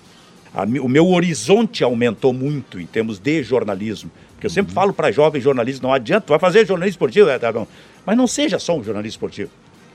a, 0.53 0.63
o 0.63 0.89
meu 0.89 1.09
horizonte 1.09 1.83
aumentou 1.83 2.31
muito 2.31 2.79
em 2.79 2.85
termos 2.85 3.17
de 3.17 3.41
jornalismo. 3.41 4.11
Porque 4.33 4.45
eu 4.45 4.51
sempre 4.51 4.71
uhum. 4.71 4.75
falo 4.75 4.93
para 4.93 5.11
jovens 5.11 5.41
jornalistas, 5.41 5.81
não 5.81 5.93
adianta, 5.93 6.21
tu 6.27 6.29
vai 6.29 6.39
fazer 6.39 6.65
jornalismo 6.65 6.95
esportivo, 6.95 7.29
é, 7.29 7.39
tá 7.39 7.51
bom. 7.51 7.65
Mas 8.05 8.17
não 8.17 8.27
seja 8.27 8.59
só 8.59 8.77
um 8.77 8.83
jornalista 8.83 9.15
esportivo 9.15 9.51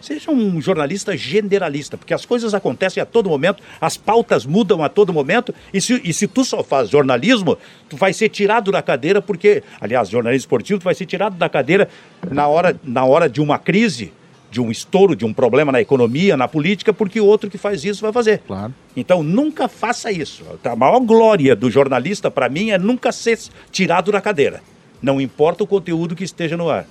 Seja 0.06 0.30
um 0.30 0.60
jornalista 0.60 1.16
generalista, 1.16 1.96
porque 1.96 2.14
as 2.14 2.24
coisas 2.24 2.54
acontecem 2.54 3.02
a 3.02 3.04
todo 3.04 3.28
momento, 3.28 3.60
as 3.80 3.96
pautas 3.96 4.46
mudam 4.46 4.84
a 4.84 4.88
todo 4.88 5.12
momento, 5.12 5.52
e 5.74 5.80
se, 5.80 6.00
e 6.04 6.12
se 6.12 6.28
tu 6.28 6.44
só 6.44 6.62
faz 6.62 6.88
jornalismo, 6.88 7.58
tu 7.88 7.96
vai 7.96 8.12
ser 8.12 8.28
tirado 8.28 8.70
da 8.70 8.80
cadeira, 8.80 9.20
porque, 9.20 9.64
aliás, 9.80 10.08
jornalismo 10.08 10.42
esportivo, 10.42 10.78
tu 10.78 10.84
vai 10.84 10.94
ser 10.94 11.06
tirado 11.06 11.34
da 11.34 11.48
cadeira 11.48 11.88
na 12.30 12.46
hora, 12.46 12.78
na 12.84 13.04
hora 13.04 13.28
de 13.28 13.40
uma 13.40 13.58
crise, 13.58 14.12
de 14.48 14.60
um 14.60 14.70
estouro, 14.70 15.16
de 15.16 15.24
um 15.24 15.34
problema 15.34 15.72
na 15.72 15.80
economia, 15.80 16.36
na 16.36 16.46
política, 16.46 16.92
porque 16.92 17.20
o 17.20 17.26
outro 17.26 17.50
que 17.50 17.58
faz 17.58 17.84
isso 17.84 18.00
vai 18.00 18.12
fazer. 18.12 18.42
Claro. 18.46 18.72
Então 18.96 19.24
nunca 19.24 19.66
faça 19.66 20.12
isso. 20.12 20.44
A 20.62 20.76
maior 20.76 21.00
glória 21.00 21.56
do 21.56 21.68
jornalista, 21.68 22.30
para 22.30 22.48
mim, 22.48 22.70
é 22.70 22.78
nunca 22.78 23.10
ser 23.10 23.40
tirado 23.72 24.12
da 24.12 24.20
cadeira. 24.20 24.62
Não 25.06 25.20
importa 25.20 25.62
o 25.62 25.66
conteúdo 25.68 26.16
que 26.16 26.24
esteja 26.24 26.56
no 26.56 26.68
ar. 26.68 26.84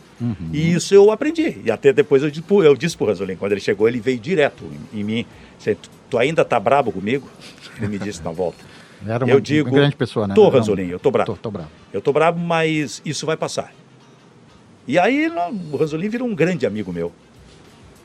E 0.53 0.71
isso 0.71 0.95
eu 0.95 1.11
aprendi. 1.11 1.57
E 1.65 1.69
até 1.69 1.91
depois 1.91 2.23
eu 2.23 2.31
disse, 2.31 2.45
eu 2.49 2.73
disse 2.73 2.95
pro 2.95 3.05
Ranzolin, 3.07 3.35
quando 3.35 3.51
ele 3.51 3.59
chegou, 3.59 3.89
ele 3.89 3.99
veio 3.99 4.17
direto 4.17 4.63
em, 4.93 5.01
em 5.01 5.03
mim. 5.03 5.25
"Tu- 6.09 6.17
ainda 6.17 6.45
tá 6.45 6.57
brabo 6.57 6.93
comigo? 6.93 7.27
Ele 7.77 7.89
me 7.89 7.99
disse 7.99 8.23
na 8.23 8.31
volta. 8.31 8.63
Era 9.05 9.25
uma, 9.25 9.33
eu 9.33 9.41
digo, 9.41 9.67
uma 9.69 9.75
grande 9.79 9.97
pessoa, 9.97 10.25
né? 10.29 10.33
Tô, 10.33 10.47
Ranzolin, 10.47 10.87
eu 10.87 10.97
tô 10.97 11.11
bravo. 11.11 11.33
Tô, 11.33 11.37
tô 11.37 11.51
bravo. 11.51 11.69
Eu 11.91 11.99
tô 12.01 12.13
bravo, 12.13 12.39
mas 12.39 13.01
isso 13.03 13.25
vai 13.25 13.35
passar. 13.35 13.73
E 14.87 14.97
aí 14.97 15.29
o 15.73 15.75
Ranzolin 15.75 16.07
virou 16.07 16.25
um 16.25 16.33
grande 16.33 16.65
amigo 16.65 16.93
meu. 16.93 17.11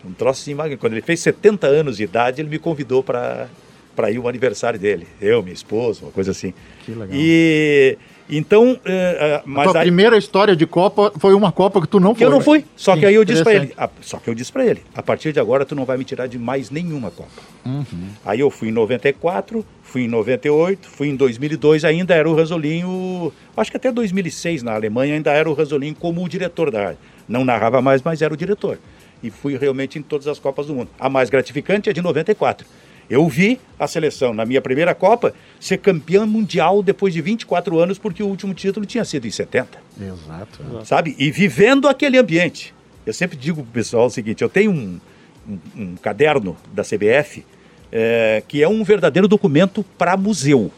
Um 0.05 0.13
troço 0.13 0.41
assim, 0.43 0.77
quando 0.77 0.95
ele 0.95 1.03
fez 1.03 1.21
70 1.21 1.69
anos 1.69 1.99
de 1.99 2.03
idade, 2.03 2.41
ele 2.43 2.49
me 2.49 2.59
convidou 2.59 3.01
para 3.05 3.49
para 3.95 4.11
ir 4.11 4.17
ao 4.17 4.29
aniversário 4.29 4.79
dele. 4.79 5.07
Eu, 5.21 5.41
minha 5.43 5.53
esposa, 5.55 6.03
uma 6.05 6.11
coisa 6.13 6.31
assim. 6.33 6.53
Que 6.85 6.91
legal. 6.93 7.09
E 7.13 7.99
então, 8.31 8.79
eh, 8.85 9.37
A 9.37 9.43
mas 9.45 9.71
tua 9.71 9.81
aí, 9.81 9.87
primeira 9.87 10.17
história 10.17 10.55
de 10.57 10.67
Copa 10.67 11.13
foi 11.19 11.35
uma 11.35 11.51
Copa 11.53 11.81
que 11.81 11.89
tu 11.89 11.99
não 12.01 12.15
foi. 12.15 12.27
eu 12.27 12.31
não 12.31 12.41
fui. 12.41 12.65
Só 12.77 12.97
que 12.97 13.05
aí 13.07 13.15
eu 13.15 13.25
disse 13.25 13.43
para 13.43 13.55
ele, 13.55 13.73
a- 13.77 13.89
só 14.01 14.19
que 14.19 14.29
eu 14.31 14.35
disse 14.35 14.53
para 14.53 14.65
ele, 14.67 14.83
a 14.95 15.03
partir 15.03 15.33
de 15.33 15.41
agora 15.41 15.65
tu 15.65 15.75
não 15.75 15.85
vai 15.85 15.97
me 15.97 16.05
tirar 16.05 16.27
de 16.27 16.39
mais 16.39 16.71
nenhuma 16.71 17.11
Copa. 17.11 17.31
Uhum. 17.67 17.85
Aí 18.25 18.41
eu 18.41 18.51
fui 18.51 18.69
em 18.69 18.73
94, 18.73 19.65
fui 19.83 20.03
em 20.05 20.09
98, 20.09 20.89
fui 20.89 21.09
em 21.09 21.17
2002, 21.17 21.85
ainda 21.85 22.15
era 22.15 22.29
o 22.29 22.35
Ranzolinho, 22.35 23.33
acho 23.57 23.71
que 23.71 23.77
até 23.77 23.91
2006 23.93 24.63
na 24.63 24.75
Alemanha 24.75 25.15
ainda 25.15 25.31
era 25.33 25.49
o 25.49 25.53
Ranzolinho 25.53 25.95
como 25.95 26.25
o 26.25 26.29
diretor 26.29 26.71
da 26.71 26.83
rádio. 26.85 26.99
Não 27.29 27.45
narrava 27.45 27.81
mais, 27.83 28.03
mas 28.03 28.23
era 28.23 28.33
o 28.33 28.37
diretor. 28.37 28.79
E 29.23 29.31
fui 29.31 29.57
realmente 29.57 29.99
em 29.99 30.03
todas 30.03 30.27
as 30.27 30.39
Copas 30.39 30.67
do 30.67 30.75
Mundo. 30.75 30.89
A 30.99 31.09
mais 31.11 31.29
gratificante 31.29 31.91
é 31.91 31.93
de 31.93 32.01
94. 32.01 32.67
Eu 33.11 33.29
vi 33.29 33.59
a 33.79 33.89
seleção 33.89 34.33
na 34.33 34.47
minha 34.47 34.61
primeira 34.63 34.95
Copa 34.95 35.35
ser 35.59 35.79
campeã 35.79 36.25
mundial 36.25 36.81
depois 36.83 37.13
de 37.13 37.21
24 37.21 37.77
anos, 37.79 37.99
porque 37.99 38.23
o 38.23 38.27
último 38.27 38.55
título 38.55 38.87
tinha 38.87 39.05
sido 39.05 39.27
em 39.27 39.31
70 39.31 39.79
Exato. 40.01 40.87
sabe? 40.87 41.17
E 41.19 41.31
vivendo 41.31 41.89
aquele 41.89 42.17
ambiente. 42.19 42.73
Eu 43.05 43.13
sempre 43.13 43.37
digo 43.37 43.63
pro 43.63 43.73
pessoal 43.73 44.07
o 44.07 44.11
seguinte: 44.11 44.43
eu 44.43 44.49
tenho 44.49 44.71
um, 44.71 45.01
um- 45.49 45.59
um 45.83 45.97
caderno 45.97 46.57
da 46.73 46.85
CBF 46.85 47.45
eh, 47.91 48.43
que 48.47 48.63
é 48.63 48.69
um 48.69 48.85
verdadeiro 48.85 49.27
documento 49.27 49.83
para 49.99 50.17
museu. 50.17 50.71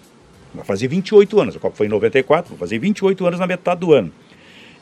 Vai 0.55 0.65
fazer 0.65 0.89
28 0.89 1.41
anos, 1.41 1.57
a 1.57 1.59
Copa 1.59 1.77
foi 1.77 1.87
em 1.87 1.91
94, 1.91 2.51
vou 2.51 2.59
fazer 2.59 2.79
28 2.79 3.27
anos 3.27 3.41
na 3.41 3.47
metade 3.47 3.81
do 3.81 3.93
ano. 3.93 4.11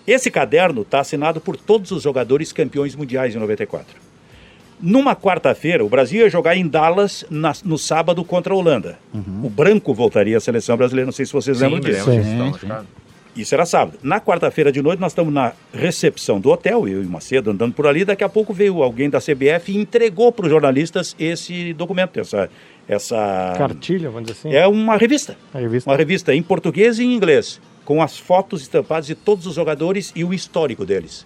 Esse 0.07 0.31
caderno 0.31 0.83
está 0.83 1.01
assinado 1.01 1.41
por 1.41 1.57
todos 1.57 1.91
os 1.91 2.03
jogadores 2.03 2.53
campeões 2.53 2.95
mundiais 2.95 3.35
em 3.35 3.39
94. 3.39 3.87
Numa 4.83 5.15
quarta-feira, 5.15 5.85
o 5.85 5.89
Brasil 5.89 6.23
ia 6.23 6.31
jogar 6.31 6.57
em 6.57 6.67
Dallas 6.67 7.25
na- 7.31 7.53
no 7.65 7.77
sábado 7.77 8.25
contra 8.25 8.53
a 8.55 8.57
Holanda. 8.57 8.99
O 9.43 9.49
Branco 9.51 9.93
voltaria 9.93 10.37
à 10.37 10.41
seleção 10.41 10.77
brasileira, 10.77 11.07
não 11.07 11.13
sei 11.13 11.27
se 11.27 11.33
vocês 11.33 11.59
Sim, 11.59 11.65
lembram 11.65 11.81
disso. 11.81 12.05
Sim. 12.11 12.71
Isso 13.37 13.55
era 13.55 13.65
sábado. 13.65 13.97
Na 14.03 14.21
quarta-feira 14.21 14.73
de 14.73 14.83
noite, 14.83 14.99
nós 14.99 15.13
estamos 15.13 15.33
na 15.33 15.53
recepção 15.73 16.41
do 16.41 16.51
hotel, 16.51 16.89
eu 16.89 17.03
e 17.03 17.07
o 17.07 17.09
Macedo 17.09 17.51
andando 17.51 17.73
por 17.73 17.87
ali. 17.87 18.05
Daqui 18.05 18.25
a 18.25 18.29
pouco 18.29 18.53
veio 18.53 18.83
alguém 18.83 19.09
da 19.09 19.21
CBF 19.21 19.71
e 19.71 19.77
entregou 19.79 20.33
para 20.33 20.47
os 20.47 20.51
jornalistas 20.51 21.15
esse 21.19 21.73
documento, 21.75 22.19
essa. 22.19 22.51
essa 22.89 23.55
Cartilha, 23.57 24.11
vamos 24.11 24.29
dizer 24.33 24.49
assim. 24.49 24.57
é 24.57 24.67
uma 24.67 24.97
revista. 24.97 25.37
Revista. 25.55 25.89
Uma 25.91 25.97
revista 25.97 26.35
em 26.35 26.43
português 26.43 26.99
e 26.99 27.05
em 27.05 27.15
inglês, 27.15 27.61
com 27.85 28.03
as 28.03 28.19
fotos 28.19 28.63
estampadas 28.63 29.07
de 29.07 29.15
todos 29.15 29.47
os 29.47 29.55
jogadores 29.55 30.13
e 30.17 30.25
o 30.25 30.35
histórico 30.35 30.85
deles. 30.85 31.25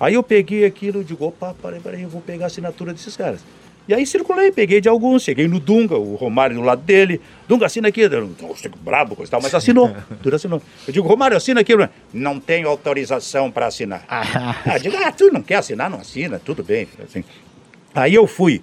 Aí 0.00 0.14
eu 0.14 0.22
peguei 0.22 0.64
aquilo 0.64 1.02
e 1.02 1.04
digo, 1.04 1.26
opa, 1.26 1.54
peraí, 1.60 1.78
peraí, 1.78 2.02
eu 2.02 2.08
vou 2.08 2.22
pegar 2.22 2.46
a 2.46 2.46
assinatura 2.46 2.94
desses 2.94 3.14
caras. 3.14 3.44
E 3.86 3.92
aí 3.92 4.06
circulei, 4.06 4.50
peguei 4.50 4.80
de 4.80 4.88
alguns, 4.88 5.22
cheguei 5.22 5.48
no 5.48 5.58
Dunga, 5.58 5.96
o 5.96 6.14
Romário 6.14 6.56
do 6.56 6.62
lado 6.62 6.80
dele. 6.80 7.20
Dunga, 7.46 7.66
assina 7.66 7.88
aqui. 7.88 8.02
Eu, 8.02 8.30
Nossa, 8.40 8.68
que 8.68 8.78
brabo, 8.78 9.16
coisa 9.16 9.30
tal, 9.32 9.42
mas 9.42 9.54
assinou. 9.54 9.94
Tudo 10.22 10.36
assinou. 10.36 10.62
Eu 10.86 10.92
digo, 10.92 11.08
Romário, 11.08 11.36
assina 11.36 11.60
aqui. 11.60 11.72
Não 12.14 12.38
tenho 12.38 12.68
autorização 12.68 13.50
para 13.50 13.66
assinar. 13.66 14.04
Ah, 14.08 14.74
eu 14.74 14.80
digo, 14.80 14.96
ah, 14.96 15.10
tu 15.10 15.30
não 15.32 15.42
quer 15.42 15.56
assinar, 15.56 15.90
não 15.90 15.98
assina, 15.98 16.38
tudo 16.38 16.62
bem. 16.62 16.88
Assim. 17.02 17.24
Aí 17.94 18.14
eu 18.14 18.26
fui. 18.26 18.62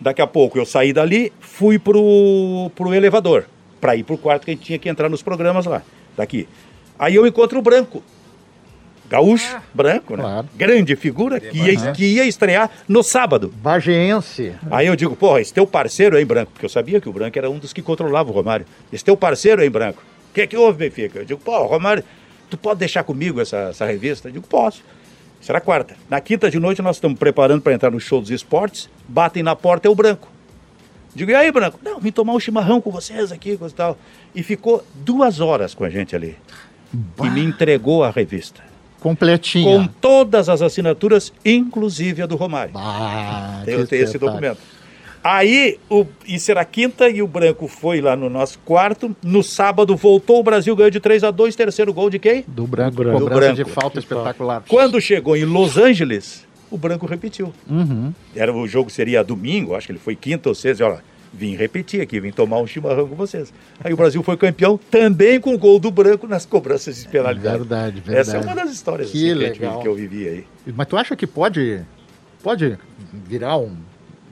Daqui 0.00 0.20
a 0.20 0.26
pouco 0.26 0.58
eu 0.58 0.66
saí 0.66 0.92
dali, 0.92 1.32
fui 1.40 1.78
pro, 1.78 2.70
pro 2.74 2.92
elevador, 2.92 3.46
para 3.80 3.94
ir 3.94 4.02
pro 4.02 4.18
quarto 4.18 4.46
que 4.46 4.50
a 4.50 4.54
gente 4.54 4.64
tinha 4.64 4.78
que 4.78 4.88
entrar 4.88 5.08
nos 5.08 5.22
programas 5.22 5.64
lá. 5.64 5.82
Daqui. 6.16 6.48
Aí 6.98 7.14
eu 7.14 7.26
encontro 7.26 7.58
o 7.58 7.62
Branco. 7.62 8.02
Gaúcho, 9.10 9.60
branco, 9.74 10.16
né? 10.16 10.22
Claro. 10.22 10.48
Grande 10.56 10.94
figura, 10.94 11.40
que 11.40 11.58
ia, 11.58 11.92
que 11.92 12.04
ia 12.04 12.24
estrear 12.24 12.70
no 12.86 13.02
sábado. 13.02 13.52
Bageense. 13.56 14.54
Aí 14.70 14.86
eu 14.86 14.94
digo, 14.94 15.16
porra, 15.16 15.40
esse 15.40 15.52
teu 15.52 15.66
parceiro 15.66 16.16
aí, 16.16 16.24
Branco, 16.24 16.52
porque 16.52 16.64
eu 16.64 16.70
sabia 16.70 17.00
que 17.00 17.08
o 17.08 17.12
Branco 17.12 17.36
era 17.36 17.50
um 17.50 17.58
dos 17.58 17.72
que 17.72 17.82
controlava 17.82 18.30
o 18.30 18.32
Romário. 18.32 18.64
Esse 18.92 19.04
teu 19.04 19.16
parceiro 19.16 19.62
aí, 19.62 19.68
Branco, 19.68 20.00
o 20.30 20.32
que 20.32 20.42
é 20.42 20.46
que 20.46 20.56
houve, 20.56 20.78
Benfica? 20.78 21.18
Eu 21.18 21.24
digo, 21.24 21.40
pô, 21.40 21.66
Romário, 21.66 22.04
tu 22.48 22.56
pode 22.56 22.78
deixar 22.78 23.02
comigo 23.02 23.40
essa, 23.40 23.70
essa 23.70 23.84
revista? 23.84 24.28
Eu 24.28 24.32
digo, 24.32 24.46
posso. 24.46 24.80
Será 25.40 25.60
quarta. 25.60 25.96
Na 26.08 26.20
quinta 26.20 26.48
de 26.48 26.60
noite 26.60 26.80
nós 26.80 26.96
estamos 26.96 27.18
preparando 27.18 27.62
para 27.62 27.72
entrar 27.72 27.90
no 27.90 27.98
show 27.98 28.20
dos 28.20 28.30
esportes, 28.30 28.88
batem 29.08 29.42
na 29.42 29.56
porta, 29.56 29.88
é 29.88 29.90
o 29.90 29.94
Branco. 29.94 30.28
Digo, 31.12 31.32
e 31.32 31.34
aí, 31.34 31.50
Branco? 31.50 31.80
Não, 31.82 31.98
vim 31.98 32.12
tomar 32.12 32.34
um 32.34 32.38
chimarrão 32.38 32.80
com 32.80 32.92
vocês 32.92 33.32
aqui, 33.32 33.56
coisa 33.56 33.74
e 33.74 33.76
tal. 33.76 33.98
E 34.32 34.44
ficou 34.44 34.84
duas 34.94 35.40
horas 35.40 35.74
com 35.74 35.82
a 35.82 35.90
gente 35.90 36.14
ali. 36.14 36.36
E 36.94 37.30
me 37.30 37.42
entregou 37.42 38.04
a 38.04 38.10
revista. 38.10 38.69
Completinha. 39.00 39.64
Com 39.78 39.86
todas 39.86 40.48
as 40.48 40.62
assinaturas, 40.62 41.32
inclusive 41.44 42.22
a 42.22 42.26
do 42.26 42.36
Romário. 42.36 42.72
Ah, 42.76 43.62
Eu 43.66 43.86
tenho 43.86 44.04
esse 44.04 44.18
documento. 44.18 44.58
Aí, 45.22 45.78
o, 45.90 46.06
isso 46.26 46.50
era 46.50 46.64
quinta 46.64 47.08
e 47.08 47.20
o 47.20 47.26
Branco 47.26 47.68
foi 47.68 48.00
lá 48.00 48.16
no 48.16 48.30
nosso 48.30 48.58
quarto. 48.60 49.14
No 49.22 49.42
sábado 49.42 49.94
voltou, 49.94 50.40
o 50.40 50.42
Brasil 50.42 50.74
ganhou 50.74 50.90
de 50.90 50.98
3 50.98 51.24
a 51.24 51.30
2 51.30 51.54
terceiro 51.54 51.92
gol 51.92 52.08
de 52.08 52.18
quem? 52.18 52.42
Do 52.48 52.66
branco, 52.66 52.96
branco. 52.96 53.18
Do 53.18 53.28
de 53.28 53.34
branco. 53.34 53.70
falta 53.70 53.98
espetacular. 53.98 54.62
Quando 54.66 54.98
chegou 54.98 55.36
em 55.36 55.44
Los 55.44 55.76
Angeles, 55.76 56.46
o 56.70 56.78
Branco 56.78 57.04
repetiu. 57.04 57.52
Uhum. 57.68 58.14
Era, 58.34 58.54
o 58.54 58.66
jogo 58.66 58.88
seria 58.88 59.22
domingo, 59.22 59.74
acho 59.74 59.86
que 59.88 59.92
ele 59.92 59.98
foi 59.98 60.16
quinta 60.16 60.48
ou 60.48 60.54
sexta. 60.54 60.82
e 60.82 60.86
Olha, 60.86 61.04
vim 61.32 61.54
repetir 61.56 62.00
aqui, 62.00 62.18
vim 62.20 62.30
tomar 62.32 62.58
um 62.58 62.66
chimarrão 62.66 63.06
com 63.08 63.14
vocês. 63.14 63.52
Aí 63.82 63.92
o 63.92 63.96
Brasil 63.96 64.22
foi 64.22 64.36
campeão 64.36 64.78
também 64.90 65.40
com 65.40 65.54
o 65.54 65.58
gol 65.58 65.78
do 65.78 65.90
Branco 65.90 66.26
nas 66.26 66.44
cobranças 66.44 67.02
de 67.02 67.08
penalidade. 67.08 67.58
Verdade, 67.58 68.00
verdade. 68.00 68.18
Essa 68.18 68.36
é 68.36 68.40
uma 68.40 68.54
das 68.54 68.70
histórias 68.72 69.10
Que 69.10 69.30
assim, 69.30 69.38
que, 69.52 69.60
legal. 69.60 69.80
que 69.80 69.88
eu 69.88 69.94
vivi 69.94 70.28
aí. 70.28 70.44
Mas 70.74 70.86
tu 70.88 70.96
acha 70.96 71.14
que 71.14 71.26
pode, 71.26 71.80
pode 72.42 72.76
virar 73.12 73.56
um, 73.58 73.76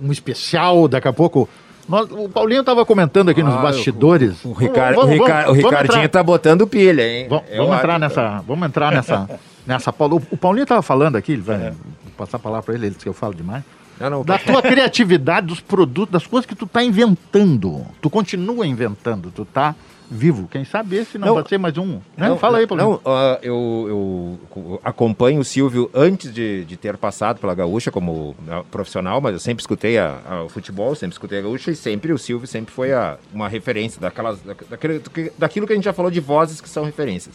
um 0.01 0.11
especial 0.13 0.89
daqui 0.89 1.07
a 1.09 1.13
pouco? 1.13 1.49
Nós- 1.89 2.11
o 2.11 2.29
Paulinho 2.29 2.61
estava 2.61 2.85
comentando 2.85 3.31
aqui 3.31 3.43
nos 3.43 3.55
Ah, 3.55 3.59
bastidores. 3.63 4.45
O, 4.45 4.53
Ricar- 4.53 4.95
Vamos- 4.95 5.05
o, 5.05 5.17
vamos- 5.17 5.27
Ricar- 5.27 5.43
o 5.45 5.47
vamos 5.55 5.65
Ricardinho 5.65 6.05
entrar- 6.05 6.09
tá 6.09 6.23
botando 6.23 6.67
pilha, 6.67 7.03
hein? 7.03 7.27
Vamos, 7.31 7.45
Eu 7.49 7.63
vamos 7.65 7.79
entrar 7.79 7.93
acho. 7.95 8.01
nessa. 8.01 8.45
Vamos 8.47 8.69
entrar 8.69 8.93
nessa. 8.93 9.31
nessa. 9.67 9.91
O, 9.91 10.17
o 10.33 10.37
Paulinho 10.37 10.65
estava 10.65 10.83
falando 10.83 11.17
aqui, 11.17 11.33
ele 11.33 11.41
É. 11.43 11.45
vai 11.45 11.59
vou 11.71 12.13
passar 12.19 12.37
a 12.37 12.41
palavra 12.41 12.65
para 12.65 12.75
ele, 12.75 12.85
ele 12.87 12.91
disse 12.91 13.05
que 13.05 13.09
eu 13.09 13.15
falo 13.15 13.35
demais. 13.35 13.63
Não, 14.01 14.11
não, 14.11 14.25
Da 14.25 14.39
tua 14.39 14.63
criatividade, 14.63 15.47
dos 15.47 15.61
produtos, 15.61 16.13
das 16.13 16.27
coisas 16.27 16.47
que 16.47 16.55
tu 16.55 16.67
tá 16.67 16.83
inventando. 16.83 17.85
Tu 18.01 18.09
continua 18.11 18.67
inventando, 18.67 19.31
tu 19.35 19.45
tá 19.45 19.75
vivo. 20.11 20.49
Quem 20.51 20.65
sabe 20.65 20.97
esse 20.97 21.19
não, 21.19 21.29
Não. 21.29 21.35
vai 21.35 21.45
ser 21.47 21.59
mais 21.59 21.77
um. 21.77 22.01
Né? 22.17 22.35
Fala 22.41 22.59
aí, 22.59 22.67
Paulinho. 22.67 22.93
Não, 22.93 23.01
ah, 23.05 23.39
eu, 23.43 24.39
eu 24.57 24.81
acompanho 24.83 25.41
o 25.41 25.45
Silvio 25.45 25.91
antes 25.93 26.33
de, 26.33 26.65
de 26.65 26.77
ter 26.79 26.97
passado 26.97 27.39
pela 27.41 27.55
Gaúcha 27.55 27.91
como 27.91 28.35
ah, 28.49 28.63
profissional, 28.71 29.21
mas 29.21 29.35
eu 29.35 29.39
sempre 29.39 29.61
escutei 29.61 29.99
a, 29.99 30.19
a- 30.27 30.45
o 30.45 30.49
futebol, 30.49 30.95
sempre 30.95 31.13
escutei 31.15 31.41
a 31.41 31.43
Gaúcha 31.43 31.71
e 31.71 31.77
sempre 31.77 32.11
o 32.13 32.19
Silvio 32.19 32.47
sempre 32.47 32.73
foi 32.73 32.93
a- 32.95 33.19
uma 33.35 33.49
referência 33.49 34.01
daquelas, 34.01 34.41
da- 34.41 34.55
daquele- 34.71 35.03
daquilo 35.37 35.67
que 35.67 35.73
a 35.75 35.77
gente 35.77 35.85
já 35.85 35.93
falou 35.93 36.11
de 36.11 36.21
vozes 36.21 36.61
que 36.63 36.69
são 36.71 36.85
referências. 36.85 37.35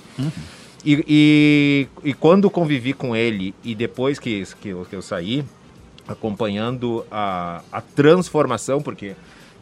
E, 0.84 1.06
e, 1.08 1.88
e 2.10 2.14
quando 2.14 2.50
convivi 2.50 2.92
com 2.94 3.16
ele 3.16 3.54
e 3.64 3.74
depois 3.76 4.18
que, 4.20 4.44
que, 4.60 4.74
que 4.90 4.96
eu 4.96 5.02
saí, 5.02 5.46
acompanhando 6.08 7.06
a, 7.12 7.62
a 7.72 7.82
transformação, 7.82 8.82
porque 8.82 9.16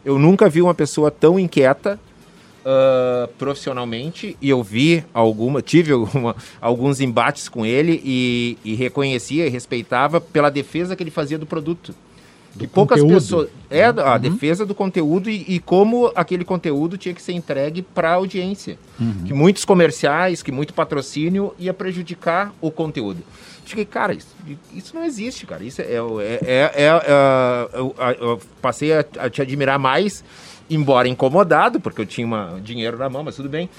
eu 0.04 0.18
nunca 0.18 0.48
vi 0.48 0.60
uma 0.62 0.74
pessoa 0.74 1.10
tão 1.10 1.38
inquieta 1.38 1.98
ah, 2.64 3.28
profissionalmente 3.38 4.36
e 4.40 4.48
eu 4.50 4.62
vi 4.62 5.04
alguma, 5.12 5.60
tive 5.62 5.92
alguma- 5.92 6.36
alguns 6.60 7.00
embates 7.00 7.48
com 7.48 7.64
ele 7.66 8.00
e, 8.04 8.58
e 8.64 8.74
reconhecia 8.74 9.46
e 9.46 9.50
respeitava 9.50 10.20
pela 10.20 10.50
defesa 10.50 10.94
que 10.96 11.02
ele 11.02 11.10
fazia 11.10 11.38
do 11.38 11.46
produto. 11.46 11.94
que 12.58 12.66
poucas 12.66 13.00
conteúdo. 13.00 13.20
pessoas. 13.20 13.48
É 13.70 13.84
a 13.86 14.18
defesa 14.18 14.66
do 14.66 14.74
conteúdo 14.74 15.30
e, 15.30 15.44
e 15.48 15.58
como 15.58 16.12
aquele 16.14 16.44
conteúdo 16.44 16.96
tinha 16.98 17.14
que 17.14 17.22
ser 17.22 17.32
entregue 17.32 17.82
para 17.82 18.10
a 18.10 18.14
audiência. 18.14 18.78
Que 19.26 19.32
muitos 19.32 19.64
comerciais, 19.64 20.42
que 20.42 20.52
muito 20.52 20.74
patrocínio 20.74 21.54
ia 21.58 21.72
prejudicar 21.74 22.52
o 22.60 22.70
conteúdo. 22.70 23.22
Fiquei, 23.72 23.86
cara, 23.86 24.12
isso, 24.12 24.28
isso 24.74 24.94
não 24.94 25.02
existe, 25.02 25.46
cara. 25.46 25.64
Isso 25.64 25.80
é. 25.80 25.84
é, 25.86 25.96
é, 25.96 26.72
é, 26.74 26.84
é, 26.84 27.68
eu, 27.72 27.94
eu 28.20 28.40
passei 28.60 28.92
a, 28.92 29.02
a 29.18 29.30
te 29.30 29.40
admirar 29.40 29.78
mais, 29.78 30.22
embora 30.68 31.08
incomodado, 31.08 31.80
porque 31.80 32.02
eu 32.02 32.04
tinha 32.04 32.26
uma, 32.26 32.60
dinheiro 32.62 32.98
na 32.98 33.08
mão, 33.08 33.22
mas 33.24 33.34
tudo 33.36 33.48
bem. 33.48 33.70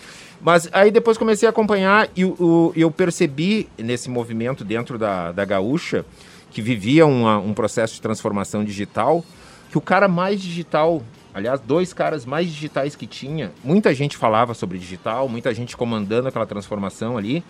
Mas 0.42 0.68
aí 0.74 0.90
depois 0.90 1.16
comecei 1.16 1.48
a 1.48 1.52
acompanhar 1.52 2.10
e 2.16 2.26
o- 2.26 2.74
eu 2.76 2.90
percebi 2.90 3.70
nesse 3.78 4.10
movimento 4.10 4.64
dentro 4.66 4.98
da, 4.98 5.32
da 5.32 5.46
Gaúcha, 5.46 6.04
que 6.50 6.60
vivia 6.60 7.06
uma- 7.06 7.38
um 7.38 7.54
processo 7.54 7.94
de 7.94 8.02
transformação 8.02 8.64
digital, 8.64 9.24
que 9.70 9.78
o 9.78 9.82
cara 9.82 10.08
mais 10.08 10.42
digital, 10.42 11.04
aliás, 11.36 11.60
dois 11.60 11.94
caras 11.94 12.26
mais 12.26 12.48
digitais 12.48 12.96
que 12.96 13.06
tinha, 13.06 13.52
muita 13.64 13.94
gente 13.94 14.18
falava 14.18 14.56
sobre 14.56 14.80
digital, 14.80 15.30
muita 15.30 15.54
gente 15.54 15.78
comandando 15.78 16.28
aquela 16.30 16.48
transformação 16.48 17.16
ali, 17.16 17.44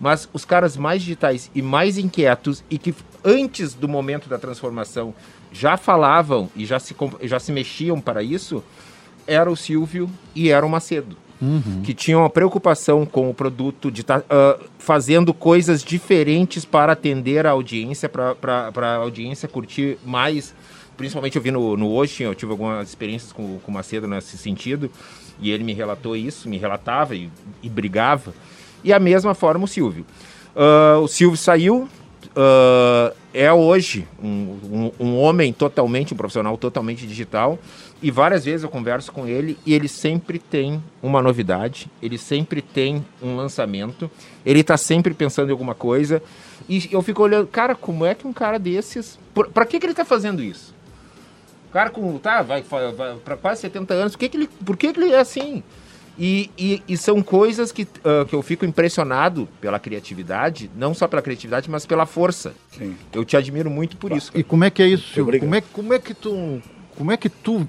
mas 0.00 0.28
os 0.32 0.44
caras 0.44 0.76
mais 0.76 1.02
digitais 1.02 1.50
e 1.54 1.60
mais 1.60 1.98
inquietos 1.98 2.64
e 2.70 2.78
que 2.78 2.94
antes 3.22 3.74
do 3.74 3.86
momento 3.86 4.28
da 4.28 4.38
transformação 4.38 5.14
já 5.52 5.76
falavam 5.76 6.48
e 6.56 6.64
já 6.64 6.78
se, 6.80 6.96
já 7.22 7.38
se 7.38 7.52
mexiam 7.52 8.00
para 8.00 8.22
isso, 8.22 8.64
era 9.26 9.50
o 9.50 9.56
Silvio 9.56 10.10
e 10.34 10.48
era 10.48 10.64
o 10.64 10.68
Macedo 10.68 11.16
que 11.82 11.94
tinham 11.94 12.20
uma 12.20 12.30
preocupação 12.30 13.06
com 13.06 13.30
o 13.30 13.34
produto, 13.34 13.90
de 13.90 14.02
estar 14.02 14.22
fazendo 14.78 15.32
coisas 15.32 15.82
diferentes 15.82 16.64
para 16.64 16.92
atender 16.92 17.46
a 17.46 17.50
audiência, 17.50 18.08
para 18.08 18.70
a 18.76 18.96
audiência 18.96 19.48
curtir 19.48 19.98
mais. 20.04 20.54
Principalmente 20.98 21.36
eu 21.36 21.42
vi 21.42 21.50
no, 21.50 21.78
no 21.78 21.90
Hoje, 21.90 22.22
eu 22.24 22.34
tive 22.34 22.52
algumas 22.52 22.88
experiências 22.88 23.32
com, 23.32 23.58
com 23.58 23.70
o 23.70 23.74
Macedo 23.74 24.06
nesse 24.06 24.36
sentido, 24.36 24.90
e 25.40 25.50
ele 25.50 25.64
me 25.64 25.72
relatou 25.72 26.14
isso, 26.14 26.46
me 26.46 26.58
relatava 26.58 27.16
e, 27.16 27.30
e 27.62 27.70
brigava. 27.70 28.34
E 28.82 28.92
a 28.92 28.98
mesma 28.98 29.34
forma 29.34 29.64
o 29.64 29.68
Silvio. 29.68 30.04
Ah, 30.54 30.98
o 30.98 31.08
Silvio 31.08 31.36
saiu, 31.36 31.88
ah, 32.36 33.12
é 33.32 33.52
hoje 33.52 34.06
um, 34.22 34.90
um, 34.98 35.06
um 35.06 35.18
homem 35.18 35.52
totalmente, 35.52 36.14
um 36.14 36.16
profissional 36.16 36.56
totalmente 36.58 37.06
digital. 37.06 37.58
E 38.02 38.10
várias 38.10 38.44
vezes 38.46 38.64
eu 38.64 38.70
converso 38.70 39.12
com 39.12 39.26
ele 39.26 39.58
e 39.66 39.74
ele 39.74 39.86
sempre 39.86 40.38
tem 40.38 40.82
uma 41.02 41.20
novidade, 41.20 41.90
ele 42.02 42.16
sempre 42.16 42.62
tem 42.62 43.04
um 43.22 43.36
lançamento, 43.36 44.10
ele 44.44 44.60
está 44.60 44.76
sempre 44.76 45.12
pensando 45.12 45.48
em 45.48 45.52
alguma 45.52 45.74
coisa. 45.74 46.22
E 46.68 46.88
eu 46.90 47.02
fico 47.02 47.22
olhando, 47.22 47.46
cara, 47.46 47.74
como 47.74 48.06
é 48.06 48.14
que 48.14 48.26
um 48.26 48.32
cara 48.32 48.58
desses. 48.58 49.18
Pra 49.52 49.66
que, 49.66 49.78
que 49.78 49.84
ele 49.84 49.92
está 49.92 50.04
fazendo 50.04 50.42
isso? 50.42 50.74
O 51.68 51.72
cara 51.72 51.90
com. 51.90 52.18
Tá, 52.18 52.42
vai, 52.42 52.62
vai 52.62 53.16
para 53.22 53.36
quase 53.36 53.60
70 53.60 53.94
anos, 53.94 54.12
por 54.12 54.18
que, 54.18 54.28
que, 54.28 54.36
ele, 54.36 54.48
por 54.64 54.76
que, 54.76 54.92
que 54.92 55.00
ele 55.00 55.12
é 55.12 55.20
assim? 55.20 55.62
E, 56.18 56.50
e, 56.58 56.82
e 56.88 56.96
são 56.96 57.22
coisas 57.22 57.72
que, 57.72 57.86
ah, 58.04 58.24
que 58.28 58.34
eu 58.34 58.42
fico 58.42 58.64
impressionado 58.66 59.48
pela 59.60 59.78
criatividade, 59.78 60.70
não 60.76 60.92
só 60.92 61.08
pela 61.08 61.22
criatividade, 61.22 61.70
mas 61.70 61.86
pela 61.86 62.04
força. 62.06 62.52
Sim. 62.76 62.94
Eu 63.12 63.24
te 63.24 63.36
admiro 63.36 63.70
muito 63.70 63.96
por 63.96 64.12
isso. 64.12 64.30
E 64.34 64.42
como 64.42 64.64
é 64.64 64.70
que 64.70 64.82
é 64.82 64.86
isso, 64.88 65.14
Silvio? 65.14 65.40
Como 65.40 65.54
é, 65.54 65.60
como 65.60 65.94
é 65.94 65.98
que 65.98 66.12
tu, 66.14 66.60
como 66.96 67.10
é 67.12 67.16
que 67.16 67.28
tu 67.28 67.66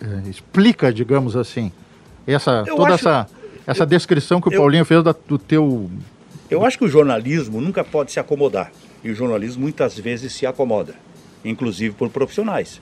eh, 0.00 0.28
explica, 0.30 0.92
digamos 0.92 1.36
assim, 1.36 1.70
essa 2.26 2.64
Eu 2.66 2.76
toda 2.76 2.94
acho- 2.94 3.08
essa 3.08 3.26
essa 3.66 3.86
descrição 3.86 4.40
que 4.40 4.48
o 4.48 4.52
eu- 4.52 4.60
Paulinho 4.60 4.84
fez 4.84 5.02
da- 5.04 5.14
do 5.28 5.38
teu 5.38 5.88
Eu 6.50 6.64
acho 6.64 6.76
que 6.78 6.84
o 6.84 6.88
jornalismo 6.88 7.60
nunca 7.60 7.84
pode 7.84 8.10
se 8.10 8.18
acomodar. 8.18 8.72
E 9.04 9.10
o 9.10 9.14
jornalismo 9.14 9.62
muitas 9.62 9.96
vezes 9.98 10.32
se 10.32 10.44
acomoda, 10.46 10.94
inclusive 11.44 11.94
por 11.94 12.08
profissionais. 12.10 12.80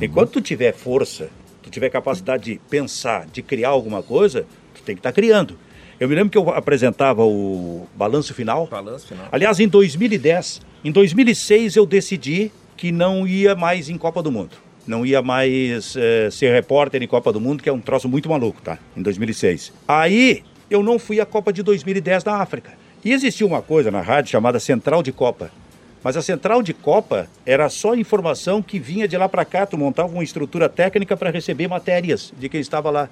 Enquanto 0.00 0.30
tu 0.32 0.40
tiver 0.40 0.72
força, 0.74 1.28
tu 1.68 1.70
tiver 1.70 1.90
capacidade 1.90 2.44
de 2.44 2.60
pensar, 2.70 3.26
de 3.26 3.42
criar 3.42 3.68
alguma 3.68 4.02
coisa, 4.02 4.46
tu 4.74 4.82
tem 4.82 4.96
que 4.96 5.00
estar 5.00 5.12
criando. 5.12 5.56
Eu 6.00 6.08
me 6.08 6.14
lembro 6.14 6.30
que 6.30 6.38
eu 6.38 6.48
apresentava 6.50 7.24
o 7.24 7.86
Balanço 7.94 8.32
Final. 8.32 8.66
Balanço 8.66 9.06
final. 9.06 9.26
Aliás, 9.30 9.60
em 9.60 9.68
2010, 9.68 10.62
em 10.84 10.92
2006 10.92 11.76
eu 11.76 11.84
decidi 11.84 12.50
que 12.76 12.92
não 12.92 13.26
ia 13.26 13.54
mais 13.54 13.88
em 13.88 13.98
Copa 13.98 14.22
do 14.22 14.30
Mundo. 14.30 14.56
Não 14.86 15.04
ia 15.04 15.20
mais 15.20 15.96
eh, 15.96 16.30
ser 16.30 16.52
repórter 16.52 17.02
em 17.02 17.06
Copa 17.06 17.32
do 17.32 17.40
Mundo, 17.40 17.62
que 17.62 17.68
é 17.68 17.72
um 17.72 17.80
troço 17.80 18.08
muito 18.08 18.28
maluco, 18.28 18.62
tá? 18.62 18.78
Em 18.96 19.02
2006. 19.02 19.72
Aí 19.86 20.42
eu 20.70 20.82
não 20.82 20.98
fui 20.98 21.20
à 21.20 21.26
Copa 21.26 21.52
de 21.52 21.62
2010 21.62 22.24
na 22.24 22.36
África. 22.36 22.72
E 23.04 23.12
existia 23.12 23.46
uma 23.46 23.60
coisa 23.60 23.90
na 23.90 24.00
rádio 24.00 24.30
chamada 24.30 24.58
Central 24.60 25.02
de 25.02 25.12
Copa. 25.12 25.50
Mas 26.02 26.16
a 26.16 26.22
Central 26.22 26.62
de 26.62 26.72
Copa 26.72 27.28
era 27.44 27.68
só 27.68 27.94
informação 27.94 28.62
que 28.62 28.78
vinha 28.78 29.08
de 29.08 29.16
lá 29.16 29.28
para 29.28 29.44
cá, 29.44 29.66
tu 29.66 29.76
montava 29.76 30.12
uma 30.12 30.22
estrutura 30.22 30.68
técnica 30.68 31.16
para 31.16 31.30
receber 31.30 31.68
matérias 31.68 32.32
de 32.38 32.48
quem 32.48 32.60
estava 32.60 32.90
lá. 32.90 33.08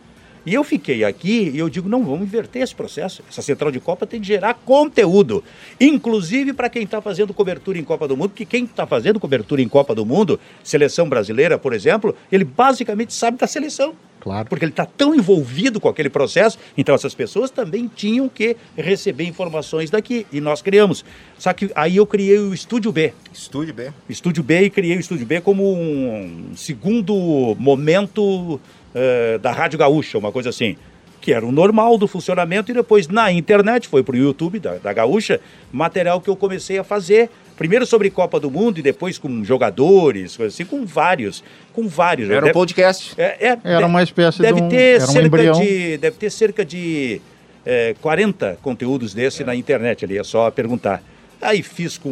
E 0.47 0.55
eu 0.55 0.63
fiquei 0.63 1.03
aqui 1.03 1.51
e 1.53 1.59
eu 1.59 1.69
digo, 1.69 1.89
não, 1.89 2.05
vamos 2.05 2.23
inverter 2.23 2.63
esse 2.63 2.73
processo. 2.75 3.21
Essa 3.29 3.43
central 3.43 3.73
de 3.73 3.81
Copa 3.81 4.07
tem 4.07 4.21
de 4.21 4.29
gerar 4.29 4.55
conteúdo, 4.55 5.43
inclusive 5.81 6.53
para 6.53 6.71
quem 6.71 6.85
está 6.85 7.03
fazendo 7.03 7.35
cobertura 7.35 7.77
em 7.77 7.83
Copa 7.83 8.07
do 8.07 8.17
Mundo, 8.17 8.29
porque 8.31 8.45
quem 8.45 8.63
está 8.63 8.87
fazendo 8.87 9.19
cobertura 9.19 9.61
em 9.61 9.69
Copa 9.69 9.93
do 9.93 10.07
Mundo, 10.07 10.39
seleção 10.63 11.09
brasileira, 11.09 11.59
por 11.59 11.73
exemplo, 11.73 12.15
ele 12.31 12.45
basicamente 12.45 13.13
sabe 13.13 13.39
da 13.39 13.49
seleção. 13.49 13.97
Claro. 14.21 14.49
Porque 14.49 14.65
ele 14.65 14.73
está 14.73 14.85
tão 14.85 15.15
envolvido 15.15 15.81
com 15.81 15.89
aquele 15.89 16.11
processo, 16.11 16.59
então 16.77 16.95
essas 16.95 17.15
pessoas 17.15 17.49
também 17.49 17.89
tinham 17.95 18.29
que 18.29 18.57
receber 18.77 19.25
informações 19.25 19.89
daqui. 19.89 20.27
E 20.33 20.41
nós 20.41 20.61
criamos. 20.61 21.05
Só 21.39 21.53
que 21.53 21.71
aí 21.77 21.97
eu 21.97 22.07
criei 22.07 22.39
o 22.39 22.53
Estúdio 22.53 22.91
B. 22.91 23.13
Estúdio 23.33 23.73
bem. 23.73 23.91
Estúdio 24.09 24.43
B 24.43 24.63
e 24.63 24.71
criei 24.71 24.97
o 24.97 25.01
Estúdio 25.01 25.27
B 25.27 25.41
como 25.41 25.73
um 25.73 26.57
segundo 26.57 27.57
momento 27.59 28.61
eh, 28.97 29.39
da 29.39 29.53
Rádio 29.53 29.79
Gaúcha, 29.79 30.17
uma 30.19 30.33
coisa 30.33 30.49
assim. 30.49 30.75
Que 31.21 31.33
era 31.33 31.45
o 31.45 31.51
normal 31.53 31.99
do 31.99 32.07
funcionamento, 32.07 32.71
e 32.71 32.75
depois 32.75 33.09
na 33.09 33.31
internet, 33.33 33.89
foi 33.89 34.03
para 34.03 34.15
o 34.15 34.19
YouTube 34.19 34.59
da, 34.61 34.75
da 34.77 34.93
Gaúcha, 34.93 35.41
material 35.73 36.21
que 36.21 36.29
eu 36.31 36.37
comecei 36.37 36.79
a 36.79 36.85
fazer. 36.85 37.29
Primeiro 37.57 37.85
sobre 37.87 38.11
Copa 38.11 38.39
do 38.39 38.51
Mundo 38.51 38.79
e 38.79 38.83
depois 38.83 39.19
com 39.19 39.43
jogadores, 39.43 40.37
coisa 40.37 40.55
assim, 40.55 40.65
com 40.65 40.85
vários. 40.87 41.43
Com 41.73 41.89
vários. 41.89 42.29
Era 42.31 42.39
um 42.41 42.43
Deve- 42.43 42.53
podcast. 42.53 43.15
é, 43.21 43.49
é, 43.49 43.59
Era 43.65 43.87
uma 43.87 44.03
espécie 44.03 44.41
deve 44.41 44.61
de 44.61 44.63
um- 44.63 44.69
ter 44.69 44.95
era 44.97 45.05
um 45.05 45.07
cerca 45.09 45.27
embrião. 45.27 45.61
de 45.61 45.97
Deve 45.99 46.17
ter 46.17 46.31
cerca 46.31 46.65
de 46.65 47.21
eh, 47.65 47.95
40 48.01 48.59
conteúdos 48.63 49.13
desse 49.15 49.43
na 49.43 49.55
internet 49.55 50.05
ali, 50.05 50.17
é 50.19 50.23
só 50.23 50.51
perguntar. 50.51 51.03
Aí 51.43 51.63
fiz 51.63 51.99
com 51.99 52.09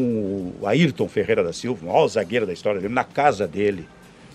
o 0.61 0.66
Ayrton 0.66 1.09
Ferreira 1.09 1.43
da 1.45 1.53
Silva, 1.53 1.85
o 1.85 1.89
maior 1.93 2.09
zagueiro 2.09 2.47
da 2.47 2.53
história 2.53 2.80
dele, 2.80 2.93
na 2.93 3.05
casa 3.05 3.47
dele, 3.47 3.87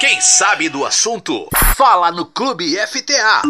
Quem 0.00 0.20
sabe 0.20 0.68
do 0.68 0.84
assunto, 0.84 1.46
fala 1.76 2.10
no 2.10 2.26
Clube 2.26 2.74
FTA. 2.88 3.42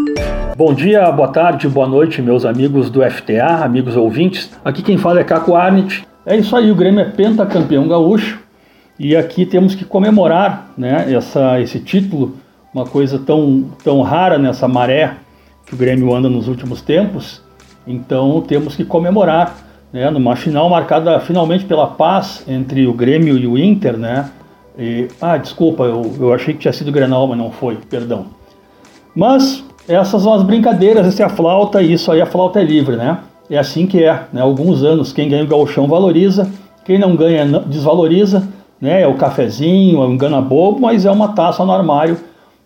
Bom 0.54 0.74
dia, 0.74 1.10
boa 1.10 1.28
tarde, 1.28 1.66
boa 1.66 1.86
noite, 1.86 2.20
meus 2.20 2.44
amigos 2.44 2.90
do 2.90 3.00
FTA, 3.10 3.64
amigos 3.64 3.96
ouvintes. 3.96 4.50
Aqui 4.62 4.82
quem 4.82 4.98
fala 4.98 5.20
é 5.20 5.24
Caco 5.24 5.54
Arnett. 5.54 6.06
É 6.26 6.36
isso 6.36 6.54
aí, 6.54 6.70
o 6.70 6.74
Grêmio 6.74 7.00
é 7.00 7.04
pentacampeão 7.04 7.88
gaúcho 7.88 8.38
e 8.98 9.16
aqui 9.16 9.46
temos 9.46 9.74
que 9.74 9.84
comemorar 9.84 10.70
né, 10.76 11.12
essa, 11.12 11.58
esse 11.60 11.80
título, 11.80 12.36
uma 12.72 12.84
coisa 12.84 13.18
tão, 13.18 13.70
tão 13.82 14.02
rara 14.02 14.38
nessa 14.38 14.68
maré 14.68 15.16
que 15.66 15.74
o 15.74 15.76
Grêmio 15.76 16.14
anda 16.14 16.28
nos 16.28 16.48
últimos 16.48 16.82
tempos. 16.82 17.40
Então 17.86 18.40
temos 18.40 18.76
que 18.76 18.84
comemorar, 18.84 19.56
né, 19.92 20.08
numa 20.10 20.36
final 20.36 20.68
marcada 20.68 21.18
finalmente 21.20 21.64
pela 21.64 21.86
paz 21.86 22.44
entre 22.48 22.86
o 22.86 22.92
Grêmio 22.92 23.36
e 23.36 23.46
o 23.46 23.58
Inter, 23.58 23.96
né? 23.96 24.30
E- 24.78 25.08
ah, 25.20 25.36
desculpa, 25.36 25.84
eu, 25.84 26.14
eu 26.18 26.32
achei 26.32 26.54
que 26.54 26.60
tinha 26.60 26.72
sido 26.72 26.92
Grenal, 26.92 27.26
mas 27.26 27.38
não 27.38 27.50
foi, 27.50 27.76
perdão. 27.90 28.26
Mas 29.14 29.64
essas 29.88 30.22
são 30.22 30.32
as 30.32 30.42
brincadeiras, 30.42 31.06
essa 31.06 31.22
é 31.22 31.26
a 31.26 31.28
flauta 31.28 31.82
e 31.82 31.92
isso 31.92 32.10
aí 32.10 32.20
a 32.20 32.26
flauta 32.26 32.60
é 32.60 32.64
livre, 32.64 32.96
né? 32.96 33.18
É 33.50 33.58
assim 33.58 33.86
que 33.86 34.02
é, 34.02 34.22
né? 34.32 34.40
Alguns 34.40 34.82
anos 34.82 35.12
quem 35.12 35.28
ganha 35.28 35.44
o 35.44 35.46
gauchão 35.46 35.86
valoriza, 35.86 36.50
quem 36.84 36.98
não 36.98 37.14
ganha 37.14 37.44
desvaloriza, 37.66 38.48
né? 38.80 39.02
É 39.02 39.06
o 39.06 39.14
cafezinho, 39.14 40.02
é 40.02 40.06
o 40.06 40.12
engana 40.12 40.40
bobo, 40.40 40.80
mas 40.80 41.04
é 41.04 41.10
uma 41.10 41.28
taça 41.28 41.64
no 41.64 41.72
armário 41.72 42.16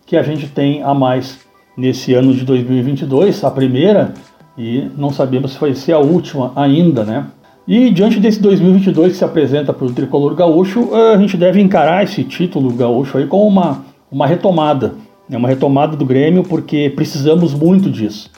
que 0.05 0.15
a 0.15 0.23
gente 0.23 0.47
tem 0.47 0.81
a 0.83 0.93
mais 0.93 1.39
nesse 1.75 2.13
ano 2.13 2.33
de 2.33 2.43
2022, 2.45 3.43
a 3.43 3.51
primeira, 3.51 4.13
e 4.57 4.89
não 4.97 5.11
sabemos 5.11 5.53
se 5.53 5.59
vai 5.59 5.75
ser 5.75 5.93
a 5.93 5.99
última 5.99 6.51
ainda, 6.55 7.03
né? 7.03 7.27
E 7.67 7.91
diante 7.91 8.19
desse 8.19 8.41
2022 8.41 9.11
que 9.11 9.17
se 9.17 9.25
apresenta 9.25 9.73
para 9.73 9.85
o 9.85 9.91
tricolor 9.91 10.33
gaúcho, 10.33 10.89
eh, 10.93 11.15
a 11.15 11.17
gente 11.17 11.35
deve 11.35 11.61
encarar 11.61 12.03
esse 12.03 12.23
título 12.23 12.71
gaúcho 12.71 13.17
aí 13.17 13.27
como 13.27 13.45
uma, 13.45 13.83
uma 14.09 14.25
retomada, 14.25 14.95
né? 15.29 15.37
uma 15.37 15.49
retomada 15.49 15.97
do 15.97 16.05
Grêmio, 16.05 16.43
porque 16.43 16.89
precisamos 16.95 17.53
muito 17.53 17.89
disso. 17.89 18.31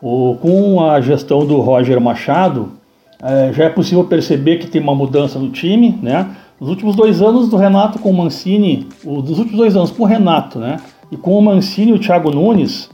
O, 0.00 0.36
com 0.40 0.88
a 0.88 1.00
gestão 1.00 1.44
do 1.44 1.60
Roger 1.60 2.00
Machado, 2.00 2.72
eh, 3.20 3.50
já 3.52 3.64
é 3.64 3.68
possível 3.68 4.04
perceber 4.04 4.58
que 4.58 4.68
tem 4.68 4.80
uma 4.80 4.94
mudança 4.94 5.36
no 5.36 5.50
time, 5.50 5.98
né? 6.00 6.36
Nos 6.60 6.70
últimos 6.70 6.94
dois 6.94 7.20
anos 7.20 7.48
do 7.48 7.56
Renato 7.56 7.98
com 7.98 8.10
o 8.10 8.16
Mancini, 8.16 8.86
o, 9.04 9.20
dos 9.20 9.38
últimos 9.38 9.58
dois 9.58 9.76
anos 9.76 9.90
com 9.90 10.04
o 10.04 10.06
Renato, 10.06 10.60
né? 10.60 10.76
E 11.10 11.16
com 11.16 11.36
o 11.36 11.42
Mancini 11.42 11.90
e 11.90 11.94
o 11.94 11.98
Thiago 11.98 12.30
Nunes, 12.30 12.88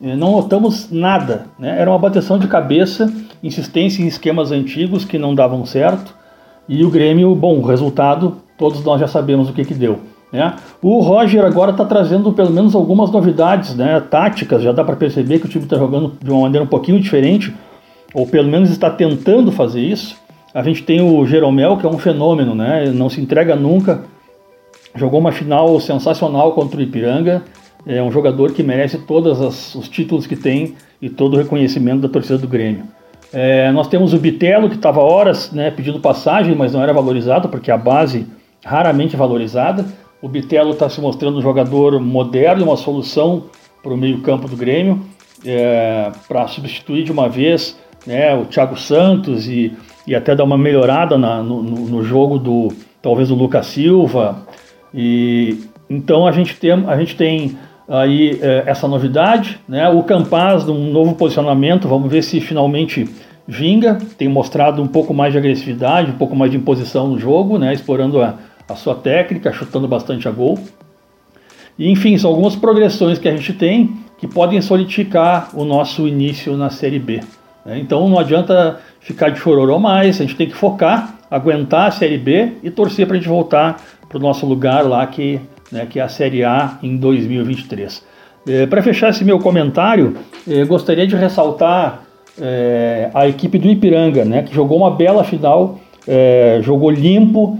não 0.00 0.32
notamos 0.32 0.90
nada, 0.90 1.46
né? 1.58 1.80
Era 1.80 1.90
uma 1.90 1.98
bateção 1.98 2.38
de 2.38 2.46
cabeça, 2.46 3.12
insistência 3.42 4.02
em 4.02 4.06
esquemas 4.06 4.52
antigos 4.52 5.04
que 5.04 5.18
não 5.18 5.34
davam 5.34 5.66
certo. 5.66 6.14
E 6.68 6.84
o 6.84 6.90
Grêmio, 6.90 7.34
bom, 7.34 7.58
o 7.58 7.66
resultado, 7.66 8.36
todos 8.56 8.84
nós 8.84 9.00
já 9.00 9.08
sabemos 9.08 9.48
o 9.48 9.52
que 9.52 9.64
que 9.64 9.74
deu. 9.74 9.98
Né? 10.32 10.54
O 10.82 11.00
Roger 11.00 11.44
agora 11.44 11.70
está 11.70 11.84
trazendo 11.84 12.32
pelo 12.32 12.50
menos 12.50 12.74
algumas 12.74 13.10
novidades, 13.10 13.74
né? 13.74 14.00
táticas, 14.00 14.62
já 14.62 14.72
dá 14.72 14.84
para 14.84 14.94
perceber 14.94 15.38
que 15.38 15.46
o 15.46 15.48
time 15.48 15.64
está 15.64 15.76
jogando 15.76 16.12
de 16.22 16.30
uma 16.30 16.42
maneira 16.42 16.64
um 16.64 16.68
pouquinho 16.68 17.00
diferente, 17.00 17.52
ou 18.12 18.26
pelo 18.26 18.48
menos 18.48 18.70
está 18.70 18.90
tentando 18.90 19.50
fazer 19.50 19.80
isso. 19.80 20.16
A 20.54 20.62
gente 20.62 20.82
tem 20.82 21.00
o 21.00 21.26
Jeromel, 21.26 21.76
que 21.76 21.86
é 21.86 21.88
um 21.88 21.98
fenômeno, 21.98 22.54
né? 22.54 22.90
Não 22.90 23.08
se 23.08 23.20
entrega 23.20 23.56
nunca, 23.56 24.02
jogou 24.94 25.20
uma 25.20 25.32
final 25.32 25.78
sensacional 25.80 26.52
contra 26.52 26.78
o 26.78 26.82
Ipiranga, 26.82 27.42
é 27.86 28.02
um 28.02 28.10
jogador 28.10 28.52
que 28.52 28.62
merece 28.62 28.98
todos 28.98 29.74
os 29.74 29.88
títulos 29.88 30.26
que 30.26 30.36
tem 30.36 30.74
e 31.00 31.08
todo 31.08 31.34
o 31.34 31.36
reconhecimento 31.36 32.00
da 32.02 32.08
torcida 32.08 32.38
do 32.38 32.48
Grêmio. 32.48 32.84
É, 33.32 33.70
nós 33.72 33.88
temos 33.88 34.12
o 34.14 34.18
Bitelo, 34.18 34.68
que 34.68 34.76
estava 34.76 35.00
horas 35.00 35.52
né, 35.52 35.70
pedindo 35.70 36.00
passagem, 36.00 36.54
mas 36.54 36.72
não 36.72 36.82
era 36.82 36.92
valorizado, 36.92 37.48
porque 37.48 37.70
a 37.70 37.76
base 37.76 38.26
raramente 38.64 39.16
valorizada. 39.16 39.84
O 40.20 40.28
Bitelo 40.28 40.70
está 40.70 40.88
se 40.88 41.00
mostrando 41.00 41.38
um 41.38 41.42
jogador 41.42 42.00
moderno, 42.00 42.64
uma 42.64 42.76
solução 42.76 43.44
para 43.82 43.92
o 43.92 43.96
meio-campo 43.96 44.48
do 44.48 44.56
Grêmio, 44.56 45.00
é, 45.44 46.10
para 46.26 46.48
substituir 46.48 47.04
de 47.04 47.12
uma 47.12 47.28
vez 47.28 47.78
né, 48.06 48.34
o 48.34 48.44
Thiago 48.46 48.76
Santos 48.78 49.46
e, 49.46 49.72
e 50.06 50.14
até 50.14 50.34
dar 50.34 50.44
uma 50.44 50.58
melhorada 50.58 51.16
na- 51.16 51.42
no, 51.42 51.62
no- 51.62 51.86
no 51.88 52.02
jogo 52.02 52.38
do 52.38 52.68
talvez 53.00 53.28
do 53.28 53.34
Lucas 53.34 53.66
Silva. 53.66 54.42
E 54.92 55.58
então 55.88 56.26
a 56.26 56.32
gente 56.32 56.56
tem, 56.56 56.70
a 56.70 56.96
gente 56.96 57.16
tem 57.16 57.56
aí 57.88 58.38
é, 58.42 58.64
essa 58.66 58.86
novidade, 58.86 59.58
né? 59.68 59.88
O 59.88 60.02
Campaz 60.02 60.64
num 60.64 60.92
novo 60.92 61.14
posicionamento, 61.14 61.88
vamos 61.88 62.10
ver 62.10 62.22
se 62.22 62.40
finalmente 62.40 63.08
vinga, 63.46 63.98
tem 64.18 64.28
mostrado 64.28 64.82
um 64.82 64.86
pouco 64.86 65.14
mais 65.14 65.32
de 65.32 65.38
agressividade, 65.38 66.10
um 66.10 66.18
pouco 66.18 66.36
mais 66.36 66.50
de 66.50 66.58
imposição 66.58 67.08
no 67.08 67.18
jogo, 67.18 67.58
né? 67.58 67.72
Explorando 67.72 68.20
a, 68.20 68.34
a 68.68 68.74
sua 68.74 68.94
técnica, 68.94 69.52
chutando 69.52 69.88
bastante 69.88 70.28
a 70.28 70.30
gol. 70.30 70.58
E, 71.78 71.90
enfim, 71.90 72.18
são 72.18 72.30
algumas 72.30 72.56
progressões 72.56 73.18
que 73.18 73.28
a 73.28 73.34
gente 73.34 73.52
tem 73.52 73.96
que 74.18 74.26
podem 74.26 74.60
solidificar 74.60 75.50
o 75.54 75.64
nosso 75.64 76.06
início 76.06 76.56
na 76.56 76.70
Série 76.70 76.98
B. 76.98 77.20
né? 77.64 77.78
Então 77.78 78.08
não 78.08 78.18
adianta 78.18 78.80
ficar 79.00 79.30
de 79.30 79.38
chororô 79.38 79.78
mais, 79.78 80.20
a 80.20 80.24
gente 80.24 80.34
tem 80.34 80.48
que 80.48 80.56
focar, 80.56 81.14
aguentar 81.30 81.86
a 81.86 81.90
Série 81.92 82.18
B 82.18 82.54
e 82.62 82.70
torcer 82.70 83.06
para 83.06 83.16
a 83.16 83.18
gente 83.18 83.28
voltar 83.28 83.80
para 84.08 84.18
o 84.18 84.20
nosso 84.20 84.44
lugar 84.44 84.84
lá, 84.84 85.06
que, 85.06 85.40
né, 85.70 85.86
que 85.88 85.98
é 85.98 86.02
a 86.02 86.08
Série 86.08 86.44
A 86.44 86.78
em 86.82 86.96
2023. 86.96 88.02
para 88.70 88.82
fechar 88.82 89.10
esse 89.10 89.24
meu 89.24 89.38
comentário, 89.38 90.14
eh, 90.48 90.64
gostaria 90.64 91.06
de 91.06 91.14
ressaltar 91.14 92.02
eh, 92.40 93.10
a 93.12 93.28
equipe 93.28 93.58
do 93.58 93.68
Ipiranga, 93.68 94.24
né, 94.24 94.42
que 94.42 94.54
jogou 94.54 94.78
uma 94.78 94.90
bela 94.90 95.22
final, 95.24 95.78
eh, 96.06 96.58
jogou 96.62 96.90
limpo, 96.90 97.58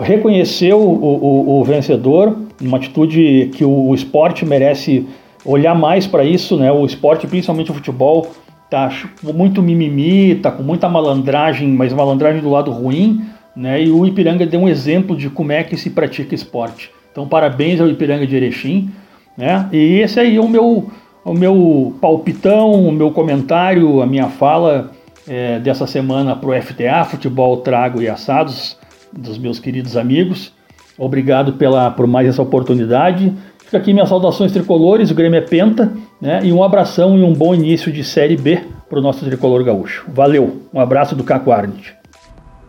reconheceu 0.00 0.78
o, 0.80 1.04
o- 1.04 1.60
o 1.60 1.64
vencedor, 1.64 2.36
uma 2.60 2.76
atitude 2.78 3.50
que 3.54 3.64
o, 3.64 3.88
o 3.88 3.94
esporte 3.94 4.44
merece 4.44 5.06
olhar 5.44 5.74
mais 5.74 6.06
para 6.06 6.24
isso, 6.24 6.56
né? 6.56 6.72
O 6.72 6.84
esporte, 6.84 7.26
principalmente 7.26 7.70
o 7.70 7.74
futebol, 7.74 8.26
tá 8.70 8.88
ch- 8.90 9.06
muito 9.22 9.62
mimimi, 9.62 10.34
tá 10.36 10.50
com 10.50 10.62
muita 10.62 10.88
malandragem, 10.88 11.68
mas 11.68 11.92
malandragem 11.92 12.40
do 12.42 12.50
lado 12.50 12.70
ruim, 12.70 13.20
né? 13.54 13.82
E 13.82 13.90
o 13.90 14.04
Ipiranga 14.06 14.44
deu 14.46 14.60
um 14.60 14.68
exemplo 14.68 15.16
de 15.16 15.28
como 15.30 15.52
é 15.52 15.62
que 15.62 15.76
se 15.76 15.90
pratica 15.90 16.34
esporte. 16.34 16.90
Então, 17.16 17.26
parabéns 17.26 17.80
ao 17.80 17.88
Ipiranga 17.88 18.26
de 18.26 18.36
Erechim, 18.36 18.90
né? 19.38 19.70
E 19.72 20.00
esse 20.00 20.20
aí 20.20 20.36
é 20.36 20.40
o 20.40 20.46
meu, 20.46 20.90
o 21.24 21.32
meu 21.32 21.96
palpitão, 21.98 22.72
o 22.72 22.92
meu 22.92 23.10
comentário, 23.10 24.02
a 24.02 24.06
minha 24.06 24.28
fala 24.28 24.90
é, 25.26 25.58
dessa 25.58 25.86
semana 25.86 26.36
para 26.36 26.50
o 26.50 26.62
FTA, 26.62 27.06
Futebol 27.06 27.56
Trago 27.62 28.02
e 28.02 28.08
Assados, 28.08 28.76
dos 29.10 29.38
meus 29.38 29.58
queridos 29.58 29.96
amigos. 29.96 30.52
Obrigado 30.98 31.54
pela, 31.54 31.90
por 31.90 32.06
mais 32.06 32.28
essa 32.28 32.42
oportunidade. 32.42 33.32
Fica 33.64 33.78
aqui 33.78 33.94
minhas 33.94 34.10
saudações 34.10 34.52
tricolores, 34.52 35.10
o 35.10 35.14
Grêmio 35.14 35.38
é 35.38 35.40
penta, 35.40 35.90
né? 36.20 36.40
E 36.44 36.52
um 36.52 36.62
abração 36.62 37.16
e 37.16 37.22
um 37.22 37.32
bom 37.32 37.54
início 37.54 37.90
de 37.90 38.04
Série 38.04 38.36
B 38.36 38.60
para 38.90 38.98
o 38.98 39.02
nosso 39.02 39.24
tricolor 39.24 39.64
gaúcho. 39.64 40.04
Valeu, 40.08 40.64
um 40.70 40.78
abraço 40.78 41.16
do 41.16 41.24
Caco 41.24 41.50
Arnett. 41.50 41.96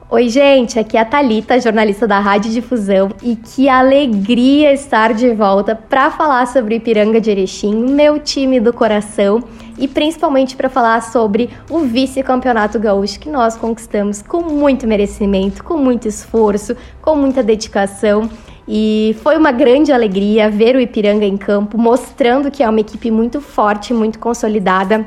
Oi, 0.10 0.30
gente, 0.30 0.80
aqui 0.80 0.96
é 0.96 1.02
a 1.02 1.06
Thalita, 1.06 1.60
jornalista 1.60 2.08
da 2.08 2.18
Rádio 2.18 2.50
Difusão, 2.50 3.10
e 3.22 3.36
que 3.36 3.68
alegria 3.68 4.72
estar 4.72 5.14
de 5.14 5.34
volta 5.34 5.76
para 5.76 6.10
falar 6.10 6.48
sobre 6.48 6.76
Ipiranga 6.76 7.20
de 7.20 7.30
Erechim, 7.30 7.76
meu 7.76 8.18
time 8.18 8.58
do 8.58 8.72
coração, 8.72 9.44
e 9.78 9.86
principalmente 9.86 10.56
para 10.56 10.70
falar 10.70 11.02
sobre 11.02 11.50
o 11.70 11.80
vice-campeonato 11.80 12.80
gaúcho 12.80 13.20
que 13.20 13.28
nós 13.28 13.58
conquistamos 13.58 14.22
com 14.22 14.44
muito 14.44 14.88
merecimento, 14.88 15.62
com 15.62 15.76
muito 15.76 16.08
esforço, 16.08 16.74
com 17.02 17.14
muita 17.14 17.44
dedicação. 17.44 18.30
E 18.66 19.14
foi 19.22 19.36
uma 19.36 19.52
grande 19.52 19.92
alegria 19.92 20.50
ver 20.50 20.78
o 20.78 20.80
Ipiranga 20.80 21.26
em 21.26 21.36
campo, 21.36 21.78
mostrando 21.78 22.50
que 22.50 22.64
é 22.64 22.70
uma 22.70 22.80
equipe 22.80 23.12
muito 23.12 23.42
forte, 23.42 23.94
muito 23.94 24.20
consolidada. 24.20 25.04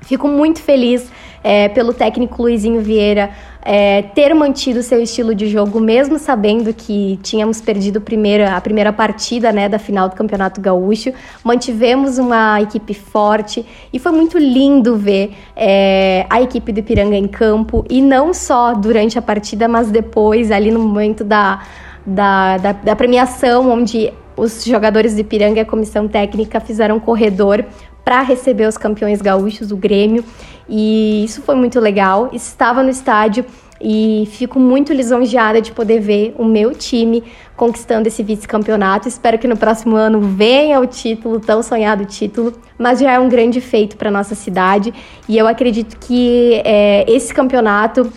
Fico 0.00 0.26
muito 0.26 0.62
feliz 0.62 1.10
é, 1.42 1.68
pelo 1.68 1.92
técnico 1.92 2.42
Luizinho 2.42 2.80
Vieira 2.80 3.30
é, 3.70 4.00
ter 4.00 4.32
mantido 4.34 4.82
seu 4.82 5.02
estilo 5.02 5.34
de 5.34 5.46
jogo, 5.46 5.78
mesmo 5.78 6.18
sabendo 6.18 6.72
que 6.72 7.18
tínhamos 7.22 7.60
perdido 7.60 8.00
primeira, 8.00 8.56
a 8.56 8.60
primeira 8.62 8.92
partida 8.92 9.52
né, 9.52 9.68
da 9.68 9.78
final 9.78 10.08
do 10.08 10.14
Campeonato 10.14 10.58
Gaúcho. 10.60 11.12
Mantivemos 11.44 12.16
uma 12.16 12.62
equipe 12.62 12.94
forte 12.94 13.66
e 13.92 13.98
foi 13.98 14.12
muito 14.12 14.38
lindo 14.38 14.96
ver 14.96 15.32
é, 15.54 16.24
a 16.30 16.40
equipe 16.40 16.72
do 16.72 16.80
Ipiranga 16.80 17.16
em 17.16 17.28
campo 17.28 17.84
e 17.90 18.00
não 18.00 18.32
só 18.32 18.72
durante 18.72 19.18
a 19.18 19.22
partida, 19.22 19.68
mas 19.68 19.90
depois, 19.90 20.50
ali 20.50 20.70
no 20.70 20.80
momento 20.80 21.22
da, 21.22 21.62
da, 22.06 22.56
da, 22.56 22.72
da 22.72 22.96
premiação, 22.96 23.70
onde 23.70 24.12
os 24.34 24.64
jogadores 24.64 25.14
do 25.14 25.20
Ipiranga 25.20 25.58
e 25.58 25.62
a 25.62 25.66
comissão 25.66 26.08
técnica 26.08 26.60
fizeram 26.60 26.96
um 26.96 27.00
corredor 27.00 27.64
para 28.08 28.22
receber 28.22 28.66
os 28.66 28.78
campeões 28.78 29.20
gaúchos, 29.20 29.70
o 29.70 29.76
Grêmio, 29.76 30.24
e 30.66 31.22
isso 31.24 31.42
foi 31.42 31.54
muito 31.54 31.78
legal. 31.78 32.30
Estava 32.32 32.82
no 32.82 32.88
estádio 32.88 33.44
e 33.78 34.26
fico 34.32 34.58
muito 34.58 34.94
lisonjeada 34.94 35.60
de 35.60 35.72
poder 35.72 36.00
ver 36.00 36.34
o 36.38 36.42
meu 36.42 36.72
time 36.72 37.22
conquistando 37.54 38.08
esse 38.08 38.22
vice-campeonato. 38.22 39.08
Espero 39.08 39.38
que 39.38 39.46
no 39.46 39.58
próximo 39.58 39.94
ano 39.94 40.22
venha 40.22 40.80
o 40.80 40.86
título, 40.86 41.38
tão 41.38 41.62
sonhado 41.62 42.06
título, 42.06 42.54
mas 42.78 42.98
já 42.98 43.12
é 43.12 43.18
um 43.18 43.28
grande 43.28 43.60
feito 43.60 43.98
para 43.98 44.10
nossa 44.10 44.34
cidade 44.34 44.90
e 45.28 45.36
eu 45.36 45.46
acredito 45.46 45.98
que 45.98 46.62
é, 46.64 47.04
esse 47.06 47.34
campeonato 47.34 48.10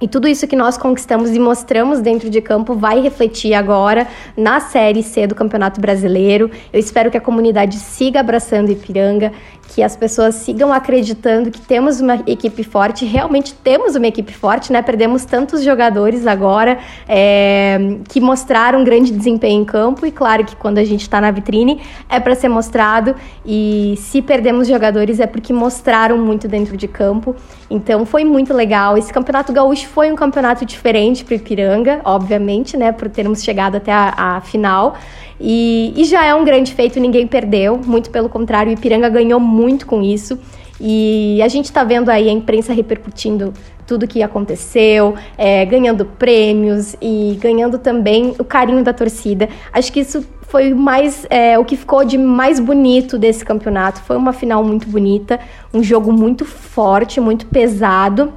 e 0.00 0.06
tudo 0.06 0.28
isso 0.28 0.46
que 0.46 0.54
nós 0.54 0.76
conquistamos 0.76 1.30
e 1.30 1.38
mostramos 1.38 2.00
dentro 2.00 2.28
de 2.28 2.42
campo 2.42 2.74
vai 2.74 3.00
refletir 3.00 3.54
agora 3.54 4.06
na 4.36 4.60
Série 4.60 5.02
C 5.02 5.26
do 5.26 5.34
Campeonato 5.34 5.80
Brasileiro. 5.80 6.50
Eu 6.70 6.78
espero 6.78 7.10
que 7.10 7.16
a 7.16 7.20
comunidade 7.20 7.76
siga 7.76 8.20
abraçando 8.20 8.70
Ipiranga, 8.70 9.32
que 9.68 9.82
as 9.82 9.96
pessoas 9.96 10.36
sigam 10.36 10.72
acreditando 10.72 11.50
que 11.50 11.60
temos 11.60 12.00
uma 12.00 12.22
equipe 12.26 12.62
forte. 12.62 13.04
Realmente 13.04 13.54
temos 13.54 13.94
uma 13.94 14.06
equipe 14.06 14.32
forte, 14.32 14.72
né? 14.72 14.80
Perdemos 14.82 15.24
tantos 15.24 15.62
jogadores 15.62 16.26
agora 16.26 16.78
é, 17.08 17.98
que 18.08 18.20
mostraram 18.20 18.84
grande 18.84 19.12
desempenho 19.12 19.62
em 19.62 19.64
campo. 19.64 20.06
E 20.06 20.12
claro 20.12 20.44
que 20.44 20.56
quando 20.56 20.78
a 20.78 20.84
gente 20.84 21.02
está 21.02 21.20
na 21.20 21.30
vitrine 21.30 21.80
é 22.08 22.20
para 22.20 22.34
ser 22.34 22.48
mostrado. 22.48 23.14
E 23.44 23.94
se 23.98 24.22
perdemos 24.22 24.68
jogadores 24.68 25.20
é 25.20 25.26
porque 25.26 25.52
mostraram 25.52 26.18
muito 26.18 26.48
dentro 26.48 26.76
de 26.76 26.88
campo. 26.88 27.34
Então 27.68 28.06
foi 28.06 28.24
muito 28.24 28.54
legal. 28.54 28.96
Esse 28.96 29.12
campeonato 29.12 29.52
gaúcho 29.52 29.88
foi 29.88 30.10
um 30.10 30.16
campeonato 30.16 30.64
diferente 30.64 31.24
para 31.24 31.34
Ipiranga, 31.34 32.00
obviamente, 32.04 32.76
né? 32.76 32.92
Por 32.92 33.08
termos 33.08 33.42
chegado 33.42 33.76
até 33.76 33.92
a, 33.92 34.14
a 34.16 34.40
final. 34.40 34.96
E, 35.40 35.92
e 35.96 36.04
já 36.04 36.24
é 36.24 36.34
um 36.34 36.44
grande 36.44 36.74
feito, 36.74 36.98
ninguém 36.98 37.26
perdeu, 37.26 37.78
muito 37.84 38.10
pelo 38.10 38.28
contrário, 38.28 38.70
o 38.70 38.74
Ipiranga 38.74 39.08
ganhou 39.08 39.38
muito 39.38 39.86
com 39.86 40.02
isso. 40.02 40.38
E 40.80 41.40
a 41.42 41.48
gente 41.48 41.66
está 41.66 41.84
vendo 41.84 42.10
aí 42.10 42.28
a 42.28 42.32
imprensa 42.32 42.72
repercutindo 42.72 43.52
tudo 43.86 44.06
que 44.06 44.22
aconteceu, 44.22 45.14
é, 45.38 45.64
ganhando 45.64 46.04
prêmios 46.04 46.96
e 47.00 47.38
ganhando 47.40 47.78
também 47.78 48.34
o 48.38 48.44
carinho 48.44 48.82
da 48.82 48.92
torcida. 48.92 49.48
Acho 49.72 49.92
que 49.92 50.00
isso 50.00 50.26
foi 50.48 50.74
mais 50.74 51.26
é, 51.30 51.58
o 51.58 51.64
que 51.64 51.76
ficou 51.76 52.04
de 52.04 52.18
mais 52.18 52.60
bonito 52.60 53.18
desse 53.18 53.44
campeonato. 53.44 54.00
Foi 54.02 54.16
uma 54.16 54.32
final 54.32 54.62
muito 54.64 54.88
bonita, 54.88 55.40
um 55.72 55.82
jogo 55.82 56.12
muito 56.12 56.44
forte, 56.44 57.20
muito 57.20 57.46
pesado. 57.46 58.32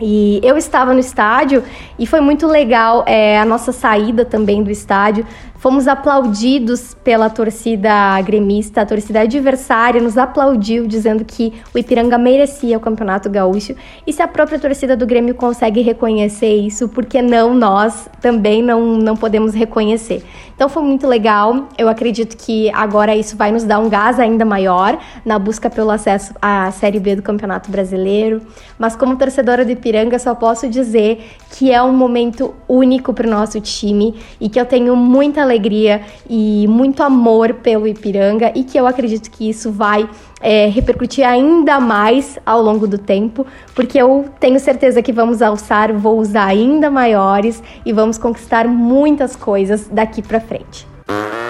E 0.00 0.40
eu 0.42 0.56
estava 0.56 0.92
no 0.92 0.98
estádio 0.98 1.62
e 1.98 2.06
foi 2.06 2.20
muito 2.20 2.48
legal 2.48 3.04
é, 3.06 3.38
a 3.38 3.44
nossa 3.44 3.72
saída 3.72 4.24
também 4.24 4.62
do 4.62 4.70
estádio. 4.70 5.24
Fomos 5.64 5.88
aplaudidos 5.88 6.92
pela 7.02 7.30
torcida 7.30 8.20
gremista, 8.20 8.82
a 8.82 8.84
torcida 8.84 9.22
adversária 9.22 9.98
nos 9.98 10.18
aplaudiu, 10.18 10.86
dizendo 10.86 11.24
que 11.24 11.54
o 11.74 11.78
Ipiranga 11.78 12.18
merecia 12.18 12.76
o 12.76 12.80
Campeonato 12.80 13.30
Gaúcho. 13.30 13.74
E 14.06 14.12
se 14.12 14.20
a 14.20 14.28
própria 14.28 14.58
torcida 14.58 14.94
do 14.94 15.06
Grêmio 15.06 15.34
consegue 15.34 15.80
reconhecer 15.80 16.54
isso, 16.54 16.86
por 16.86 17.06
que 17.06 17.22
não 17.22 17.54
nós 17.54 18.10
também 18.20 18.62
não, 18.62 18.98
não 18.98 19.16
podemos 19.16 19.54
reconhecer? 19.54 20.22
Então 20.54 20.68
foi 20.68 20.82
muito 20.82 21.06
legal. 21.06 21.68
Eu 21.76 21.88
acredito 21.88 22.36
que 22.36 22.70
agora 22.70 23.14
isso 23.14 23.36
vai 23.36 23.50
nos 23.50 23.64
dar 23.64 23.78
um 23.80 23.88
gás 23.88 24.18
ainda 24.20 24.44
maior 24.44 24.98
na 25.24 25.38
busca 25.38 25.68
pelo 25.68 25.90
acesso 25.90 26.32
à 26.40 26.70
Série 26.70 27.00
B 27.00 27.16
do 27.16 27.22
Campeonato 27.22 27.70
Brasileiro. 27.70 28.40
Mas 28.78 28.94
como 28.94 29.16
torcedora 29.16 29.64
do 29.64 29.72
Ipiranga, 29.72 30.18
só 30.18 30.34
posso 30.34 30.68
dizer 30.68 31.24
que 31.50 31.72
é 31.72 31.82
um 31.82 31.92
momento 31.92 32.54
único 32.68 33.12
para 33.12 33.26
o 33.26 33.30
nosso 33.30 33.60
time 33.60 34.14
e 34.40 34.48
que 34.48 34.58
eu 34.58 34.66
tenho 34.66 34.94
muita 34.94 35.42
alegria 35.42 36.02
e 36.28 36.66
muito 36.68 37.02
amor 37.02 37.54
pelo 37.54 37.86
Ipiranga 37.86 38.52
e 38.54 38.64
que 38.64 38.78
eu 38.78 38.86
acredito 38.86 39.30
que 39.30 39.48
isso 39.48 39.72
vai 39.72 40.08
é, 40.44 40.66
repercutir 40.66 41.26
ainda 41.26 41.80
mais 41.80 42.38
ao 42.44 42.60
longo 42.60 42.86
do 42.86 42.98
tempo, 42.98 43.46
porque 43.74 43.96
eu 43.96 44.28
tenho 44.38 44.60
certeza 44.60 45.00
que 45.00 45.10
vamos 45.10 45.40
alçar 45.40 45.90
voos 45.94 46.36
ainda 46.36 46.90
maiores 46.90 47.62
e 47.84 47.94
vamos 47.94 48.18
conquistar 48.18 48.68
muitas 48.68 49.34
coisas 49.34 49.88
daqui 49.88 50.20
para 50.20 50.38
frente. 50.38 50.86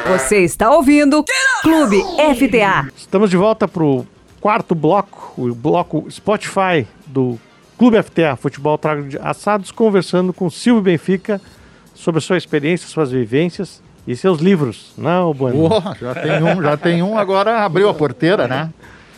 Você 0.07 0.45
está 0.45 0.71
ouvindo 0.71 1.25
Clube 1.63 2.01
FTA. 2.37 2.89
Estamos 2.97 3.31
de 3.31 3.37
volta 3.37 3.67
para 3.67 3.83
o 3.83 4.07
quarto 4.41 4.77
bloco, 4.77 5.33
o 5.37 5.53
bloco 5.53 6.07
Spotify 6.09 6.87
do 7.05 7.37
Clube 7.77 8.01
FTA 8.01 8.37
Futebol 8.37 8.79
Trago 8.79 9.09
de 9.09 9.19
Assados, 9.19 9.73
conversando 9.73 10.33
com 10.33 10.49
Silvio 10.49 10.83
Benfica 10.83 11.41
sobre 11.95 12.19
a 12.19 12.23
sua 12.23 12.37
experiência, 12.37 12.87
suas 12.87 13.11
vivências 13.11 13.83
e 14.07 14.15
seus 14.15 14.41
livros, 14.41 14.93
não, 14.99 15.29
né, 15.31 15.35
Bueno? 15.35 15.65
Oh, 15.65 15.95
já 15.99 16.15
tem 16.15 16.43
um, 16.43 16.63
já 16.63 16.77
tem 16.77 17.03
um, 17.03 17.19
agora 17.19 17.65
abriu 17.65 17.89
a 17.89 17.95
porteira, 17.95 18.47
né? 18.47 18.71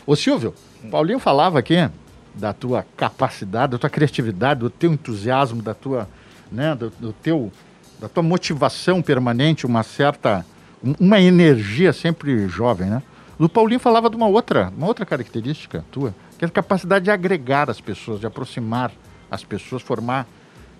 Ô 0.07 0.15
Silvio, 0.15 0.55
Paulinho 0.89 1.19
falava 1.19 1.59
aqui 1.59 1.91
da 2.33 2.53
tua 2.53 2.87
capacidade, 2.97 3.73
da 3.73 3.79
tua 3.79 3.91
criatividade, 3.91 4.61
do 4.61 4.71
teu 4.71 4.93
entusiasmo, 4.93 5.61
da 5.61 5.75
tua, 5.75 6.09
né, 6.53 6.77
do, 6.77 6.91
do 6.91 7.13
teu, 7.13 7.51
da 7.99 8.09
tua 8.09 8.23
motivação 8.23 9.03
permanente, 9.03 9.67
uma 9.67 9.83
certa, 9.83 10.47
uma 11.01 11.21
energia 11.21 11.93
sempre 11.93 12.47
jovem, 12.47 12.89
né? 12.89 13.03
O 13.37 13.49
Paulinho 13.49 13.81
falava 13.81 14.09
de 14.09 14.15
uma 14.15 14.29
outra, 14.29 14.73
uma 14.77 14.87
outra 14.87 15.05
característica 15.05 15.85
tua, 15.91 16.15
que 16.39 16.45
é 16.45 16.49
a 16.49 16.51
capacidade 16.51 17.07
de 17.07 17.11
agregar 17.11 17.69
as 17.69 17.81
pessoas, 17.81 18.21
de 18.21 18.27
aproximar 18.27 18.93
as 19.29 19.43
pessoas, 19.43 19.83
formar 19.83 20.27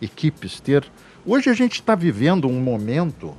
equipes, 0.01 0.61
ter. 0.61 0.85
Hoje 1.27 1.51
a 1.51 1.53
gente 1.53 1.75
está 1.75 1.97
vivendo 1.97 2.47
um 2.47 2.61
momento 2.61 3.35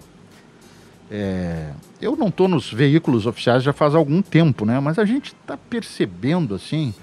é, 1.10 1.72
eu 2.02 2.16
não 2.16 2.28
estou 2.28 2.48
nos 2.48 2.72
veículos 2.72 3.26
oficiais 3.26 3.64
já 3.64 3.72
faz 3.72 3.96
algum 3.96 4.22
tempo, 4.22 4.66
né? 4.66 4.80
Mas 4.80 5.00
a 5.00 5.06
gente 5.06 5.28
está 5.28 5.58
percebendo 5.58 6.54
assim 6.54 6.94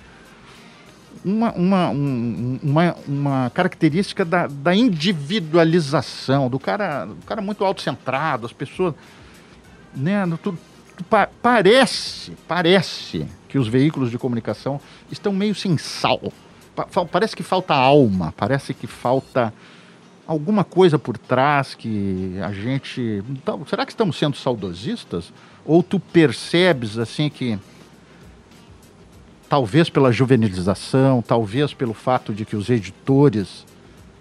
uma, 1.24 1.52
uma, 1.52 1.90
um, 1.90 2.58
uma, 2.62 2.96
uma 3.08 3.50
característica 3.50 4.24
da, 4.24 4.46
da, 4.46 4.74
individualização, 4.74 6.50
do 6.50 6.58
cara, 6.58 7.06
do 7.06 7.24
cara 7.24 7.40
muito 7.40 7.64
autocentrado, 7.64 8.44
as 8.44 8.52
pessoas. 8.52 8.94
Né, 9.96 10.26
tu, 10.42 10.58
tu, 10.96 11.04
pa, 11.04 11.28
parece, 11.40 12.32
parece 12.46 13.26
que 13.48 13.58
os 13.58 13.68
veículos 13.68 14.10
de 14.10 14.18
comunicação 14.18 14.80
estão 15.10 15.32
meio 15.32 15.54
sem 15.54 15.78
sal. 15.78 16.20
Pa, 16.76 16.86
parece 17.10 17.34
que 17.34 17.42
falta 17.42 17.72
alma, 17.74 18.34
parece 18.36 18.74
que 18.74 18.86
falta 18.86 19.54
alguma 20.26 20.64
coisa 20.64 20.98
por 20.98 21.18
trás 21.18 21.74
que 21.74 22.38
a 22.42 22.52
gente. 22.52 23.22
Então, 23.28 23.64
será 23.66 23.84
que 23.84 23.92
estamos 23.92 24.16
sendo 24.16 24.36
saudosistas? 24.36 25.32
Ou 25.64 25.82
tu 25.82 25.98
percebes 25.98 26.98
assim 26.98 27.28
que 27.28 27.58
talvez 29.48 29.88
pela 29.88 30.12
juvenilização, 30.12 31.22
talvez 31.22 31.72
pelo 31.72 31.94
fato 31.94 32.32
de 32.32 32.44
que 32.44 32.56
os 32.56 32.68
editores, 32.68 33.64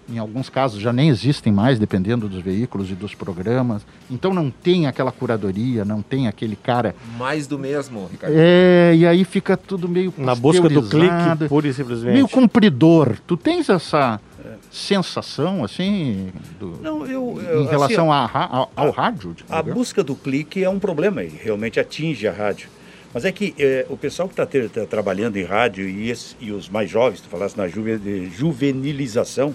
em 0.08 0.18
alguns 0.18 0.48
casos, 0.48 0.80
já 0.80 0.92
nem 0.92 1.08
existem 1.08 1.52
mais, 1.52 1.78
dependendo 1.78 2.28
dos 2.28 2.42
veículos 2.42 2.90
e 2.90 2.94
dos 2.94 3.14
programas. 3.14 3.82
Então 4.10 4.34
não 4.34 4.50
tem 4.50 4.86
aquela 4.86 5.10
curadoria, 5.10 5.84
não 5.84 6.02
tem 6.02 6.28
aquele 6.28 6.56
cara. 6.56 6.94
Mais 7.18 7.46
do 7.46 7.58
mesmo, 7.58 8.08
Ricardo. 8.10 8.34
É, 8.36 8.94
e 8.94 9.06
aí 9.06 9.24
fica 9.24 9.56
tudo 9.56 9.88
meio. 9.88 10.12
Na 10.16 10.34
busca 10.34 10.68
do 10.68 10.82
clique, 10.82 11.48
pura 11.48 11.68
e 11.68 11.74
simplesmente. 11.74 12.14
Meio 12.14 12.28
cumpridor. 12.28 13.16
Tu 13.26 13.36
tens 13.36 13.68
essa 13.68 14.20
sensação, 14.70 15.64
assim, 15.64 16.32
do, 16.58 16.78
Não, 16.82 17.06
eu, 17.06 17.40
eu, 17.40 17.62
em 17.62 17.66
relação 17.66 18.12
assim, 18.12 18.32
a, 18.34 18.46
ao, 18.56 18.72
ao 18.74 18.90
rádio? 18.90 19.34
A 19.48 19.62
busca 19.62 20.02
do 20.02 20.14
clique 20.14 20.62
é 20.62 20.68
um 20.68 20.78
problema 20.78 21.22
e 21.22 21.28
realmente 21.28 21.78
atinge 21.78 22.26
a 22.26 22.32
rádio. 22.32 22.68
Mas 23.12 23.24
é 23.24 23.30
que 23.30 23.54
é, 23.58 23.86
o 23.88 23.96
pessoal 23.96 24.28
que 24.28 24.40
está 24.40 24.44
tá 24.44 24.86
trabalhando 24.86 25.36
em 25.36 25.44
rádio 25.44 25.88
e, 25.88 26.10
esse, 26.10 26.34
e, 26.40 26.50
os 26.50 26.68
mais 26.68 26.90
jovens, 26.90 27.20
tu 27.20 27.28
falaste 27.28 27.56
na 27.56 27.68
juve, 27.68 28.28
juvenilização, 28.36 29.54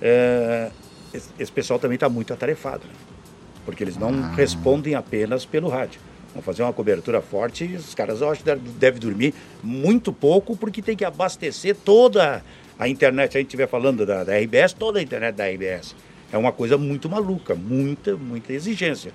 é, 0.00 0.70
esse, 1.12 1.52
pessoal 1.52 1.78
também 1.78 1.94
está 1.96 2.08
muito 2.08 2.32
atarefado, 2.32 2.86
né? 2.86 2.92
porque 3.64 3.82
eles 3.84 3.96
não 3.96 4.10
ah. 4.10 4.34
respondem 4.34 4.94
apenas 4.94 5.44
pelo 5.44 5.68
rádio. 5.68 6.00
Vão 6.34 6.42
fazer 6.42 6.62
uma 6.62 6.72
cobertura 6.72 7.20
forte 7.20 7.64
e 7.64 7.76
os 7.76 7.94
caras, 7.94 8.20
eu 8.20 8.30
acho, 8.30 8.42
devem 8.44 9.00
dormir 9.00 9.34
muito 9.62 10.12
pouco 10.12 10.56
porque 10.56 10.82
tem 10.82 10.96
que 10.96 11.04
abastecer 11.04 11.74
toda 11.74 12.42
a 12.78 12.88
internet, 12.88 13.36
a 13.36 13.40
gente 13.40 13.48
estiver 13.48 13.66
falando 13.66 14.06
da, 14.06 14.22
da 14.24 14.38
RBS, 14.38 14.72
toda 14.72 14.98
a 14.98 15.02
internet 15.02 15.34
da 15.34 15.48
RBS. 15.48 15.96
É 16.30 16.38
uma 16.38 16.52
coisa 16.52 16.76
muito 16.76 17.08
maluca, 17.08 17.54
muita, 17.54 18.14
muita 18.16 18.52
exigência. 18.52 19.12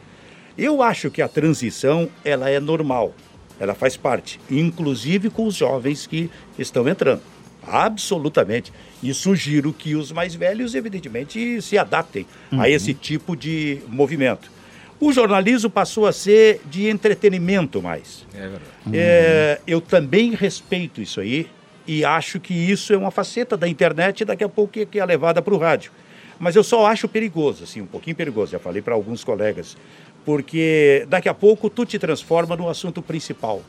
Eu 0.58 0.82
acho 0.82 1.10
que 1.10 1.22
a 1.22 1.28
transição, 1.28 2.10
ela 2.26 2.50
é 2.50 2.60
normal, 2.60 3.14
ela 3.60 3.74
faz 3.74 3.96
parte, 3.96 4.40
inclusive 4.50 5.30
com 5.30 5.46
os 5.46 5.56
jovens 5.56 6.06
que 6.06 6.30
estão 6.58 6.88
entrando. 6.88 7.22
Absolutamente. 7.68 8.72
E 9.02 9.14
sugiro 9.14 9.74
que 9.74 9.96
os 9.96 10.12
mais 10.12 10.36
velhos, 10.36 10.76
evidentemente, 10.76 11.62
se 11.62 11.78
adaptem 11.78 12.26
uhum. 12.52 12.62
a 12.62 12.70
esse 12.70 12.94
tipo 12.94 13.36
de 13.36 13.80
movimento. 13.88 14.52
O 15.00 15.12
jornalismo 15.12 15.70
passou 15.70 16.08
a 16.08 16.14
ser 16.14 16.62
de 16.66 16.88
entretenimento 16.88 17.82
mais. 17.82 18.26
É 18.34 18.42
verdade. 18.42 18.64
É, 18.94 19.60
eu 19.68 19.82
também 19.82 20.34
respeito 20.34 21.02
isso 21.02 21.20
aí 21.20 21.48
e 21.86 22.06
acho 22.06 22.40
que 22.40 22.54
isso 22.54 22.94
é 22.94 22.98
uma 22.98 23.12
faceta 23.12 23.58
da 23.58 23.68
internet 23.68 24.22
e 24.22 24.26
daqui 24.26 24.44
a 24.44 24.50
pouco 24.50 24.86
que 24.86 25.00
é 25.00 25.06
levada 25.06 25.42
para 25.42 25.54
o 25.54 25.58
rádio. 25.58 25.92
Mas 26.40 26.56
eu 26.56 26.64
só 26.64 26.86
acho 26.86 27.08
perigoso, 27.08 27.64
assim, 27.64 27.82
um 27.82 27.86
pouquinho 27.86 28.16
perigoso, 28.16 28.52
já 28.54 28.60
falei 28.60 28.82
para 28.82 28.94
alguns 28.94 29.24
colegas, 29.24 29.78
porque 30.26 31.06
daqui 31.10 31.30
a 31.30 31.34
pouco 31.34 31.70
tu 31.70 31.86
te 31.86 32.00
transforma 32.00 32.56
no 32.56 32.70
assunto 32.70 33.02
principal 33.02 33.62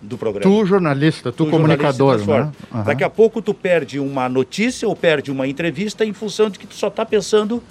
do 0.00 0.18
programa. 0.18 0.42
Tu 0.42 0.66
jornalista, 0.66 1.32
tu, 1.32 1.44
tu 1.44 1.50
comunicador, 1.50 2.18
né? 2.18 2.52
Uhum. 2.72 2.84
Daqui 2.84 3.04
a 3.04 3.10
pouco 3.10 3.40
tu 3.40 3.54
perde 3.54 3.98
uma 3.98 4.28
notícia 4.28 4.86
ou 4.86 4.94
perde 4.94 5.30
uma 5.30 5.46
entrevista 5.46 6.04
em 6.04 6.12
função 6.12 6.50
de 6.50 6.58
que 6.58 6.66
tu 6.66 6.74
só 6.74 6.88
está 6.88 7.04
pensando 7.04 7.62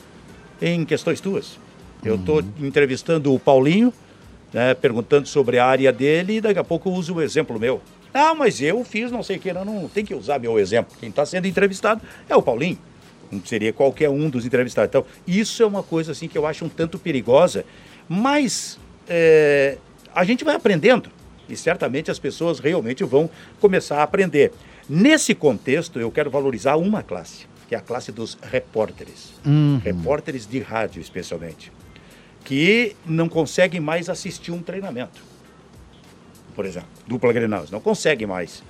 em 0.62 0.86
questões 0.86 1.20
tuas. 1.20 1.60
Eu 2.04 2.16
estou 2.16 2.38
uhum. 2.38 2.68
entrevistando 2.68 3.34
o 3.34 3.40
Paulinho, 3.40 3.94
né, 4.54 4.74
perguntando 4.74 5.28
sobre 5.28 5.58
a 5.58 5.66
área 5.66 5.92
dele 5.92 6.38
e 6.38 6.42
daqui 6.42 6.60
a 6.60 6.64
pouco 6.64 6.90
eu 6.90 6.94
uso 6.94 7.16
o 7.16 7.22
exemplo 7.22 7.60
meu. 7.60 7.82
Ah, 8.14 8.34
mas 8.34 8.62
eu 8.62 8.84
fiz 8.84 9.12
não 9.12 9.22
sei 9.22 9.38
o 9.38 9.40
que, 9.40 9.52
não, 9.52 9.66
não 9.66 9.90
tem 9.90 10.06
que 10.06 10.14
usar 10.14 10.40
meu 10.40 10.58
exemplo. 10.58 10.96
Quem 11.00 11.10
está 11.10 11.26
sendo 11.26 11.48
entrevistado 11.48 12.02
é 12.30 12.36
o 12.36 12.42
Paulinho. 12.42 12.78
Não 13.32 13.44
seria 13.44 13.74
qualquer 13.74 14.10
um 14.10 14.30
dos 14.30 14.46
entrevistados. 14.46 14.90
Então, 14.90 15.06
isso 15.28 15.62
é 15.64 15.66
uma 15.66 15.84
coisa 15.84 16.12
assim 16.12 16.28
que 16.28 16.38
eu 16.38 16.46
acho 16.46 16.64
um 16.64 16.70
tanto 16.70 16.98
perigosa, 16.98 17.66
mas 18.08 18.80
é, 19.10 19.78
a 20.14 20.24
gente 20.24 20.44
vai 20.46 20.56
aprendendo 20.56 21.10
e 21.50 21.56
certamente 21.56 22.12
as 22.12 22.20
pessoas 22.20 22.60
realmente 22.60 23.04
vão 23.04 23.30
começar 23.60 23.98
a 23.98 24.04
aprender. 24.04 24.52
Nesse 24.90 25.34
contexto, 25.34 26.00
eu 26.00 26.12
quero 26.12 26.30
valorizar 26.30 26.76
uma 26.76 27.02
classe, 27.02 27.48
que 27.68 27.76
é 27.76 27.78
a 27.78 27.82
classe 27.82 28.12
dos 28.12 28.38
repórteres. 28.42 29.34
Uhum. 29.46 29.82
Repórteres 29.84 30.48
de 30.48 30.60
rádio, 30.60 31.02
especialmente. 31.02 31.72
Que 32.44 32.96
não 33.06 33.28
conseguem 33.28 33.80
mais 33.80 34.10
assistir 34.10 34.52
um 34.52 34.62
treinamento. 34.62 35.22
Por 36.56 36.66
exemplo, 36.66 36.90
dupla 37.08 37.34
Grenal, 37.34 37.66
não 37.72 37.80
conseguem 37.80 38.28
mais. 38.28 38.64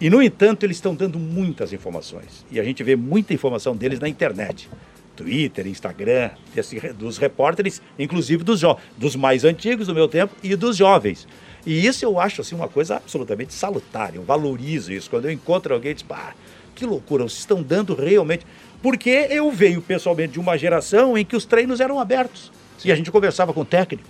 E, 0.00 0.08
no 0.08 0.22
entanto, 0.22 0.64
eles 0.64 0.76
estão 0.76 0.94
dando 0.94 1.18
muitas 1.18 1.72
informações. 1.72 2.46
E 2.50 2.60
a 2.60 2.64
gente 2.64 2.82
vê 2.84 2.94
muita 2.94 3.34
informação 3.34 3.76
deles 3.76 3.98
na 3.98 4.08
internet. 4.08 4.70
Twitter, 5.16 5.66
Instagram, 5.66 6.30
desse, 6.54 6.78
dos 6.92 7.18
repórteres, 7.18 7.82
inclusive 7.98 8.44
dos, 8.44 8.62
dos 8.96 9.16
mais 9.16 9.42
antigos 9.44 9.88
do 9.88 9.94
meu 9.94 10.06
tempo 10.06 10.32
e 10.44 10.54
dos 10.54 10.76
jovens. 10.76 11.26
E 11.68 11.86
isso 11.86 12.02
eu 12.02 12.18
acho 12.18 12.40
assim, 12.40 12.54
uma 12.54 12.66
coisa 12.66 12.96
absolutamente 12.96 13.52
salutar. 13.52 14.14
Eu 14.14 14.22
valorizo 14.22 14.90
isso. 14.90 15.10
Quando 15.10 15.26
eu 15.26 15.30
encontro 15.30 15.74
alguém, 15.74 15.92
diz, 15.92 16.02
pá, 16.02 16.34
que 16.74 16.86
loucura, 16.86 17.24
vocês 17.24 17.40
estão 17.40 17.62
dando 17.62 17.94
realmente. 17.94 18.46
Porque 18.82 19.26
eu 19.28 19.50
venho 19.50 19.82
pessoalmente 19.82 20.32
de 20.32 20.40
uma 20.40 20.56
geração 20.56 21.18
em 21.18 21.26
que 21.26 21.36
os 21.36 21.44
treinos 21.44 21.78
eram 21.78 22.00
abertos. 22.00 22.50
Sim. 22.78 22.88
E 22.88 22.92
a 22.92 22.96
gente 22.96 23.10
conversava 23.10 23.52
com 23.52 23.60
o 23.60 23.64
técnico. 23.66 24.08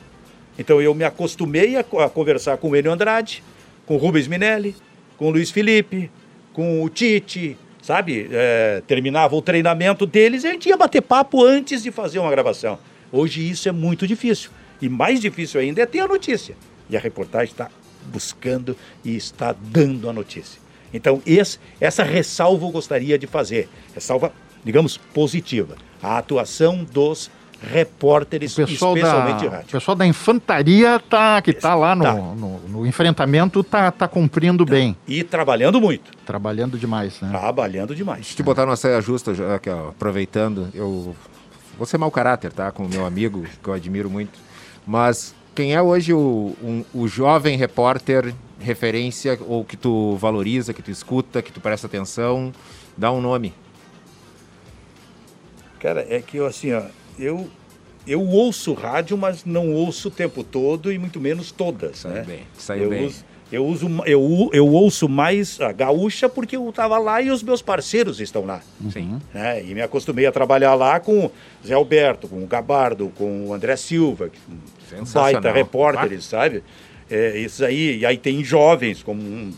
Então 0.56 0.80
eu 0.80 0.94
me 0.94 1.02
acostumei 1.02 1.74
a, 1.74 1.80
a 1.80 2.08
conversar 2.08 2.58
com 2.58 2.70
o 2.70 2.76
Enio 2.76 2.92
Andrade, 2.92 3.42
com 3.86 3.96
o 3.96 3.98
Rubens 3.98 4.28
Minelli, 4.28 4.76
com 5.16 5.26
o 5.26 5.30
Luiz 5.30 5.50
Felipe, 5.50 6.08
com 6.52 6.84
o 6.84 6.88
Tite, 6.88 7.58
sabe? 7.82 8.28
É, 8.30 8.84
terminava 8.86 9.34
o 9.34 9.42
treinamento 9.42 10.06
deles 10.06 10.44
e 10.44 10.46
a 10.46 10.52
gente 10.52 10.68
ia 10.68 10.76
bater 10.76 11.02
papo 11.02 11.44
antes 11.44 11.82
de 11.82 11.90
fazer 11.90 12.20
uma 12.20 12.30
gravação. 12.30 12.78
Hoje 13.10 13.50
isso 13.50 13.68
é 13.68 13.72
muito 13.72 14.06
difícil. 14.06 14.48
E 14.80 14.88
mais 14.88 15.20
difícil 15.20 15.60
ainda 15.60 15.82
é 15.82 15.86
ter 15.86 15.98
a 15.98 16.06
notícia. 16.06 16.54
E 16.90 16.96
a 16.96 17.00
reportagem 17.00 17.52
está 17.52 17.68
buscando 18.06 18.76
e 19.04 19.16
está 19.16 19.52
dando 19.52 20.08
a 20.08 20.12
notícia. 20.12 20.60
Então, 20.92 21.22
esse, 21.26 21.58
essa 21.80 22.02
ressalva 22.02 22.66
eu 22.66 22.70
gostaria 22.70 23.18
de 23.18 23.26
fazer. 23.26 23.68
Ressalva, 23.94 24.32
digamos, 24.64 24.96
positiva. 24.96 25.76
A 26.02 26.18
atuação 26.18 26.84
dos 26.84 27.30
repórteres, 27.60 28.52
especialmente 28.56 29.02
da, 29.44 29.50
rádio. 29.50 29.68
O 29.68 29.72
pessoal 29.72 29.96
da 29.96 30.06
infantaria 30.06 31.00
tá, 31.10 31.42
que 31.42 31.50
está 31.50 31.74
lá 31.74 31.94
no, 31.94 32.04
tá. 32.04 32.14
no, 32.14 32.58
no, 32.68 32.86
enfrentamento 32.86 33.60
está 33.60 33.90
tá 33.90 34.06
cumprindo 34.06 34.64
tá. 34.64 34.70
bem. 34.70 34.96
E 35.06 35.24
trabalhando 35.24 35.80
muito. 35.80 36.12
Trabalhando 36.24 36.78
demais, 36.78 37.20
né? 37.20 37.30
Trabalhando 37.30 37.94
demais. 37.94 38.20
Deixa 38.20 38.32
eu 38.34 38.36
te 38.36 38.42
botar 38.44 38.64
numa 38.64 38.76
saia 38.76 39.00
justa, 39.00 39.34
já, 39.34 39.56
aqui, 39.56 39.68
ó, 39.68 39.88
aproveitando. 39.88 40.68
Eu 40.72 41.14
vou 41.76 41.86
ser 41.86 41.98
mau 41.98 42.10
caráter, 42.10 42.52
tá? 42.52 42.70
Com 42.70 42.84
o 42.84 42.88
meu 42.88 43.04
amigo, 43.04 43.44
que 43.62 43.68
eu 43.68 43.74
admiro 43.74 44.08
muito. 44.08 44.38
Mas 44.86 45.34
quem 45.58 45.74
é 45.74 45.82
hoje 45.82 46.12
o, 46.14 46.54
um, 46.62 46.84
o 46.94 47.08
jovem 47.08 47.56
repórter 47.56 48.32
referência 48.60 49.36
ou 49.44 49.64
que 49.64 49.76
tu 49.76 50.14
valoriza, 50.14 50.72
que 50.72 50.80
tu 50.80 50.88
escuta, 50.88 51.42
que 51.42 51.50
tu 51.50 51.60
presta 51.60 51.88
atenção? 51.88 52.52
Dá 52.96 53.10
um 53.10 53.20
nome. 53.20 53.52
Cara, 55.80 56.06
é 56.08 56.20
que 56.20 56.36
eu 56.36 56.46
assim, 56.46 56.72
ó, 56.72 56.82
eu 57.18 57.50
eu 58.06 58.24
ouço 58.24 58.72
rádio, 58.72 59.18
mas 59.18 59.44
não 59.44 59.72
ouço 59.72 60.06
o 60.06 60.10
tempo 60.12 60.44
todo 60.44 60.92
e 60.92 60.98
muito 60.98 61.18
menos 61.18 61.50
todas, 61.50 62.04
né? 62.04 62.22
Bem, 62.24 62.42
saiu 62.56 62.84
eu 62.84 62.90
bem. 62.90 63.06
Uso, 63.06 63.24
eu 63.50 63.66
uso 63.66 63.88
eu, 64.06 64.50
eu 64.52 64.68
ouço 64.68 65.08
mais 65.08 65.60
a 65.60 65.72
gaúcha 65.72 66.28
porque 66.28 66.54
eu 66.54 66.68
estava 66.68 66.98
lá 66.98 67.20
e 67.20 67.32
os 67.32 67.42
meus 67.42 67.60
parceiros 67.60 68.20
estão 68.20 68.46
lá. 68.46 68.60
Sim. 68.92 69.20
É, 69.34 69.60
e 69.60 69.74
me 69.74 69.82
acostumei 69.82 70.24
a 70.24 70.30
trabalhar 70.30 70.76
lá 70.76 71.00
com 71.00 71.26
o 71.26 71.32
Zé 71.66 71.74
Alberto, 71.74 72.28
com 72.28 72.44
o 72.44 72.46
Gabardo, 72.46 73.12
com 73.16 73.48
o 73.48 73.52
André 73.52 73.74
Silva, 73.74 74.30
baita 75.12 75.52
repórteres, 75.52 76.24
sabe? 76.24 76.62
É, 77.10 77.38
isso 77.38 77.64
aí, 77.64 77.98
e 77.98 78.06
aí 78.06 78.18
tem 78.18 78.44
jovens, 78.44 79.02
como 79.02 79.20
um, 79.20 79.52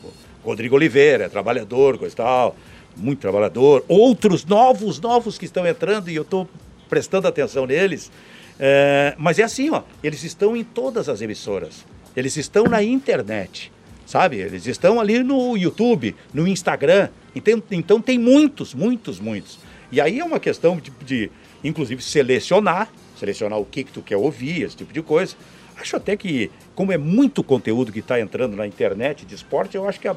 Rodrigo 0.45 0.76
Oliveira, 0.76 1.28
trabalhador, 1.28 1.99
coisa 1.99 2.14
e 2.14 2.16
tal, 2.16 2.57
muito 2.97 3.18
trabalhador. 3.20 3.85
Outros 3.89 4.45
novos, 4.45 5.01
novos 5.01 5.37
que 5.37 5.45
estão 5.45 5.66
entrando 5.66 6.11
e 6.11 6.16
eu 6.16 6.22
estou 6.22 6.49
prestando 6.89 7.26
atenção 7.26 7.66
neles. 7.66 8.11
É, 8.59 9.14
mas 9.18 9.39
é 9.39 9.43
assim, 9.43 9.70
ó, 9.70 9.83
eles 10.03 10.22
estão 10.22 10.57
em 10.57 10.62
todas 10.62 11.09
as 11.09 11.22
emissoras, 11.22 11.85
eles 12.14 12.37
estão 12.37 12.64
na 12.64 12.83
internet, 12.83 13.72
sabe? 14.05 14.37
Eles 14.37 14.66
estão 14.66 15.01
ali 15.01 15.22
no 15.22 15.57
YouTube, 15.57 16.14
no 16.33 16.47
Instagram. 16.47 17.09
Então, 17.35 17.62
então 17.70 18.01
tem 18.01 18.18
muitos, 18.18 18.74
muitos, 18.74 19.18
muitos. 19.18 19.59
E 19.91 20.01
aí 20.01 20.20
é 20.20 20.24
uma 20.24 20.39
questão 20.39 20.76
de, 20.76 20.93
de 21.05 21.31
inclusive, 21.62 22.03
selecionar 22.03 22.89
selecionar 23.21 23.59
o 23.59 23.64
que, 23.64 23.85
que 23.85 23.93
tu 23.93 24.03
quer 24.03 24.16
ouvir, 24.16 24.62
esse 24.62 24.77
tipo 24.77 24.93
de 24.93 25.03
coisa. 25.03 25.37
Acho 25.81 25.97
até 25.97 26.16
que, 26.16 26.51
como 26.75 26.93
é 26.93 26.99
muito 26.99 27.43
conteúdo 27.43 27.93
que 27.93 28.01
está 28.01 28.21
entrando 28.21 28.57
na 28.57 28.66
internet 28.66 29.25
de 29.25 29.35
esporte, 29.35 29.77
eu 29.77 29.89
acho 29.89 30.01
que 30.01 30.09
a, 30.09 30.16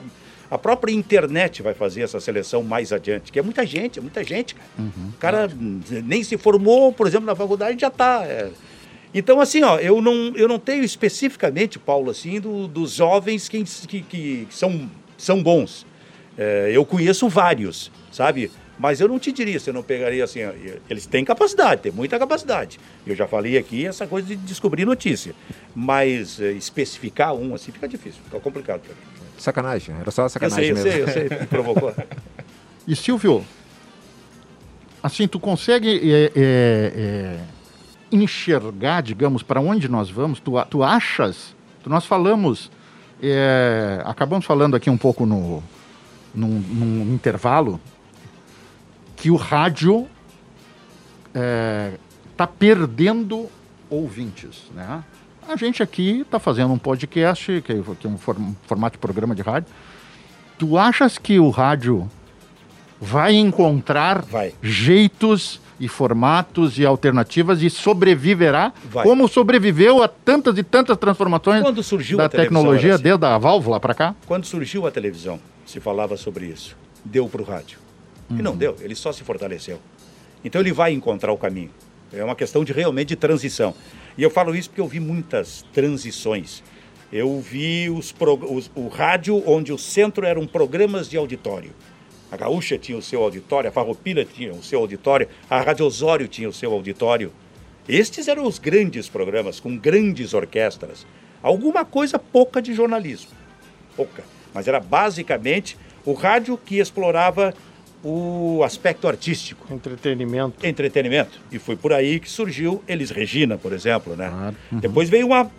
a 0.49 0.57
própria 0.57 0.91
internet 0.91 1.61
vai 1.61 1.73
fazer 1.73 2.01
essa 2.01 2.19
seleção 2.19 2.63
mais 2.63 2.91
adiante, 2.91 3.31
que 3.31 3.39
é 3.39 3.41
muita 3.41 3.65
gente, 3.65 3.99
é 3.99 4.01
muita 4.01 4.23
gente, 4.23 4.55
cara. 4.55 4.67
Uhum, 4.77 5.09
o 5.09 5.17
cara 5.19 5.49
nem 6.03 6.23
se 6.23 6.37
formou, 6.37 6.91
por 6.91 7.07
exemplo, 7.07 7.25
na 7.25 7.35
faculdade, 7.35 7.79
já 7.79 7.87
está. 7.87 8.25
É... 8.25 8.49
Então, 9.13 9.39
assim, 9.39 9.61
ó, 9.63 9.77
eu 9.77 10.01
não, 10.01 10.33
eu 10.35 10.47
não 10.47 10.57
tenho 10.57 10.83
especificamente, 10.83 11.77
Paulo, 11.77 12.09
assim, 12.09 12.41
do, 12.41 12.67
dos 12.67 12.93
jovens 12.93 13.47
que, 13.47 13.63
que, 13.63 14.01
que 14.01 14.47
são, 14.49 14.89
são 15.17 15.41
bons. 15.41 15.85
É, 16.37 16.71
eu 16.73 16.83
conheço 16.83 17.29
vários, 17.29 17.91
sabe? 18.11 18.49
Mas 18.77 18.99
eu 18.99 19.07
não 19.07 19.19
te 19.19 19.31
diria, 19.31 19.59
você 19.59 19.71
não 19.71 19.83
pegaria 19.83 20.23
assim, 20.23 20.39
eles 20.89 21.05
têm 21.05 21.23
capacidade, 21.23 21.81
têm 21.81 21.91
muita 21.91 22.17
capacidade. 22.17 22.79
Eu 23.05 23.15
já 23.15 23.27
falei 23.27 23.57
aqui 23.57 23.85
essa 23.85 24.07
coisa 24.07 24.27
de 24.27 24.35
descobrir 24.35 24.83
notícia. 24.83 25.35
Mas 25.75 26.39
é, 26.39 26.51
especificar 26.51 27.33
um 27.33 27.53
assim 27.53 27.71
fica 27.71 27.87
difícil, 27.87 28.21
fica 28.23 28.39
complicado 28.39 28.81
para 28.81 28.93
mim. 28.93 29.01
Sacanagem, 29.37 29.95
era 29.99 30.09
só 30.09 30.27
sacanagem 30.27 30.69
eu 30.69 30.77
sei, 30.77 30.83
mesmo. 30.85 30.99
Eu 30.99 31.07
sei, 31.07 31.23
eu 31.23 31.29
sei, 31.29 31.39
me 31.39 31.45
provocou. 31.47 31.93
e 32.87 32.95
Silvio, 32.95 33.45
assim, 35.01 35.27
tu 35.27 35.39
consegue 35.39 36.11
é, 36.11 36.25
é, 36.25 36.31
é, 36.35 37.39
enxergar, 38.11 39.01
digamos, 39.01 39.43
para 39.43 39.61
onde 39.61 39.87
nós 39.87 40.09
vamos? 40.09 40.39
Tu, 40.39 40.51
tu 40.69 40.81
achas? 40.81 41.55
Tu, 41.83 41.89
nós 41.89 42.05
falamos, 42.05 42.71
é, 43.21 44.01
acabamos 44.05 44.45
falando 44.45 44.75
aqui 44.75 44.89
um 44.89 44.97
pouco 44.97 45.25
no, 45.25 45.61
num, 46.33 46.47
num 46.47 47.13
intervalo, 47.13 47.79
que 49.23 49.31
o 49.31 49.37
rádio 49.37 50.05
está 51.27 51.39
é, 51.39 51.93
tá 52.35 52.45
perdendo 52.45 53.49
ouvintes, 53.89 54.63
né? 54.75 55.01
A 55.47 55.55
gente 55.55 55.81
aqui 55.81 56.19
está 56.19 56.39
fazendo 56.39 56.73
um 56.73 56.77
podcast, 56.77 57.61
que 57.61 57.71
é, 57.71 57.81
que 57.97 58.05
é 58.05 58.09
um 58.09 58.17
formato 58.17 58.97
de 58.97 58.97
programa 58.97 59.33
de 59.33 59.41
rádio. 59.41 59.71
Tu 60.59 60.77
achas 60.77 61.17
que 61.17 61.39
o 61.39 61.49
rádio 61.51 62.11
vai 62.99 63.33
encontrar 63.35 64.23
vai. 64.23 64.53
jeitos 64.61 65.61
e 65.79 65.87
formatos 65.87 66.77
e 66.77 66.85
alternativas 66.85 67.61
e 67.61 67.69
sobreviverá 67.69 68.73
vai. 68.91 69.05
como 69.05 69.29
sobreviveu 69.29 70.03
a 70.03 70.09
tantas 70.09 70.57
e 70.57 70.63
tantas 70.63 70.97
transformações 70.97 71.61
Quando 71.61 71.81
surgiu 71.81 72.17
da 72.17 72.27
tecnologia 72.27 72.95
assim. 72.95 73.03
desde 73.03 73.25
a 73.25 73.37
válvula 73.37 73.79
para 73.79 73.93
cá? 73.93 74.15
Quando 74.25 74.45
surgiu 74.45 74.85
a 74.85 74.91
televisão, 74.91 75.39
se 75.65 75.79
falava 75.79 76.17
sobre 76.17 76.47
isso. 76.47 76.75
Deu 77.05 77.29
para 77.29 77.41
o 77.41 77.45
rádio. 77.45 77.82
Uhum. 78.33 78.39
E 78.39 78.41
não 78.41 78.55
deu, 78.55 78.75
ele 78.81 78.95
só 78.95 79.11
se 79.11 79.23
fortaleceu. 79.23 79.79
Então 80.43 80.61
ele 80.61 80.73
vai 80.73 80.91
encontrar 80.91 81.31
o 81.31 81.37
caminho. 81.37 81.71
É 82.11 82.23
uma 82.23 82.35
questão 82.35 82.63
de 82.63 82.73
realmente 82.73 83.09
de 83.09 83.15
transição. 83.15 83.73
E 84.17 84.21
eu 84.21 84.29
falo 84.29 84.55
isso 84.55 84.69
porque 84.69 84.81
eu 84.81 84.87
vi 84.87 84.99
muitas 84.99 85.65
transições. 85.73 86.63
Eu 87.11 87.39
vi 87.39 87.89
os, 87.89 88.13
os, 88.49 88.71
o 88.75 88.87
rádio 88.87 89.41
onde 89.47 89.71
o 89.71 89.77
centro 89.77 90.25
eram 90.25 90.45
programas 90.45 91.09
de 91.09 91.17
auditório. 91.17 91.71
A 92.31 92.37
Gaúcha 92.37 92.77
tinha 92.77 92.97
o 92.97 93.01
seu 93.01 93.21
auditório, 93.23 93.69
a 93.69 93.71
Farroupilha 93.71 94.25
tinha 94.25 94.51
o 94.51 94.63
seu 94.63 94.79
auditório, 94.79 95.27
a 95.47 95.61
Rádio 95.61 95.85
Osório 95.85 96.27
tinha 96.27 96.49
o 96.49 96.53
seu 96.53 96.71
auditório. 96.73 97.31
Estes 97.87 98.27
eram 98.27 98.45
os 98.45 98.57
grandes 98.57 99.07
programas, 99.07 99.59
com 99.59 99.77
grandes 99.77 100.33
orquestras. 100.33 101.05
Alguma 101.43 101.85
coisa 101.85 102.17
pouca 102.17 102.61
de 102.61 102.73
jornalismo. 102.73 103.29
Pouca. 103.95 104.23
Mas 104.53 104.67
era 104.67 104.79
basicamente 104.79 105.77
o 106.05 106.13
rádio 106.13 106.57
que 106.57 106.79
explorava 106.79 107.53
o 108.03 108.61
aspecto 108.65 109.07
artístico. 109.07 109.65
Entretenimento. 109.73 110.65
Entretenimento. 110.65 111.39
E 111.51 111.57
foi 111.59 111.75
por 111.75 111.93
aí 111.93 112.19
que 112.19 112.29
surgiu 112.29 112.83
Elis 112.87 113.09
Regina, 113.09 113.57
por 113.57 113.71
exemplo, 113.73 114.15
né? 114.15 114.29
Claro. 114.29 114.55
Uhum. 114.71 114.79
Depois 114.79 115.09
veio 115.09 115.25
uma, 115.27 115.49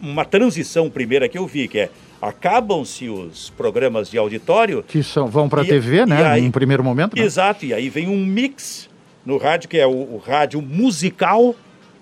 uma 0.00 0.24
transição 0.24 0.88
primeira 0.88 1.28
que 1.28 1.36
eu 1.36 1.46
vi, 1.46 1.68
que 1.68 1.78
é 1.80 1.90
acabam-se 2.22 3.08
os 3.08 3.50
programas 3.50 4.10
de 4.10 4.18
auditório. 4.18 4.82
Que 4.82 5.02
são, 5.02 5.26
vão 5.26 5.48
para 5.48 5.62
a 5.62 5.64
TV, 5.64 6.04
né? 6.06 6.24
aí- 6.24 6.44
Em 6.44 6.50
primeiro 6.50 6.82
momento. 6.84 7.16
né? 7.16 7.22
Exato, 7.22 7.64
e 7.64 7.72
aí 7.74 7.88
vem 7.88 8.08
um 8.08 8.24
mix 8.24 8.88
no 9.24 9.36
rádio, 9.36 9.68
que 9.68 9.78
é 9.78 9.86
o, 9.86 9.90
o 9.90 10.22
rádio 10.24 10.60
musical 10.62 11.54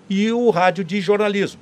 e 0.09 0.31
o 0.31 0.49
rádio 0.49 0.83
de 0.83 0.99
jornalismo. 1.01 1.59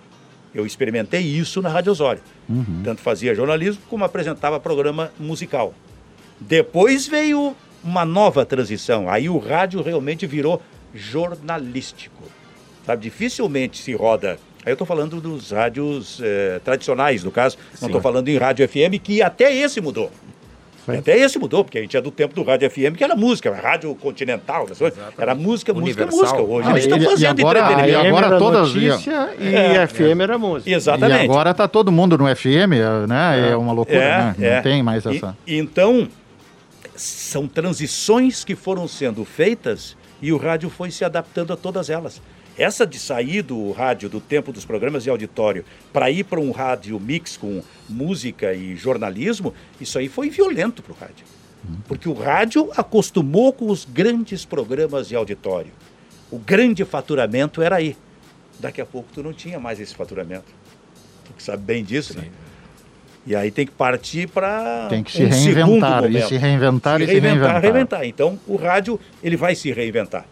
Eu 0.56 0.66
experimentei 0.66 1.22
isso 1.22 1.62
na 1.62 1.70
Rádio 1.70 1.92
Osório. 1.92 2.22
Uhum. 2.50 2.82
Tanto 2.84 3.02
fazia 3.02 3.36
jornalismo 3.36 3.82
como 3.90 4.04
apresentava 4.04 4.60
programa 4.60 5.12
musical. 5.20 5.74
Depois 6.40 7.08
veio 7.08 7.56
uma 7.84 8.06
nova 8.06 8.46
transição. 8.46 9.10
Aí 9.10 9.30
o 9.30 9.38
rádio 9.38 9.82
realmente 9.82 10.26
virou 10.26 10.62
jornalístico. 10.94 12.24
Sabe, 12.86 13.04
dificilmente 13.04 13.78
se 13.80 13.94
roda. 13.94 14.38
Aí 14.66 14.72
eu 14.72 14.74
estou 14.74 14.88
falando 14.88 15.20
dos 15.22 15.52
rádios 15.52 16.20
eh, 16.24 16.60
tradicionais, 16.64 17.24
no 17.24 17.32
caso. 17.32 17.58
Não 17.82 17.88
estou 17.88 18.02
falando 18.02 18.28
em 18.30 18.38
rádio 18.38 18.68
FM, 18.68 19.00
que 19.02 19.22
até 19.22 19.54
esse 19.54 19.80
mudou. 19.82 20.12
Até 20.88 21.18
esse 21.18 21.38
mudou, 21.38 21.66
porque 21.66 21.78
a 21.80 21.82
gente 21.82 21.98
é 21.98 22.02
do 22.02 22.10
tempo 22.12 22.34
do 22.34 22.44
rádio 22.44 22.70
FM, 22.72 22.96
que 22.98 23.04
era 23.04 23.14
música, 23.14 23.54
rádio 23.54 23.94
continental, 23.96 24.66
era 25.18 25.36
música, 25.36 25.74
música, 25.74 26.04
Universal. 26.06 26.20
música. 26.20 26.42
Hoje 26.42 26.68
Ah, 26.68 26.72
eles 26.72 26.84
estão 26.86 26.98
e- 26.98 27.02
e 27.02 27.06
fazendo 27.06 27.40
agora- 27.42 27.60
entretenimento. 27.60 28.06
e 28.06 28.08
agora 28.08 28.28
era 28.28 28.38
todas- 28.40 28.74
notícia 28.74 29.30
e 29.38 29.54
É, 29.54 29.86
FM 29.88 30.22
era 30.24 30.38
música. 30.38 30.72
Exatamente. 30.72 31.22
E 31.22 31.26
agora 31.26 31.54
tá 31.54 31.68
todo 31.68 31.92
mundo 31.92 32.18
no 32.18 32.26
FM, 32.34 32.80
né? 33.06 33.50
É, 33.52 33.56
uma 33.58 33.74
loucura, 33.74 33.98
É, 33.98 34.18
né? 34.18 34.36
Não 34.38 34.48
é. 34.48 34.62
tem 34.62 34.82
mais 34.82 35.04
E- 35.06 35.18
essa. 35.18 35.38
então, 35.46 36.08
são 36.98 37.48
transições 37.48 38.44
que 38.44 38.56
foram 38.56 38.88
sendo 38.88 39.24
feitas 39.24 39.96
e 40.22 40.32
o 40.32 40.38
rádio 40.38 40.70
foi 40.70 40.92
se 40.92 41.06
adaptando 41.06 41.54
a 41.54 41.58
todas 41.58 41.90
elas. 41.90 42.22
Essa 42.58 42.88
de 42.88 42.98
sair 42.98 43.44
do 43.44 43.72
rádio, 43.72 44.10
do 44.10 44.20
tempo 44.20 44.52
dos 44.52 44.66
programas 44.66 45.04
de 45.04 45.10
auditório, 45.12 45.64
para 45.94 46.10
ir 46.10 46.24
para 46.24 46.40
um 46.40 46.52
rádio 46.52 47.00
mix 47.00 47.38
com 47.38 47.62
música 47.88 48.54
e 48.54 48.76
jornalismo, 48.76 49.54
isso 49.80 50.00
aí 50.00 50.10
foi 50.10 50.30
violento 50.30 50.82
para 50.82 50.92
o 50.92 50.96
rádio. 50.96 51.26
Porque 51.88 52.10
o 52.10 52.14
rádio 52.14 52.72
acostumou 52.76 53.54
com 53.54 53.70
os 53.70 53.86
grandes 53.86 54.44
programas 54.44 55.08
de 55.08 55.16
auditório. 55.16 55.72
O 56.32 56.40
grande 56.40 56.84
faturamento 56.84 57.62
era 57.62 57.76
aí. 57.76 57.96
Daqui 58.60 58.82
a 58.82 58.86
pouco 58.86 59.10
tu 59.14 59.22
não 59.22 59.34
tinha 59.34 59.60
mais 59.60 59.80
esse 59.80 59.94
faturamento. 59.94 60.52
Tu 61.38 61.44
sabe 61.44 61.64
bem 61.64 61.84
disso, 61.84 62.18
né? 62.18 62.30
E 63.28 63.36
aí 63.36 63.52
tem 63.52 63.66
que 63.66 63.74
partir 63.74 64.28
para 64.30 64.88
Tem 64.90 65.04
que 65.04 65.12
se 65.12 65.26
um 65.26 65.32
segundo 65.34 65.86
reinventar, 65.86 66.10
e 66.10 66.22
se 66.22 66.38
reinventar, 66.38 66.98
se 66.98 67.04
e 67.04 67.08
se 67.08 67.12
reinventar, 67.12 67.62
reinventar. 67.62 67.62
reinventar. 67.62 68.06
Então, 68.06 68.40
o 68.48 68.56
rádio, 68.56 68.98
ele 69.22 69.36
vai 69.36 69.54
se 69.54 69.70
reinventar. 69.70 70.26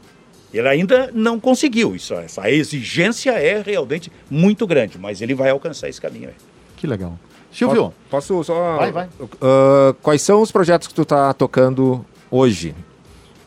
Ele 0.54 0.68
ainda 0.70 1.12
não 1.14 1.38
conseguiu 1.38 1.94
isso. 1.94 2.14
Essa 2.14 2.50
exigência 2.50 3.32
é 3.32 3.62
realmente 3.62 4.10
muito 4.32 4.66
grande, 4.66 4.98
mas 4.98 5.22
ele 5.22 5.36
vai 5.36 5.50
alcançar 5.50 5.90
esse 5.90 6.00
caminho 6.00 6.30
aí. 6.30 6.36
Que 6.78 6.88
legal. 6.88 7.20
Silvio, 7.52 7.94
Posso 8.10 8.42
só. 8.44 8.78
Vai, 8.78 8.92
vai. 8.92 9.10
Ah, 9.42 9.94
quais 10.02 10.22
são 10.22 10.42
os 10.42 10.52
projetos 10.52 10.88
que 10.88 10.94
tu 10.94 11.04
tá 11.04 11.34
tocando 11.34 12.06
hoje? 12.32 12.74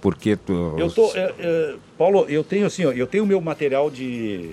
Porque 0.01 0.37
tu. 0.37 0.75
Eu 0.79 0.91
tô, 0.91 1.11
é, 1.15 1.35
é, 1.39 1.75
Paulo, 1.97 2.27
eu 2.29 2.45
tenho 2.45 2.67
assim, 2.67 2.85
ó, 2.85 2.93
eu 2.93 3.07
tenho 3.07 3.25
o 3.25 3.27
meu 3.27 3.41
material 3.41 3.91
de, 3.91 4.53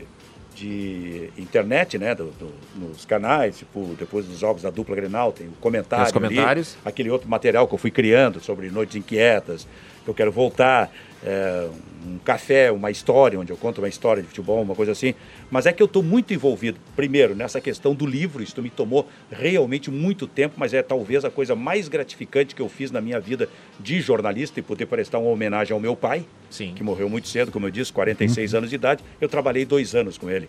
de 0.56 1.30
internet, 1.38 1.98
né, 1.98 2.15
do- 2.15 2.32
do- 2.32 2.53
nos 2.76 3.03
canais, 3.06 3.57
tipo, 3.57 3.94
depois 3.99 4.26
dos 4.26 4.40
jogos 4.40 4.61
da 4.61 4.69
dupla 4.69 4.95
Grenal, 4.95 5.32
tem 5.34 5.48
o 5.48 5.52
comentário, 5.60 6.06
os 6.06 6.11
ali, 6.15 6.27
comentários. 6.36 6.77
aquele 6.86 7.10
outro 7.10 7.27
material 7.30 7.68
que 7.68 7.73
eu 7.73 7.77
fui 7.77 7.91
criando 7.91 8.40
sobre 8.40 8.69
Noites 8.69 8.95
Inquietas, 8.95 9.68
eu 10.10 10.14
quero 10.14 10.32
voltar, 10.32 10.91
é, 11.23 11.68
um 12.06 12.19
café, 12.19 12.72
uma 12.72 12.91
história, 12.91 13.40
onde 13.40 13.52
eu 13.52 13.57
conto 13.57 13.80
uma 13.80 13.90
história 13.90 14.22
de 14.22 14.30
futebol, 14.30 14.61
uma 14.61 14.76
coisa 14.76 14.91
assim. 14.91 15.15
Mas 15.49 15.65
é 15.65 15.73
que 15.73 15.82
eu 15.82 15.88
estou 15.88 16.03
muito 16.03 16.34
envolvido, 16.34 16.77
primeiro, 16.95 17.36
nessa 17.36 17.60
questão 17.60 17.95
do 17.95 18.06
livro, 18.06 18.44
isso 18.44 18.61
me 18.61 18.69
tomou 18.69 19.07
realmente 19.32 19.90
muito 19.90 20.27
tempo, 20.27 20.56
mas 20.57 20.73
é 20.73 20.84
talvez 20.84 21.26
a 21.26 21.32
coisa 21.32 21.56
mais 21.56 21.88
gratificante 21.88 22.53
que 22.53 22.61
eu 22.61 22.69
fiz 22.69 22.91
na 22.91 23.02
minha 23.02 23.19
vida 23.19 23.49
de 23.80 23.99
jornalista 23.99 24.60
e 24.60 24.64
poder 24.64 24.86
prestar 24.86 25.18
uma 25.18 25.30
homenagem 25.30 25.73
ao 25.73 25.80
meu 25.80 25.95
pai, 25.95 26.26
Sim. 26.49 26.73
que 26.76 26.84
morreu 26.84 27.10
muito 27.10 27.27
cedo, 27.27 27.52
como 27.52 27.65
eu 27.65 27.72
disse, 27.72 27.91
46 27.91 28.53
anos 28.53 28.69
de 28.69 28.76
idade. 28.76 29.03
Eu 29.19 29.27
trabalhei 29.27 29.65
dois 29.65 29.95
anos 29.95 30.18
com 30.18 30.30
ele. 30.30 30.48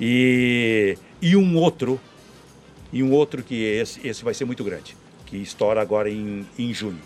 E, 0.00 0.96
e 1.22 1.36
um 1.36 1.56
outro, 1.56 2.00
e 2.92 3.02
um 3.02 3.12
outro 3.12 3.42
que 3.42 3.62
esse, 3.62 4.06
esse 4.06 4.24
vai 4.24 4.34
ser 4.34 4.44
muito 4.44 4.64
grande, 4.64 4.96
que 5.26 5.36
estoura 5.36 5.80
agora 5.80 6.10
em, 6.10 6.46
em 6.58 6.72
junho. 6.74 7.00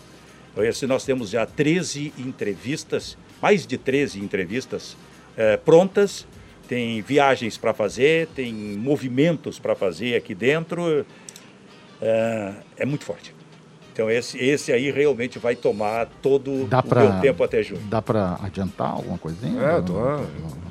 Esse 0.57 0.85
nós 0.85 1.03
temos 1.03 1.31
já 1.31 1.45
13 1.45 2.13
entrevistas, 2.17 3.17
mais 3.41 3.65
de 3.65 3.77
13 3.77 4.19
entrevistas 4.19 4.95
eh, 5.35 5.57
prontas. 5.57 6.27
Tem 6.67 7.01
viagens 7.01 7.57
para 7.57 7.73
fazer, 7.73 8.27
tem 8.27 8.53
movimentos 8.53 9.59
para 9.59 9.75
fazer 9.75 10.15
aqui 10.15 10.33
dentro. 10.33 11.05
É, 12.01 12.53
é 12.77 12.85
muito 12.85 13.03
forte. 13.03 13.33
Então 13.93 14.09
esse, 14.09 14.37
esse 14.43 14.73
aí 14.73 14.89
realmente 14.89 15.37
vai 15.37 15.55
tomar 15.55 16.07
todo 16.19 16.65
Dá 16.65 16.79
o 16.79 16.83
pra- 16.83 17.01
meu 17.03 17.21
tempo 17.21 17.43
até 17.43 17.61
junho. 17.61 17.79
dá 17.81 18.01
pra 18.01 18.39
adiantar 18.41 18.89
alguma 18.89 19.19
coisinha? 19.19 19.61
É, 19.61 19.75
eu 19.77 19.83
tô, 19.83 19.93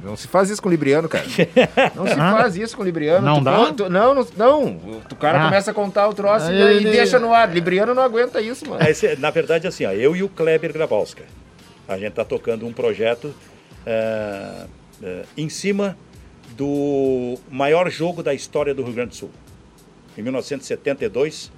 não 0.03 0.17
se 0.17 0.27
faz 0.27 0.51
isso 0.51 0.61
com 0.61 0.69
o 0.69 0.71
Libriano, 0.73 1.09
cara. 1.09 1.25
Não 1.95 2.05
se 2.05 2.17
faz 2.17 2.57
isso 2.57 2.75
com 2.77 2.83
o 2.83 2.85
Libriano. 2.85 3.25
Não 3.25 3.39
Tu 3.39 3.45
dá? 3.45 3.57
conta- 3.57 3.89
não, 3.89 4.13
não, 4.15 4.27
não. 4.37 4.65
O 5.09 5.15
cara 5.15 5.41
Ah. 5.41 5.45
começa 5.45 5.71
a 5.71 5.75
contar 5.75 6.09
o 6.09 6.13
troço 6.15 6.47
Aí 6.47 6.79
e, 6.79 6.81
e 6.81 6.85
deixa 6.91 7.21
no 7.21 7.33
ar. 7.33 7.49
Libriano 7.49 7.95
não 7.95 8.03
aguenta 8.03 8.41
isso, 8.41 8.69
mano. 8.69 8.83
Esse- 8.85 9.15
na 9.15 9.31
verdade, 9.31 9.69
assim, 9.69 9.85
ó, 9.87 9.93
eu 9.93 10.17
e 10.17 10.25
o 10.25 10.29
Kleber 10.29 10.73
Grabowska, 10.73 11.23
a 11.87 11.97
gente 11.97 12.09
está 12.09 12.25
tocando 12.25 12.67
um 12.67 12.73
projeto 12.73 13.33
é, 13.87 14.65
é, 15.01 15.23
em 15.37 15.49
cima 15.49 15.97
do 16.57 17.39
maior 17.49 17.89
jogo 17.89 18.21
da 18.23 18.35
história 18.35 18.75
do 18.75 18.83
Rio 18.83 18.95
Grande 18.95 19.11
do 19.11 19.17
Sul. 19.17 19.31
Em 20.19 20.23
1972, 20.23 21.53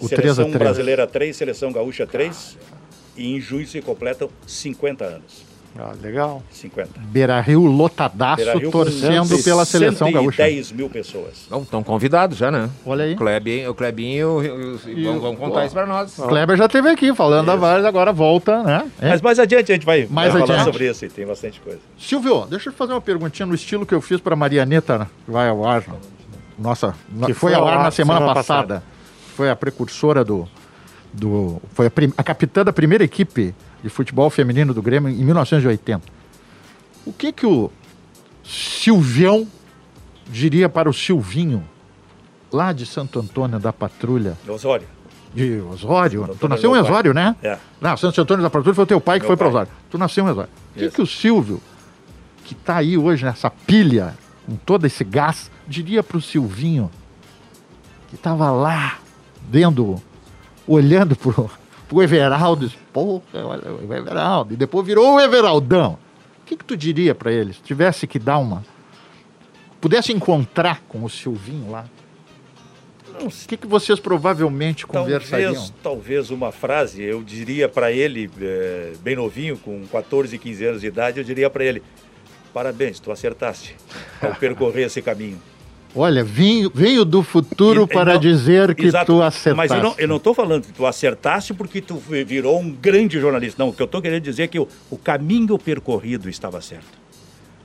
O 0.00 0.08
3 0.08 0.12
a 0.12 0.34
Seleção 0.34 0.44
3. 0.44 0.58
Brasileira 0.58 1.06
3, 1.06 1.36
Seleção 1.36 1.72
Gaúcha 1.72 2.06
3, 2.06 2.56
e 3.16 3.34
em 3.36 3.40
junho 3.40 3.66
se 3.66 3.80
completam 3.82 4.28
50 4.46 5.04
anos. 5.04 5.50
Ah, 5.78 5.92
legal. 6.02 6.42
50. 6.50 6.90
Beira 6.98 7.40
Rio 7.40 7.64
lotadaço, 7.64 8.38
Beira-Rio 8.42 8.72
com 8.72 8.78
torcendo 8.78 9.40
pela 9.44 9.64
seleção 9.64 10.10
gaúcha. 10.10 10.42
110 10.42 10.72
mil 10.72 10.90
pessoas. 10.90 11.46
Não, 11.48 11.62
estão 11.62 11.80
convidados 11.80 12.36
já, 12.36 12.50
né? 12.50 12.68
Olha 12.84 13.04
aí. 13.04 13.12
O 13.14 13.16
Klebinho, 13.16 13.70
o 13.70 13.74
Klebinho 13.74 14.28
o- 14.30 14.74
o- 14.74 15.04
vão, 15.04 15.20
vão 15.20 15.36
contar 15.36 15.64
isso 15.66 15.74
pra 15.74 15.86
nós. 15.86 16.18
O 16.18 16.26
Kleber 16.26 16.56
já 16.56 16.66
esteve 16.66 16.88
aqui 16.88 17.14
falando 17.14 17.48
a 17.50 17.54
várias, 17.54 17.86
agora 17.86 18.12
volta, 18.12 18.64
né? 18.64 18.90
É. 19.00 19.10
Mas 19.10 19.22
mais 19.22 19.38
adiante 19.38 19.70
a 19.70 19.74
gente 19.76 19.86
vai, 19.86 20.08
Mais 20.10 20.32
vai 20.32 20.42
falar 20.42 20.54
adiante. 20.54 20.72
sobre 20.72 20.90
isso, 20.90 21.04
e 21.04 21.08
tem 21.08 21.24
bastante 21.24 21.60
coisa. 21.60 21.78
Silvio, 21.96 22.46
deixa 22.50 22.68
eu 22.68 22.72
te 22.72 22.76
fazer 22.76 22.92
uma 22.92 23.00
perguntinha 23.00 23.46
no 23.46 23.54
estilo 23.54 23.86
que 23.86 23.94
eu 23.94 24.00
fiz 24.00 24.20
para 24.20 24.34
Marianeta, 24.34 25.08
que 25.24 25.30
vai 25.30 25.48
ao 25.48 25.64
ar. 25.64 25.84
Nossa, 26.58 26.94
Que 27.26 27.32
foi 27.32 27.52
foi 27.52 27.54
ao 27.54 27.66
ar 27.68 27.78
ar 27.78 27.84
na 27.84 27.90
semana, 27.92 28.18
semana 28.18 28.34
passada. 28.34 28.82
Foi 29.40 29.48
a 29.48 29.56
precursora 29.56 30.22
do. 30.22 30.46
do 31.14 31.62
foi 31.72 31.86
a, 31.86 31.90
prim- 31.90 32.12
a 32.14 32.22
capitã 32.22 32.62
da 32.62 32.74
primeira 32.74 33.02
equipe 33.02 33.54
de 33.82 33.88
futebol 33.88 34.28
feminino 34.28 34.74
do 34.74 34.82
Grêmio 34.82 35.08
em 35.08 35.24
1980. 35.24 36.02
O 37.06 37.10
que 37.14 37.32
que 37.32 37.46
o 37.46 37.70
Silvião 38.44 39.48
diria 40.28 40.68
para 40.68 40.90
o 40.90 40.92
Silvinho, 40.92 41.64
lá 42.52 42.70
de 42.74 42.84
Santo 42.84 43.18
Antônio 43.18 43.58
da 43.58 43.72
Patrulha, 43.72 44.36
Osório. 44.46 44.86
de 45.34 45.58
Osório? 45.60 46.36
Tu 46.38 46.46
nasceu 46.46 46.68
é 46.68 46.72
em 46.72 46.76
meu 46.76 46.82
pai. 46.82 46.92
Osório, 46.92 47.14
né? 47.14 47.34
É. 47.42 47.56
Não, 47.80 47.96
Santo 47.96 48.20
Antônio 48.20 48.42
da 48.42 48.50
Patrulha 48.50 48.74
foi 48.74 48.84
o 48.84 48.86
teu 48.86 49.00
pai 49.00 49.18
que 49.18 49.22
Meu 49.24 49.28
foi 49.28 49.36
para. 49.38 49.48
Osório. 49.48 49.72
Tu 49.90 49.96
nasceu 49.96 50.26
em 50.26 50.28
Osório. 50.28 50.50
O 50.76 50.78
que, 50.78 50.90
que 50.90 51.00
o 51.00 51.06
Silvio, 51.06 51.62
que 52.44 52.52
está 52.52 52.76
aí 52.76 52.98
hoje 52.98 53.24
nessa 53.24 53.48
pilha, 53.48 54.14
com 54.44 54.54
todo 54.56 54.84
esse 54.84 55.02
gás, 55.02 55.50
diria 55.66 56.02
para 56.02 56.18
o 56.18 56.20
Silvinho, 56.20 56.90
que 58.10 58.16
estava 58.16 58.50
lá, 58.50 58.98
vendo, 59.50 60.00
olhando 60.66 61.16
pro, 61.16 61.50
pro 61.88 62.02
Everaldo, 62.02 62.70
pô, 62.92 63.20
olha 63.34 63.72
o 63.72 63.92
Everaldo, 63.92 64.54
e 64.54 64.56
depois 64.56 64.86
virou 64.86 65.14
o 65.14 65.20
Everaldão. 65.20 65.98
O 66.42 66.46
que, 66.46 66.56
que 66.56 66.64
tu 66.64 66.76
diria 66.76 67.14
para 67.14 67.32
ele, 67.32 67.52
se 67.52 67.60
tivesse 67.60 68.06
que 68.06 68.18
dar 68.18 68.38
uma... 68.38 68.64
Pudesse 69.80 70.12
encontrar 70.12 70.82
com 70.88 71.04
o 71.04 71.08
Silvinho 71.08 71.70
lá, 71.70 71.86
o 73.20 73.28
que, 73.28 73.56
que 73.56 73.66
vocês 73.66 74.00
provavelmente 74.00 74.86
conversariam? 74.86 75.52
Talvez, 75.52 75.74
talvez 75.82 76.30
uma 76.30 76.52
frase, 76.52 77.02
eu 77.02 77.22
diria 77.22 77.68
para 77.68 77.92
ele, 77.92 78.30
eh, 78.40 78.92
bem 79.02 79.14
novinho, 79.14 79.58
com 79.58 79.86
14, 79.86 80.38
15 80.38 80.64
anos 80.64 80.80
de 80.80 80.86
idade, 80.86 81.18
eu 81.18 81.24
diria 81.24 81.50
para 81.50 81.64
ele: 81.64 81.82
parabéns, 82.52 82.98
tu 82.98 83.12
acertaste 83.12 83.76
ao 84.22 84.34
percorrer 84.40 84.86
esse 84.86 85.02
caminho. 85.02 85.40
Olha, 85.94 86.22
venho 86.22 87.04
do 87.04 87.22
futuro 87.22 87.82
E- 87.82 87.86
para 87.92 88.14
não, 88.14 88.20
dizer 88.20 88.74
que 88.76 88.86
exato. 88.86 89.06
tu 89.06 89.22
acertaste. 89.22 89.56
Mas 89.56 89.98
eu 89.98 90.06
não, 90.06 90.16
estou 90.16 90.32
falando 90.32 90.64
que 90.66 90.72
tu 90.72 90.86
acertaste 90.86 91.52
porque 91.52 91.80
tu 91.80 91.96
vi- 91.96 92.22
virou 92.22 92.60
um 92.60 92.70
grande 92.70 93.18
jornalista. 93.18 93.60
Não, 93.62 93.70
o 93.70 93.72
que 93.72 93.82
eu 93.82 93.86
estou 93.86 94.00
querendo 94.00 94.22
dizer 94.22 94.44
é 94.44 94.46
que 94.46 94.58
o, 94.58 94.68
o 94.88 94.96
caminho 94.96 95.58
percorrido 95.58 96.28
estava 96.28 96.60
certo. 96.60 96.98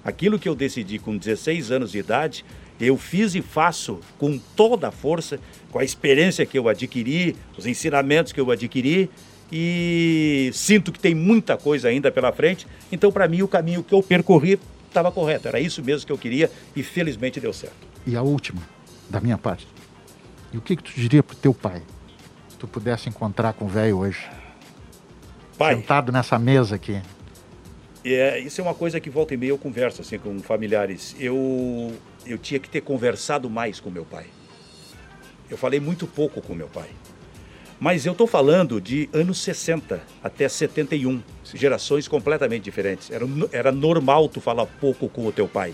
Aquilo 0.04 0.40
que 0.40 0.50
eu 0.50 0.56
decidi 0.56 0.98
com 0.98 1.16
16 1.16 1.72
anos 1.72 1.92
de 1.92 2.00
idade, 2.00 2.44
eu 2.80 2.98
fiz 2.98 3.36
e 3.36 3.42
faço 3.42 4.00
com 4.18 4.40
toda 4.56 4.88
a 4.88 4.92
força, 4.92 5.40
com 5.72 5.78
a 5.80 5.84
experiência 5.84 6.46
que 6.46 6.58
eu 6.58 6.68
adquiri, 6.68 7.36
os 7.58 7.66
ensinamentos 7.68 8.32
que 8.32 8.40
eu 8.40 8.50
adquiri 8.50 9.10
e 9.52 10.50
sinto 10.54 10.92
que 10.92 11.00
tem 11.00 11.14
muita 11.14 11.58
coisa 11.58 11.90
ainda 11.90 12.12
pela 12.12 12.32
frente. 12.32 12.66
Então, 12.92 13.12
para 13.12 13.28
mim, 13.28 13.44
o 13.44 13.48
caminho 13.48 13.84
que 13.84 13.94
eu 13.94 14.02
percorri 14.02 14.60
estava 14.88 15.12
correto. 15.12 15.48
Era 15.48 15.60
isso 15.60 15.84
mesmo 15.84 16.06
que 16.08 16.12
eu 16.12 16.18
queria 16.18 16.50
e 16.76 16.82
felizmente 16.82 17.40
deu 17.40 17.54
certo. 17.54 17.95
E 18.06 18.16
a 18.16 18.22
última, 18.22 18.62
da 19.10 19.20
minha 19.20 19.38
parte. 19.38 19.68
E 20.54 20.58
o 20.58 20.62
que, 20.62 20.76
que 20.76 20.84
tu 20.84 20.92
diria 20.96 21.24
pro 21.24 21.36
teu 21.36 21.54
pai? 21.54 21.82
Se 22.50 22.58
tu 22.58 22.68
pudesse 22.68 23.10
encontrar 23.10 23.54
com 23.54 23.66
o 23.66 23.68
velho 23.68 23.98
hoje, 23.98 24.30
Pai, 25.58 25.76
sentado 25.76 26.12
nessa 26.12 26.38
mesa 26.38 26.76
aqui. 26.76 27.02
É, 28.04 28.40
isso 28.40 28.62
é 28.62 28.64
uma 28.64 28.76
coisa 28.76 29.00
que 29.00 29.10
volta 29.10 29.34
e 29.34 29.38
meia 29.38 29.50
eu 29.50 29.58
converso 29.58 30.02
assim 30.02 30.20
com 30.20 30.40
familiares. 30.40 31.16
Eu 31.20 31.94
eu 32.26 32.38
tinha 32.38 32.60
que 32.60 32.70
ter 32.70 32.82
conversado 32.82 33.50
mais 33.50 33.80
com 33.80 33.90
meu 33.90 34.06
pai. 34.06 34.26
Eu 35.50 35.58
falei 35.58 35.80
muito 35.80 36.08
pouco 36.08 36.42
com 36.42 36.56
meu 36.56 36.68
pai. 36.68 36.90
Mas 37.80 38.06
eu 38.06 38.14
estou 38.14 38.26
falando 38.26 38.80
de 38.80 39.10
anos 39.14 39.40
60 39.40 40.02
até 40.24 40.48
71, 40.48 41.22
gerações 41.54 42.08
completamente 42.08 42.64
diferentes. 42.64 43.12
Era, 43.12 43.26
era 43.52 43.72
normal 43.72 44.30
tu 44.30 44.40
falar 44.40 44.66
pouco 44.66 45.10
com 45.10 45.28
o 45.28 45.32
teu 45.32 45.48
pai. 45.48 45.74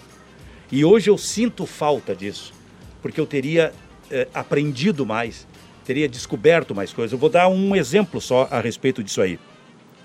E 0.71 0.85
hoje 0.85 1.09
eu 1.09 1.17
sinto 1.17 1.65
falta 1.65 2.15
disso, 2.15 2.53
porque 3.01 3.19
eu 3.19 3.25
teria 3.25 3.73
eh, 4.09 4.27
aprendido 4.33 5.05
mais, 5.05 5.45
teria 5.85 6.07
descoberto 6.07 6.73
mais 6.73 6.93
coisas. 6.93 7.11
Eu 7.11 7.19
vou 7.19 7.29
dar 7.29 7.47
um 7.49 7.75
exemplo 7.75 8.21
só 8.21 8.47
a 8.49 8.61
respeito 8.61 9.03
disso 9.03 9.21
aí. 9.21 9.37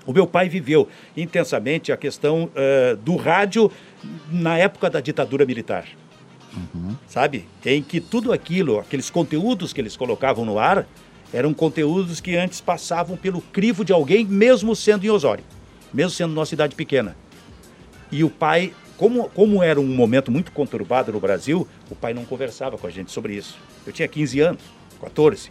O 0.05 0.13
meu 0.13 0.27
pai 0.27 0.49
viveu 0.49 0.87
intensamente 1.15 1.91
a 1.91 1.97
questão 1.97 2.49
eh, 2.55 2.97
do 3.01 3.15
rádio 3.15 3.71
na 4.29 4.57
época 4.57 4.89
da 4.89 4.99
ditadura 4.99 5.45
militar. 5.45 5.85
Sabe? 7.07 7.45
Em 7.65 7.83
que 7.83 8.01
tudo 8.01 8.33
aquilo, 8.33 8.79
aqueles 8.79 9.09
conteúdos 9.09 9.71
que 9.71 9.79
eles 9.79 9.95
colocavam 9.95 10.43
no 10.43 10.57
ar, 10.57 10.87
eram 11.33 11.53
conteúdos 11.53 12.19
que 12.19 12.35
antes 12.35 12.61
passavam 12.61 13.15
pelo 13.17 13.41
crivo 13.41 13.83
de 13.83 13.93
alguém, 13.93 14.25
mesmo 14.25 14.75
sendo 14.75 15.05
em 15.05 15.09
Osório, 15.09 15.43
mesmo 15.93 16.11
sendo 16.11 16.33
numa 16.33 16.45
cidade 16.45 16.75
pequena. 16.75 17.15
E 18.11 18.23
o 18.23 18.29
pai, 18.29 18.73
como, 18.97 19.29
como 19.29 19.61
era 19.61 19.79
um 19.79 19.85
momento 19.85 20.31
muito 20.31 20.51
conturbado 20.51 21.11
no 21.11 21.19
Brasil, 21.19 21.67
o 21.89 21.95
pai 21.95 22.13
não 22.13 22.25
conversava 22.25 22.77
com 22.77 22.87
a 22.87 22.89
gente 22.89 23.11
sobre 23.11 23.35
isso. 23.35 23.57
Eu 23.85 23.93
tinha 23.93 24.07
15 24.07 24.39
anos, 24.39 24.61
14, 24.99 25.49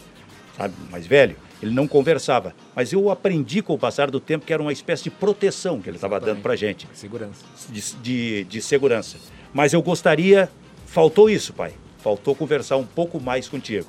sabe, 0.57 0.75
mais 0.91 1.07
velho. 1.07 1.37
Ele 1.63 1.75
não 1.75 1.87
conversava. 1.87 2.55
Mas 2.75 2.93
eu 2.93 3.09
aprendi 3.09 3.63
com 3.63 3.73
o 3.73 3.79
passar 3.79 4.11
do 4.11 4.21
tempo 4.21 4.45
que 4.45 4.53
era 4.53 4.61
uma 4.61 4.73
espécie 4.73 5.05
de 5.05 5.11
proteção 5.11 5.81
que 5.81 5.89
ele 5.89 5.97
estava 5.97 6.21
dando 6.21 6.43
para 6.43 6.53
a 6.53 6.57
gente, 6.57 6.87
Segurança. 6.93 7.45
de, 7.71 7.81
de, 8.03 8.45
de 8.45 8.61
segurança. 8.61 9.17
Mas 9.55 9.73
eu 9.73 9.81
gostaria, 9.81 10.51
faltou 10.85 11.31
isso, 11.31 11.53
pai. 11.55 11.73
Faltou 11.99 12.35
conversar 12.35 12.77
um 12.77 12.85
pouco 12.85 13.19
mais 13.21 13.49
contigo. 13.49 13.87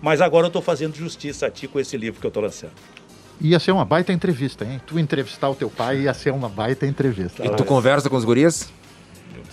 Mas 0.00 0.20
agora 0.20 0.46
eu 0.46 0.48
estou 0.48 0.62
fazendo 0.62 0.94
justiça 0.96 1.46
a 1.46 1.50
ti 1.50 1.68
com 1.68 1.78
esse 1.78 1.96
livro 1.96 2.20
que 2.20 2.26
eu 2.26 2.30
estou 2.30 2.42
lançando. 2.42 2.72
Ia 3.40 3.58
ser 3.58 3.72
uma 3.72 3.84
baita 3.84 4.12
entrevista, 4.12 4.64
hein? 4.64 4.80
Tu 4.86 4.98
entrevistar 4.98 5.48
o 5.48 5.54
teu 5.54 5.68
pai 5.68 6.02
ia 6.02 6.14
ser 6.14 6.30
uma 6.32 6.48
baita 6.48 6.86
entrevista. 6.86 7.44
E 7.44 7.50
tu 7.50 7.64
conversa 7.64 8.08
com 8.08 8.16
os 8.16 8.24
gurias? 8.24 8.70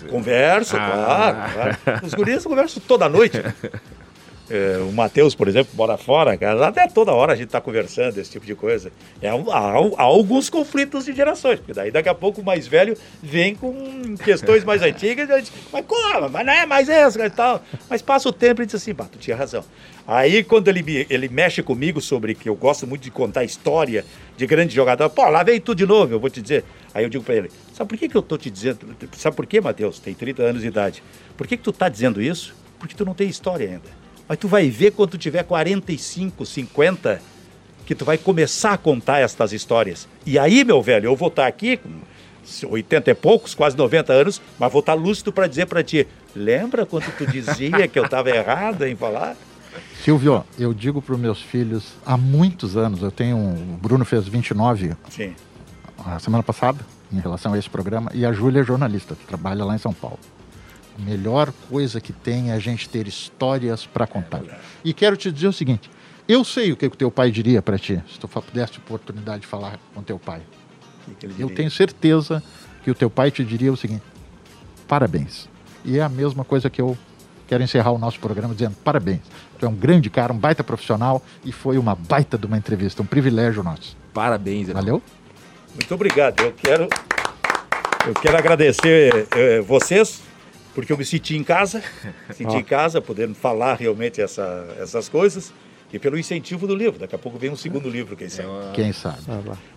Converso, 0.09 0.77
Ah. 0.77 1.49
claro, 1.53 1.77
claro. 1.83 2.05
Os 2.05 2.13
guris 2.13 2.43
eu 2.43 2.49
converso 2.49 2.79
toda 2.79 3.09
noite. 3.09 3.41
É, 4.49 4.77
o 4.77 4.93
Matheus, 4.93 5.35
por 5.35 5.47
exemplo, 5.47 5.73
mora 5.75 5.97
fora, 5.97 6.37
cara. 6.37 6.67
Até 6.67 6.87
toda 6.87 7.11
hora 7.11 7.33
a 7.33 7.35
gente 7.35 7.47
está 7.47 7.59
conversando, 7.59 8.17
esse 8.17 8.31
tipo 8.31 8.45
de 8.45 8.55
coisa. 8.55 8.91
É, 9.21 9.29
há, 9.29 9.33
há 9.33 10.03
alguns 10.03 10.49
conflitos 10.49 11.05
de 11.05 11.13
gerações, 11.13 11.59
porque 11.59 11.73
daí 11.73 11.91
daqui 11.91 12.07
a 12.07 12.15
pouco 12.15 12.41
o 12.41 12.45
mais 12.45 12.65
velho 12.65 12.97
vem 13.21 13.53
com 13.53 14.15
questões 14.23 14.63
mais 14.63 14.81
antigas 14.81 15.29
e 15.29 15.37
gente, 15.37 15.51
mas 15.71 15.85
como? 15.85 16.29
Mas 16.29 16.45
não 16.45 16.53
é 16.53 16.65
mais 16.65 16.87
essa 16.87 17.25
e 17.25 17.29
tal. 17.29 17.61
Mas 17.89 18.01
passa 18.01 18.29
o 18.29 18.33
tempo 18.33 18.61
e 18.61 18.65
diz 18.65 18.75
assim, 18.75 18.93
tu 18.93 19.19
tinha 19.19 19.35
razão. 19.35 19.63
Aí 20.07 20.41
quando 20.43 20.69
ele, 20.69 21.05
ele 21.09 21.27
mexe 21.27 21.61
comigo 21.61 21.99
sobre 21.99 22.33
que 22.33 22.47
eu 22.47 22.55
gosto 22.55 22.87
muito 22.87 23.01
de 23.01 23.11
contar 23.11 23.43
história 23.43 24.05
de 24.37 24.47
grande 24.47 24.73
jogador, 24.73 25.09
pô, 25.09 25.27
lá 25.27 25.43
vem 25.43 25.59
tu 25.59 25.75
de 25.75 25.85
novo, 25.85 26.13
eu 26.13 26.19
vou 26.19 26.29
te 26.29 26.41
dizer. 26.41 26.63
Aí 26.93 27.03
eu 27.03 27.09
digo 27.09 27.23
para 27.23 27.35
ele, 27.35 27.51
sabe 27.73 27.89
por 27.89 27.97
que, 27.97 28.07
que 28.07 28.15
eu 28.15 28.21
tô 28.21 28.37
te 28.37 28.49
dizendo? 28.49 28.79
Sabe 29.17 29.35
por 29.35 29.45
quê, 29.45 29.59
Matheus? 29.59 29.99
Tem 29.99 30.13
30 30.13 30.41
anos 30.41 30.61
de 30.61 30.67
idade. 30.69 31.03
Por 31.35 31.45
que, 31.45 31.57
que 31.57 31.63
tu 31.63 31.73
tá 31.73 31.89
dizendo 31.89 32.21
isso? 32.21 32.55
Porque 32.79 32.95
tu 32.95 33.03
não 33.03 33.13
tem 33.13 33.27
história 33.27 33.67
ainda. 33.67 34.06
Mas 34.27 34.37
tu 34.37 34.47
vai 34.47 34.69
ver 34.69 34.91
quando 34.91 35.11
tu 35.11 35.17
tiver 35.17 35.43
45, 35.43 36.45
50, 36.45 37.21
que 37.85 37.95
tu 37.95 38.03
vai 38.03 38.17
começar 38.17 38.73
a 38.73 38.77
contar 38.77 39.19
estas 39.19 39.53
histórias. 39.53 40.07
E 40.25 40.37
aí, 40.37 40.63
meu 40.65 40.81
velho, 40.81 41.05
eu 41.07 41.15
vou 41.15 41.29
estar 41.29 41.47
aqui 41.47 41.77
com 41.77 41.89
80 42.69 43.11
e 43.11 43.13
poucos, 43.15 43.53
quase 43.53 43.77
90 43.77 44.11
anos, 44.13 44.41
mas 44.59 44.71
vou 44.71 44.79
estar 44.81 44.93
lúcido 44.93 45.31
para 45.31 45.47
dizer 45.47 45.65
para 45.65 45.83
ti, 45.83 46.07
lembra 46.35 46.85
quando 46.85 47.05
tu 47.17 47.25
dizia 47.27 47.87
que 47.87 47.97
eu 47.99 48.05
estava 48.05 48.29
errado 48.29 48.85
em 48.85 48.95
falar? 48.95 49.35
Silvio, 50.03 50.43
eu 50.57 50.73
digo 50.73 51.01
para 51.01 51.13
os 51.13 51.19
meus 51.19 51.41
filhos 51.41 51.93
há 52.05 52.17
muitos 52.17 52.75
anos, 52.77 53.01
eu 53.01 53.11
tenho. 53.11 53.37
um- 53.37 53.73
O 53.75 53.77
Bruno 53.77 54.03
fez 54.05 54.27
29 54.27 54.93
Sim. 55.09 55.33
a 56.05 56.17
semana 56.19 56.41
passada, 56.41 56.79
em 57.11 57.19
relação 57.19 57.53
a 57.53 57.59
esse 57.59 57.69
programa, 57.69 58.09
e 58.13 58.25
a 58.25 58.31
Júlia 58.33 58.61
é 58.61 58.63
jornalista, 58.63 59.15
trabalha 59.27 59.63
lá 59.63 59.75
em 59.75 59.77
São 59.77 59.93
Paulo. 59.93 60.19
A 60.97 61.01
melhor 61.01 61.53
coisa 61.69 62.01
que 62.01 62.11
tem 62.11 62.51
é 62.51 62.53
a 62.53 62.59
gente 62.59 62.89
ter 62.89 63.07
histórias 63.07 63.85
para 63.85 64.07
contar. 64.07 64.41
E 64.83 64.93
quero 64.93 65.15
te 65.15 65.31
dizer 65.31 65.47
o 65.47 65.53
seguinte: 65.53 65.89
eu 66.27 66.43
sei 66.43 66.71
o 66.71 66.75
que 66.75 66.85
o 66.85 66.89
teu 66.89 67.09
pai 67.09 67.31
diria 67.31 67.61
para 67.61 67.77
ti, 67.77 68.01
se 68.11 68.19
tu 68.19 68.27
pudesse 68.27 68.77
oportunidade 68.79 69.41
de 69.41 69.47
falar 69.47 69.79
com 69.93 70.01
teu 70.01 70.19
pai. 70.19 70.41
Que 71.19 71.27
que 71.27 71.41
Eu 71.41 71.49
tenho 71.49 71.71
certeza 71.71 72.43
que 72.83 72.91
o 72.91 72.95
teu 72.95 73.09
pai 73.09 73.31
te 73.31 73.43
diria 73.43 73.71
o 73.71 73.77
seguinte: 73.77 74.03
parabéns. 74.87 75.47
E 75.85 75.97
é 75.97 76.01
a 76.01 76.09
mesma 76.09 76.43
coisa 76.43 76.69
que 76.69 76.81
eu 76.81 76.97
quero 77.47 77.63
encerrar 77.63 77.91
o 77.91 77.97
nosso 77.97 78.19
programa 78.19 78.53
dizendo 78.53 78.75
parabéns. 78.83 79.21
Tu 79.57 79.65
é 79.65 79.69
um 79.69 79.75
grande 79.75 80.09
cara, 80.09 80.33
um 80.33 80.37
baita 80.37 80.63
profissional 80.63 81.23
e 81.45 81.51
foi 81.51 81.77
uma 81.77 81.95
baita 81.95 82.37
de 82.37 82.45
uma 82.45 82.57
entrevista, 82.57 83.01
um 83.01 83.05
privilégio 83.05 83.63
nosso. 83.63 83.95
Parabéns, 84.13 84.67
irmão. 84.67 84.83
Valeu? 84.83 85.01
Muito 85.73 85.93
obrigado. 85.93 86.41
Eu 86.41 86.51
quero, 86.51 86.87
eu 88.05 88.13
quero 88.15 88.37
agradecer 88.37 89.27
eh, 89.31 89.61
vocês, 89.61 90.21
porque 90.77 90.93
eu 90.93 90.97
me 90.97 91.03
senti 91.03 91.35
em 91.35 91.43
casa, 91.43 91.81
senti 92.31 92.55
em 92.55 92.63
casa, 92.63 93.01
podendo 93.01 93.33
falar 93.33 93.73
realmente 93.73 94.21
essa, 94.21 94.63
essas 94.79 95.09
coisas, 95.09 95.51
e 95.91 95.97
pelo 95.97 96.19
incentivo 96.19 96.67
do 96.67 96.75
livro. 96.75 96.99
Daqui 96.99 97.15
a 97.15 97.17
pouco 97.17 97.39
vem 97.39 97.49
um 97.49 97.55
segundo 97.55 97.89
livro, 97.89 98.15
quem 98.15 98.29
sabe. 98.29 98.47
Quem 98.75 98.93
sabe? 98.93 99.17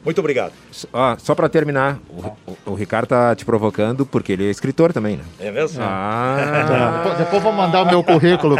Muito 0.04 0.18
obrigado. 0.18 0.52
Ó, 0.92 1.16
só 1.16 1.34
pra 1.34 1.48
terminar, 1.48 1.98
o, 2.10 2.26
o- 2.50 2.58
o 2.72 2.74
Ricardo 2.74 3.06
tá 3.06 3.34
te 3.34 3.46
provocando 3.46 4.04
porque 4.04 4.32
ele 4.32 4.46
é 4.46 4.50
escritor 4.50 4.92
também, 4.92 5.16
né? 5.16 5.24
É 5.40 5.50
mesmo? 5.50 5.82
Ah, 5.82 6.98
Depois, 7.02 7.18
depois 7.18 7.42
vou 7.42 7.52
mandar 7.52 7.80
o 7.82 7.86
meu 7.86 8.02
currículo. 8.04 8.56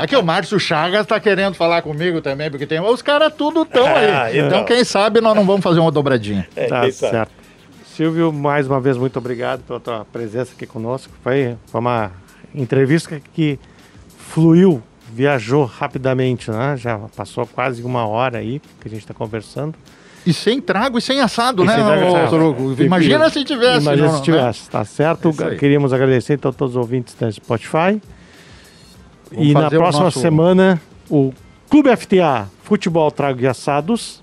Aqui 0.00 0.16
o 0.16 0.22
Márcio 0.24 0.58
Chagas 0.58 1.02
está 1.02 1.20
querendo 1.20 1.54
falar 1.54 1.82
comigo 1.82 2.20
também, 2.20 2.50
porque 2.50 2.66
tem 2.66 2.80
os 2.80 3.00
caras 3.00 3.32
tudo 3.38 3.64
tão 3.64 3.86
aí. 3.94 4.10
Ah, 4.10 4.30
então. 4.32 4.46
então. 4.48 4.64
quem 4.64 4.82
sabe 4.82 5.20
nós 5.20 5.36
não 5.36 5.44
vamos 5.46 5.62
fazer 5.62 5.78
uma 5.78 5.92
dobradinha. 5.92 6.48
É, 6.56 6.66
Tá 6.66 6.90
certo. 6.90 7.39
Silvio, 8.00 8.32
mais 8.32 8.66
uma 8.66 8.80
vez, 8.80 8.96
muito 8.96 9.18
obrigado 9.18 9.60
pela 9.60 9.78
tua 9.78 10.06
presença 10.06 10.54
aqui 10.56 10.64
conosco. 10.64 11.12
Foi, 11.22 11.54
foi 11.66 11.80
uma 11.82 12.10
entrevista 12.54 13.20
que 13.34 13.58
fluiu, 14.16 14.82
viajou 15.12 15.66
rapidamente, 15.66 16.50
né? 16.50 16.78
Já 16.78 16.98
passou 17.14 17.46
quase 17.46 17.82
uma 17.82 18.06
hora 18.06 18.38
aí 18.38 18.58
que 18.80 18.88
a 18.88 18.90
gente 18.90 19.00
está 19.02 19.12
conversando. 19.12 19.74
E 20.24 20.32
sem 20.32 20.62
trago 20.62 20.96
e 20.96 21.02
sem 21.02 21.20
assado, 21.20 21.62
E 21.62 21.66
né, 21.66 21.74
sem 21.74 21.84
trago. 21.84 22.30
Torugo? 22.30 22.82
Imagina 22.82 23.28
se 23.28 23.44
tivesse. 23.44 23.82
Imagina 23.82 24.06
não, 24.06 24.12
se 24.14 24.18
né? 24.20 24.24
tivesse, 24.24 24.70
tá 24.70 24.82
certo? 24.82 25.34
É. 25.38 25.56
Queríamos 25.56 25.92
agradecer 25.92 26.32
então 26.32 26.50
a 26.50 26.54
todos 26.54 26.76
os 26.76 26.80
ouvintes 26.80 27.14
da 27.20 27.30
Spotify. 27.30 28.00
Vamos 29.30 29.46
e 29.46 29.52
na 29.52 29.64
fazer 29.64 29.76
o 29.76 29.80
próxima 29.80 30.04
nosso- 30.04 30.20
semana, 30.20 30.80
o 31.10 31.34
Clube 31.68 31.94
FTA 31.94 32.48
Futebol 32.62 33.10
Trago 33.10 33.42
e 33.42 33.46
Assados. 33.46 34.22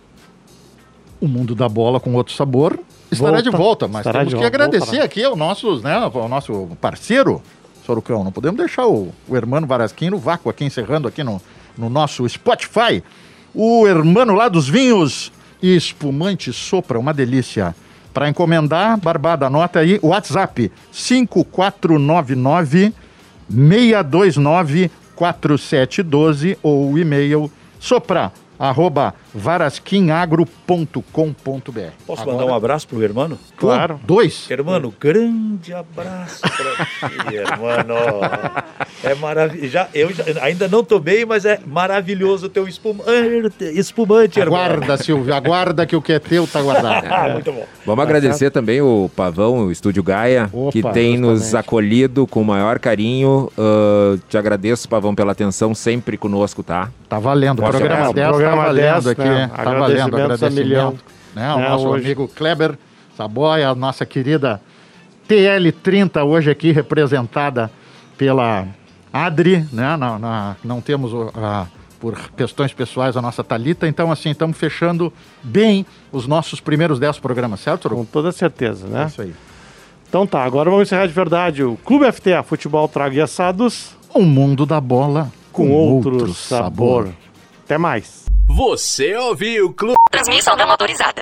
O 1.21 1.27
mundo 1.27 1.53
da 1.53 1.69
bola 1.69 1.99
com 1.99 2.15
outro 2.15 2.33
sabor 2.33 2.79
estará 3.11 3.31
Volta. 3.31 3.49
de 3.49 3.57
volta, 3.57 3.87
mas 3.87 4.03
temos 4.03 4.25
que 4.27 4.31
volta. 4.31 4.47
agradecer 4.47 4.85
Voltará. 4.85 5.05
aqui 5.05 5.23
ao 5.23 5.35
nosso, 5.35 5.79
né, 5.81 5.95
ao 5.95 6.29
nosso 6.29 6.67
parceiro, 6.81 7.41
Sorucão. 7.85 8.23
Não 8.23 8.31
podemos 8.31 8.57
deixar 8.57 8.85
o, 8.85 9.13
o 9.27 9.35
Hermano 9.35 9.65
Varasquim 9.65 10.09
no 10.09 10.17
vácuo 10.17 10.49
aqui, 10.49 10.65
encerrando 10.65 11.07
aqui 11.07 11.23
no, 11.23 11.41
no 11.77 11.89
nosso 11.89 12.27
Spotify. 12.27 13.01
O 13.53 13.87
Hermano 13.87 14.33
lá 14.33 14.49
dos 14.49 14.67
vinhos 14.67 15.31
e 15.61 15.75
espumante 15.75 16.51
sopra, 16.51 16.99
uma 16.99 17.13
delícia. 17.13 17.75
Para 18.13 18.29
encomendar, 18.29 18.99
Barbada, 18.99 19.45
anota 19.45 19.79
aí 19.79 19.99
o 20.01 20.07
WhatsApp 20.07 20.71
5499 20.91 22.93
629 23.49 24.91
4712 25.15 26.57
ou 26.61 26.91
o 26.91 26.99
e-mail 26.99 27.49
sopra 27.79 28.31
arroba 28.59 29.13
varasquinagro.com.br. 29.33 31.81
Posso 32.05 32.21
Agora- 32.21 32.37
mandar 32.37 32.51
um 32.51 32.55
abraço 32.55 32.87
pro 32.87 33.01
hermano? 33.03 33.37
Claro. 33.57 33.99
Dois. 34.05 34.49
Hermano, 34.49 34.93
grande 34.99 35.73
abraço 35.73 36.41
pra 36.41 37.09
ti, 37.09 37.15
hermano. 37.35 37.95
É 39.03 39.13
maravilhoso. 39.15 39.67
Já, 39.69 39.87
eu 39.93 40.11
já- 40.13 40.23
ainda 40.41 40.67
não 40.67 40.83
tomei, 40.83 41.25
mas 41.25 41.45
é 41.45 41.59
maravilhoso 41.65 42.47
o 42.47 42.49
teu 42.49 42.67
espumante, 42.67 43.63
espumante 43.75 44.39
hermano. 44.39 44.63
Aguarda, 44.63 44.97
Silvio, 44.97 45.33
aguarda 45.33 45.85
que 45.85 45.95
o 45.95 46.01
que 46.01 46.13
é 46.13 46.19
teu 46.19 46.47
tá 46.47 46.61
guardado. 46.61 47.07
Ah, 47.17 47.29
muito 47.29 47.51
bom. 47.51 47.65
Vamos 47.85 48.03
agradecer 48.03 48.51
também 48.51 48.81
o 48.81 49.09
Pavão, 49.15 49.65
o 49.67 49.71
Estúdio 49.71 50.03
Gaia, 50.03 50.49
Opa, 50.53 50.71
que 50.71 50.83
tem 50.83 51.17
nos 51.17 51.39
justamente. 51.39 51.65
acolhido 51.65 52.27
com 52.27 52.41
o 52.41 52.45
maior 52.45 52.77
carinho. 52.79 53.49
Ah, 53.57 54.17
te 54.29 54.37
agradeço, 54.37 54.87
Pavão, 54.89 55.15
pela 55.15 55.31
atenção 55.31 55.73
sempre 55.73 56.17
conosco, 56.17 56.61
tá? 56.63 56.89
Tá 57.09 57.17
valendo. 57.19 57.59
O 57.59 57.69
programa. 57.69 58.13
10 58.13 58.27
Programa 58.29 58.57
tá 58.57 58.63
valendo 58.67 58.83
10, 58.83 59.07
aqui. 59.07 59.21
Né? 59.29 59.51
Tá 59.55 59.63
valendo. 59.63 60.01
Agradecimentos 60.15 60.43
a 60.43 60.49
milhão. 60.49 60.87
Agradecimento. 60.89 61.17
Né? 61.35 61.53
O 61.55 61.59
É, 61.59 61.69
nosso 61.69 61.87
hoje. 61.87 62.05
amigo 62.05 62.27
Kleber 62.27 62.77
Saboia, 63.15 63.69
a 63.69 63.75
nossa 63.75 64.05
querida 64.05 64.61
TL30, 65.27 66.23
hoje 66.25 66.49
aqui 66.49 66.71
representada 66.71 67.69
pela 68.17 68.65
Adri, 69.11 69.65
né? 69.71 69.95
Na- 69.97 70.17
na- 70.19 70.55
não 70.63 70.81
temos 70.81 71.11
a- 71.35 71.67
por 71.99 72.15
questões 72.37 72.71
pessoais 72.73 73.17
a 73.17 73.21
nossa 73.21 73.43
Talita, 73.43 73.87
então 73.87 74.11
assim, 74.11 74.29
estamos 74.29 74.55
fechando 74.57 75.11
bem 75.43 75.85
os 76.11 76.27
nossos 76.27 76.59
primeiros 76.59 76.99
10 76.99 77.17
programas, 77.19 77.59
certo? 77.59 77.89
Com 77.89 78.05
toda 78.05 78.31
certeza, 78.31 78.85
É 78.87 78.89
né? 78.89 79.05
isso 79.07 79.21
aí. 79.21 79.33
Então 80.07 80.25
tá, 80.25 80.43
agora 80.43 80.69
vamos 80.69 80.87
encerrar 80.87 81.07
de 81.07 81.13
verdade 81.13 81.63
o 81.63 81.75
Clube 81.83 82.05
FTA 82.11 82.43
Futebol 82.43 82.87
Trago 82.87 83.15
e 83.15 83.21
Assados 83.21 83.95
O 84.13 84.21
mundo 84.21 84.65
da 84.65 84.79
bola 84.79 85.31
com, 85.51 85.69
outro, 85.71 86.33
sabor. 86.33 87.09
Até 87.65 87.77
mais. 87.77 88.26
Você 88.47 89.13
ouviu 89.15 89.65
o 89.67 89.73
Clube. 89.73 89.95
Transmissão 90.09 90.55
não 90.55 90.71
autorizada. 90.71 91.21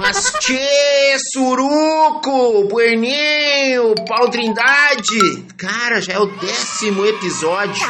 Mas 0.00 0.32
tchê, 0.40 1.16
Suruco, 1.32 2.66
Bueninho, 2.68 3.94
Paulo 4.08 4.30
Trindade. 4.30 5.44
Cara, 5.58 6.00
já 6.00 6.14
é 6.14 6.18
o 6.18 6.26
décimo 6.26 7.04
episódio. 7.04 7.86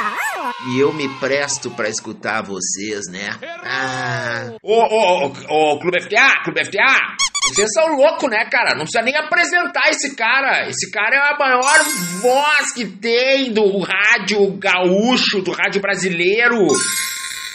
E 0.69 0.81
eu 0.81 0.93
me 0.93 1.09
presto 1.21 1.71
pra 1.71 1.89
escutar 1.89 2.43
vocês, 2.43 3.07
né? 3.11 3.31
Ah. 3.63 4.53
Ô, 4.63 4.75
ô, 4.75 5.27
ô, 5.27 5.73
ô, 5.73 5.79
Clube 5.79 6.03
FTA, 6.03 6.43
Clube 6.43 6.65
FTA. 6.65 7.15
Vocês 7.49 7.69
são 7.73 7.87
loucos, 7.95 8.29
né, 8.29 8.45
cara? 8.51 8.75
Não 8.75 8.85
precisa 8.85 9.03
nem 9.03 9.17
apresentar 9.17 9.89
esse 9.91 10.17
cara. 10.17 10.69
Esse 10.69 10.91
cara 10.91 11.15
é 11.15 11.19
a 11.19 11.39
maior 11.39 11.85
voz 12.21 12.73
que 12.75 12.87
tem 12.87 13.53
do 13.53 13.79
rádio 13.79 14.51
gaúcho, 14.59 15.43
do 15.43 15.53
rádio 15.53 15.81
brasileiro. 15.81 16.67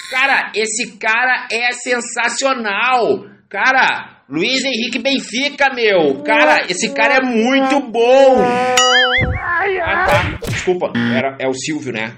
Cara, 0.09 0.51
esse 0.55 0.97
cara 0.97 1.47
é 1.51 1.71
sensacional. 1.73 3.25
Cara, 3.49 4.21
Luiz 4.27 4.63
Henrique 4.63 4.99
Benfica, 4.99 5.71
meu. 5.73 6.23
Cara, 6.23 6.65
esse 6.69 6.93
cara 6.93 7.15
é 7.15 7.21
muito 7.21 7.79
bom. 7.79 8.37
Ah, 8.41 10.05
tá. 10.05 10.47
Desculpa, 10.49 10.91
era, 11.15 11.35
é 11.39 11.47
o 11.47 11.53
Silvio, 11.53 11.93
né? 11.93 12.13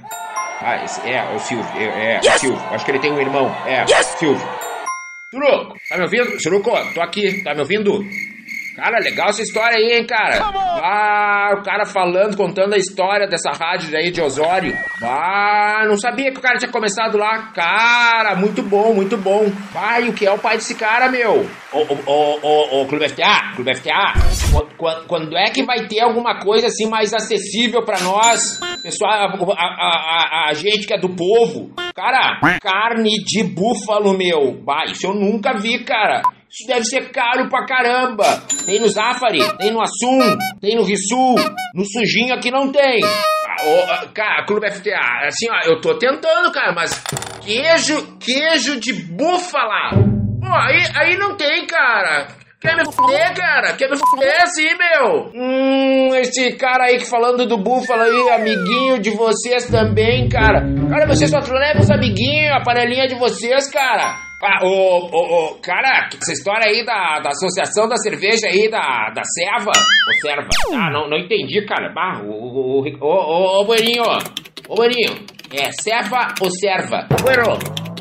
Ah, 0.62 0.84
esse, 0.84 1.02
é, 1.08 1.16
é 1.16 1.36
o 1.36 1.40
Silvio. 1.40 1.66
É, 1.76 2.16
é 2.16 2.20
o 2.20 2.40
Silvio. 2.40 2.62
Acho 2.72 2.86
que 2.86 2.92
ele 2.92 3.00
tem 3.00 3.12
um 3.12 3.20
irmão. 3.20 3.50
É, 3.66 3.86
Silvio. 4.18 4.48
Suruco, 5.34 5.78
tá 5.90 5.98
me 5.98 6.04
ouvindo? 6.04 6.40
Suruco, 6.42 6.72
tô 6.94 7.02
aqui. 7.02 7.42
Tá 7.44 7.54
me 7.54 7.62
ouvindo? 7.62 8.04
Cara, 8.76 8.99
legal 8.99 9.30
essa 9.30 9.41
história 9.41 9.77
aí, 9.77 9.98
hein, 9.99 10.06
cara? 10.07 10.38
Ah, 10.84 11.49
o 11.60 11.64
cara 11.64 11.85
falando, 11.85 12.38
contando 12.38 12.73
a 12.73 12.77
história 12.77 13.27
dessa 13.27 13.52
rádio 13.52 13.95
aí 13.98 14.10
de 14.11 14.22
Osório. 14.22 14.73
Ah, 15.03 15.84
não 15.88 15.98
sabia 15.98 16.31
que 16.31 16.39
o 16.39 16.41
cara 16.41 16.57
tinha 16.57 16.72
começado 16.72 17.18
lá. 17.18 17.52
Cara, 17.53 18.35
muito 18.35 18.64
bom, 18.64 18.93
muito 18.93 19.18
bom. 19.18 19.52
Pai, 19.73 20.07
o 20.07 20.14
que 20.14 20.26
é 20.26 20.31
o 20.31 20.39
pai 20.39 20.56
desse 20.56 20.76
cara, 20.76 21.10
meu? 21.10 21.45
Ô, 21.73 21.80
ô, 21.80 21.98
ô, 22.06 22.39
ô, 22.41 22.81
ô, 22.81 22.85
Clube 22.88 23.10
FTA, 23.10 23.53
Clube 23.56 23.76
FTA, 23.76 24.14
qu- 24.52 24.76
qu- 24.77 25.06
quando 25.07 25.38
é 25.38 25.49
que 25.49 25.64
vai 25.64 25.85
ter 25.88 26.02
alguma 26.02 26.39
coisa 26.39 26.68
assim 26.68 26.89
mais 26.89 27.14
acessível 27.14 27.84
pra 27.84 27.99
nós? 27.99 28.60
Pessoal, 28.81 29.11
a, 29.11 29.26
a, 29.26 30.45
a- 30.45 30.49
a 30.49 30.53
gente 30.53 30.88
que 30.88 30.93
é 30.93 30.98
do 30.99 31.10
povo. 31.10 31.72
Cara, 31.93 32.39
carne 32.61 33.10
de 33.26 33.43
búfalo, 33.43 34.18
meu. 34.18 34.53
Bah, 34.64 34.85
isso 34.85 35.06
eu 35.07 35.14
nunca 35.14 35.53
vi, 35.57 35.84
cara. 35.84 36.22
Isso 36.52 36.68
deve 36.68 36.84
ser 36.84 37.11
caro 37.11 37.48
pra 37.48 37.65
caramba. 37.65 38.26
Tem 38.65 38.78
no 38.78 38.90
Zafari, 38.90 39.40
tem 39.57 39.72
no 39.72 39.82
Assum, 39.82 40.38
tem 40.60 40.76
no 40.76 40.84
Rissul. 40.84 41.36
No 41.73 41.86
Sujinho 41.86 42.34
aqui 42.36 42.52
não 42.52 42.69
tem. 42.73 42.99
Ah, 43.06 44.02
ah, 44.03 44.07
cara, 44.14 44.45
Clube 44.45 44.69
FTA, 44.69 45.28
assim, 45.28 45.48
ó, 45.49 45.69
eu 45.69 45.80
tô 45.80 45.98
tentando, 45.98 46.52
cara, 46.52 46.73
mas 46.73 47.02
queijo, 47.41 48.18
queijo 48.19 48.78
de 48.82 48.91
búfala. 48.91 49.91
Pô, 50.41 50.53
aí, 50.53 50.84
aí 50.95 51.18
não 51.18 51.38
tem, 51.38 51.65
cara. 51.65 52.28
Quer 52.60 52.76
me 52.76 52.84
fuder, 52.91 53.34
cara? 53.34 53.73
Quer 53.73 53.90
me 53.90 53.98
fuder 53.98 54.44
assim, 54.44 54.68
meu? 54.78 55.32
Hum, 55.34 56.15
esse 56.15 56.52
cara 56.57 56.84
aí 56.88 56.98
que 56.98 57.06
falando 57.10 57.45
do 57.48 57.57
búfalo 57.57 58.02
aí, 58.02 58.30
amiguinho 58.32 58.99
de 58.99 59.11
vocês 59.11 59.68
também, 59.68 60.28
cara. 60.28 60.61
Cara, 60.90 61.07
vocês 61.07 61.30
só 61.32 61.40
levam 61.40 61.82
os 61.82 61.90
amiguinhos, 61.90 62.52
a 62.52 62.60
panelinha 62.60 63.07
de 63.07 63.15
vocês, 63.15 63.72
cara. 63.72 64.31
Ah, 64.44 64.66
ô, 64.66 64.68
ô, 64.68 65.52
ô, 65.52 65.56
cara, 65.62 66.10
essa 66.20 66.34
história 66.34 66.66
aí 66.68 66.84
da, 66.84 67.20
da 67.20 67.30
associação 67.30 67.88
da 67.88 67.96
cerveja 67.98 68.48
aí, 68.48 68.70
da, 68.70 69.12
da 69.14 69.22
serva, 69.24 69.72
ou 70.08 70.14
serva, 70.20 70.50
ah, 70.74 70.90
não, 70.92 71.08
não 71.08 71.18
entendi, 71.18 71.64
cara, 71.64 71.92
bah, 71.94 72.22
o, 72.24 72.32
o, 72.32 72.82
o, 72.82 72.98
ô, 73.00 73.08
ô, 73.08 73.62
ô, 73.62 73.66
Bueninho, 73.66 74.02
ô, 74.68 74.76
Bueninho, 74.76 75.14
é 75.60 75.72
serva 75.72 76.34
ou 76.40 76.49
serva? 76.49 77.07
Bueno, 77.22 77.57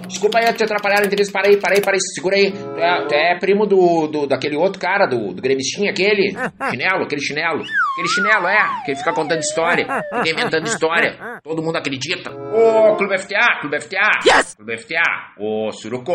desculpa 0.06 0.38
aí 0.38 0.52
te 0.52 0.64
atrapalhar 0.64 1.02
o 1.02 1.06
interesse, 1.06 1.32
para 1.32 1.48
aí, 1.48 1.56
para 1.56 1.74
aí, 1.74 1.80
para 1.80 1.94
aí, 1.94 2.00
segura 2.14 2.36
aí, 2.36 2.52
tu 2.52 2.78
é, 2.78 3.06
tu 3.06 3.14
é 3.14 3.38
primo 3.38 3.66
do, 3.66 4.06
do, 4.08 4.26
daquele 4.26 4.56
outro 4.56 4.80
cara, 4.80 5.06
do, 5.06 5.32
do 5.32 5.40
gremistinho, 5.40 5.90
aquele, 5.90 6.30
chinelo, 6.70 7.04
aquele 7.04 7.20
chinelo, 7.20 7.62
aquele 7.62 8.08
chinelo, 8.08 8.46
é, 8.46 8.84
que 8.84 8.90
ele 8.90 8.98
fica 8.98 9.12
contando 9.12 9.40
história, 9.40 9.86
fica 9.86 10.30
inventando 10.30 10.66
história, 10.66 11.16
todo 11.42 11.62
mundo 11.62 11.76
acredita. 11.76 12.30
Ô, 12.30 12.96
Clube 12.96 13.18
FTA, 13.18 13.60
Clube 13.60 13.80
FTA, 13.80 14.10
Clube 14.56 14.78
FTA, 14.78 15.34
ô, 15.38 15.70
Suruco, 15.72 16.12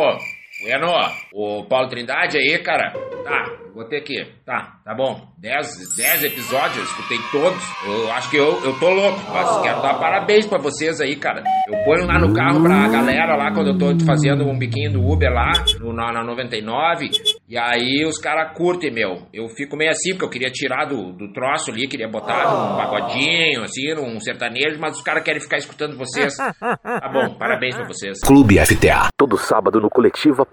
Bueno, 0.65 0.87
o 1.31 1.63
Paulo 1.65 1.87
Trindade 1.89 2.39
aí, 2.39 2.57
cara. 2.57 2.91
Tá, 3.23 3.43
vou 3.73 3.85
ter 3.85 4.01
que. 4.01 4.25
Tá, 4.43 4.79
tá 4.83 4.95
bom. 4.95 5.27
Dez, 5.37 5.67
dez 5.95 6.23
episódios, 6.23 6.77
eu 6.77 6.83
escutei 6.85 7.17
todos. 7.31 7.61
Eu 7.85 8.11
acho 8.13 8.31
que 8.31 8.37
eu, 8.37 8.63
eu 8.63 8.79
tô 8.79 8.89
louco, 8.89 9.19
mas 9.31 9.61
quero 9.61 9.79
dar 9.83 9.99
parabéns 9.99 10.47
pra 10.47 10.57
vocês 10.57 10.99
aí, 10.99 11.15
cara. 11.15 11.43
Eu 11.67 11.83
ponho 11.83 12.07
lá 12.07 12.17
no 12.17 12.33
carro 12.33 12.63
pra 12.63 12.87
galera 12.87 13.35
lá 13.35 13.53
quando 13.53 13.67
eu 13.67 13.77
tô 13.77 14.05
fazendo 14.05 14.43
um 14.43 14.57
biquinho 14.57 14.93
do 14.93 15.07
Uber 15.07 15.31
lá, 15.31 15.51
no, 15.79 15.93
na, 15.93 16.11
na 16.11 16.23
99. 16.23 17.09
E 17.47 17.57
aí 17.57 18.03
os 18.07 18.17
caras 18.17 18.57
curtem, 18.57 18.91
meu. 18.91 19.27
Eu 19.31 19.47
fico 19.49 19.77
meio 19.77 19.91
assim, 19.91 20.13
porque 20.13 20.25
eu 20.25 20.29
queria 20.29 20.49
tirar 20.49 20.85
do, 20.85 21.11
do 21.11 21.31
troço 21.31 21.69
ali, 21.69 21.87
queria 21.87 22.07
botar 22.07 22.43
num 22.43 22.75
pagodinho, 22.75 23.61
assim, 23.61 23.93
num 23.93 24.19
sertanejo, 24.19 24.79
mas 24.79 24.97
os 24.97 25.03
caras 25.03 25.23
querem 25.23 25.41
ficar 25.41 25.57
escutando 25.57 25.95
vocês. 25.95 26.35
Tá 26.37 27.09
bom, 27.11 27.35
parabéns 27.37 27.75
pra 27.75 27.85
vocês. 27.85 28.19
Clube 28.25 28.57
FTA. 28.65 29.09
Todo 29.15 29.37
sábado 29.37 29.79
no 29.79 29.89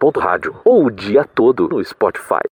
coletiva.rádio 0.03 0.57
ou 0.65 0.87
o 0.87 0.91
dia 0.91 1.25
todo 1.25 1.69
no 1.69 1.83
Spotify. 1.85 2.43